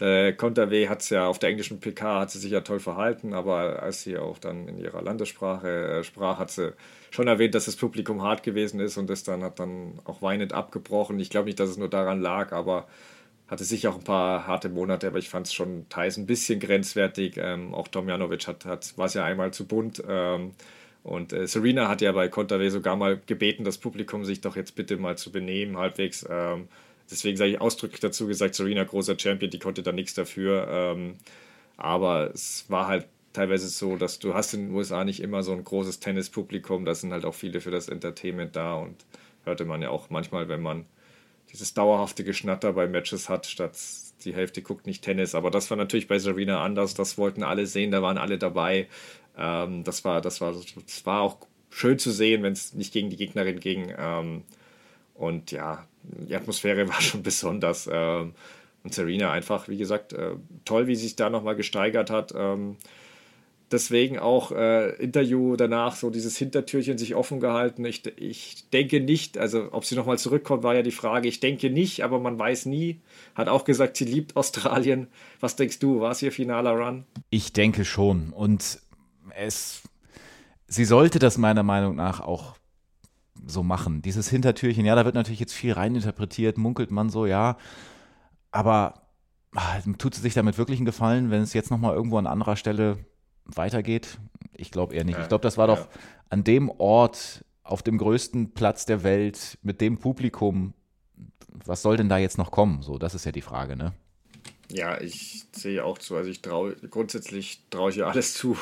der 0.00 0.32
Konterweh 0.34 0.88
hat 0.88 1.02
es 1.02 1.10
ja 1.10 1.26
auf 1.26 1.38
der 1.38 1.50
englischen 1.50 1.80
PK 1.80 2.20
hat 2.20 2.30
sie 2.30 2.38
sich 2.38 2.50
ja 2.50 2.62
toll 2.62 2.80
verhalten, 2.80 3.34
aber 3.34 3.82
als 3.82 4.02
sie 4.02 4.18
auch 4.18 4.38
dann 4.38 4.68
in 4.68 4.78
ihrer 4.78 5.02
Landessprache 5.02 5.68
äh, 5.68 6.04
sprach, 6.04 6.38
hat 6.38 6.50
sie 6.50 6.74
schon 7.10 7.28
erwähnt, 7.28 7.54
dass 7.54 7.66
das 7.66 7.76
Publikum 7.76 8.22
hart 8.22 8.42
gewesen 8.42 8.80
ist 8.80 8.96
und 8.96 9.08
das 9.08 9.22
dann 9.22 9.42
hat 9.42 9.58
dann 9.58 10.00
auch 10.04 10.22
weinend 10.22 10.52
abgebrochen. 10.54 11.20
Ich 11.20 11.30
glaube 11.30 11.46
nicht, 11.46 11.60
dass 11.60 11.70
es 11.70 11.76
nur 11.76 11.90
daran 11.90 12.20
lag, 12.20 12.52
aber 12.52 12.86
hatte 13.48 13.64
sicher 13.64 13.90
auch 13.90 13.96
ein 13.96 14.04
paar 14.04 14.46
harte 14.46 14.70
Monate, 14.70 15.06
aber 15.08 15.18
ich 15.18 15.28
fand 15.28 15.46
es 15.46 15.52
schon 15.52 15.86
teils 15.90 16.16
ein 16.16 16.26
bisschen 16.26 16.58
grenzwertig. 16.58 17.36
Ähm, 17.36 17.74
auch 17.74 17.86
Tomjanovic 17.88 18.46
hat, 18.48 18.64
hat, 18.64 18.96
war 18.96 19.06
es 19.06 19.14
ja 19.14 19.24
einmal 19.24 19.52
zu 19.52 19.66
bunt. 19.66 20.02
Ähm, 20.08 20.52
und 21.02 21.32
äh, 21.32 21.46
Serena 21.46 21.88
hat 21.88 22.00
ja 22.00 22.12
bei 22.12 22.28
Konterweh 22.28 22.70
sogar 22.70 22.96
mal 22.96 23.20
gebeten, 23.26 23.64
das 23.64 23.76
Publikum 23.78 24.24
sich 24.24 24.40
doch 24.40 24.56
jetzt 24.56 24.74
bitte 24.74 24.96
mal 24.96 25.18
zu 25.18 25.32
benehmen, 25.32 25.76
halbwegs. 25.76 26.26
Ähm, 26.30 26.68
Deswegen 27.12 27.36
sage 27.36 27.52
ich 27.52 27.60
ausdrücklich 27.60 28.00
dazu 28.00 28.26
gesagt, 28.26 28.54
Serena 28.54 28.84
großer 28.84 29.18
Champion, 29.18 29.50
die 29.50 29.58
konnte 29.58 29.82
da 29.82 29.92
nichts 29.92 30.14
dafür. 30.14 30.66
Ähm, 30.68 31.14
aber 31.76 32.30
es 32.32 32.64
war 32.68 32.88
halt 32.88 33.06
teilweise 33.32 33.68
so, 33.68 33.96
dass 33.96 34.18
du 34.18 34.34
hast 34.34 34.54
in 34.54 34.68
den 34.68 34.74
USA 34.74 35.04
nicht 35.04 35.20
immer 35.20 35.42
so 35.42 35.52
ein 35.52 35.64
großes 35.64 36.00
Tennispublikum, 36.00 36.84
da 36.84 36.94
sind 36.94 37.12
halt 37.12 37.24
auch 37.24 37.34
viele 37.34 37.60
für 37.60 37.70
das 37.70 37.88
Entertainment 37.88 38.56
da 38.56 38.74
und 38.74 39.04
hörte 39.44 39.64
man 39.64 39.82
ja 39.82 39.90
auch 39.90 40.10
manchmal, 40.10 40.48
wenn 40.48 40.62
man 40.62 40.86
dieses 41.50 41.74
dauerhafte 41.74 42.24
Geschnatter 42.24 42.72
bei 42.72 42.86
Matches 42.86 43.28
hat, 43.28 43.46
statt 43.46 43.76
die 44.24 44.34
Hälfte 44.34 44.62
guckt 44.62 44.86
nicht 44.86 45.04
Tennis. 45.04 45.34
Aber 45.34 45.50
das 45.50 45.70
war 45.70 45.76
natürlich 45.76 46.08
bei 46.08 46.18
Serena 46.18 46.64
anders, 46.64 46.94
das 46.94 47.18
wollten 47.18 47.42
alle 47.42 47.66
sehen, 47.66 47.90
da 47.90 48.02
waren 48.02 48.18
alle 48.18 48.38
dabei. 48.38 48.88
Ähm, 49.36 49.84
das, 49.84 50.04
war, 50.04 50.20
das, 50.20 50.40
war, 50.40 50.52
das 50.52 51.06
war 51.06 51.20
auch 51.20 51.38
schön 51.70 51.98
zu 51.98 52.10
sehen, 52.10 52.42
wenn 52.42 52.52
es 52.52 52.74
nicht 52.74 52.92
gegen 52.92 53.10
die 53.10 53.16
Gegnerin 53.16 53.60
ging. 53.60 53.92
Ähm, 53.96 54.44
und 55.14 55.50
ja, 55.50 55.86
die 56.02 56.34
Atmosphäre 56.34 56.88
war 56.88 57.00
schon 57.00 57.22
besonders. 57.22 57.88
Ähm, 57.90 58.34
und 58.84 58.92
Serena 58.92 59.30
einfach, 59.30 59.68
wie 59.68 59.76
gesagt, 59.76 60.12
äh, 60.12 60.32
toll, 60.64 60.86
wie 60.88 60.96
sie 60.96 61.04
sich 61.04 61.16
da 61.16 61.30
nochmal 61.30 61.54
gesteigert 61.54 62.10
hat. 62.10 62.32
Ähm, 62.36 62.76
deswegen 63.72 64.18
auch 64.18 64.52
äh, 64.52 64.90
Interview 64.96 65.56
danach 65.56 65.94
so 65.96 66.10
dieses 66.10 66.36
Hintertürchen 66.36 66.98
sich 66.98 67.14
offen 67.14 67.40
gehalten. 67.40 67.84
Ich, 67.84 68.04
ich 68.18 68.68
denke 68.70 69.00
nicht, 69.00 69.38
also 69.38 69.68
ob 69.72 69.84
sie 69.84 69.94
nochmal 69.94 70.18
zurückkommt, 70.18 70.62
war 70.62 70.74
ja 70.74 70.82
die 70.82 70.90
Frage. 70.90 71.28
Ich 71.28 71.40
denke 71.40 71.70
nicht, 71.70 72.02
aber 72.02 72.18
man 72.18 72.38
weiß 72.38 72.66
nie. 72.66 73.00
Hat 73.34 73.48
auch 73.48 73.64
gesagt, 73.64 73.96
sie 73.96 74.04
liebt 74.04 74.36
Australien. 74.36 75.08
Was 75.40 75.56
denkst 75.56 75.78
du? 75.78 76.00
War 76.00 76.10
es 76.12 76.22
ihr 76.22 76.32
finaler 76.32 76.72
Run? 76.72 77.04
Ich 77.30 77.52
denke 77.52 77.84
schon. 77.84 78.30
Und 78.30 78.80
es, 79.36 79.82
sie 80.66 80.84
sollte 80.84 81.18
das 81.18 81.38
meiner 81.38 81.62
Meinung 81.62 81.96
nach 81.96 82.20
auch 82.20 82.56
so 83.46 83.62
machen. 83.62 84.02
Dieses 84.02 84.28
Hintertürchen, 84.28 84.84
ja, 84.84 84.94
da 84.94 85.04
wird 85.04 85.14
natürlich 85.14 85.40
jetzt 85.40 85.54
viel 85.54 85.72
reininterpretiert, 85.72 86.58
munkelt 86.58 86.90
man 86.90 87.10
so, 87.10 87.26
ja. 87.26 87.56
Aber 88.50 89.02
ach, 89.54 89.80
tut 89.98 90.14
sie 90.14 90.20
sich 90.20 90.34
damit 90.34 90.58
wirklich 90.58 90.78
einen 90.78 90.86
Gefallen, 90.86 91.30
wenn 91.30 91.42
es 91.42 91.52
jetzt 91.52 91.70
nochmal 91.70 91.94
irgendwo 91.94 92.18
an 92.18 92.26
anderer 92.26 92.56
Stelle 92.56 92.98
weitergeht? 93.44 94.18
Ich 94.54 94.70
glaube 94.70 94.94
eher 94.94 95.04
nicht. 95.04 95.18
Ich 95.18 95.28
glaube, 95.28 95.42
das 95.42 95.58
war 95.58 95.66
doch 95.66 95.88
an 96.28 96.44
dem 96.44 96.70
Ort, 96.70 97.44
auf 97.64 97.82
dem 97.82 97.98
größten 97.98 98.54
Platz 98.54 98.86
der 98.86 99.02
Welt, 99.02 99.58
mit 99.62 99.80
dem 99.80 99.98
Publikum. 99.98 100.74
Was 101.64 101.82
soll 101.82 101.96
denn 101.96 102.08
da 102.08 102.18
jetzt 102.18 102.38
noch 102.38 102.50
kommen? 102.50 102.82
So, 102.82 102.98
das 102.98 103.14
ist 103.14 103.24
ja 103.24 103.32
die 103.32 103.40
Frage, 103.40 103.76
ne? 103.76 103.92
Ja, 104.72 104.98
ich 105.00 105.44
sehe 105.52 105.84
auch 105.84 105.98
zu. 105.98 106.16
Also 106.16 106.30
ich 106.30 106.40
traue 106.40 106.74
grundsätzlich 106.90 107.60
traue 107.70 107.90
ich 107.90 107.98
ihr 107.98 108.06
alles 108.06 108.32
zu, 108.34 108.56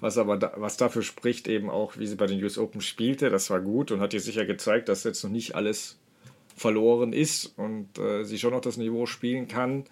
was 0.00 0.16
aber 0.16 0.38
da, 0.38 0.54
was 0.56 0.78
dafür 0.78 1.02
spricht 1.02 1.48
eben 1.48 1.68
auch, 1.68 1.98
wie 1.98 2.06
sie 2.06 2.16
bei 2.16 2.26
den 2.26 2.42
US 2.42 2.56
Open 2.56 2.80
spielte. 2.80 3.28
Das 3.28 3.50
war 3.50 3.60
gut 3.60 3.90
und 3.90 4.00
hat 4.00 4.14
ihr 4.14 4.20
sicher 4.20 4.46
gezeigt, 4.46 4.88
dass 4.88 5.04
jetzt 5.04 5.22
noch 5.22 5.30
nicht 5.30 5.54
alles 5.54 5.98
verloren 6.56 7.12
ist 7.12 7.58
und 7.58 7.98
äh, 7.98 8.24
sie 8.24 8.38
schon 8.38 8.52
noch 8.52 8.62
das 8.62 8.78
Niveau 8.78 9.04
spielen 9.06 9.48
kann. 9.48 9.84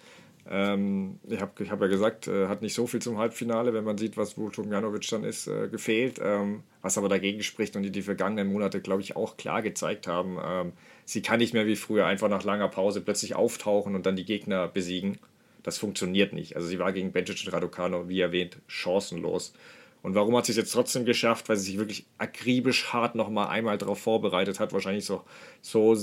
Ähm, 0.49 1.19
ich 1.27 1.39
habe 1.39 1.63
ich 1.63 1.69
hab 1.69 1.81
ja 1.81 1.87
gesagt, 1.87 2.27
äh, 2.27 2.47
hat 2.47 2.63
nicht 2.63 2.73
so 2.73 2.87
viel 2.87 3.01
zum 3.01 3.19
Halbfinale, 3.19 3.71
wenn 3.73 3.83
man 3.83 3.99
sieht, 3.99 4.17
was 4.17 4.33
Tomjanovic 4.33 5.07
dann 5.09 5.23
ist, 5.23 5.47
äh, 5.47 5.67
gefehlt. 5.67 6.19
Ähm, 6.23 6.63
was 6.81 6.97
aber 6.97 7.09
dagegen 7.09 7.43
spricht 7.43 7.75
und 7.75 7.83
die 7.83 7.91
die 7.91 8.01
vergangenen 8.01 8.51
Monate, 8.51 8.81
glaube 8.81 9.01
ich, 9.01 9.15
auch 9.15 9.37
klar 9.37 9.61
gezeigt 9.61 10.07
haben. 10.07 10.37
Ähm, 10.43 10.73
sie 11.05 11.21
kann 11.21 11.39
nicht 11.39 11.53
mehr 11.53 11.67
wie 11.67 11.75
früher 11.75 12.05
einfach 12.05 12.29
nach 12.29 12.43
langer 12.43 12.69
Pause 12.69 13.01
plötzlich 13.01 13.35
auftauchen 13.35 13.95
und 13.95 14.05
dann 14.05 14.15
die 14.15 14.25
Gegner 14.25 14.67
besiegen. 14.67 15.19
Das 15.63 15.77
funktioniert 15.77 16.33
nicht. 16.33 16.55
Also 16.55 16.67
sie 16.67 16.79
war 16.79 16.93
gegen 16.93 17.11
Bencic 17.11 17.45
und 17.45 17.53
Raducano, 17.53 18.07
wie 18.07 18.21
erwähnt, 18.21 18.57
chancenlos. 18.67 19.53
Und 20.01 20.15
warum 20.15 20.35
hat 20.37 20.45
sie 20.45 20.53
es 20.53 20.57
jetzt 20.57 20.71
trotzdem 20.71 21.05
geschafft? 21.05 21.49
Weil 21.49 21.57
sie 21.57 21.71
sich 21.71 21.77
wirklich 21.77 22.05
akribisch 22.17 22.93
hart 22.93 23.15
nochmal 23.15 23.47
einmal 23.47 23.77
darauf 23.77 23.99
vorbereitet 23.99 24.59
hat. 24.59 24.71
Wahrscheinlich 24.71 25.05
so, 25.05 25.23
so 25.61 25.97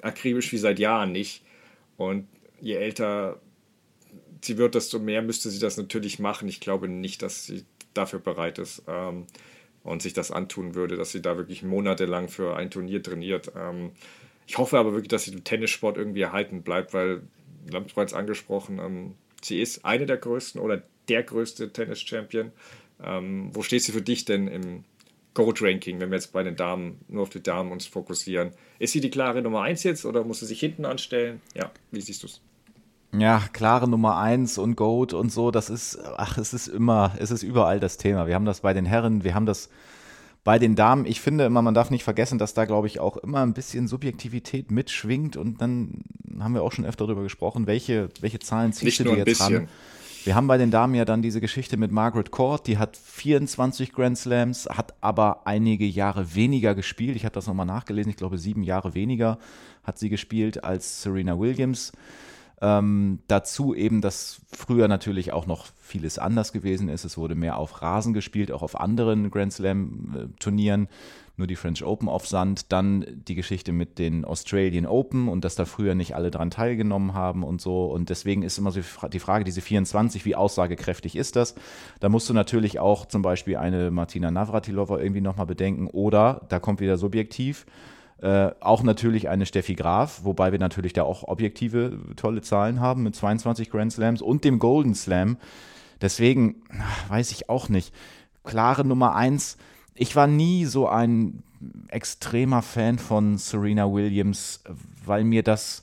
akribisch 0.00 0.52
wie 0.52 0.58
seit 0.58 0.78
Jahren 0.78 1.10
nicht. 1.12 1.44
Und 1.96 2.28
je 2.60 2.74
älter 2.74 3.40
sie 4.44 4.58
wird, 4.58 4.74
desto 4.74 4.98
mehr 4.98 5.22
müsste 5.22 5.50
sie 5.50 5.58
das 5.58 5.76
natürlich 5.76 6.18
machen. 6.18 6.48
Ich 6.48 6.60
glaube 6.60 6.88
nicht, 6.88 7.22
dass 7.22 7.46
sie 7.46 7.64
dafür 7.94 8.18
bereit 8.18 8.58
ist 8.58 8.82
ähm, 8.88 9.26
und 9.82 10.02
sich 10.02 10.12
das 10.12 10.30
antun 10.30 10.74
würde, 10.74 10.96
dass 10.96 11.12
sie 11.12 11.22
da 11.22 11.36
wirklich 11.36 11.62
monatelang 11.62 12.28
für 12.28 12.56
ein 12.56 12.70
Turnier 12.70 13.02
trainiert. 13.02 13.52
Ähm, 13.56 13.92
ich 14.46 14.58
hoffe 14.58 14.78
aber 14.78 14.92
wirklich, 14.92 15.08
dass 15.08 15.24
sie 15.24 15.32
im 15.32 15.44
Tennissport 15.44 15.96
irgendwie 15.96 16.22
erhalten 16.22 16.62
bleibt, 16.62 16.92
weil, 16.94 17.22
es 17.66 17.92
bereits 17.92 18.14
angesprochen, 18.14 18.78
ähm, 18.78 19.14
sie 19.42 19.60
ist 19.60 19.84
eine 19.84 20.06
der 20.06 20.16
größten 20.16 20.60
oder 20.60 20.82
der 21.08 21.22
größte 21.22 21.72
Tennis-Champion. 21.72 22.52
Ähm, 23.02 23.50
wo 23.52 23.62
steht 23.62 23.82
sie 23.82 23.92
für 23.92 24.02
dich 24.02 24.24
denn 24.24 24.48
im 24.48 24.84
Gold-Ranking, 25.34 26.00
wenn 26.00 26.10
wir 26.10 26.16
jetzt 26.16 26.32
bei 26.32 26.42
den 26.42 26.56
Damen 26.56 27.00
nur 27.08 27.22
auf 27.22 27.30
die 27.30 27.42
Damen 27.42 27.72
uns 27.72 27.86
fokussieren? 27.86 28.52
Ist 28.78 28.92
sie 28.92 29.00
die 29.00 29.10
klare 29.10 29.42
Nummer 29.42 29.62
1 29.62 29.82
jetzt 29.82 30.04
oder 30.04 30.24
muss 30.24 30.40
sie 30.40 30.46
sich 30.46 30.60
hinten 30.60 30.84
anstellen? 30.84 31.40
Ja, 31.54 31.70
wie 31.90 32.00
siehst 32.00 32.22
du 32.22 32.26
es? 32.26 32.40
Ja, 33.14 33.44
klare 33.52 33.88
Nummer 33.88 34.16
eins 34.16 34.56
und 34.56 34.74
Goat 34.74 35.12
und 35.12 35.30
so, 35.30 35.50
das 35.50 35.68
ist, 35.68 35.98
ach, 36.16 36.38
es 36.38 36.54
ist 36.54 36.66
immer, 36.66 37.14
es 37.18 37.30
ist 37.30 37.42
überall 37.42 37.78
das 37.78 37.98
Thema. 37.98 38.26
Wir 38.26 38.34
haben 38.34 38.46
das 38.46 38.60
bei 38.60 38.72
den 38.72 38.86
Herren, 38.86 39.22
wir 39.22 39.34
haben 39.34 39.44
das 39.44 39.68
bei 40.44 40.58
den 40.58 40.74
Damen. 40.74 41.06
Ich 41.06 41.20
finde 41.20 41.44
immer, 41.44 41.62
man 41.62 41.74
darf 41.74 41.90
nicht 41.90 42.04
vergessen, 42.04 42.38
dass 42.38 42.54
da, 42.54 42.64
glaube 42.64 42.86
ich, 42.86 43.00
auch 43.00 43.16
immer 43.16 43.42
ein 43.42 43.54
bisschen 43.54 43.86
Subjektivität 43.86 44.70
mitschwingt 44.70 45.36
und 45.36 45.60
dann 45.60 46.02
haben 46.40 46.54
wir 46.54 46.62
auch 46.62 46.72
schon 46.72 46.84
öfter 46.84 47.06
darüber 47.06 47.22
gesprochen, 47.22 47.66
welche, 47.66 48.08
welche 48.20 48.38
Zahlen 48.38 48.72
ziehst 48.72 49.00
du 49.00 49.04
dir 49.04 49.16
jetzt 49.16 49.26
bisschen. 49.26 49.54
ran? 49.54 49.68
Wir 50.24 50.36
haben 50.36 50.46
bei 50.46 50.56
den 50.56 50.70
Damen 50.70 50.94
ja 50.94 51.04
dann 51.04 51.20
diese 51.20 51.40
Geschichte 51.40 51.76
mit 51.76 51.90
Margaret 51.90 52.30
Court, 52.30 52.68
die 52.68 52.78
hat 52.78 52.96
24 52.96 53.92
Grand 53.92 54.16
Slams, 54.16 54.68
hat 54.68 54.94
aber 55.00 55.46
einige 55.46 55.84
Jahre 55.84 56.36
weniger 56.36 56.76
gespielt. 56.76 57.16
Ich 57.16 57.24
habe 57.24 57.34
das 57.34 57.48
nochmal 57.48 57.66
nachgelesen, 57.66 58.10
ich 58.10 58.16
glaube 58.16 58.38
sieben 58.38 58.62
Jahre 58.62 58.94
weniger 58.94 59.38
hat 59.84 59.98
sie 59.98 60.08
gespielt 60.08 60.62
als 60.62 61.02
Serena 61.02 61.38
Williams. 61.38 61.92
Ähm, 62.64 63.18
dazu 63.26 63.74
eben, 63.74 64.00
dass 64.00 64.40
früher 64.52 64.86
natürlich 64.86 65.32
auch 65.32 65.46
noch 65.46 65.66
vieles 65.80 66.20
anders 66.20 66.52
gewesen 66.52 66.88
ist. 66.88 67.04
Es 67.04 67.18
wurde 67.18 67.34
mehr 67.34 67.58
auf 67.58 67.82
Rasen 67.82 68.14
gespielt, 68.14 68.52
auch 68.52 68.62
auf 68.62 68.78
anderen 68.78 69.32
Grand 69.32 69.52
Slam-Turnieren. 69.52 70.86
Nur 71.36 71.48
die 71.48 71.56
French 71.56 71.82
Open 71.82 72.08
auf 72.08 72.28
Sand. 72.28 72.70
Dann 72.70 73.04
die 73.26 73.34
Geschichte 73.34 73.72
mit 73.72 73.98
den 73.98 74.24
Australian 74.24 74.86
Open 74.86 75.26
und 75.26 75.44
dass 75.44 75.56
da 75.56 75.64
früher 75.64 75.96
nicht 75.96 76.14
alle 76.14 76.30
dran 76.30 76.50
teilgenommen 76.50 77.14
haben 77.14 77.42
und 77.42 77.60
so. 77.60 77.86
Und 77.86 78.10
deswegen 78.10 78.44
ist 78.44 78.58
immer 78.58 78.70
so 78.70 78.80
die 79.08 79.18
Frage, 79.18 79.42
diese 79.42 79.60
24, 79.60 80.24
wie 80.24 80.36
aussagekräftig 80.36 81.16
ist 81.16 81.34
das? 81.34 81.56
Da 81.98 82.10
musst 82.10 82.28
du 82.28 82.34
natürlich 82.34 82.78
auch 82.78 83.06
zum 83.06 83.22
Beispiel 83.22 83.56
eine 83.56 83.90
Martina 83.90 84.30
Navratilova 84.30 85.00
irgendwie 85.00 85.20
nochmal 85.20 85.46
bedenken. 85.46 85.88
Oder, 85.88 86.42
da 86.48 86.60
kommt 86.60 86.78
wieder 86.78 86.96
subjektiv, 86.96 87.66
äh, 88.22 88.52
auch 88.60 88.84
natürlich 88.84 89.28
eine 89.28 89.46
Steffi 89.46 89.74
Graf, 89.74 90.20
wobei 90.22 90.52
wir 90.52 90.60
natürlich 90.60 90.92
da 90.92 91.02
auch 91.02 91.24
objektive 91.24 91.98
tolle 92.14 92.40
Zahlen 92.40 92.78
haben 92.78 93.02
mit 93.02 93.16
22 93.16 93.68
Grand 93.68 93.92
Slams 93.92 94.22
und 94.22 94.44
dem 94.44 94.60
Golden 94.60 94.94
Slam. 94.94 95.38
Deswegen 96.00 96.62
weiß 97.08 97.32
ich 97.32 97.48
auch 97.48 97.68
nicht. 97.68 97.92
Klare 98.44 98.84
Nummer 98.84 99.16
eins. 99.16 99.56
Ich 99.94 100.14
war 100.14 100.28
nie 100.28 100.66
so 100.66 100.88
ein 100.88 101.42
extremer 101.88 102.62
Fan 102.62 103.00
von 103.00 103.38
Serena 103.38 103.92
Williams, 103.92 104.62
weil 105.04 105.24
mir 105.24 105.42
das, 105.42 105.82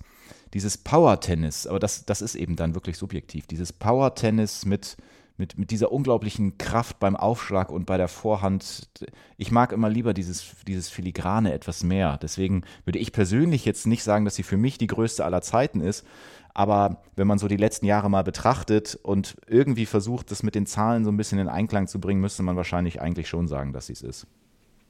dieses 0.53 0.77
Power-Tennis, 0.77 1.67
aber 1.67 1.79
das, 1.79 2.05
das 2.05 2.21
ist 2.21 2.35
eben 2.35 2.55
dann 2.55 2.73
wirklich 2.73 2.97
subjektiv, 2.97 3.47
dieses 3.47 3.73
Power-Tennis 3.73 4.65
mit 4.65 4.95
mit, 5.39 5.57
mit 5.57 5.71
dieser 5.71 5.91
unglaublichen 5.91 6.57
Kraft 6.57 6.99
beim 6.99 7.15
Aufschlag 7.15 7.71
und 7.71 7.85
bei 7.85 7.97
der 7.97 8.07
Vorhand. 8.07 8.89
Ich 9.37 9.51
mag 9.51 9.71
immer 9.71 9.89
lieber 9.89 10.13
dieses, 10.13 10.55
dieses 10.67 10.89
Filigrane 10.89 11.53
etwas 11.53 11.83
mehr. 11.83 12.17
Deswegen 12.21 12.63
würde 12.85 12.99
ich 12.99 13.11
persönlich 13.11 13.65
jetzt 13.65 13.87
nicht 13.87 14.03
sagen, 14.03 14.25
dass 14.25 14.35
sie 14.35 14.43
für 14.43 14.57
mich 14.57 14.77
die 14.77 14.87
größte 14.87 15.23
aller 15.23 15.41
Zeiten 15.41 15.81
ist. 15.81 16.05
Aber 16.53 17.03
wenn 17.15 17.27
man 17.27 17.39
so 17.39 17.47
die 17.47 17.57
letzten 17.57 17.85
Jahre 17.85 18.09
mal 18.09 18.23
betrachtet 18.23 18.99
und 19.01 19.37
irgendwie 19.47 19.85
versucht, 19.85 20.31
das 20.31 20.43
mit 20.43 20.55
den 20.55 20.65
Zahlen 20.65 21.05
so 21.05 21.11
ein 21.11 21.17
bisschen 21.17 21.39
in 21.39 21.47
Einklang 21.47 21.87
zu 21.87 21.99
bringen, 21.99 22.21
müsste 22.21 22.43
man 22.43 22.57
wahrscheinlich 22.57 23.01
eigentlich 23.01 23.29
schon 23.29 23.47
sagen, 23.47 23.71
dass 23.71 23.87
sie 23.87 23.93
es 23.93 24.01
ist. 24.01 24.27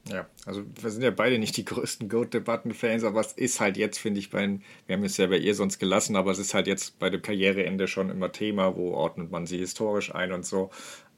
Ja, 0.08 0.26
also 0.46 0.62
wir 0.80 0.90
sind 0.90 1.02
ja 1.02 1.10
beide 1.10 1.38
nicht 1.38 1.56
die 1.56 1.64
größten 1.64 2.08
Goat-Debatten-Fans, 2.08 3.04
aber 3.04 3.20
es 3.20 3.32
ist 3.32 3.60
halt 3.60 3.76
jetzt, 3.76 3.98
finde 3.98 4.18
ich, 4.18 4.30
bei, 4.30 4.58
wir 4.86 4.96
haben 4.96 5.04
es 5.04 5.16
ja 5.18 5.26
bei 5.26 5.36
ihr 5.36 5.54
sonst 5.54 5.78
gelassen, 5.78 6.16
aber 6.16 6.30
es 6.30 6.38
ist 6.38 6.54
halt 6.54 6.66
jetzt 6.66 6.98
bei 6.98 7.10
dem 7.10 7.22
Karriereende 7.22 7.86
schon 7.86 8.10
immer 8.10 8.32
Thema, 8.32 8.76
wo 8.76 8.92
ordnet 8.92 9.30
man 9.30 9.46
sie 9.46 9.58
historisch 9.58 10.14
ein 10.14 10.32
und 10.32 10.46
so. 10.46 10.70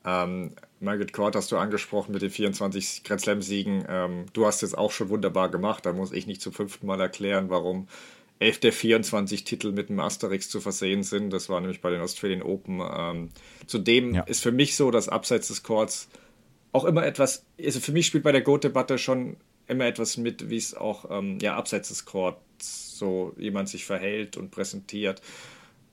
Ähm, 0.05 0.51
Margaret 0.81 1.13
Court 1.13 1.37
hast 1.37 1.53
du 1.53 1.57
angesprochen 1.57 2.13
mit 2.13 2.23
den 2.23 2.31
24 2.31 3.05
Grand 3.05 3.21
Slam-Siegen. 3.21 3.85
Ähm, 3.89 4.27
du 4.33 4.47
hast 4.47 4.63
es 4.65 4.75
auch 4.75 4.91
schon 4.91 5.11
wunderbar 5.11 5.49
gemacht, 5.49 5.87
da 5.87 5.93
muss 5.93 6.13
ich 6.13 6.27
nicht 6.27 6.43
zum 6.43 6.53
fünften 6.53 6.87
Mal 6.87 7.01
erklären, 7.01 7.51
warum 7.51 7.87
11 8.41 8.59
der 8.59 8.73
24 8.73 9.45
Titel 9.45 9.71
mit 9.71 9.89
einem 9.89 10.01
Asterix 10.01 10.51
zu 10.51 10.61
versehen 10.61 11.05
sind. 11.05 11.33
Das 11.33 11.49
war 11.49 11.61
nämlich 11.61 11.81
bei 11.81 11.91
den 11.91 12.01
Australian 12.01 12.43
Open. 12.43 12.83
Ähm, 12.85 13.29
zudem 13.67 14.15
ja. 14.15 14.23
ist 14.23 14.43
für 14.43 14.51
mich 14.51 14.77
so, 14.77 14.91
dass 14.91 15.09
abseits 15.09 15.49
des 15.49 15.63
Courts 15.63 16.09
auch 16.73 16.85
immer 16.85 17.05
etwas, 17.05 17.45
also 17.63 17.81
für 17.81 17.93
mich 17.93 18.07
spielt 18.07 18.25
bei 18.25 18.33
der 18.33 18.41
Goat-Debatte 18.41 18.99
schon 18.99 19.37
immer 19.69 19.87
etwas 19.87 20.17
mit, 20.17 20.51
wie 20.51 20.57
es 20.57 20.75
auch 20.75 21.11
ähm, 21.11 21.39
ja, 21.41 21.55
abseits 21.55 21.89
des 21.89 22.05
Courts 22.05 22.99
so 22.99 23.35
jemand 23.37 23.69
sich 23.69 23.85
verhält 23.85 24.37
und 24.37 24.51
präsentiert. 24.51 25.21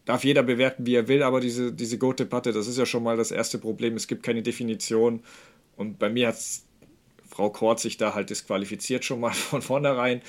Darf 0.06 0.24
jeder 0.24 0.42
bewerten, 0.44 0.86
wie 0.86 0.96
er 0.96 1.08
will, 1.08 1.22
aber 1.22 1.40
diese, 1.40 1.72
diese 1.72 1.98
Goat-Debatte, 1.98 2.52
das 2.52 2.68
ist 2.68 2.78
ja 2.78 2.86
schon 2.86 3.04
mal 3.04 3.18
das 3.18 3.32
erste 3.32 3.60
Problem. 3.60 3.96
Es 3.96 4.08
gibt 4.08 4.24
keine 4.24 4.42
Definition. 4.42 5.22
Und 5.76 6.00
bei 6.00 6.10
mir 6.10 6.30
hat 6.30 6.38
Frau 7.28 7.50
Kort 7.52 7.80
sich 7.80 7.98
da 7.98 8.16
halt 8.16 8.30
disqualifiziert 8.30 9.06
schon 9.06 9.20
mal 9.20 9.32
von 9.34 9.62
vornherein 9.62 10.22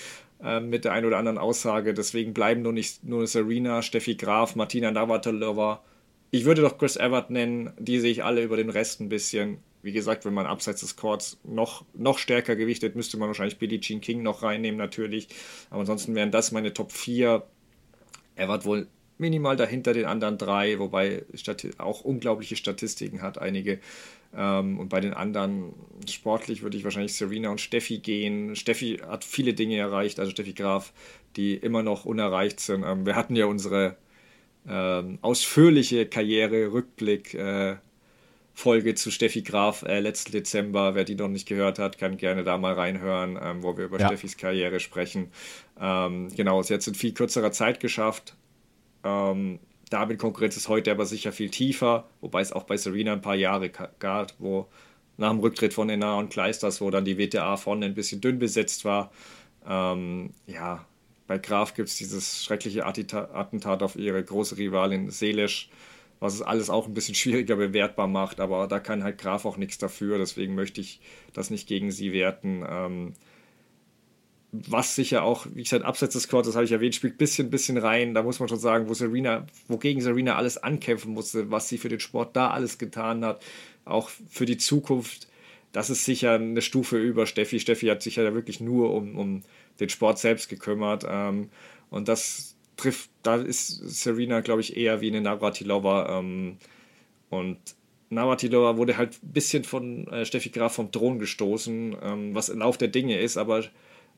äh, 0.42 0.60
mit 0.60 0.84
der 0.84 0.92
einen 0.92 1.06
oder 1.06 1.18
anderen 1.18 1.38
Aussage. 1.38 1.94
Deswegen 1.94 2.34
bleiben 2.34 2.62
nur 2.62 2.72
nicht 2.72 3.04
nur 3.04 3.26
Serena, 3.26 3.82
Steffi 3.82 4.16
Graf, 4.16 4.54
Martina 4.56 4.90
Navratilova. 4.90 5.82
Ich 6.30 6.44
würde 6.44 6.62
doch 6.62 6.76
Chris 6.76 6.96
Evert 6.96 7.30
nennen. 7.30 7.72
Die 7.78 8.00
sehe 8.00 8.12
ich 8.12 8.22
alle 8.22 8.42
über 8.42 8.56
den 8.56 8.70
Rest 8.70 9.00
ein 9.00 9.08
bisschen 9.08 9.58
wie 9.82 9.92
gesagt, 9.92 10.24
wenn 10.24 10.34
man 10.34 10.46
abseits 10.46 10.80
des 10.80 10.96
Courts 10.96 11.38
noch, 11.44 11.84
noch 11.94 12.18
stärker 12.18 12.56
gewichtet, 12.56 12.96
müsste 12.96 13.16
man 13.16 13.28
wahrscheinlich 13.28 13.58
Billie 13.58 13.80
Jean 13.80 14.00
King 14.00 14.22
noch 14.22 14.42
reinnehmen, 14.42 14.78
natürlich. 14.78 15.28
Aber 15.70 15.80
ansonsten 15.80 16.14
wären 16.14 16.30
das 16.30 16.52
meine 16.52 16.72
Top 16.72 16.92
4. 16.92 17.42
Er 18.36 18.48
war 18.48 18.64
wohl 18.64 18.88
minimal 19.18 19.56
dahinter 19.56 19.92
den 19.92 20.06
anderen 20.06 20.38
drei, 20.38 20.78
wobei 20.78 21.24
Stati 21.34 21.70
auch 21.78 22.02
unglaubliche 22.02 22.56
Statistiken 22.56 23.22
hat, 23.22 23.38
einige. 23.38 23.78
Ähm, 24.34 24.78
und 24.78 24.88
bei 24.88 25.00
den 25.00 25.12
anderen 25.12 25.74
sportlich 26.08 26.62
würde 26.62 26.76
ich 26.76 26.84
wahrscheinlich 26.84 27.14
Serena 27.14 27.50
und 27.50 27.60
Steffi 27.60 27.98
gehen. 27.98 28.56
Steffi 28.56 29.00
hat 29.06 29.24
viele 29.24 29.54
Dinge 29.54 29.76
erreicht, 29.76 30.18
also 30.20 30.30
Steffi 30.30 30.52
Graf, 30.54 30.92
die 31.36 31.54
immer 31.54 31.82
noch 31.82 32.04
unerreicht 32.04 32.60
sind. 32.60 32.84
Ähm, 32.84 33.06
wir 33.06 33.16
hatten 33.16 33.36
ja 33.36 33.46
unsere 33.46 33.96
ähm, 34.68 35.18
ausführliche 35.22 36.06
Karriere, 36.06 36.72
Rückblick. 36.72 37.34
Äh, 37.34 37.76
Folge 38.60 38.94
zu 38.94 39.10
Steffi 39.10 39.42
Graf 39.42 39.82
äh, 39.82 40.00
letzten 40.00 40.32
Dezember. 40.32 40.94
Wer 40.94 41.04
die 41.04 41.14
noch 41.14 41.28
nicht 41.28 41.48
gehört 41.48 41.78
hat, 41.78 41.98
kann 41.98 42.16
gerne 42.18 42.44
da 42.44 42.58
mal 42.58 42.74
reinhören, 42.74 43.38
ähm, 43.42 43.62
wo 43.62 43.76
wir 43.76 43.86
über 43.86 43.98
ja. 43.98 44.06
Steffis 44.06 44.36
Karriere 44.36 44.80
sprechen. 44.80 45.32
Ähm, 45.80 46.28
genau, 46.36 46.62
sie 46.62 46.74
hat 46.74 46.80
es 46.80 46.86
in 46.86 46.94
viel 46.94 47.14
kürzerer 47.14 47.52
Zeit 47.52 47.80
geschafft. 47.80 48.36
Ähm, 49.02 49.58
damit 49.88 50.18
Konkurrenz 50.18 50.56
ist 50.56 50.68
heute 50.68 50.90
aber 50.90 51.06
sicher 51.06 51.32
viel 51.32 51.50
tiefer, 51.50 52.08
wobei 52.20 52.42
es 52.42 52.52
auch 52.52 52.64
bei 52.64 52.76
Serena 52.76 53.14
ein 53.14 53.22
paar 53.22 53.34
Jahre 53.34 53.70
gab, 53.70 54.34
wo 54.38 54.68
nach 55.16 55.30
dem 55.30 55.40
Rücktritt 55.40 55.74
von 55.74 55.88
Enar 55.88 56.18
und 56.18 56.30
Kleisters, 56.30 56.80
wo 56.80 56.90
dann 56.90 57.04
die 57.04 57.18
WTA 57.18 57.56
vorne 57.56 57.86
ein 57.86 57.94
bisschen 57.94 58.20
dünn 58.20 58.38
besetzt 58.38 58.84
war. 58.84 59.10
Ähm, 59.66 60.34
ja, 60.46 60.84
bei 61.26 61.38
Graf 61.38 61.74
gibt 61.74 61.88
es 61.88 61.96
dieses 61.96 62.44
schreckliche 62.44 62.84
Attentat 62.84 63.82
auf 63.82 63.96
ihre 63.96 64.22
große 64.22 64.58
Rivalin 64.58 65.10
Selisch 65.10 65.70
was 66.20 66.34
es 66.34 66.42
alles 66.42 66.70
auch 66.70 66.86
ein 66.86 66.94
bisschen 66.94 67.14
schwieriger 67.16 67.56
bewertbar 67.56 68.06
macht, 68.06 68.40
aber 68.40 68.68
da 68.68 68.78
kann 68.78 69.02
halt 69.02 69.18
Graf 69.18 69.44
auch 69.44 69.56
nichts 69.56 69.78
dafür, 69.78 70.18
deswegen 70.18 70.54
möchte 70.54 70.80
ich 70.80 71.00
das 71.32 71.50
nicht 71.50 71.66
gegen 71.66 71.90
sie 71.90 72.12
werten. 72.12 72.64
Ähm, 72.68 73.14
was 74.52 74.96
sicher 74.96 75.22
auch, 75.22 75.46
wie 75.54 75.62
gesagt, 75.62 75.84
abseits 75.84 76.14
des 76.14 76.28
Courts, 76.28 76.48
das 76.48 76.56
habe 76.56 76.64
ich 76.64 76.72
erwähnt, 76.72 76.94
spielt 76.94 77.14
ein 77.14 77.18
bisschen, 77.18 77.50
bisschen 77.50 77.78
rein. 77.78 78.14
Da 78.14 78.22
muss 78.22 78.40
man 78.40 78.48
schon 78.48 78.58
sagen, 78.58 78.88
wo 78.88 78.94
Serena, 78.94 79.46
wogegen 79.68 80.02
Serena 80.02 80.36
alles 80.36 80.58
ankämpfen 80.58 81.12
musste, 81.12 81.50
was 81.50 81.68
sie 81.68 81.78
für 81.78 81.88
den 81.88 82.00
Sport 82.00 82.34
da 82.34 82.50
alles 82.50 82.78
getan 82.78 83.24
hat, 83.24 83.44
auch 83.84 84.08
für 84.08 84.46
die 84.46 84.56
Zukunft. 84.56 85.28
Das 85.72 85.88
ist 85.88 86.04
sicher 86.04 86.32
eine 86.32 86.62
Stufe 86.62 86.98
über 86.98 87.26
Steffi. 87.26 87.60
Steffi 87.60 87.86
hat 87.86 88.02
sich 88.02 88.16
ja 88.16 88.34
wirklich 88.34 88.60
nur 88.60 88.92
um, 88.92 89.16
um 89.16 89.42
den 89.78 89.88
Sport 89.88 90.18
selbst 90.18 90.48
gekümmert. 90.48 91.06
Ähm, 91.08 91.48
und 91.90 92.08
das, 92.08 92.49
trifft, 92.80 93.10
da 93.22 93.36
ist 93.36 93.68
Serena, 93.68 94.40
glaube 94.40 94.60
ich, 94.60 94.76
eher 94.76 95.00
wie 95.00 95.08
eine 95.08 95.20
Navratilova. 95.20 96.18
Ähm, 96.18 96.56
und 97.28 97.58
Navratilova 98.10 98.76
wurde 98.76 98.96
halt 98.96 99.22
ein 99.22 99.32
bisschen 99.32 99.64
von 99.64 100.06
äh, 100.08 100.24
Steffi 100.24 100.50
Graf 100.50 100.74
vom 100.74 100.90
Thron 100.90 101.18
gestoßen, 101.18 101.96
ähm, 102.02 102.34
was 102.34 102.48
im 102.48 102.58
Lauf 102.58 102.76
der 102.76 102.88
Dinge 102.88 103.18
ist, 103.20 103.36
aber 103.36 103.64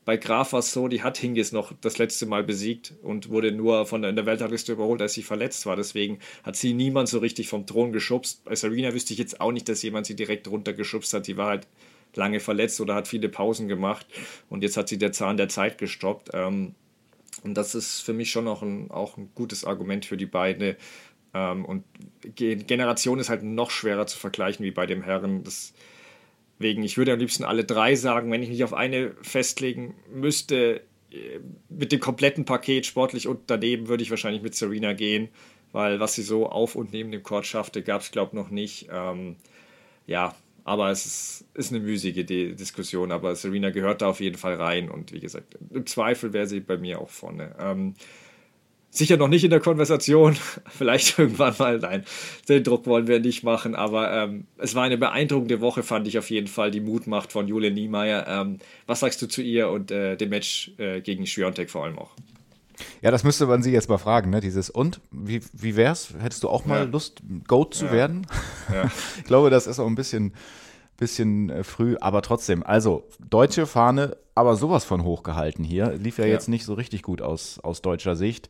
bei 0.05 0.17
Graf 0.17 0.51
war 0.51 0.59
es 0.59 0.73
so, 0.73 0.89
die 0.89 1.01
hat 1.01 1.17
Hingis 1.17 1.53
noch 1.53 1.71
das 1.79 1.97
letzte 1.97 2.25
Mal 2.25 2.43
besiegt 2.43 2.93
und 3.03 3.29
wurde 3.29 3.53
nur 3.53 3.85
von 3.85 4.01
der, 4.01 4.09
in 4.09 4.17
der 4.17 4.25
Weltrangliste 4.25 4.73
überholt, 4.73 5.01
als 5.01 5.13
sie 5.13 5.23
verletzt 5.23 5.65
war. 5.65 5.77
Deswegen 5.77 6.19
hat 6.43 6.57
sie 6.57 6.73
niemand 6.73 7.07
so 7.07 7.19
richtig 7.19 7.47
vom 7.47 7.65
Thron 7.65 7.93
geschubst. 7.93 8.43
Bei 8.43 8.55
Serena 8.55 8.93
wüsste 8.93 9.13
ich 9.13 9.19
jetzt 9.19 9.39
auch 9.39 9.53
nicht, 9.53 9.69
dass 9.69 9.81
jemand 9.81 10.05
sie 10.05 10.15
direkt 10.15 10.49
runtergeschubst 10.49 11.13
hat. 11.13 11.27
Die 11.27 11.37
war 11.37 11.47
halt 11.47 11.67
lange 12.15 12.39
verletzt 12.41 12.81
oder 12.81 12.95
hat 12.95 13.07
viele 13.07 13.29
Pausen 13.29 13.67
gemacht 13.67 14.05
und 14.49 14.61
jetzt 14.61 14.77
hat 14.77 14.89
sie 14.89 14.97
der 14.97 15.13
Zahn 15.13 15.37
der 15.37 15.49
Zeit 15.49 15.77
gestoppt. 15.77 16.31
Ähm, 16.33 16.75
und 17.43 17.55
das 17.55 17.75
ist 17.75 18.01
für 18.01 18.13
mich 18.13 18.31
schon 18.31 18.47
auch 18.47 18.61
ein, 18.61 18.89
auch 18.91 19.17
ein 19.17 19.31
gutes 19.35 19.65
Argument 19.65 20.05
für 20.05 20.17
die 20.17 20.25
beiden. 20.25 20.75
Ähm, 21.33 21.65
und 21.65 21.83
Generation 22.35 23.19
ist 23.19 23.29
halt 23.29 23.43
noch 23.43 23.71
schwerer 23.71 24.07
zu 24.07 24.17
vergleichen 24.17 24.65
wie 24.65 24.71
bei 24.71 24.85
dem 24.85 25.03
Herren. 25.03 25.43
Deswegen, 25.43 26.83
ich 26.83 26.97
würde 26.97 27.13
am 27.13 27.19
liebsten 27.19 27.43
alle 27.43 27.65
drei 27.65 27.95
sagen, 27.95 28.31
wenn 28.31 28.43
ich 28.43 28.49
mich 28.49 28.63
auf 28.63 28.73
eine 28.73 29.11
festlegen 29.21 29.95
müsste, 30.11 30.81
äh, 31.11 31.39
mit 31.69 31.91
dem 31.91 31.99
kompletten 31.99 32.45
Paket 32.45 32.85
sportlich 32.85 33.27
und 33.27 33.41
daneben 33.47 33.87
würde 33.87 34.03
ich 34.03 34.09
wahrscheinlich 34.09 34.43
mit 34.43 34.55
Serena 34.55 34.93
gehen, 34.93 35.29
weil 35.71 35.99
was 35.99 36.13
sie 36.13 36.23
so 36.23 36.47
auf 36.47 36.75
und 36.75 36.93
neben 36.93 37.11
dem 37.11 37.23
Court 37.23 37.45
schaffte, 37.45 37.81
gab 37.81 38.01
es, 38.01 38.11
glaube 38.11 38.29
ich, 38.29 38.33
noch 38.33 38.49
nicht. 38.49 38.89
Ähm, 38.91 39.35
ja, 40.05 40.35
aber 40.63 40.89
es 40.91 41.05
ist, 41.05 41.45
ist 41.53 41.71
eine 41.71 41.81
müßige 41.81 42.25
Diskussion. 42.25 43.11
Aber 43.11 43.35
Serena 43.35 43.69
gehört 43.69 44.01
da 44.01 44.07
auf 44.07 44.21
jeden 44.21 44.37
Fall 44.37 44.55
rein. 44.55 44.89
Und 44.89 45.11
wie 45.11 45.19
gesagt, 45.19 45.57
im 45.71 45.85
Zweifel 45.85 46.33
wäre 46.33 46.47
sie 46.47 46.61
bei 46.61 46.77
mir 46.77 46.99
auch 46.99 47.09
vorne. 47.09 47.55
Ähm, 47.59 47.95
sicher 48.89 49.17
noch 49.17 49.27
nicht 49.27 49.43
in 49.43 49.49
der 49.49 49.59
Konversation. 49.59 50.37
Vielleicht 50.69 51.19
irgendwann 51.19 51.55
mal. 51.59 51.79
Nein, 51.79 52.05
den 52.47 52.63
Druck 52.63 52.85
wollen 52.85 53.07
wir 53.07 53.19
nicht 53.19 53.43
machen. 53.43 53.75
Aber 53.75 54.11
ähm, 54.13 54.47
es 54.57 54.73
war 54.73 54.83
eine 54.83 54.97
beeindruckende 54.97 55.59
Woche, 55.59 55.83
fand 55.83 56.07
ich 56.07 56.17
auf 56.17 56.29
jeden 56.29 56.47
Fall. 56.47 56.71
Die 56.71 56.81
Mutmacht 56.81 57.33
von 57.33 57.47
Julia 57.47 57.69
Niemeyer. 57.69 58.25
Ähm, 58.27 58.59
was 58.85 59.01
sagst 59.01 59.21
du 59.21 59.27
zu 59.27 59.41
ihr 59.41 59.69
und 59.69 59.91
äh, 59.91 60.15
dem 60.15 60.29
Match 60.29 60.71
äh, 60.77 61.01
gegen 61.01 61.27
Schwiontek 61.27 61.69
vor 61.69 61.83
allem 61.83 61.99
auch? 61.99 62.11
Ja, 63.01 63.11
das 63.11 63.23
müsste 63.23 63.45
man 63.45 63.61
sie 63.63 63.71
jetzt 63.71 63.89
mal 63.89 63.97
fragen, 63.97 64.29
ne? 64.29 64.39
Dieses 64.39 64.69
und 64.69 65.01
wie, 65.11 65.41
wie 65.53 65.75
wär's? 65.75 66.13
Hättest 66.19 66.43
du 66.43 66.49
auch 66.49 66.65
mal 66.65 66.79
ja. 66.79 66.83
Lust, 66.83 67.21
Goat 67.47 67.73
zu 67.73 67.85
ja. 67.85 67.91
werden? 67.91 68.27
Ja. 68.73 68.85
ich 69.17 69.23
glaube, 69.25 69.49
das 69.49 69.67
ist 69.67 69.79
auch 69.79 69.87
ein 69.87 69.95
bisschen, 69.95 70.33
bisschen 70.97 71.49
äh, 71.49 71.63
früh, 71.63 71.95
aber 71.99 72.21
trotzdem. 72.21 72.63
Also, 72.63 73.07
deutsche 73.19 73.65
Fahne, 73.65 74.17
aber 74.35 74.55
sowas 74.55 74.85
von 74.85 75.03
hochgehalten 75.03 75.63
hier. 75.63 75.93
Lief 75.93 76.17
ja, 76.17 76.25
jetzt 76.25 76.49
nicht 76.49 76.65
so 76.65 76.73
richtig 76.73 77.03
gut 77.03 77.21
aus, 77.21 77.59
aus 77.59 77.81
deutscher 77.81 78.15
Sicht. 78.15 78.49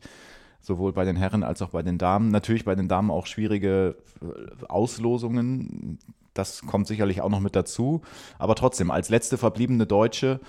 Sowohl 0.60 0.92
bei 0.92 1.04
den 1.04 1.16
Herren 1.16 1.42
als 1.42 1.60
auch 1.60 1.70
bei 1.70 1.82
den 1.82 1.98
Damen. 1.98 2.28
Natürlich 2.28 2.64
bei 2.64 2.74
den 2.74 2.88
Damen 2.88 3.10
auch 3.10 3.26
schwierige 3.26 3.96
äh, 4.22 4.64
Auslosungen. 4.66 5.98
Das 6.32 6.62
kommt 6.62 6.86
sicherlich 6.86 7.20
auch 7.20 7.28
noch 7.28 7.40
mit 7.40 7.54
dazu. 7.54 8.02
Aber 8.38 8.54
trotzdem, 8.54 8.90
als 8.90 9.08
letzte 9.08 9.36
verbliebene 9.36 9.86
Deutsche 9.86 10.40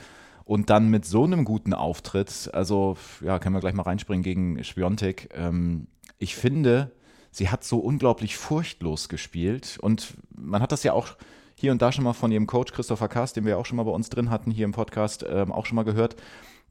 und 0.45 0.69
dann 0.69 0.89
mit 0.89 1.05
so 1.05 1.23
einem 1.23 1.43
guten 1.43 1.73
Auftritt, 1.73 2.49
also 2.53 2.97
ja, 3.21 3.39
können 3.39 3.55
wir 3.55 3.59
gleich 3.59 3.73
mal 3.73 3.83
reinspringen 3.83 4.23
gegen 4.23 4.63
Spiontek. 4.63 5.29
Ähm, 5.33 5.87
ich 6.19 6.35
finde, 6.35 6.91
sie 7.31 7.49
hat 7.49 7.63
so 7.63 7.79
unglaublich 7.79 8.37
furchtlos 8.37 9.09
gespielt. 9.09 9.77
Und 9.81 10.13
man 10.35 10.61
hat 10.61 10.71
das 10.71 10.83
ja 10.83 10.93
auch 10.93 11.17
hier 11.55 11.71
und 11.71 11.81
da 11.81 11.91
schon 11.91 12.03
mal 12.03 12.13
von 12.13 12.31
ihrem 12.31 12.47
Coach 12.47 12.71
Christopher 12.73 13.07
Kass, 13.07 13.33
den 13.33 13.45
wir 13.45 13.57
auch 13.57 13.65
schon 13.65 13.77
mal 13.77 13.83
bei 13.83 13.91
uns 13.91 14.09
drin 14.09 14.29
hatten, 14.29 14.51
hier 14.51 14.65
im 14.65 14.71
Podcast, 14.71 15.25
ähm, 15.27 15.51
auch 15.51 15.65
schon 15.65 15.75
mal 15.75 15.83
gehört, 15.83 16.15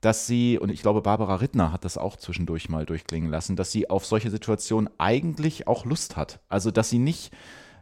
dass 0.01 0.27
sie, 0.27 0.59
und 0.59 0.71
ich 0.71 0.83
glaube, 0.83 1.03
Barbara 1.03 1.37
Rittner 1.37 1.73
hat 1.73 1.85
das 1.85 1.99
auch 1.99 2.17
zwischendurch 2.17 2.69
mal 2.69 2.87
durchklingen 2.87 3.31
lassen, 3.31 3.57
dass 3.57 3.73
sie 3.73 3.91
auf 3.91 4.07
solche 4.07 4.31
Situationen 4.31 4.89
eigentlich 4.99 5.67
auch 5.67 5.85
Lust 5.85 6.17
hat. 6.17 6.41
Also, 6.49 6.71
dass 6.71 6.91
sie 6.91 6.99
nicht 6.99 7.33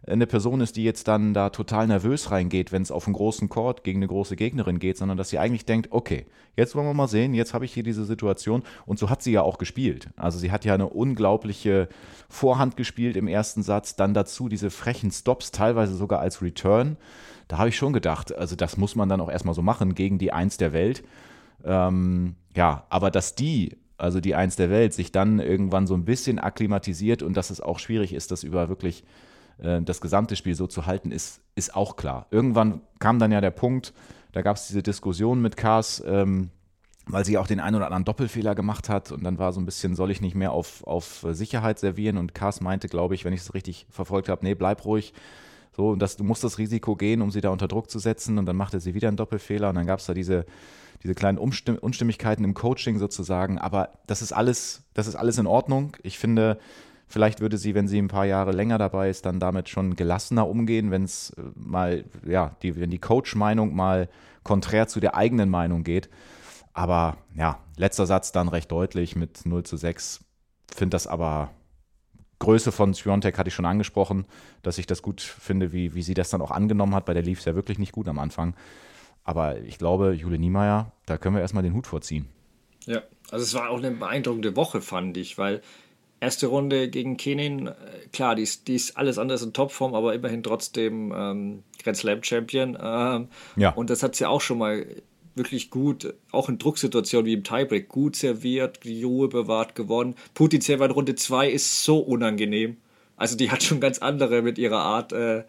eine 0.06 0.26
Person 0.26 0.60
ist, 0.60 0.76
die 0.76 0.82
jetzt 0.82 1.06
dann 1.06 1.32
da 1.32 1.50
total 1.50 1.86
nervös 1.86 2.30
reingeht, 2.32 2.72
wenn 2.72 2.82
es 2.82 2.90
auf 2.90 3.06
einen 3.06 3.14
großen 3.14 3.48
Court 3.48 3.84
gegen 3.84 4.00
eine 4.00 4.08
große 4.08 4.34
Gegnerin 4.34 4.80
geht, 4.80 4.96
sondern 4.96 5.16
dass 5.16 5.30
sie 5.30 5.38
eigentlich 5.38 5.64
denkt, 5.64 5.88
okay, 5.92 6.26
jetzt 6.56 6.74
wollen 6.74 6.86
wir 6.86 6.94
mal 6.94 7.06
sehen, 7.06 7.34
jetzt 7.34 7.54
habe 7.54 7.64
ich 7.64 7.72
hier 7.72 7.84
diese 7.84 8.04
Situation 8.04 8.64
und 8.84 8.98
so 8.98 9.10
hat 9.10 9.22
sie 9.22 9.30
ja 9.30 9.42
auch 9.42 9.58
gespielt. 9.58 10.08
Also 10.16 10.38
sie 10.38 10.50
hat 10.50 10.64
ja 10.64 10.74
eine 10.74 10.88
unglaubliche 10.88 11.88
Vorhand 12.28 12.76
gespielt 12.76 13.16
im 13.16 13.28
ersten 13.28 13.62
Satz, 13.62 13.94
dann 13.94 14.12
dazu 14.12 14.48
diese 14.48 14.70
frechen 14.70 15.12
Stops, 15.12 15.52
teilweise 15.52 15.94
sogar 15.94 16.18
als 16.18 16.42
Return. 16.42 16.96
Da 17.46 17.58
habe 17.58 17.68
ich 17.68 17.76
schon 17.76 17.92
gedacht, 17.92 18.34
also 18.34 18.56
das 18.56 18.76
muss 18.76 18.96
man 18.96 19.08
dann 19.08 19.20
auch 19.20 19.30
erstmal 19.30 19.54
so 19.54 19.62
machen 19.62 19.94
gegen 19.94 20.18
die 20.18 20.32
Eins 20.32 20.56
der 20.56 20.72
Welt. 20.72 21.04
Ähm, 21.64 22.34
ja, 22.56 22.86
aber 22.88 23.12
dass 23.12 23.36
die 23.36 23.76
also 23.98 24.18
die 24.18 24.34
Eins 24.34 24.56
der 24.56 24.68
Welt, 24.68 24.92
sich 24.92 25.12
dann 25.12 25.38
irgendwann 25.38 25.86
so 25.86 25.94
ein 25.94 26.04
bisschen 26.04 26.40
akklimatisiert 26.40 27.22
und 27.22 27.36
dass 27.36 27.50
es 27.50 27.60
auch 27.60 27.78
schwierig 27.78 28.12
ist, 28.12 28.32
das 28.32 28.42
über 28.42 28.68
wirklich 28.68 29.04
äh, 29.62 29.80
das 29.82 30.00
gesamte 30.00 30.36
Spiel 30.36 30.54
so 30.54 30.66
zu 30.66 30.86
halten, 30.86 31.10
ist, 31.10 31.40
ist 31.54 31.74
auch 31.74 31.96
klar. 31.96 32.26
Irgendwann 32.30 32.80
kam 32.98 33.18
dann 33.18 33.32
ja 33.32 33.40
der 33.40 33.50
Punkt, 33.50 33.92
da 34.32 34.42
gab 34.42 34.56
es 34.56 34.66
diese 34.66 34.82
Diskussion 34.82 35.40
mit 35.40 35.56
Kars, 35.56 36.02
ähm, 36.06 36.50
weil 37.06 37.24
sie 37.24 37.36
auch 37.36 37.46
den 37.46 37.60
einen 37.60 37.76
oder 37.76 37.86
anderen 37.86 38.04
Doppelfehler 38.04 38.54
gemacht 38.54 38.88
hat 38.88 39.12
und 39.12 39.24
dann 39.24 39.38
war 39.38 39.52
so 39.52 39.60
ein 39.60 39.66
bisschen, 39.66 39.94
soll 39.96 40.10
ich 40.10 40.20
nicht 40.20 40.34
mehr 40.34 40.52
auf, 40.52 40.86
auf 40.86 41.26
Sicherheit 41.30 41.78
servieren 41.78 42.16
und 42.16 42.34
Kars 42.34 42.60
meinte, 42.60 42.88
glaube 42.88 43.14
ich, 43.14 43.24
wenn 43.24 43.32
ich 43.32 43.40
es 43.40 43.54
richtig 43.54 43.86
verfolgt 43.90 44.28
habe, 44.28 44.44
nee, 44.44 44.54
bleib 44.54 44.84
ruhig. 44.84 45.12
So, 45.74 45.90
und 45.90 46.00
das, 46.00 46.16
du 46.16 46.24
musst 46.24 46.44
das 46.44 46.58
Risiko 46.58 46.96
gehen, 46.96 47.22
um 47.22 47.30
sie 47.30 47.40
da 47.40 47.48
unter 47.48 47.66
Druck 47.66 47.90
zu 47.90 47.98
setzen 47.98 48.38
und 48.38 48.46
dann 48.46 48.56
machte 48.56 48.78
sie 48.78 48.94
wieder 48.94 49.08
einen 49.08 49.16
Doppelfehler 49.16 49.70
und 49.70 49.74
dann 49.74 49.86
gab 49.86 50.00
es 50.00 50.06
da 50.06 50.14
diese, 50.14 50.44
diese 51.02 51.14
kleinen 51.14 51.38
Umstimm 51.38 51.76
Unstimmigkeiten 51.76 52.44
im 52.44 52.54
Coaching 52.54 52.98
sozusagen, 52.98 53.58
aber 53.58 53.90
das 54.06 54.22
ist 54.22 54.32
alles, 54.32 54.82
das 54.94 55.06
ist 55.06 55.16
alles 55.16 55.38
in 55.38 55.46
Ordnung. 55.46 55.96
Ich 56.02 56.18
finde, 56.18 56.58
Vielleicht 57.12 57.42
würde 57.42 57.58
sie, 57.58 57.74
wenn 57.74 57.88
sie 57.88 57.98
ein 57.98 58.08
paar 58.08 58.24
Jahre 58.24 58.52
länger 58.52 58.78
dabei 58.78 59.10
ist, 59.10 59.26
dann 59.26 59.38
damit 59.38 59.68
schon 59.68 59.96
gelassener 59.96 60.48
umgehen, 60.48 60.90
wenn 60.90 61.04
es 61.04 61.28
äh, 61.36 61.42
mal, 61.54 62.06
ja, 62.26 62.56
die, 62.62 62.80
wenn 62.80 62.88
die 62.88 63.00
Coach-Meinung 63.00 63.76
mal 63.76 64.08
konträr 64.44 64.88
zu 64.88 64.98
der 64.98 65.14
eigenen 65.14 65.50
Meinung 65.50 65.84
geht. 65.84 66.08
Aber 66.72 67.18
ja, 67.36 67.58
letzter 67.76 68.06
Satz 68.06 68.32
dann 68.32 68.48
recht 68.48 68.72
deutlich 68.72 69.14
mit 69.14 69.44
0 69.44 69.62
zu 69.62 69.76
6. 69.76 70.24
Finde 70.74 70.94
das 70.94 71.06
aber 71.06 71.50
Größe 72.38 72.72
von 72.72 72.94
Sviontek 72.94 73.36
hatte 73.36 73.48
ich 73.48 73.54
schon 73.54 73.66
angesprochen, 73.66 74.24
dass 74.62 74.78
ich 74.78 74.86
das 74.86 75.02
gut 75.02 75.20
finde, 75.20 75.70
wie, 75.70 75.94
wie 75.94 76.02
sie 76.02 76.14
das 76.14 76.30
dann 76.30 76.40
auch 76.40 76.50
angenommen 76.50 76.94
hat. 76.94 77.04
Bei 77.04 77.12
der 77.12 77.22
lief 77.22 77.40
es 77.40 77.44
ja 77.44 77.54
wirklich 77.54 77.78
nicht 77.78 77.92
gut 77.92 78.08
am 78.08 78.18
Anfang. 78.18 78.54
Aber 79.22 79.58
ich 79.58 79.76
glaube, 79.76 80.14
Jule 80.14 80.38
Niemeyer, 80.38 80.92
da 81.04 81.18
können 81.18 81.34
wir 81.36 81.42
erstmal 81.42 81.62
den 81.62 81.74
Hut 81.74 81.86
vorziehen. 81.86 82.30
Ja, 82.86 83.02
also 83.30 83.44
es 83.44 83.52
war 83.52 83.68
auch 83.68 83.76
eine 83.76 83.90
beeindruckende 83.90 84.56
Woche, 84.56 84.80
fand 84.80 85.18
ich, 85.18 85.36
weil 85.36 85.60
erste 86.22 86.46
Runde 86.46 86.88
gegen 86.88 87.16
Kenin, 87.16 87.66
äh, 87.66 87.72
klar, 88.12 88.36
die 88.36 88.42
ist, 88.42 88.68
die 88.68 88.76
ist 88.76 88.96
alles 88.96 89.18
anders 89.18 89.42
in 89.42 89.52
Topform, 89.52 89.94
aber 89.94 90.14
immerhin 90.14 90.42
trotzdem 90.42 91.12
ähm, 91.14 91.62
Grand 91.82 91.96
Slam 91.96 92.22
Champion. 92.22 92.78
Ähm, 92.80 93.28
ja. 93.56 93.70
Und 93.70 93.90
das 93.90 94.02
hat 94.02 94.14
sie 94.14 94.26
auch 94.26 94.40
schon 94.40 94.58
mal 94.58 94.86
wirklich 95.34 95.70
gut, 95.70 96.14
auch 96.30 96.48
in 96.48 96.58
Drucksituationen 96.58 97.26
wie 97.26 97.32
im 97.32 97.42
Tiebreak, 97.42 97.88
gut 97.88 98.16
serviert, 98.16 98.84
die 98.84 99.02
Ruhe 99.02 99.28
bewahrt 99.28 99.74
gewonnen. 99.74 100.14
Putin 100.34 100.60
selber 100.60 100.84
in 100.84 100.90
Runde 100.92 101.14
2 101.14 101.50
ist 101.50 101.84
so 101.84 101.98
unangenehm. 101.98 102.76
Also 103.16 103.36
die 103.36 103.50
hat 103.50 103.62
schon 103.62 103.80
ganz 103.80 103.98
andere 103.98 104.42
mit 104.42 104.58
ihrer 104.58 104.80
Art 104.80 105.12
äh, 105.12 105.44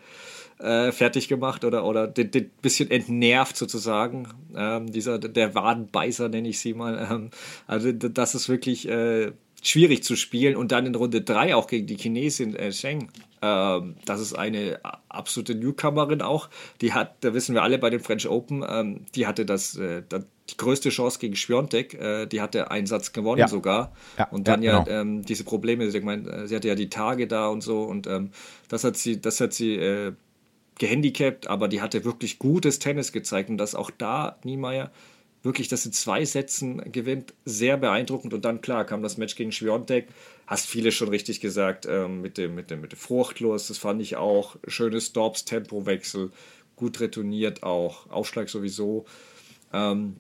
äh, 0.59 0.91
fertig 0.91 1.28
gemacht 1.28 1.65
oder, 1.65 1.86
oder 1.86 2.11
ein 2.17 2.51
bisschen 2.61 2.89
entnervt 2.89 3.57
sozusagen. 3.57 4.28
Ähm, 4.55 4.91
dieser, 4.91 5.19
der 5.19 5.53
Wadenbeißer 5.53 6.30
nenne 6.30 6.49
ich 6.49 6.59
sie 6.59 6.74
mal. 6.74 7.07
Ähm, 7.11 7.30
also 7.67 7.91
das 7.91 8.34
ist 8.34 8.49
wirklich, 8.49 8.88
äh, 8.88 9.34
schwierig 9.64 10.03
zu 10.03 10.16
spielen 10.16 10.55
und 10.55 10.72
dann 10.72 10.86
in 10.86 10.93
Runde 10.93 11.22
3 11.22 11.55
auch 11.55 11.68
gegen 11.68 11.88
die 11.88 11.95
Chinesin 11.95 12.55
äh, 12.55 12.72
Sheng. 12.72 13.09
Ähm, 13.41 13.95
das 14.05 14.20
ist 14.20 14.34
eine 14.34 14.80
absolute 15.09 15.55
Newcomerin 15.55 16.22
auch. 16.22 16.49
Die 16.82 16.93
hat, 16.93 17.16
da 17.22 17.34
wissen 17.34 17.55
wir 17.55 17.64
alle 17.64 17.80
bei 17.80 17.89
den 17.89 18.01
French 18.01 18.28
Open, 18.28 18.64
ähm, 18.68 19.05
die 19.16 19.26
hatte 19.26 19.45
das, 19.45 19.78
äh, 19.78 20.03
das, 20.07 20.26
die 20.49 20.57
größte 20.57 20.89
Chance 20.89 21.18
gegen 21.20 21.38
Schwiontek. 21.38 21.93
Äh, 21.93 22.26
die 22.28 22.41
hatte 22.41 22.72
einen 22.72 22.86
Satz 22.86 23.14
gewonnen 23.14 23.39
ja. 23.39 23.47
sogar. 23.47 23.93
Ja, 24.18 24.28
und 24.30 24.49
dann 24.49 24.61
ja, 24.61 24.74
ja 24.74 24.84
genau. 24.84 25.01
ähm, 25.01 25.26
diese 25.26 25.45
Probleme. 25.45 25.86
Ich 25.86 26.03
meine, 26.03 26.30
äh, 26.30 26.47
sie 26.47 26.55
hatte 26.55 26.68
ja 26.68 26.76
die 26.76 26.89
Tage 26.89 27.28
da 27.28 27.47
und 27.47 27.61
so 27.61 27.84
und 27.84 28.05
ähm, 28.05 28.32
das 28.68 28.84
hat 28.84 28.97
sie, 28.97 29.22
das 29.22 29.39
hat 29.39 29.53
sie 29.53 29.76
äh, 29.76 30.11
gehandicapt, 30.78 31.47
aber 31.47 31.70
die 31.70 31.82
hatte 31.82 32.03
wirklich 32.03 32.38
gutes 32.38 32.80
Tennis 32.80 33.14
gezeigt 33.14 33.49
und 33.49 33.57
dass 33.57 33.76
auch 33.76 33.91
da 33.91 34.38
Niemeyer 34.43 34.91
wirklich 35.44 35.68
das 35.68 35.86
in 35.86 35.91
zwei 35.91 36.26
Sätzen 36.26 36.91
gewinnt, 36.91 37.34
sehr 37.46 37.78
beeindruckend. 37.78 38.34
Und 38.34 38.46
dann, 38.46 38.62
klar, 38.62 38.86
kam 38.86 39.04
das 39.04 39.18
Match 39.18 39.36
gegen 39.36 39.52
Schwiontek. 39.52 40.08
Hast 40.48 40.66
viele 40.66 40.91
schon 40.91 41.10
richtig 41.10 41.41
gesagt, 41.41 41.86
ähm, 41.86 42.22
mit, 42.22 42.38
dem, 42.38 42.56
mit, 42.56 42.72
dem, 42.72 42.82
mit 42.82 42.94
dem 42.94 43.00
Fruchtlos, 43.00 43.68
das 43.68 43.78
fand 43.78 44.02
ich 44.02 44.16
auch. 44.16 44.56
Schöne 44.68 45.00
Stops, 45.00 45.46
Tempowechsel, 45.46 46.32
gut 46.76 47.00
retourniert 47.00 47.64
auch, 47.64 48.10
Aufschlag 48.10 48.50
sowieso. 48.50 49.06
Ähm, 49.74 50.18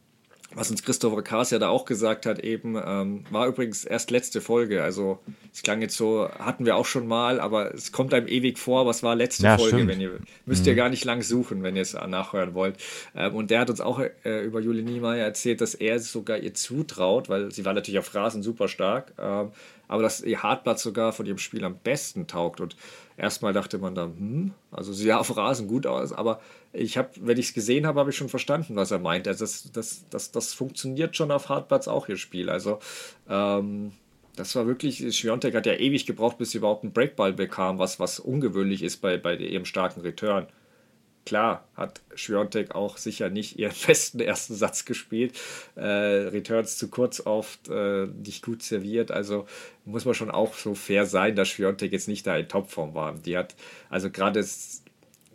was 0.55 0.69
uns 0.69 0.83
Christopher 0.83 1.21
Kaas 1.21 1.51
ja 1.51 1.59
da 1.59 1.69
auch 1.69 1.85
gesagt 1.85 2.25
hat, 2.25 2.39
eben, 2.39 2.75
ähm, 2.75 3.25
war 3.31 3.47
übrigens 3.47 3.85
erst 3.85 4.11
letzte 4.11 4.41
Folge. 4.41 4.83
Also 4.83 5.19
es 5.51 5.63
klang 5.63 5.81
jetzt 5.81 5.95
so, 5.95 6.29
hatten 6.39 6.65
wir 6.65 6.75
auch 6.75 6.85
schon 6.85 7.07
mal, 7.07 7.39
aber 7.39 7.73
es 7.73 7.91
kommt 7.91 8.13
einem 8.13 8.27
ewig 8.27 8.59
vor, 8.59 8.85
was 8.85 9.03
war 9.03 9.15
letzte 9.15 9.43
ja, 9.43 9.57
Folge, 9.57 9.87
wenn 9.87 9.99
ihr 9.99 10.19
müsst 10.45 10.63
mhm. 10.63 10.69
ihr 10.69 10.75
gar 10.75 10.89
nicht 10.89 11.05
lang 11.05 11.21
suchen, 11.21 11.63
wenn 11.63 11.75
ihr 11.75 11.81
es 11.81 11.93
nachhören 11.93 12.53
wollt. 12.53 12.77
Ähm, 13.15 13.35
und 13.35 13.51
der 13.51 13.61
hat 13.61 13.69
uns 13.69 13.81
auch 13.81 13.99
äh, 13.99 14.43
über 14.45 14.59
Julie 14.59 14.83
Niemeyer 14.83 15.25
erzählt, 15.25 15.61
dass 15.61 15.75
er 15.75 15.99
sogar 15.99 16.37
ihr 16.37 16.53
zutraut, 16.53 17.29
weil 17.29 17.51
sie 17.51 17.65
war 17.65 17.73
natürlich 17.73 17.99
auf 17.99 18.13
Rasen 18.13 18.43
super 18.43 18.67
stark, 18.67 19.13
ähm, 19.19 19.51
aber 19.87 20.01
dass 20.01 20.21
ihr 20.21 20.41
Hartblatt 20.41 20.79
sogar 20.79 21.13
von 21.13 21.25
ihrem 21.25 21.37
Spiel 21.37 21.63
am 21.63 21.77
besten 21.77 22.27
taugt. 22.27 22.61
Und 22.61 22.75
erstmal 23.17 23.53
dachte 23.53 23.77
man 23.77 23.95
dann, 23.95 24.17
hm, 24.17 24.51
also 24.71 24.93
sie 24.93 25.05
sah 25.05 25.17
auf 25.17 25.35
Rasen 25.35 25.67
gut 25.67 25.85
aus, 25.85 26.13
aber 26.13 26.39
ich 26.73 26.97
habe, 26.97 27.09
wenn 27.21 27.37
ich 27.37 27.47
es 27.47 27.53
gesehen 27.53 27.85
habe, 27.85 27.99
habe 27.99 28.09
ich 28.09 28.17
schon 28.17 28.29
verstanden, 28.29 28.75
was 28.75 28.91
er 28.91 28.99
meint. 28.99 29.27
Also 29.27 29.45
das, 29.45 29.71
das, 29.71 30.05
das, 30.09 30.31
das 30.31 30.53
funktioniert 30.53 31.15
schon 31.15 31.31
auf 31.31 31.49
Hartplatz 31.49 31.87
auch, 31.87 32.09
ihr 32.09 32.17
Spiel. 32.17 32.49
Also 32.49 32.79
ähm, 33.29 33.93
das 34.35 34.55
war 34.55 34.65
wirklich, 34.65 35.15
Schwiontek 35.15 35.53
hat 35.53 35.67
ja 35.67 35.73
ewig 35.73 36.07
gebraucht, 36.07 36.39
bis 36.39 36.51
sie 36.51 36.57
überhaupt 36.57 36.83
einen 36.83 36.93
Breakball 36.93 37.33
bekam, 37.33 37.77
was, 37.77 37.99
was 37.99 38.19
ungewöhnlich 38.19 38.81
ist 38.81 38.97
bei, 38.97 39.17
bei 39.17 39.35
ihrem 39.35 39.65
starken 39.65 40.01
Return. 40.01 40.47
Klar 41.25 41.69
hat 41.75 42.01
Schwiontek 42.15 42.75
auch 42.75 42.97
sicher 42.97 43.29
nicht 43.29 43.57
ihren 43.57 43.75
besten 43.87 44.19
ersten 44.19 44.55
Satz 44.55 44.85
gespielt. 44.85 45.39
Äh, 45.75 45.85
Returns 45.85 46.77
zu 46.77 46.89
kurz 46.89 47.21
oft, 47.25 47.69
äh, 47.69 48.07
nicht 48.07 48.43
gut 48.43 48.63
serviert. 48.63 49.11
Also 49.11 49.45
muss 49.85 50.05
man 50.05 50.15
schon 50.15 50.31
auch 50.31 50.55
so 50.55 50.73
fair 50.73 51.05
sein, 51.05 51.35
dass 51.35 51.49
Schwiontek 51.49 51.93
jetzt 51.93 52.07
nicht 52.07 52.25
da 52.25 52.35
in 52.35 52.49
Topform 52.49 52.95
war. 52.95 53.13
Die 53.13 53.37
hat, 53.37 53.55
also 53.89 54.09
gerade 54.09 54.43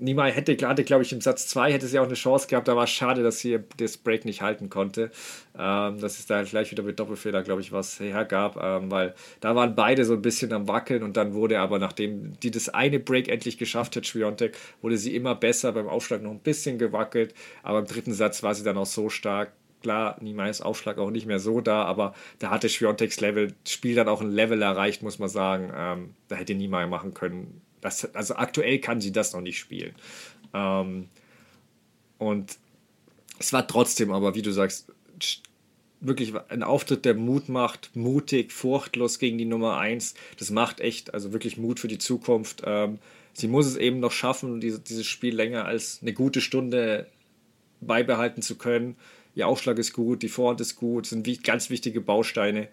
Niemeyer 0.00 0.32
hätte, 0.32 0.56
hatte, 0.66 0.84
glaube 0.84 1.02
ich, 1.02 1.12
im 1.12 1.20
Satz 1.20 1.46
2 1.48 1.72
hätte 1.72 1.86
sie 1.86 1.98
auch 1.98 2.04
eine 2.04 2.14
Chance 2.14 2.48
gehabt, 2.48 2.68
aber 2.68 2.86
schade, 2.86 3.22
dass 3.22 3.40
sie 3.40 3.58
das 3.76 3.96
Break 3.96 4.24
nicht 4.24 4.42
halten 4.42 4.68
konnte. 4.68 5.10
Ähm, 5.58 6.00
dass 6.00 6.18
es 6.18 6.26
da 6.26 6.42
gleich 6.42 6.70
wieder 6.70 6.82
mit 6.82 7.00
Doppelfehler, 7.00 7.42
glaube 7.42 7.60
ich, 7.60 7.72
was 7.72 7.98
hergab, 7.98 8.56
ähm, 8.62 8.90
weil 8.90 9.14
da 9.40 9.56
waren 9.56 9.74
beide 9.74 10.04
so 10.04 10.14
ein 10.14 10.22
bisschen 10.22 10.52
am 10.52 10.68
Wackeln 10.68 11.02
und 11.02 11.16
dann 11.16 11.34
wurde 11.34 11.58
aber, 11.58 11.78
nachdem 11.78 12.38
die 12.40 12.50
das 12.50 12.68
eine 12.68 13.00
Break 13.00 13.28
endlich 13.28 13.58
geschafft 13.58 13.96
hat, 13.96 14.06
Schwiontek, 14.06 14.56
wurde 14.82 14.96
sie 14.96 15.16
immer 15.16 15.34
besser, 15.34 15.72
beim 15.72 15.88
Aufschlag 15.88 16.22
noch 16.22 16.30
ein 16.30 16.38
bisschen 16.38 16.78
gewackelt, 16.78 17.34
aber 17.62 17.80
im 17.80 17.86
dritten 17.86 18.12
Satz 18.12 18.42
war 18.42 18.54
sie 18.54 18.62
dann 18.62 18.78
auch 18.78 18.86
so 18.86 19.08
stark, 19.08 19.52
klar, 19.82 20.16
Niemeyers 20.20 20.60
Aufschlag 20.60 20.98
auch 20.98 21.10
nicht 21.10 21.26
mehr 21.26 21.38
so 21.38 21.60
da, 21.60 21.84
aber 21.84 22.14
da 22.38 22.50
hatte 22.50 22.68
Schwiontek's 22.68 23.20
Level, 23.20 23.54
Spiel 23.66 23.94
dann 23.94 24.08
auch 24.08 24.20
ein 24.20 24.30
Level 24.30 24.62
erreicht, 24.62 25.02
muss 25.02 25.18
man 25.18 25.28
sagen. 25.28 25.72
Ähm, 25.74 26.14
da 26.28 26.36
hätte 26.36 26.54
Niemeyer 26.54 26.86
machen 26.86 27.14
können, 27.14 27.62
das, 27.80 28.14
also 28.14 28.36
aktuell 28.36 28.78
kann 28.78 29.00
sie 29.00 29.12
das 29.12 29.32
noch 29.32 29.40
nicht 29.40 29.58
spielen. 29.58 29.94
Ähm, 30.54 31.08
und 32.18 32.58
es 33.38 33.52
war 33.52 33.66
trotzdem 33.66 34.12
aber, 34.12 34.34
wie 34.34 34.42
du 34.42 34.50
sagst, 34.52 34.92
wirklich 36.00 36.34
ein 36.48 36.62
Auftritt, 36.62 37.04
der 37.04 37.14
Mut 37.14 37.48
macht, 37.48 37.94
mutig, 37.94 38.52
furchtlos 38.52 39.18
gegen 39.18 39.38
die 39.38 39.44
Nummer 39.44 39.78
1. 39.78 40.14
Das 40.38 40.50
macht 40.50 40.80
echt, 40.80 41.14
also 41.14 41.32
wirklich 41.32 41.56
Mut 41.56 41.80
für 41.80 41.88
die 41.88 41.98
Zukunft. 41.98 42.62
Ähm, 42.64 42.98
sie 43.32 43.48
muss 43.48 43.66
es 43.66 43.76
eben 43.76 44.00
noch 44.00 44.12
schaffen, 44.12 44.60
diese, 44.60 44.78
dieses 44.80 45.06
Spiel 45.06 45.34
länger 45.34 45.64
als 45.64 45.98
eine 46.02 46.12
gute 46.12 46.40
Stunde 46.40 47.06
beibehalten 47.80 48.42
zu 48.42 48.56
können. 48.56 48.96
Ihr 49.34 49.46
Aufschlag 49.46 49.78
ist 49.78 49.92
gut, 49.92 50.22
die 50.22 50.28
Vorhand 50.28 50.60
ist 50.60 50.76
gut, 50.76 51.06
sind 51.06 51.44
ganz 51.44 51.70
wichtige 51.70 52.00
Bausteine. 52.00 52.68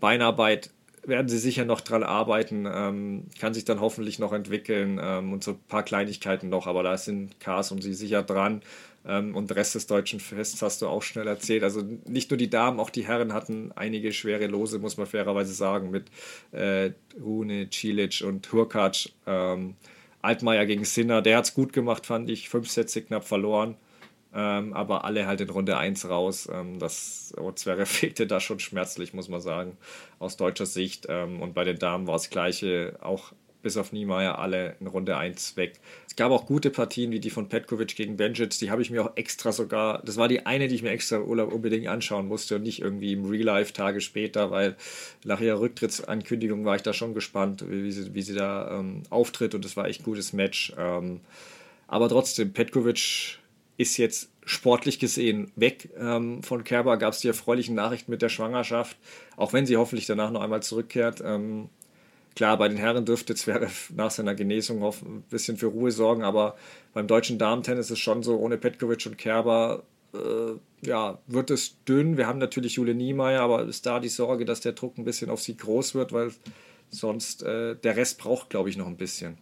Beinarbeit 0.00 0.70
werden 1.06 1.28
sie 1.28 1.38
sicher 1.38 1.64
noch 1.64 1.80
dran 1.80 2.02
arbeiten, 2.02 2.66
ähm, 2.70 3.24
kann 3.38 3.54
sich 3.54 3.64
dann 3.64 3.80
hoffentlich 3.80 4.18
noch 4.18 4.32
entwickeln 4.32 5.00
ähm, 5.02 5.32
und 5.32 5.44
so 5.44 5.52
ein 5.52 5.60
paar 5.68 5.82
Kleinigkeiten 5.82 6.48
noch, 6.48 6.66
aber 6.66 6.82
da 6.82 6.96
sind 6.96 7.38
Cars 7.40 7.72
und 7.72 7.82
sie 7.82 7.94
sicher 7.94 8.22
dran. 8.22 8.62
Ähm, 9.06 9.36
und 9.36 9.50
der 9.50 9.56
Rest 9.56 9.74
des 9.74 9.86
deutschen 9.86 10.20
Fests 10.20 10.60
hast 10.62 10.82
du 10.82 10.88
auch 10.88 11.02
schnell 11.02 11.26
erzählt. 11.28 11.62
Also 11.62 11.82
nicht 12.06 12.30
nur 12.30 12.38
die 12.38 12.50
Damen, 12.50 12.80
auch 12.80 12.90
die 12.90 13.06
Herren 13.06 13.32
hatten 13.32 13.72
einige 13.76 14.12
schwere 14.12 14.46
Lose, 14.46 14.78
muss 14.78 14.96
man 14.96 15.06
fairerweise 15.06 15.52
sagen, 15.52 15.90
mit 15.90 16.06
äh, 16.52 16.90
Rune, 17.20 17.68
Cilic 17.72 18.22
und 18.26 18.52
Hurkacz. 18.52 19.10
Ähm, 19.26 19.76
Altmaier 20.22 20.66
gegen 20.66 20.84
Sinner, 20.84 21.22
der 21.22 21.38
hat 21.38 21.44
es 21.44 21.54
gut 21.54 21.72
gemacht, 21.72 22.04
fand 22.04 22.28
ich. 22.30 22.48
Fünf 22.48 22.68
Sätze 22.68 23.00
knapp 23.02 23.24
verloren. 23.24 23.76
Ähm, 24.36 24.74
aber 24.74 25.04
alle 25.06 25.26
halt 25.26 25.40
in 25.40 25.48
Runde 25.48 25.78
1 25.78 26.10
raus. 26.10 26.46
Ähm, 26.52 26.78
das 26.78 27.34
Zwerre 27.54 27.86
fehlte 27.86 28.26
da 28.26 28.38
schon 28.38 28.60
schmerzlich, 28.60 29.14
muss 29.14 29.28
man 29.28 29.40
sagen, 29.40 29.78
aus 30.18 30.36
deutscher 30.36 30.66
Sicht. 30.66 31.06
Ähm, 31.08 31.40
und 31.40 31.54
bei 31.54 31.64
den 31.64 31.78
Damen 31.78 32.06
war 32.06 32.14
das 32.14 32.28
Gleiche, 32.28 32.98
auch 33.00 33.32
bis 33.62 33.78
auf 33.78 33.92
Niemeyer 33.92 34.38
alle 34.38 34.76
in 34.78 34.86
Runde 34.86 35.16
1 35.16 35.56
weg. 35.56 35.80
Es 36.06 36.14
gab 36.14 36.30
auch 36.30 36.46
gute 36.46 36.70
Partien 36.70 37.10
wie 37.10 37.18
die 37.18 37.30
von 37.30 37.48
Petkovic 37.48 37.96
gegen 37.96 38.16
Benjic, 38.16 38.58
die 38.60 38.70
habe 38.70 38.80
ich 38.80 38.90
mir 38.90 39.04
auch 39.04 39.16
extra 39.16 39.50
sogar, 39.50 40.02
das 40.04 40.18
war 40.18 40.28
die 40.28 40.46
eine, 40.46 40.68
die 40.68 40.76
ich 40.76 40.82
mir 40.82 40.90
extra 40.90 41.18
Urlaub 41.18 41.52
unbedingt 41.52 41.88
anschauen 41.88 42.28
musste 42.28 42.56
und 42.56 42.62
nicht 42.62 42.80
irgendwie 42.80 43.14
im 43.14 43.24
Real 43.24 43.42
Life 43.42 43.72
Tage 43.72 44.00
später, 44.00 44.52
weil 44.52 44.76
nach 45.24 45.40
ihrer 45.40 45.58
Rücktrittsankündigung 45.58 46.64
war 46.64 46.76
ich 46.76 46.82
da 46.82 46.92
schon 46.92 47.12
gespannt, 47.12 47.64
wie, 47.68 47.90
sie, 47.90 48.14
wie 48.14 48.22
sie 48.22 48.34
da 48.34 48.78
ähm, 48.78 49.02
auftritt 49.10 49.56
und 49.56 49.64
es 49.64 49.76
war 49.76 49.88
echt 49.88 50.04
gutes 50.04 50.32
Match. 50.32 50.72
Ähm, 50.78 51.20
aber 51.88 52.08
trotzdem, 52.08 52.52
Petkovic 52.52 53.38
ist 53.76 53.96
jetzt 53.96 54.30
sportlich 54.44 54.98
gesehen 54.98 55.50
weg. 55.56 55.90
Ähm, 55.98 56.42
von 56.42 56.64
Kerber 56.64 56.96
gab 56.96 57.12
es 57.12 57.20
die 57.20 57.28
erfreulichen 57.28 57.74
Nachrichten 57.74 58.10
mit 58.10 58.22
der 58.22 58.28
Schwangerschaft, 58.28 58.96
auch 59.36 59.52
wenn 59.52 59.66
sie 59.66 59.76
hoffentlich 59.76 60.06
danach 60.06 60.30
noch 60.30 60.40
einmal 60.40 60.62
zurückkehrt. 60.62 61.22
Ähm, 61.24 61.68
klar, 62.34 62.56
bei 62.56 62.68
den 62.68 62.78
Herren 62.78 63.04
dürfte 63.04 63.34
Zverev 63.34 63.92
nach 63.94 64.10
seiner 64.10 64.34
Genesung 64.34 64.82
ein 64.82 65.22
bisschen 65.28 65.56
für 65.56 65.66
Ruhe 65.66 65.90
sorgen, 65.90 66.22
aber 66.22 66.56
beim 66.94 67.06
deutschen 67.06 67.38
Damentennis 67.38 67.86
ist 67.86 67.92
es 67.92 67.98
schon 67.98 68.22
so, 68.22 68.36
ohne 68.36 68.56
Petkovic 68.56 69.04
und 69.06 69.18
Kerber 69.18 69.82
äh, 70.14 70.86
ja, 70.86 71.18
wird 71.26 71.50
es 71.50 71.82
dünn. 71.84 72.16
Wir 72.16 72.26
haben 72.26 72.38
natürlich 72.38 72.74
Jule 72.74 72.94
Niemeyer, 72.94 73.42
aber 73.42 73.64
ist 73.64 73.86
da 73.86 74.00
die 74.00 74.08
Sorge, 74.08 74.44
dass 74.44 74.60
der 74.60 74.72
Druck 74.72 74.98
ein 74.98 75.04
bisschen 75.04 75.30
auf 75.30 75.40
sie 75.40 75.56
groß 75.56 75.94
wird, 75.94 76.12
weil 76.12 76.32
sonst 76.90 77.42
äh, 77.42 77.74
der 77.76 77.96
Rest 77.96 78.18
braucht, 78.18 78.50
glaube 78.50 78.70
ich, 78.70 78.76
noch 78.76 78.86
ein 78.86 78.96
bisschen. 78.96 79.38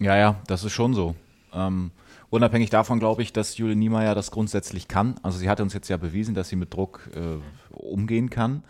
Ja, 0.00 0.16
ja, 0.16 0.40
das 0.46 0.64
ist 0.64 0.72
schon 0.72 0.94
so. 0.94 1.14
Ähm, 1.54 1.90
Unabhängig 2.30 2.70
davon 2.70 3.00
glaube 3.00 3.22
ich, 3.22 3.32
dass 3.32 3.58
Julie 3.58 3.74
Niemeyer 3.74 4.14
das 4.14 4.30
grundsätzlich 4.30 4.86
kann. 4.86 5.16
Also 5.22 5.38
sie 5.38 5.48
hat 5.48 5.60
uns 5.60 5.74
jetzt 5.74 5.88
ja 5.88 5.96
bewiesen, 5.96 6.34
dass 6.34 6.48
sie 6.48 6.56
mit 6.56 6.72
Druck 6.72 7.10
äh, 7.14 7.74
umgehen 7.74 8.30
kann. 8.30 8.62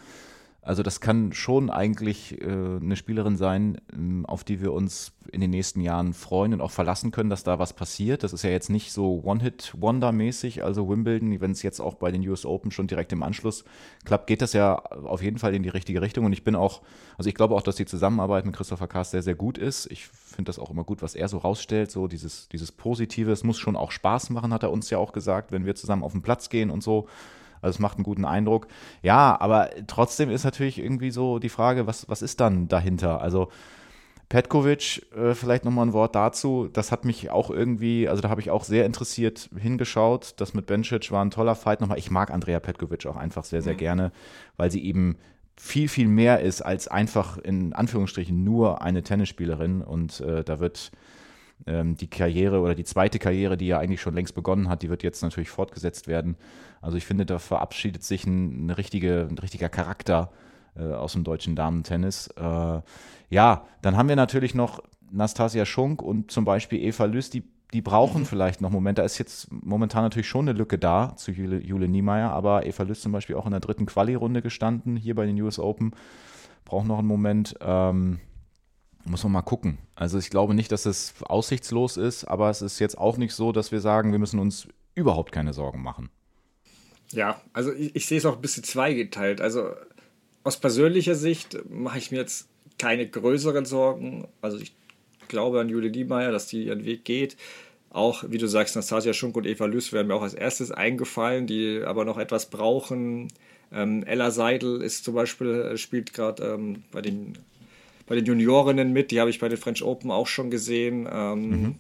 Also 0.63 0.83
das 0.83 1.01
kann 1.01 1.33
schon 1.33 1.71
eigentlich 1.71 2.39
äh, 2.43 2.45
eine 2.45 2.95
Spielerin 2.95 3.37
sein, 3.37 3.81
ähm, 3.95 4.27
auf 4.27 4.45
die 4.45 4.61
wir 4.61 4.73
uns 4.73 5.13
in 5.33 5.41
den 5.41 5.51
nächsten 5.51 5.81
Jahren 5.81 6.13
freuen 6.13 6.53
und 6.53 6.61
auch 6.61 6.71
verlassen 6.71 7.13
können, 7.13 7.31
dass 7.31 7.45
da 7.45 7.59
was 7.59 7.73
passiert. 7.73 8.25
Das 8.25 8.35
ist 8.35 8.43
ja 8.43 8.51
jetzt 8.51 8.69
nicht 8.69 8.93
so 8.93 9.23
One-Hit-Wonder-mäßig, 9.25 10.63
also 10.63 10.89
Wimbledon, 10.89 11.41
wenn 11.41 11.53
es 11.53 11.63
jetzt 11.63 11.81
auch 11.81 11.95
bei 11.95 12.11
den 12.11 12.27
US 12.29 12.45
Open 12.45 12.71
schon 12.71 12.89
direkt 12.89 13.13
im 13.13 13.23
Anschluss 13.23 13.65
klappt, 14.05 14.27
geht 14.27 14.43
das 14.43 14.53
ja 14.53 14.75
auf 14.75 15.23
jeden 15.23 15.39
Fall 15.39 15.55
in 15.55 15.63
die 15.63 15.71
richtige 15.71 16.03
Richtung. 16.03 16.27
Und 16.27 16.35
ich 16.35 16.45
bin 16.45 16.55
auch, 16.55 16.83
also 17.17 17.29
ich 17.29 17.35
glaube 17.35 17.55
auch, 17.55 17.63
dass 17.63 17.77
die 17.77 17.87
Zusammenarbeit 17.87 18.45
mit 18.45 18.55
Christopher 18.55 18.87
Kaas 18.87 19.13
sehr, 19.13 19.23
sehr 19.23 19.37
gut 19.37 19.57
ist. 19.57 19.91
Ich 19.91 20.09
finde 20.09 20.51
das 20.51 20.59
auch 20.59 20.71
immer 20.71 20.85
gut, 20.85 21.01
was 21.01 21.15
er 21.15 21.29
so 21.29 21.39
rausstellt, 21.39 21.91
so 21.91 22.07
dieses, 22.07 22.49
dieses 22.49 22.71
Positive. 22.71 23.33
Es 23.33 23.45
muss 23.45 23.59
schon 23.59 23.77
auch 23.77 23.93
Spaß 23.93 24.29
machen, 24.29 24.53
hat 24.53 24.63
er 24.63 24.71
uns 24.71 24.91
ja 24.91 24.99
auch 24.99 25.13
gesagt, 25.13 25.53
wenn 25.53 25.65
wir 25.65 25.75
zusammen 25.75 26.03
auf 26.03 26.13
den 26.13 26.23
Platz 26.23 26.51
gehen 26.51 26.71
und 26.71 26.83
so. 26.83 27.09
Also 27.63 27.77
es 27.77 27.79
macht 27.79 27.97
einen 27.97 28.05
guten 28.05 28.25
Eindruck. 28.25 28.67
Ja, 29.03 29.41
aber 29.41 29.71
trotzdem 29.87 30.31
ist 30.31 30.45
natürlich 30.45 30.79
irgendwie 30.79 31.11
so 31.11 31.39
die 31.39 31.49
Frage, 31.49 31.87
was, 31.87 32.09
was 32.09 32.23
ist 32.23 32.41
dann 32.41 32.69
dahinter? 32.69 33.21
Also 33.21 33.49
Petkovic, 34.31 35.03
äh, 35.17 35.35
vielleicht 35.35 35.65
nochmal 35.65 35.89
ein 35.89 35.93
Wort 35.93 36.15
dazu. 36.15 36.69
Das 36.73 36.93
hat 36.93 37.05
mich 37.05 37.31
auch 37.31 37.51
irgendwie, 37.51 38.09
also 38.09 38.23
da 38.23 38.31
habe 38.31 38.41
ich 38.41 38.51
auch 38.51 38.63
sehr 38.63 38.87
interessiert 38.87 39.51
hingeschaut. 39.59 40.35
Das 40.37 40.55
mit 40.55 40.67
Bencic 40.67 41.11
war 41.11 41.25
ein 41.25 41.33
toller 41.33 41.57
Fight 41.57 41.81
nochmal. 41.81 41.99
Ich 41.99 42.13
mag 42.13 42.31
Andrea 42.31 42.61
Petkovic 42.61 43.07
auch 43.07 43.17
einfach 43.17 43.45
sehr, 43.45 43.61
sehr 43.61 43.75
mhm. 43.75 43.79
gerne, 43.79 44.13
weil 44.57 44.71
sie 44.71 44.85
eben 44.85 45.17
viel, 45.57 45.89
viel 45.89 46.07
mehr 46.07 46.41
ist 46.41 46.63
als 46.63 46.87
einfach 46.87 47.39
in 47.39 47.73
Anführungsstrichen 47.73 48.45
nur 48.45 48.83
eine 48.83 49.03
Tennisspielerin. 49.03 49.83
Und 49.83 50.21
äh, 50.21 50.45
da 50.45 50.61
wird 50.61 50.93
ähm, 51.67 51.97
die 51.97 52.09
Karriere 52.09 52.61
oder 52.61 52.77
die 52.77 52.85
zweite 52.85 53.19
Karriere, 53.19 53.57
die 53.57 53.67
ja 53.67 53.81
eigentlich 53.81 54.01
schon 54.01 54.15
längst 54.15 54.37
begonnen 54.37 54.69
hat, 54.69 54.83
die 54.83 54.91
wird 54.91 55.03
jetzt 55.03 55.23
natürlich 55.23 55.51
fortgesetzt 55.51 56.07
werden. 56.07 56.37
Also 56.81 56.97
ich 56.97 57.07
finde, 57.07 57.27
da 57.27 57.39
verabschiedet 57.39 58.03
sich 58.03 58.27
ein, 58.27 58.63
eine 58.63 58.79
richtige, 58.79 59.27
ein 59.31 59.39
richtiger 59.39 59.69
Charakter 59.69 60.31
äh, 60.77 60.93
aus 60.93 61.13
dem 61.13 61.25
deutschen 61.25 61.57
Damentennis. 61.57 62.29
Äh, 62.29 62.81
ja, 63.29 63.65
dann 63.83 63.97
haben 63.97 64.09
wir 64.09 64.17
natürlich 64.17 64.55
noch 64.55 64.81
Nastasia 65.11 65.65
Schunk 65.65 66.03
und 66.03 66.31
zum 66.31 66.45
Beispiel 66.45 66.83
Eva 66.83 67.05
Lüß, 67.05 67.31
die, 67.31 67.45
die 67.73 67.83
brauchen 67.83 68.23
mhm. 68.23 68.27
vielleicht 68.27 68.61
noch 68.61 68.69
einen 68.69 68.77
Moment. 68.77 68.99
Da 68.99 69.03
ist 69.03 69.19
jetzt 69.19 69.49
momentan 69.51 70.05
natürlich 70.05 70.29
schon 70.29 70.49
eine 70.49 70.57
Lücke 70.57 70.79
da 70.79 71.15
zu 71.17 71.33
Jule, 71.33 71.61
Jule 71.61 71.89
Niemeyer, 71.89 72.31
aber 72.31 72.67
Eva 72.67 72.85
Lüß 72.85 73.01
zum 73.01 73.13
Beispiel 73.13 73.37
auch 73.37 73.47
in 73.47 73.53
der 73.53 73.61
dritten 73.61 73.87
Quali-Runde 73.87 74.43
gestanden, 74.43 74.97
hier 74.97 75.15
bei 75.15 75.27
den 75.27 75.41
US 75.43 75.59
Open. 75.59 75.93
Braucht 76.65 76.87
noch 76.87 76.99
einen 76.99 77.09
Moment. 77.09 77.57
Ähm, 77.61 78.21
muss 79.05 79.23
man 79.23 79.33
mal 79.33 79.43
gucken. 79.43 79.79
Also 79.95 80.19
ich 80.19 80.31
glaube 80.31 80.55
nicht, 80.55 80.73
dass 80.73 80.87
es 80.87 81.15
aussichtslos 81.23 81.97
ist, 81.97 82.25
aber 82.25 82.51
es 82.51 82.63
ist 82.63 82.79
jetzt 82.79 82.99
auch 82.99 83.17
nicht 83.17 83.35
so, 83.35 83.53
dass 83.53 83.73
wir 83.73 83.81
sagen, 83.81 84.13
wir 84.13 84.19
müssen 84.19 84.39
uns 84.39 84.69
überhaupt 84.95 85.33
keine 85.33 85.53
Sorgen 85.53 85.83
machen. 85.83 86.11
Ja, 87.13 87.41
also 87.53 87.73
ich, 87.73 87.95
ich 87.97 88.07
sehe 88.07 88.19
es 88.19 88.27
auch 88.27 88.37
ein 88.37 88.43
bisschen 88.43 88.65
zweigeteilt. 88.65 89.41
Also 89.41 89.71
aus 90.45 90.59
persönlicher 90.59 91.15
Sicht 91.15 91.59
mache 91.69 91.99
ich 91.99 92.11
mir 92.11 92.19
jetzt 92.19 92.49
keine 92.79 93.07
größeren 93.09 93.65
Sorgen. 93.65 94.27
Also 94.41 94.59
ich 94.59 94.73
glaube 95.29 95.61
an 95.61 95.69
Julie 95.69 95.91
Niemeyer, 95.91 96.33
dass 96.33 96.47
die 96.47 96.65
ihren 96.65 96.85
Weg 96.85 97.05
geht. 97.05 97.37
Auch, 97.91 98.25
wie 98.29 98.39
du 98.39 98.47
sagst, 98.47 98.77
Nastasia 98.77 99.13
Schunk 99.13 99.37
und 99.37 99.47
Eva 99.47 99.67
Lüß 99.67 99.93
werden 99.93 100.07
mir 100.07 100.15
auch 100.15 100.23
als 100.23 100.35
erstes 100.35 100.71
eingefallen, 100.71 101.47
die 101.47 101.83
aber 101.85 102.05
noch 102.05 102.19
etwas 102.19 102.49
brauchen. 102.49 103.29
Ähm, 103.73 104.05
Ella 104.05 104.31
Seidel 104.31 104.81
ist 104.81 105.05
zum 105.05 105.15
Beispiel, 105.15 105.73
äh, 105.73 105.77
spielt 105.77 106.13
gerade 106.13 106.45
ähm, 106.45 106.85
bei 106.93 107.03
den 107.03 107.37
bei 108.07 108.17
den 108.17 108.27
Juniorinnen 108.27 108.93
mit, 108.93 109.13
die 109.13 109.21
habe 109.21 109.31
ich 109.31 109.39
bei 109.39 109.49
den 109.49 109.57
French 109.57 109.85
Open 109.85 110.11
auch 110.11 110.27
schon 110.27 110.51
gesehen. 110.51 111.09
Ähm, 111.11 111.51
mhm. 111.51 111.75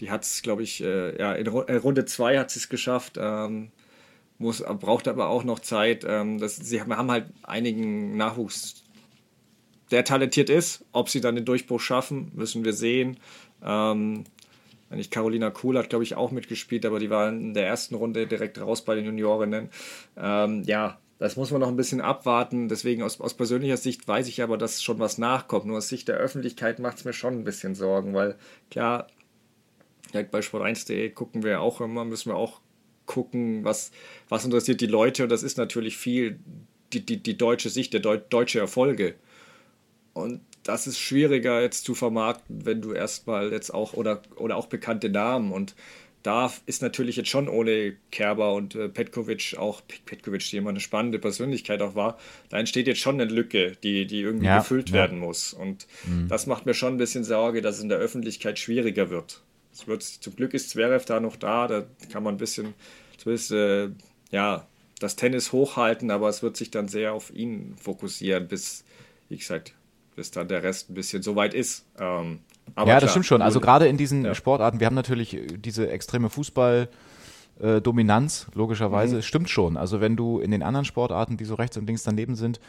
Die 0.00 0.10
hat 0.10 0.22
es, 0.22 0.40
glaube 0.40 0.62
ich, 0.62 0.82
äh, 0.82 1.18
ja, 1.18 1.34
in 1.34 1.46
äh, 1.46 1.74
Runde 1.74 2.06
2 2.06 2.38
hat 2.38 2.50
sie 2.50 2.60
es 2.60 2.70
geschafft. 2.70 3.18
Ähm, 3.20 3.68
muss, 4.38 4.62
braucht 4.80 5.08
aber 5.08 5.28
auch 5.28 5.44
noch 5.44 5.60
Zeit. 5.60 6.04
Ähm, 6.06 6.38
das, 6.38 6.56
sie 6.56 6.80
haben 6.80 7.10
halt 7.10 7.26
einigen 7.42 8.16
Nachwuchs, 8.16 8.84
der 9.90 10.04
talentiert 10.04 10.50
ist. 10.50 10.84
Ob 10.92 11.08
sie 11.08 11.20
dann 11.20 11.36
den 11.36 11.44
Durchbruch 11.44 11.80
schaffen, 11.80 12.32
müssen 12.34 12.64
wir 12.64 12.72
sehen. 12.72 13.18
Ähm, 13.62 14.24
ich 14.90 15.10
Carolina 15.10 15.50
Kuhl 15.50 15.78
hat, 15.78 15.90
glaube 15.90 16.04
ich, 16.04 16.14
auch 16.14 16.30
mitgespielt, 16.30 16.86
aber 16.86 16.98
die 16.98 17.10
war 17.10 17.28
in 17.28 17.54
der 17.54 17.66
ersten 17.66 17.94
Runde 17.96 18.26
direkt 18.26 18.60
raus 18.60 18.84
bei 18.84 18.94
den 18.94 19.04
Juniorinnen. 19.04 19.70
Ähm, 20.16 20.62
ja, 20.64 20.98
das 21.18 21.36
muss 21.36 21.50
man 21.50 21.60
noch 21.60 21.68
ein 21.68 21.76
bisschen 21.76 22.00
abwarten. 22.00 22.68
Deswegen 22.68 23.02
aus, 23.02 23.20
aus 23.20 23.34
persönlicher 23.34 23.76
Sicht 23.76 24.06
weiß 24.06 24.28
ich 24.28 24.42
aber, 24.42 24.58
dass 24.58 24.82
schon 24.82 24.98
was 24.98 25.18
nachkommt. 25.18 25.66
Nur 25.66 25.78
aus 25.78 25.88
Sicht 25.88 26.08
der 26.08 26.16
Öffentlichkeit 26.16 26.78
macht 26.78 26.98
es 26.98 27.04
mir 27.04 27.12
schon 27.12 27.34
ein 27.34 27.44
bisschen 27.44 27.74
Sorgen, 27.74 28.14
weil 28.14 28.36
klar, 28.70 29.08
halt 30.14 30.30
bei 30.30 30.40
Sport1.de 30.40 31.10
gucken 31.10 31.42
wir 31.42 31.60
auch 31.60 31.80
immer, 31.80 32.04
müssen 32.04 32.30
wir 32.30 32.36
auch 32.36 32.60
gucken, 33.06 33.64
was, 33.64 33.90
was 34.28 34.44
interessiert 34.44 34.80
die 34.80 34.86
Leute. 34.86 35.24
Und 35.24 35.30
das 35.30 35.42
ist 35.42 35.58
natürlich 35.58 35.96
viel 35.96 36.38
die, 36.92 37.04
die, 37.04 37.22
die 37.22 37.36
deutsche 37.36 37.70
Sicht, 37.70 37.92
der 37.92 38.00
Deu 38.00 38.18
deutsche 38.18 38.58
Erfolge. 38.58 39.14
Und 40.12 40.40
das 40.62 40.86
ist 40.86 40.98
schwieriger 40.98 41.60
jetzt 41.62 41.84
zu 41.84 41.94
vermarkten, 41.94 42.64
wenn 42.64 42.80
du 42.80 42.92
erstmal 42.92 43.52
jetzt 43.52 43.72
auch 43.72 43.92
oder, 43.94 44.22
oder 44.36 44.56
auch 44.56 44.66
bekannte 44.66 45.08
Namen 45.08 45.52
und 45.52 45.74
da 46.26 46.52
ist 46.66 46.82
natürlich 46.82 47.14
jetzt 47.14 47.28
schon 47.28 47.48
ohne 47.48 47.94
Kerber 48.10 48.54
und 48.54 48.74
äh, 48.74 48.88
Petkovic 48.88 49.54
auch, 49.58 49.80
Petkovic, 50.06 50.50
die 50.50 50.56
immer 50.56 50.70
eine 50.70 50.80
spannende 50.80 51.20
Persönlichkeit 51.20 51.80
auch 51.82 51.94
war, 51.94 52.18
da 52.48 52.58
entsteht 52.58 52.88
jetzt 52.88 52.98
schon 52.98 53.20
eine 53.20 53.30
Lücke, 53.30 53.76
die, 53.84 54.08
die 54.08 54.22
irgendwie 54.22 54.46
ja, 54.46 54.58
gefüllt 54.58 54.88
ja. 54.88 54.94
werden 54.94 55.20
muss. 55.20 55.52
Und 55.52 55.86
mhm. 56.04 56.26
das 56.28 56.46
macht 56.46 56.66
mir 56.66 56.74
schon 56.74 56.94
ein 56.94 56.98
bisschen 56.98 57.22
Sorge, 57.22 57.62
dass 57.62 57.76
es 57.76 57.82
in 57.82 57.88
der 57.88 57.98
Öffentlichkeit 57.98 58.58
schwieriger 58.58 59.08
wird. 59.08 59.42
Es 59.76 59.86
wird 59.86 60.02
zum 60.02 60.34
Glück 60.34 60.54
ist 60.54 60.70
Zverev 60.70 61.04
da 61.04 61.20
noch 61.20 61.36
da, 61.36 61.66
da 61.66 61.84
kann 62.10 62.22
man 62.22 62.34
ein 62.34 62.38
bisschen, 62.38 62.72
zumindest, 63.18 63.52
äh, 63.52 63.90
ja, 64.30 64.66
das 64.98 65.16
Tennis 65.16 65.52
hochhalten, 65.52 66.10
aber 66.10 66.30
es 66.30 66.42
wird 66.42 66.56
sich 66.56 66.70
dann 66.70 66.88
sehr 66.88 67.12
auf 67.12 67.30
ihn 67.34 67.76
fokussieren, 67.78 68.48
bis, 68.48 68.84
wie 69.28 69.36
gesagt, 69.36 69.74
bis 70.14 70.30
dann 70.30 70.48
der 70.48 70.62
Rest 70.62 70.88
ein 70.88 70.94
bisschen 70.94 71.22
so 71.22 71.36
weit 71.36 71.52
ist. 71.52 71.84
Ähm, 71.98 72.40
ja, 72.74 72.84
das 72.84 73.00
klar, 73.00 73.08
stimmt 73.10 73.26
schon. 73.26 73.42
Also 73.42 73.60
gerade 73.60 73.86
in 73.86 73.98
diesen 73.98 74.24
ja. 74.24 74.34
Sportarten, 74.34 74.80
wir 74.80 74.86
haben 74.86 74.94
natürlich 74.94 75.34
äh, 75.34 75.46
diese 75.58 75.90
extreme 75.90 76.28
Fußball- 76.28 76.88
äh, 77.58 77.80
Dominanz, 77.80 78.48
logischerweise, 78.54 79.16
mhm. 79.16 79.22
stimmt 79.22 79.48
schon. 79.48 79.78
Also 79.78 80.02
wenn 80.02 80.14
du 80.14 80.40
in 80.40 80.50
den 80.50 80.62
anderen 80.62 80.84
Sportarten, 80.84 81.38
die 81.38 81.46
so 81.46 81.54
rechts 81.54 81.78
und 81.78 81.86
links 81.86 82.02
daneben 82.02 82.34
sind, 82.34 82.60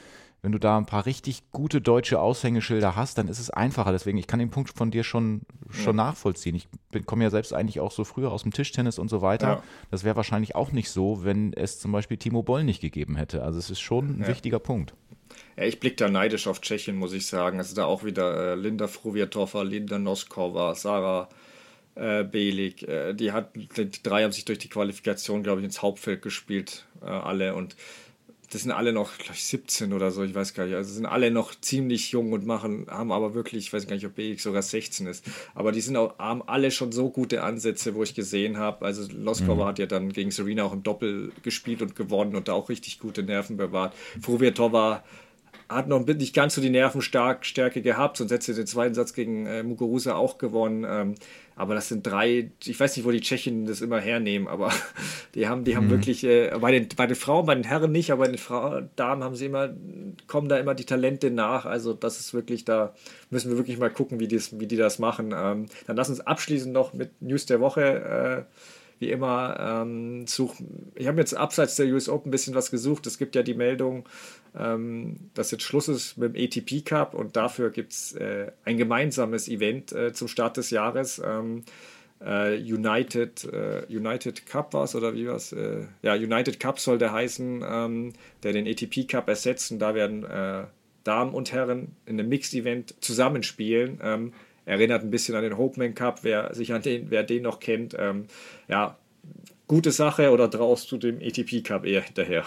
wenn 0.47 0.53
du 0.53 0.59
da 0.59 0.77
ein 0.77 0.85
paar 0.85 1.05
richtig 1.05 1.43
gute 1.51 1.81
deutsche 1.81 2.21
Aushängeschilder 2.21 2.95
hast, 2.95 3.17
dann 3.17 3.27
ist 3.27 3.39
es 3.39 3.49
einfacher. 3.49 3.91
Deswegen, 3.91 4.17
ich 4.17 4.27
kann 4.27 4.39
den 4.39 4.49
Punkt 4.49 4.69
von 4.69 4.91
dir 4.91 5.03
schon, 5.03 5.41
schon 5.69 5.97
ja. 5.97 6.05
nachvollziehen. 6.05 6.55
Ich 6.55 6.69
komme 7.05 7.25
ja 7.25 7.29
selbst 7.29 7.53
eigentlich 7.53 7.81
auch 7.81 7.91
so 7.91 8.05
früher 8.05 8.31
aus 8.31 8.43
dem 8.43 8.53
Tischtennis 8.53 8.97
und 8.97 9.09
so 9.09 9.21
weiter. 9.21 9.47
Ja. 9.47 9.63
Das 9.91 10.05
wäre 10.05 10.15
wahrscheinlich 10.15 10.55
auch 10.55 10.71
nicht 10.71 10.89
so, 10.89 11.25
wenn 11.25 11.51
es 11.51 11.81
zum 11.81 11.91
Beispiel 11.91 12.15
Timo 12.15 12.43
Boll 12.43 12.63
nicht 12.63 12.79
gegeben 12.79 13.17
hätte. 13.17 13.43
Also 13.43 13.59
es 13.59 13.69
ist 13.69 13.81
schon 13.81 14.19
ein 14.19 14.21
ja. 14.21 14.27
wichtiger 14.29 14.59
Punkt. 14.59 14.93
Ja, 15.57 15.65
ich 15.65 15.81
blicke 15.81 15.97
da 15.97 16.07
neidisch 16.07 16.47
auf 16.47 16.61
Tschechien, 16.61 16.95
muss 16.95 17.11
ich 17.11 17.27
sagen. 17.27 17.57
Also 17.57 17.75
da 17.75 17.83
auch 17.83 18.05
wieder 18.05 18.53
äh, 18.53 18.55
Linda 18.55 18.87
Fruviatova, 18.87 19.63
Linda 19.63 19.99
Noskova, 19.99 20.75
Sarah 20.75 21.27
äh, 21.95 22.23
Belik. 22.23 22.87
Äh, 22.87 23.13
die, 23.15 23.33
hat, 23.33 23.53
die 23.53 23.91
drei 24.01 24.23
haben 24.23 24.31
sich 24.31 24.45
durch 24.45 24.59
die 24.59 24.69
Qualifikation, 24.69 25.43
glaube 25.43 25.59
ich, 25.59 25.65
ins 25.65 25.81
Hauptfeld 25.81 26.21
gespielt, 26.21 26.85
äh, 27.01 27.07
alle. 27.07 27.53
Und 27.53 27.75
das 28.49 28.61
sind 28.63 28.71
alle 28.71 28.93
noch, 28.93 29.17
glaube 29.17 29.33
ich, 29.33 29.43
17 29.43 29.91
oder 29.91 30.09
so, 30.11 30.23
ich 30.23 30.33
weiß 30.33 30.53
gar 30.53 30.65
nicht. 30.65 30.75
Also 30.75 30.93
sind 30.93 31.05
alle 31.05 31.31
noch 31.31 31.53
ziemlich 31.59 32.11
jung 32.11 32.31
und 32.31 32.45
machen, 32.45 32.87
haben 32.89 33.11
aber 33.11 33.33
wirklich, 33.33 33.65
ich 33.65 33.73
weiß 33.73 33.87
gar 33.87 33.95
nicht, 33.95 34.05
ob 34.05 34.15
Belik 34.15 34.39
sogar 34.39 34.61
16 34.61 35.05
ist. 35.07 35.25
Aber 35.53 35.73
die 35.73 35.81
sind 35.81 35.97
auch, 35.97 36.17
haben 36.17 36.41
alle 36.47 36.71
schon 36.71 36.93
so 36.93 37.09
gute 37.09 37.43
Ansätze, 37.43 37.93
wo 37.93 38.03
ich 38.03 38.15
gesehen 38.15 38.57
habe. 38.57 38.85
Also 38.85 39.05
Loskova 39.11 39.65
mhm. 39.65 39.67
hat 39.67 39.79
ja 39.79 39.85
dann 39.85 40.13
gegen 40.13 40.31
Serena 40.31 40.63
auch 40.63 40.73
im 40.73 40.83
Doppel 40.83 41.33
gespielt 41.43 41.81
und 41.81 41.95
gewonnen 41.95 42.35
und 42.35 42.47
da 42.47 42.53
auch 42.53 42.69
richtig 42.69 42.99
gute 42.99 43.21
Nerven 43.21 43.57
bewahrt. 43.57 43.93
Fruviatova 44.21 45.03
hat 45.67 45.89
noch 45.89 46.05
nicht 46.05 46.33
ganz 46.33 46.55
so 46.55 46.61
die 46.61 46.69
Nervenstärke 46.69 47.81
gehabt, 47.81 48.17
sonst 48.17 48.31
hätte 48.31 48.45
sie 48.45 48.53
den 48.53 48.67
zweiten 48.67 48.93
Satz 48.93 49.13
gegen 49.13 49.45
äh, 49.45 49.63
Muguruza 49.63 50.15
auch 50.15 50.37
gewonnen. 50.37 50.85
Ähm, 50.87 51.15
aber 51.57 51.73
das 51.73 51.89
sind 51.89 52.05
drei, 52.05 52.51
ich 52.63 52.79
weiß 52.79 52.95
nicht, 52.95 53.05
wo 53.05 53.09
die 53.09 53.19
Tschechen 53.19 53.65
das 53.65 53.81
immer 53.81 53.99
hernehmen, 53.99 54.47
aber 54.47 54.71
die 55.35 55.47
haben, 55.47 55.63
die 55.63 55.75
haben 55.75 55.87
mhm. 55.87 55.91
wirklich, 55.91 56.23
äh, 56.23 56.55
bei, 56.61 56.71
den, 56.71 56.87
bei 56.95 57.07
den 57.07 57.15
Frauen, 57.15 57.47
bei 57.47 57.55
den 57.55 57.63
Herren 57.63 57.91
nicht, 57.91 58.11
aber 58.11 58.25
bei 58.25 58.31
den 58.31 58.37
Frauen, 58.37 58.89
Damen 58.95 59.23
haben 59.23 59.35
sie 59.35 59.47
immer, 59.47 59.73
kommen 60.27 60.49
da 60.49 60.57
immer 60.57 60.75
die 60.75 60.85
Talente 60.85 61.31
nach. 61.31 61.65
Also 61.65 61.93
das 61.93 62.19
ist 62.19 62.35
wirklich, 62.35 62.63
da 62.63 62.93
müssen 63.31 63.49
wir 63.49 63.57
wirklich 63.57 63.79
mal 63.79 63.89
gucken, 63.89 64.19
wie, 64.19 64.27
dies, 64.27 64.59
wie 64.59 64.67
die 64.67 64.77
das 64.77 64.99
machen. 64.99 65.33
Ähm, 65.35 65.65
dann 65.87 65.97
lass 65.97 66.09
uns 66.09 66.21
abschließend 66.21 66.71
noch 66.71 66.93
mit 66.93 67.21
News 67.23 67.47
der 67.47 67.59
Woche. 67.59 68.45
Äh, 68.47 68.53
wie 68.99 69.11
immer, 69.11 69.57
ähm, 69.59 70.25
such, 70.25 70.55
ich 70.95 71.07
habe 71.07 71.19
jetzt 71.19 71.35
abseits 71.35 71.75
der 71.75 71.87
US 71.87 72.09
Open 72.09 72.29
ein 72.29 72.31
bisschen 72.31 72.55
was 72.55 72.71
gesucht. 72.71 73.05
Es 73.05 73.17
gibt 73.17 73.35
ja 73.35 73.43
die 73.43 73.53
Meldung, 73.53 74.07
ähm, 74.57 75.29
dass 75.33 75.51
jetzt 75.51 75.63
Schluss 75.63 75.87
ist 75.87 76.17
mit 76.17 76.35
dem 76.35 76.43
ATP 76.43 76.81
Cup 76.83 77.13
und 77.13 77.35
dafür 77.35 77.69
gibt 77.69 77.93
es 77.93 78.13
äh, 78.13 78.51
ein 78.65 78.77
gemeinsames 78.77 79.47
Event 79.47 79.91
äh, 79.91 80.13
zum 80.13 80.27
Start 80.27 80.57
des 80.57 80.69
Jahres. 80.69 81.21
Ähm, 81.23 81.63
äh, 82.19 82.57
United, 82.57 83.43
äh, 83.45 83.85
United 83.89 84.45
Cup 84.45 84.73
war 84.73 84.85
es 84.85 84.95
oder 84.95 85.13
wie 85.13 85.27
war 85.27 85.35
es? 85.35 85.53
Äh, 85.53 85.85
ja, 86.01 86.15
United 86.15 86.59
Cup 86.59 86.79
soll 86.79 86.97
der 86.97 87.11
heißen, 87.11 87.63
ähm, 87.67 88.13
der 88.43 88.53
den 88.53 88.67
ATP 88.67 89.07
Cup 89.07 89.27
ersetzt 89.27 89.71
und 89.71 89.79
da 89.79 89.93
werden 89.93 90.23
äh, 90.23 90.63
Damen 91.03 91.33
und 91.33 91.51
Herren 91.51 91.95
in 92.05 92.19
einem 92.19 92.29
Mixed-Event 92.29 92.95
zusammenspielen. 92.99 93.99
Ähm, 94.01 94.33
erinnert 94.65 95.03
ein 95.03 95.11
bisschen 95.11 95.35
an 95.35 95.43
den 95.43 95.57
Hopeman 95.57 95.95
Cup, 95.95 96.19
wer 96.23 96.53
sich 96.53 96.73
an 96.73 96.81
den, 96.81 97.09
wer 97.09 97.23
den 97.23 97.43
noch 97.43 97.59
kennt. 97.59 97.95
Ähm, 97.97 98.25
ja, 98.67 98.97
gute 99.67 99.91
Sache 99.91 100.31
oder 100.31 100.49
traust 100.49 100.91
du 100.91 100.97
dem 100.97 101.19
ATP 101.21 101.61
Cup 101.63 101.85
eher 101.85 102.01
hinterher? 102.01 102.43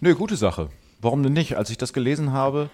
Nö, 0.00 0.14
gute 0.14 0.36
Sache. 0.36 0.68
Warum 1.02 1.24
denn 1.24 1.32
nicht? 1.32 1.56
Als 1.56 1.68
ich 1.68 1.78
das 1.78 1.92
gelesen 1.92 2.32
habe, 2.32 2.70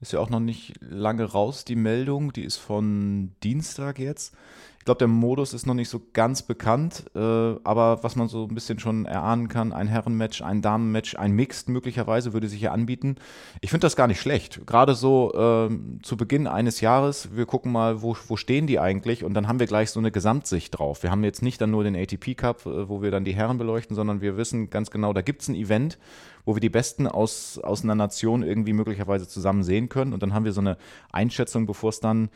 ist 0.00 0.12
ja 0.12 0.20
auch 0.20 0.30
noch 0.30 0.40
nicht 0.40 0.74
lange 0.80 1.24
raus, 1.24 1.64
die 1.64 1.74
Meldung. 1.74 2.32
Die 2.32 2.44
ist 2.44 2.56
von 2.56 3.32
Dienstag 3.42 3.98
jetzt. 3.98 4.34
Ich 4.78 4.84
glaube, 4.84 4.98
der 4.98 5.08
Modus 5.08 5.52
ist 5.52 5.64
noch 5.64 5.74
nicht 5.74 5.88
so 5.88 6.00
ganz 6.12 6.42
bekannt, 6.42 7.04
äh, 7.14 7.18
aber 7.20 8.02
was 8.02 8.16
man 8.16 8.26
so 8.26 8.48
ein 8.48 8.54
bisschen 8.54 8.80
schon 8.80 9.06
erahnen 9.06 9.46
kann, 9.46 9.72
ein 9.72 9.86
Herrenmatch, 9.86 10.42
ein 10.42 10.60
Damenmatch, 10.60 11.14
ein 11.14 11.30
Mixed 11.30 11.68
möglicherweise 11.68 12.32
würde 12.32 12.48
sich 12.48 12.58
hier 12.58 12.72
anbieten. 12.72 13.14
Ich 13.60 13.70
finde 13.70 13.84
das 13.84 13.94
gar 13.94 14.08
nicht 14.08 14.20
schlecht. 14.20 14.66
Gerade 14.66 14.96
so 14.96 15.32
äh, 15.34 15.70
zu 16.02 16.16
Beginn 16.16 16.48
eines 16.48 16.80
Jahres, 16.80 17.28
wir 17.32 17.46
gucken 17.46 17.70
mal, 17.70 18.02
wo, 18.02 18.16
wo 18.26 18.36
stehen 18.36 18.66
die 18.66 18.80
eigentlich 18.80 19.22
und 19.22 19.34
dann 19.34 19.46
haben 19.46 19.60
wir 19.60 19.68
gleich 19.68 19.92
so 19.92 20.00
eine 20.00 20.10
Gesamtsicht 20.10 20.76
drauf. 20.76 21.04
Wir 21.04 21.12
haben 21.12 21.22
jetzt 21.22 21.42
nicht 21.42 21.60
dann 21.60 21.70
nur 21.70 21.84
den 21.84 21.94
ATP 21.94 22.34
Cup, 22.34 22.66
äh, 22.66 22.88
wo 22.88 23.02
wir 23.02 23.12
dann 23.12 23.24
die 23.24 23.34
Herren 23.34 23.58
beleuchten, 23.58 23.94
sondern 23.94 24.20
wir 24.20 24.36
wissen 24.36 24.68
ganz 24.68 24.90
genau, 24.90 25.12
da 25.12 25.22
gibt 25.22 25.42
es 25.42 25.48
ein 25.48 25.54
Event, 25.54 25.96
wo 26.44 26.56
wir 26.56 26.60
die 26.60 26.70
Besten 26.70 27.06
aus, 27.06 27.58
aus 27.58 27.84
einer 27.84 27.94
Nation 27.94 28.42
irgendwie 28.42 28.72
möglicherweise 28.72 29.28
zusammen 29.28 29.62
sehen 29.62 29.88
können 29.88 30.12
und 30.12 30.22
dann 30.22 30.34
haben 30.34 30.44
wir 30.44 30.52
so 30.52 30.60
eine 30.60 30.76
Einschätzung, 31.12 31.66
bevor 31.66 31.90
es 31.90 32.00
dann 32.00 32.30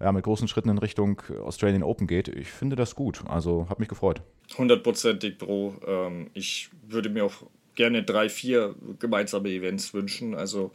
ja, 0.00 0.10
mit 0.10 0.24
großen 0.24 0.48
Schritten 0.48 0.68
in 0.68 0.78
Richtung 0.78 1.22
Australian 1.44 1.82
Open 1.82 2.06
geht. 2.06 2.28
Ich 2.28 2.48
finde 2.48 2.74
das 2.76 2.96
gut. 2.96 3.22
Also 3.28 3.66
habe 3.68 3.80
mich 3.80 3.88
gefreut. 3.88 4.22
Hundertprozentig, 4.58 5.38
Bro. 5.38 5.76
Ähm, 5.86 6.30
ich 6.34 6.70
würde 6.88 7.08
mir 7.08 7.24
auch 7.24 7.44
gerne 7.76 8.02
drei, 8.02 8.28
vier 8.28 8.74
gemeinsame 8.98 9.48
Events 9.50 9.94
wünschen. 9.94 10.34
Also 10.34 10.72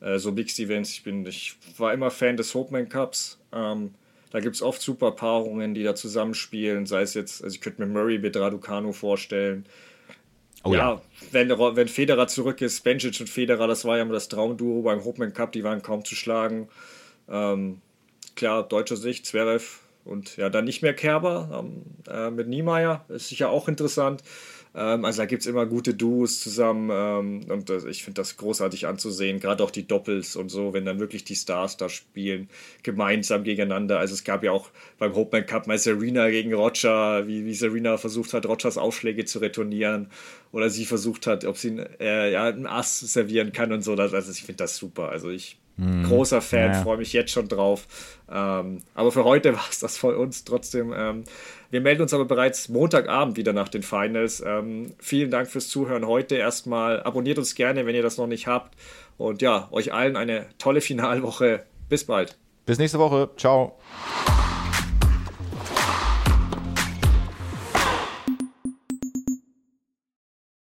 äh, 0.00 0.18
so 0.18 0.32
Mixed 0.32 0.58
Events. 0.58 0.90
Ich, 0.90 1.04
bin, 1.04 1.24
ich 1.26 1.56
war 1.78 1.92
immer 1.92 2.10
Fan 2.10 2.36
des 2.36 2.54
Hopeman 2.54 2.88
Cups. 2.88 3.38
Ähm, 3.52 3.94
da 4.30 4.40
gibt 4.40 4.56
es 4.56 4.62
oft 4.62 4.82
super 4.82 5.12
Paarungen, 5.12 5.74
die 5.74 5.84
da 5.84 5.94
zusammenspielen. 5.94 6.86
Sei 6.86 7.02
es 7.02 7.14
jetzt, 7.14 7.44
also 7.44 7.54
ich 7.54 7.60
könnte 7.60 7.80
mir 7.80 7.86
Murray 7.86 8.18
mit 8.18 8.36
Raducanu 8.36 8.92
vorstellen. 8.92 9.64
Oh, 10.66 10.74
ja. 10.74 10.92
ja. 10.92 11.02
wenn, 11.32 11.48
wenn 11.50 11.88
Federer 11.88 12.26
zurück 12.28 12.60
ist, 12.60 12.82
Bencic 12.82 13.20
und 13.20 13.28
Federer, 13.28 13.66
das 13.66 13.84
war 13.84 13.96
ja 13.96 14.02
immer 14.02 14.12
das 14.12 14.28
Traumduo 14.28 14.82
beim 14.82 15.04
Hopman 15.04 15.32
Cup, 15.32 15.52
die 15.52 15.64
waren 15.64 15.82
kaum 15.82 16.04
zu 16.04 16.14
schlagen. 16.14 16.68
Ähm, 17.28 17.80
klar, 18.34 18.62
deutscher 18.62 18.96
Sicht, 18.96 19.26
Zverev 19.26 19.80
und 20.04 20.36
ja, 20.36 20.48
dann 20.48 20.64
nicht 20.64 20.82
mehr 20.82 20.94
Kerber 20.94 21.64
ähm, 21.64 21.82
äh, 22.08 22.30
mit 22.30 22.48
Niemeyer, 22.48 23.04
ist 23.08 23.28
sicher 23.28 23.50
auch 23.50 23.68
interessant. 23.68 24.22
Ähm, 24.76 25.04
also 25.06 25.22
da 25.22 25.26
gibt 25.26 25.40
es 25.42 25.46
immer 25.46 25.64
gute 25.64 25.94
Duos 25.94 26.40
zusammen 26.40 26.90
ähm, 26.92 27.50
und 27.50 27.70
ich 27.70 28.04
finde 28.04 28.20
das 28.20 28.36
großartig 28.36 28.86
anzusehen, 28.86 29.40
gerade 29.40 29.64
auch 29.64 29.70
die 29.70 29.86
Doppels 29.86 30.36
und 30.36 30.50
so, 30.50 30.74
wenn 30.74 30.84
dann 30.84 31.00
wirklich 31.00 31.24
die 31.24 31.34
Stars 31.34 31.78
da 31.78 31.88
spielen, 31.88 32.50
gemeinsam 32.82 33.42
gegeneinander. 33.42 33.98
Also 33.98 34.14
es 34.14 34.22
gab 34.22 34.44
ja 34.44 34.52
auch 34.52 34.68
beim 34.98 35.14
Hopeman 35.14 35.46
Cup 35.46 35.66
mal 35.66 35.78
Serena 35.78 36.28
gegen 36.28 36.52
Roger, 36.52 37.26
wie, 37.26 37.46
wie 37.46 37.54
Serena 37.54 37.96
versucht 37.96 38.34
hat, 38.34 38.44
Rogers 38.44 38.76
Aufschläge 38.76 39.24
zu 39.24 39.38
retournieren 39.38 40.10
oder 40.52 40.68
sie 40.68 40.84
versucht 40.84 41.26
hat, 41.26 41.46
ob 41.46 41.56
sie 41.56 41.78
äh, 41.98 42.32
ja, 42.32 42.44
einen 42.44 42.66
Ass 42.66 43.00
servieren 43.00 43.52
kann 43.52 43.72
und 43.72 43.82
so. 43.82 43.94
Also 43.94 44.30
ich 44.30 44.42
finde 44.42 44.58
das 44.58 44.76
super. 44.76 45.08
Also 45.08 45.30
ich 45.30 45.58
hm. 45.78 46.04
Großer 46.04 46.40
Fan, 46.40 46.72
ja. 46.72 46.82
freue 46.82 46.96
mich 46.96 47.12
jetzt 47.12 47.32
schon 47.32 47.48
drauf. 47.48 47.86
Ähm, 48.30 48.82
aber 48.94 49.12
für 49.12 49.24
heute 49.24 49.52
war 49.56 49.66
es 49.70 49.78
das 49.78 49.98
von 49.98 50.14
uns 50.14 50.44
trotzdem. 50.44 50.94
Ähm, 50.96 51.24
wir 51.70 51.80
melden 51.80 52.02
uns 52.02 52.14
aber 52.14 52.24
bereits 52.24 52.68
Montagabend 52.68 53.36
wieder 53.36 53.52
nach 53.52 53.68
den 53.68 53.82
Finals. 53.82 54.42
Ähm, 54.44 54.94
vielen 54.98 55.30
Dank 55.30 55.48
fürs 55.48 55.68
Zuhören 55.68 56.06
heute 56.06 56.36
erstmal. 56.36 57.02
Abonniert 57.02 57.38
uns 57.38 57.54
gerne, 57.54 57.86
wenn 57.86 57.94
ihr 57.94 58.02
das 58.02 58.16
noch 58.16 58.26
nicht 58.26 58.46
habt. 58.46 58.74
Und 59.18 59.42
ja, 59.42 59.68
euch 59.70 59.92
allen 59.92 60.16
eine 60.16 60.46
tolle 60.58 60.80
Finalwoche. 60.80 61.64
Bis 61.88 62.04
bald. 62.04 62.38
Bis 62.64 62.78
nächste 62.78 62.98
Woche. 62.98 63.30
Ciao. 63.36 63.78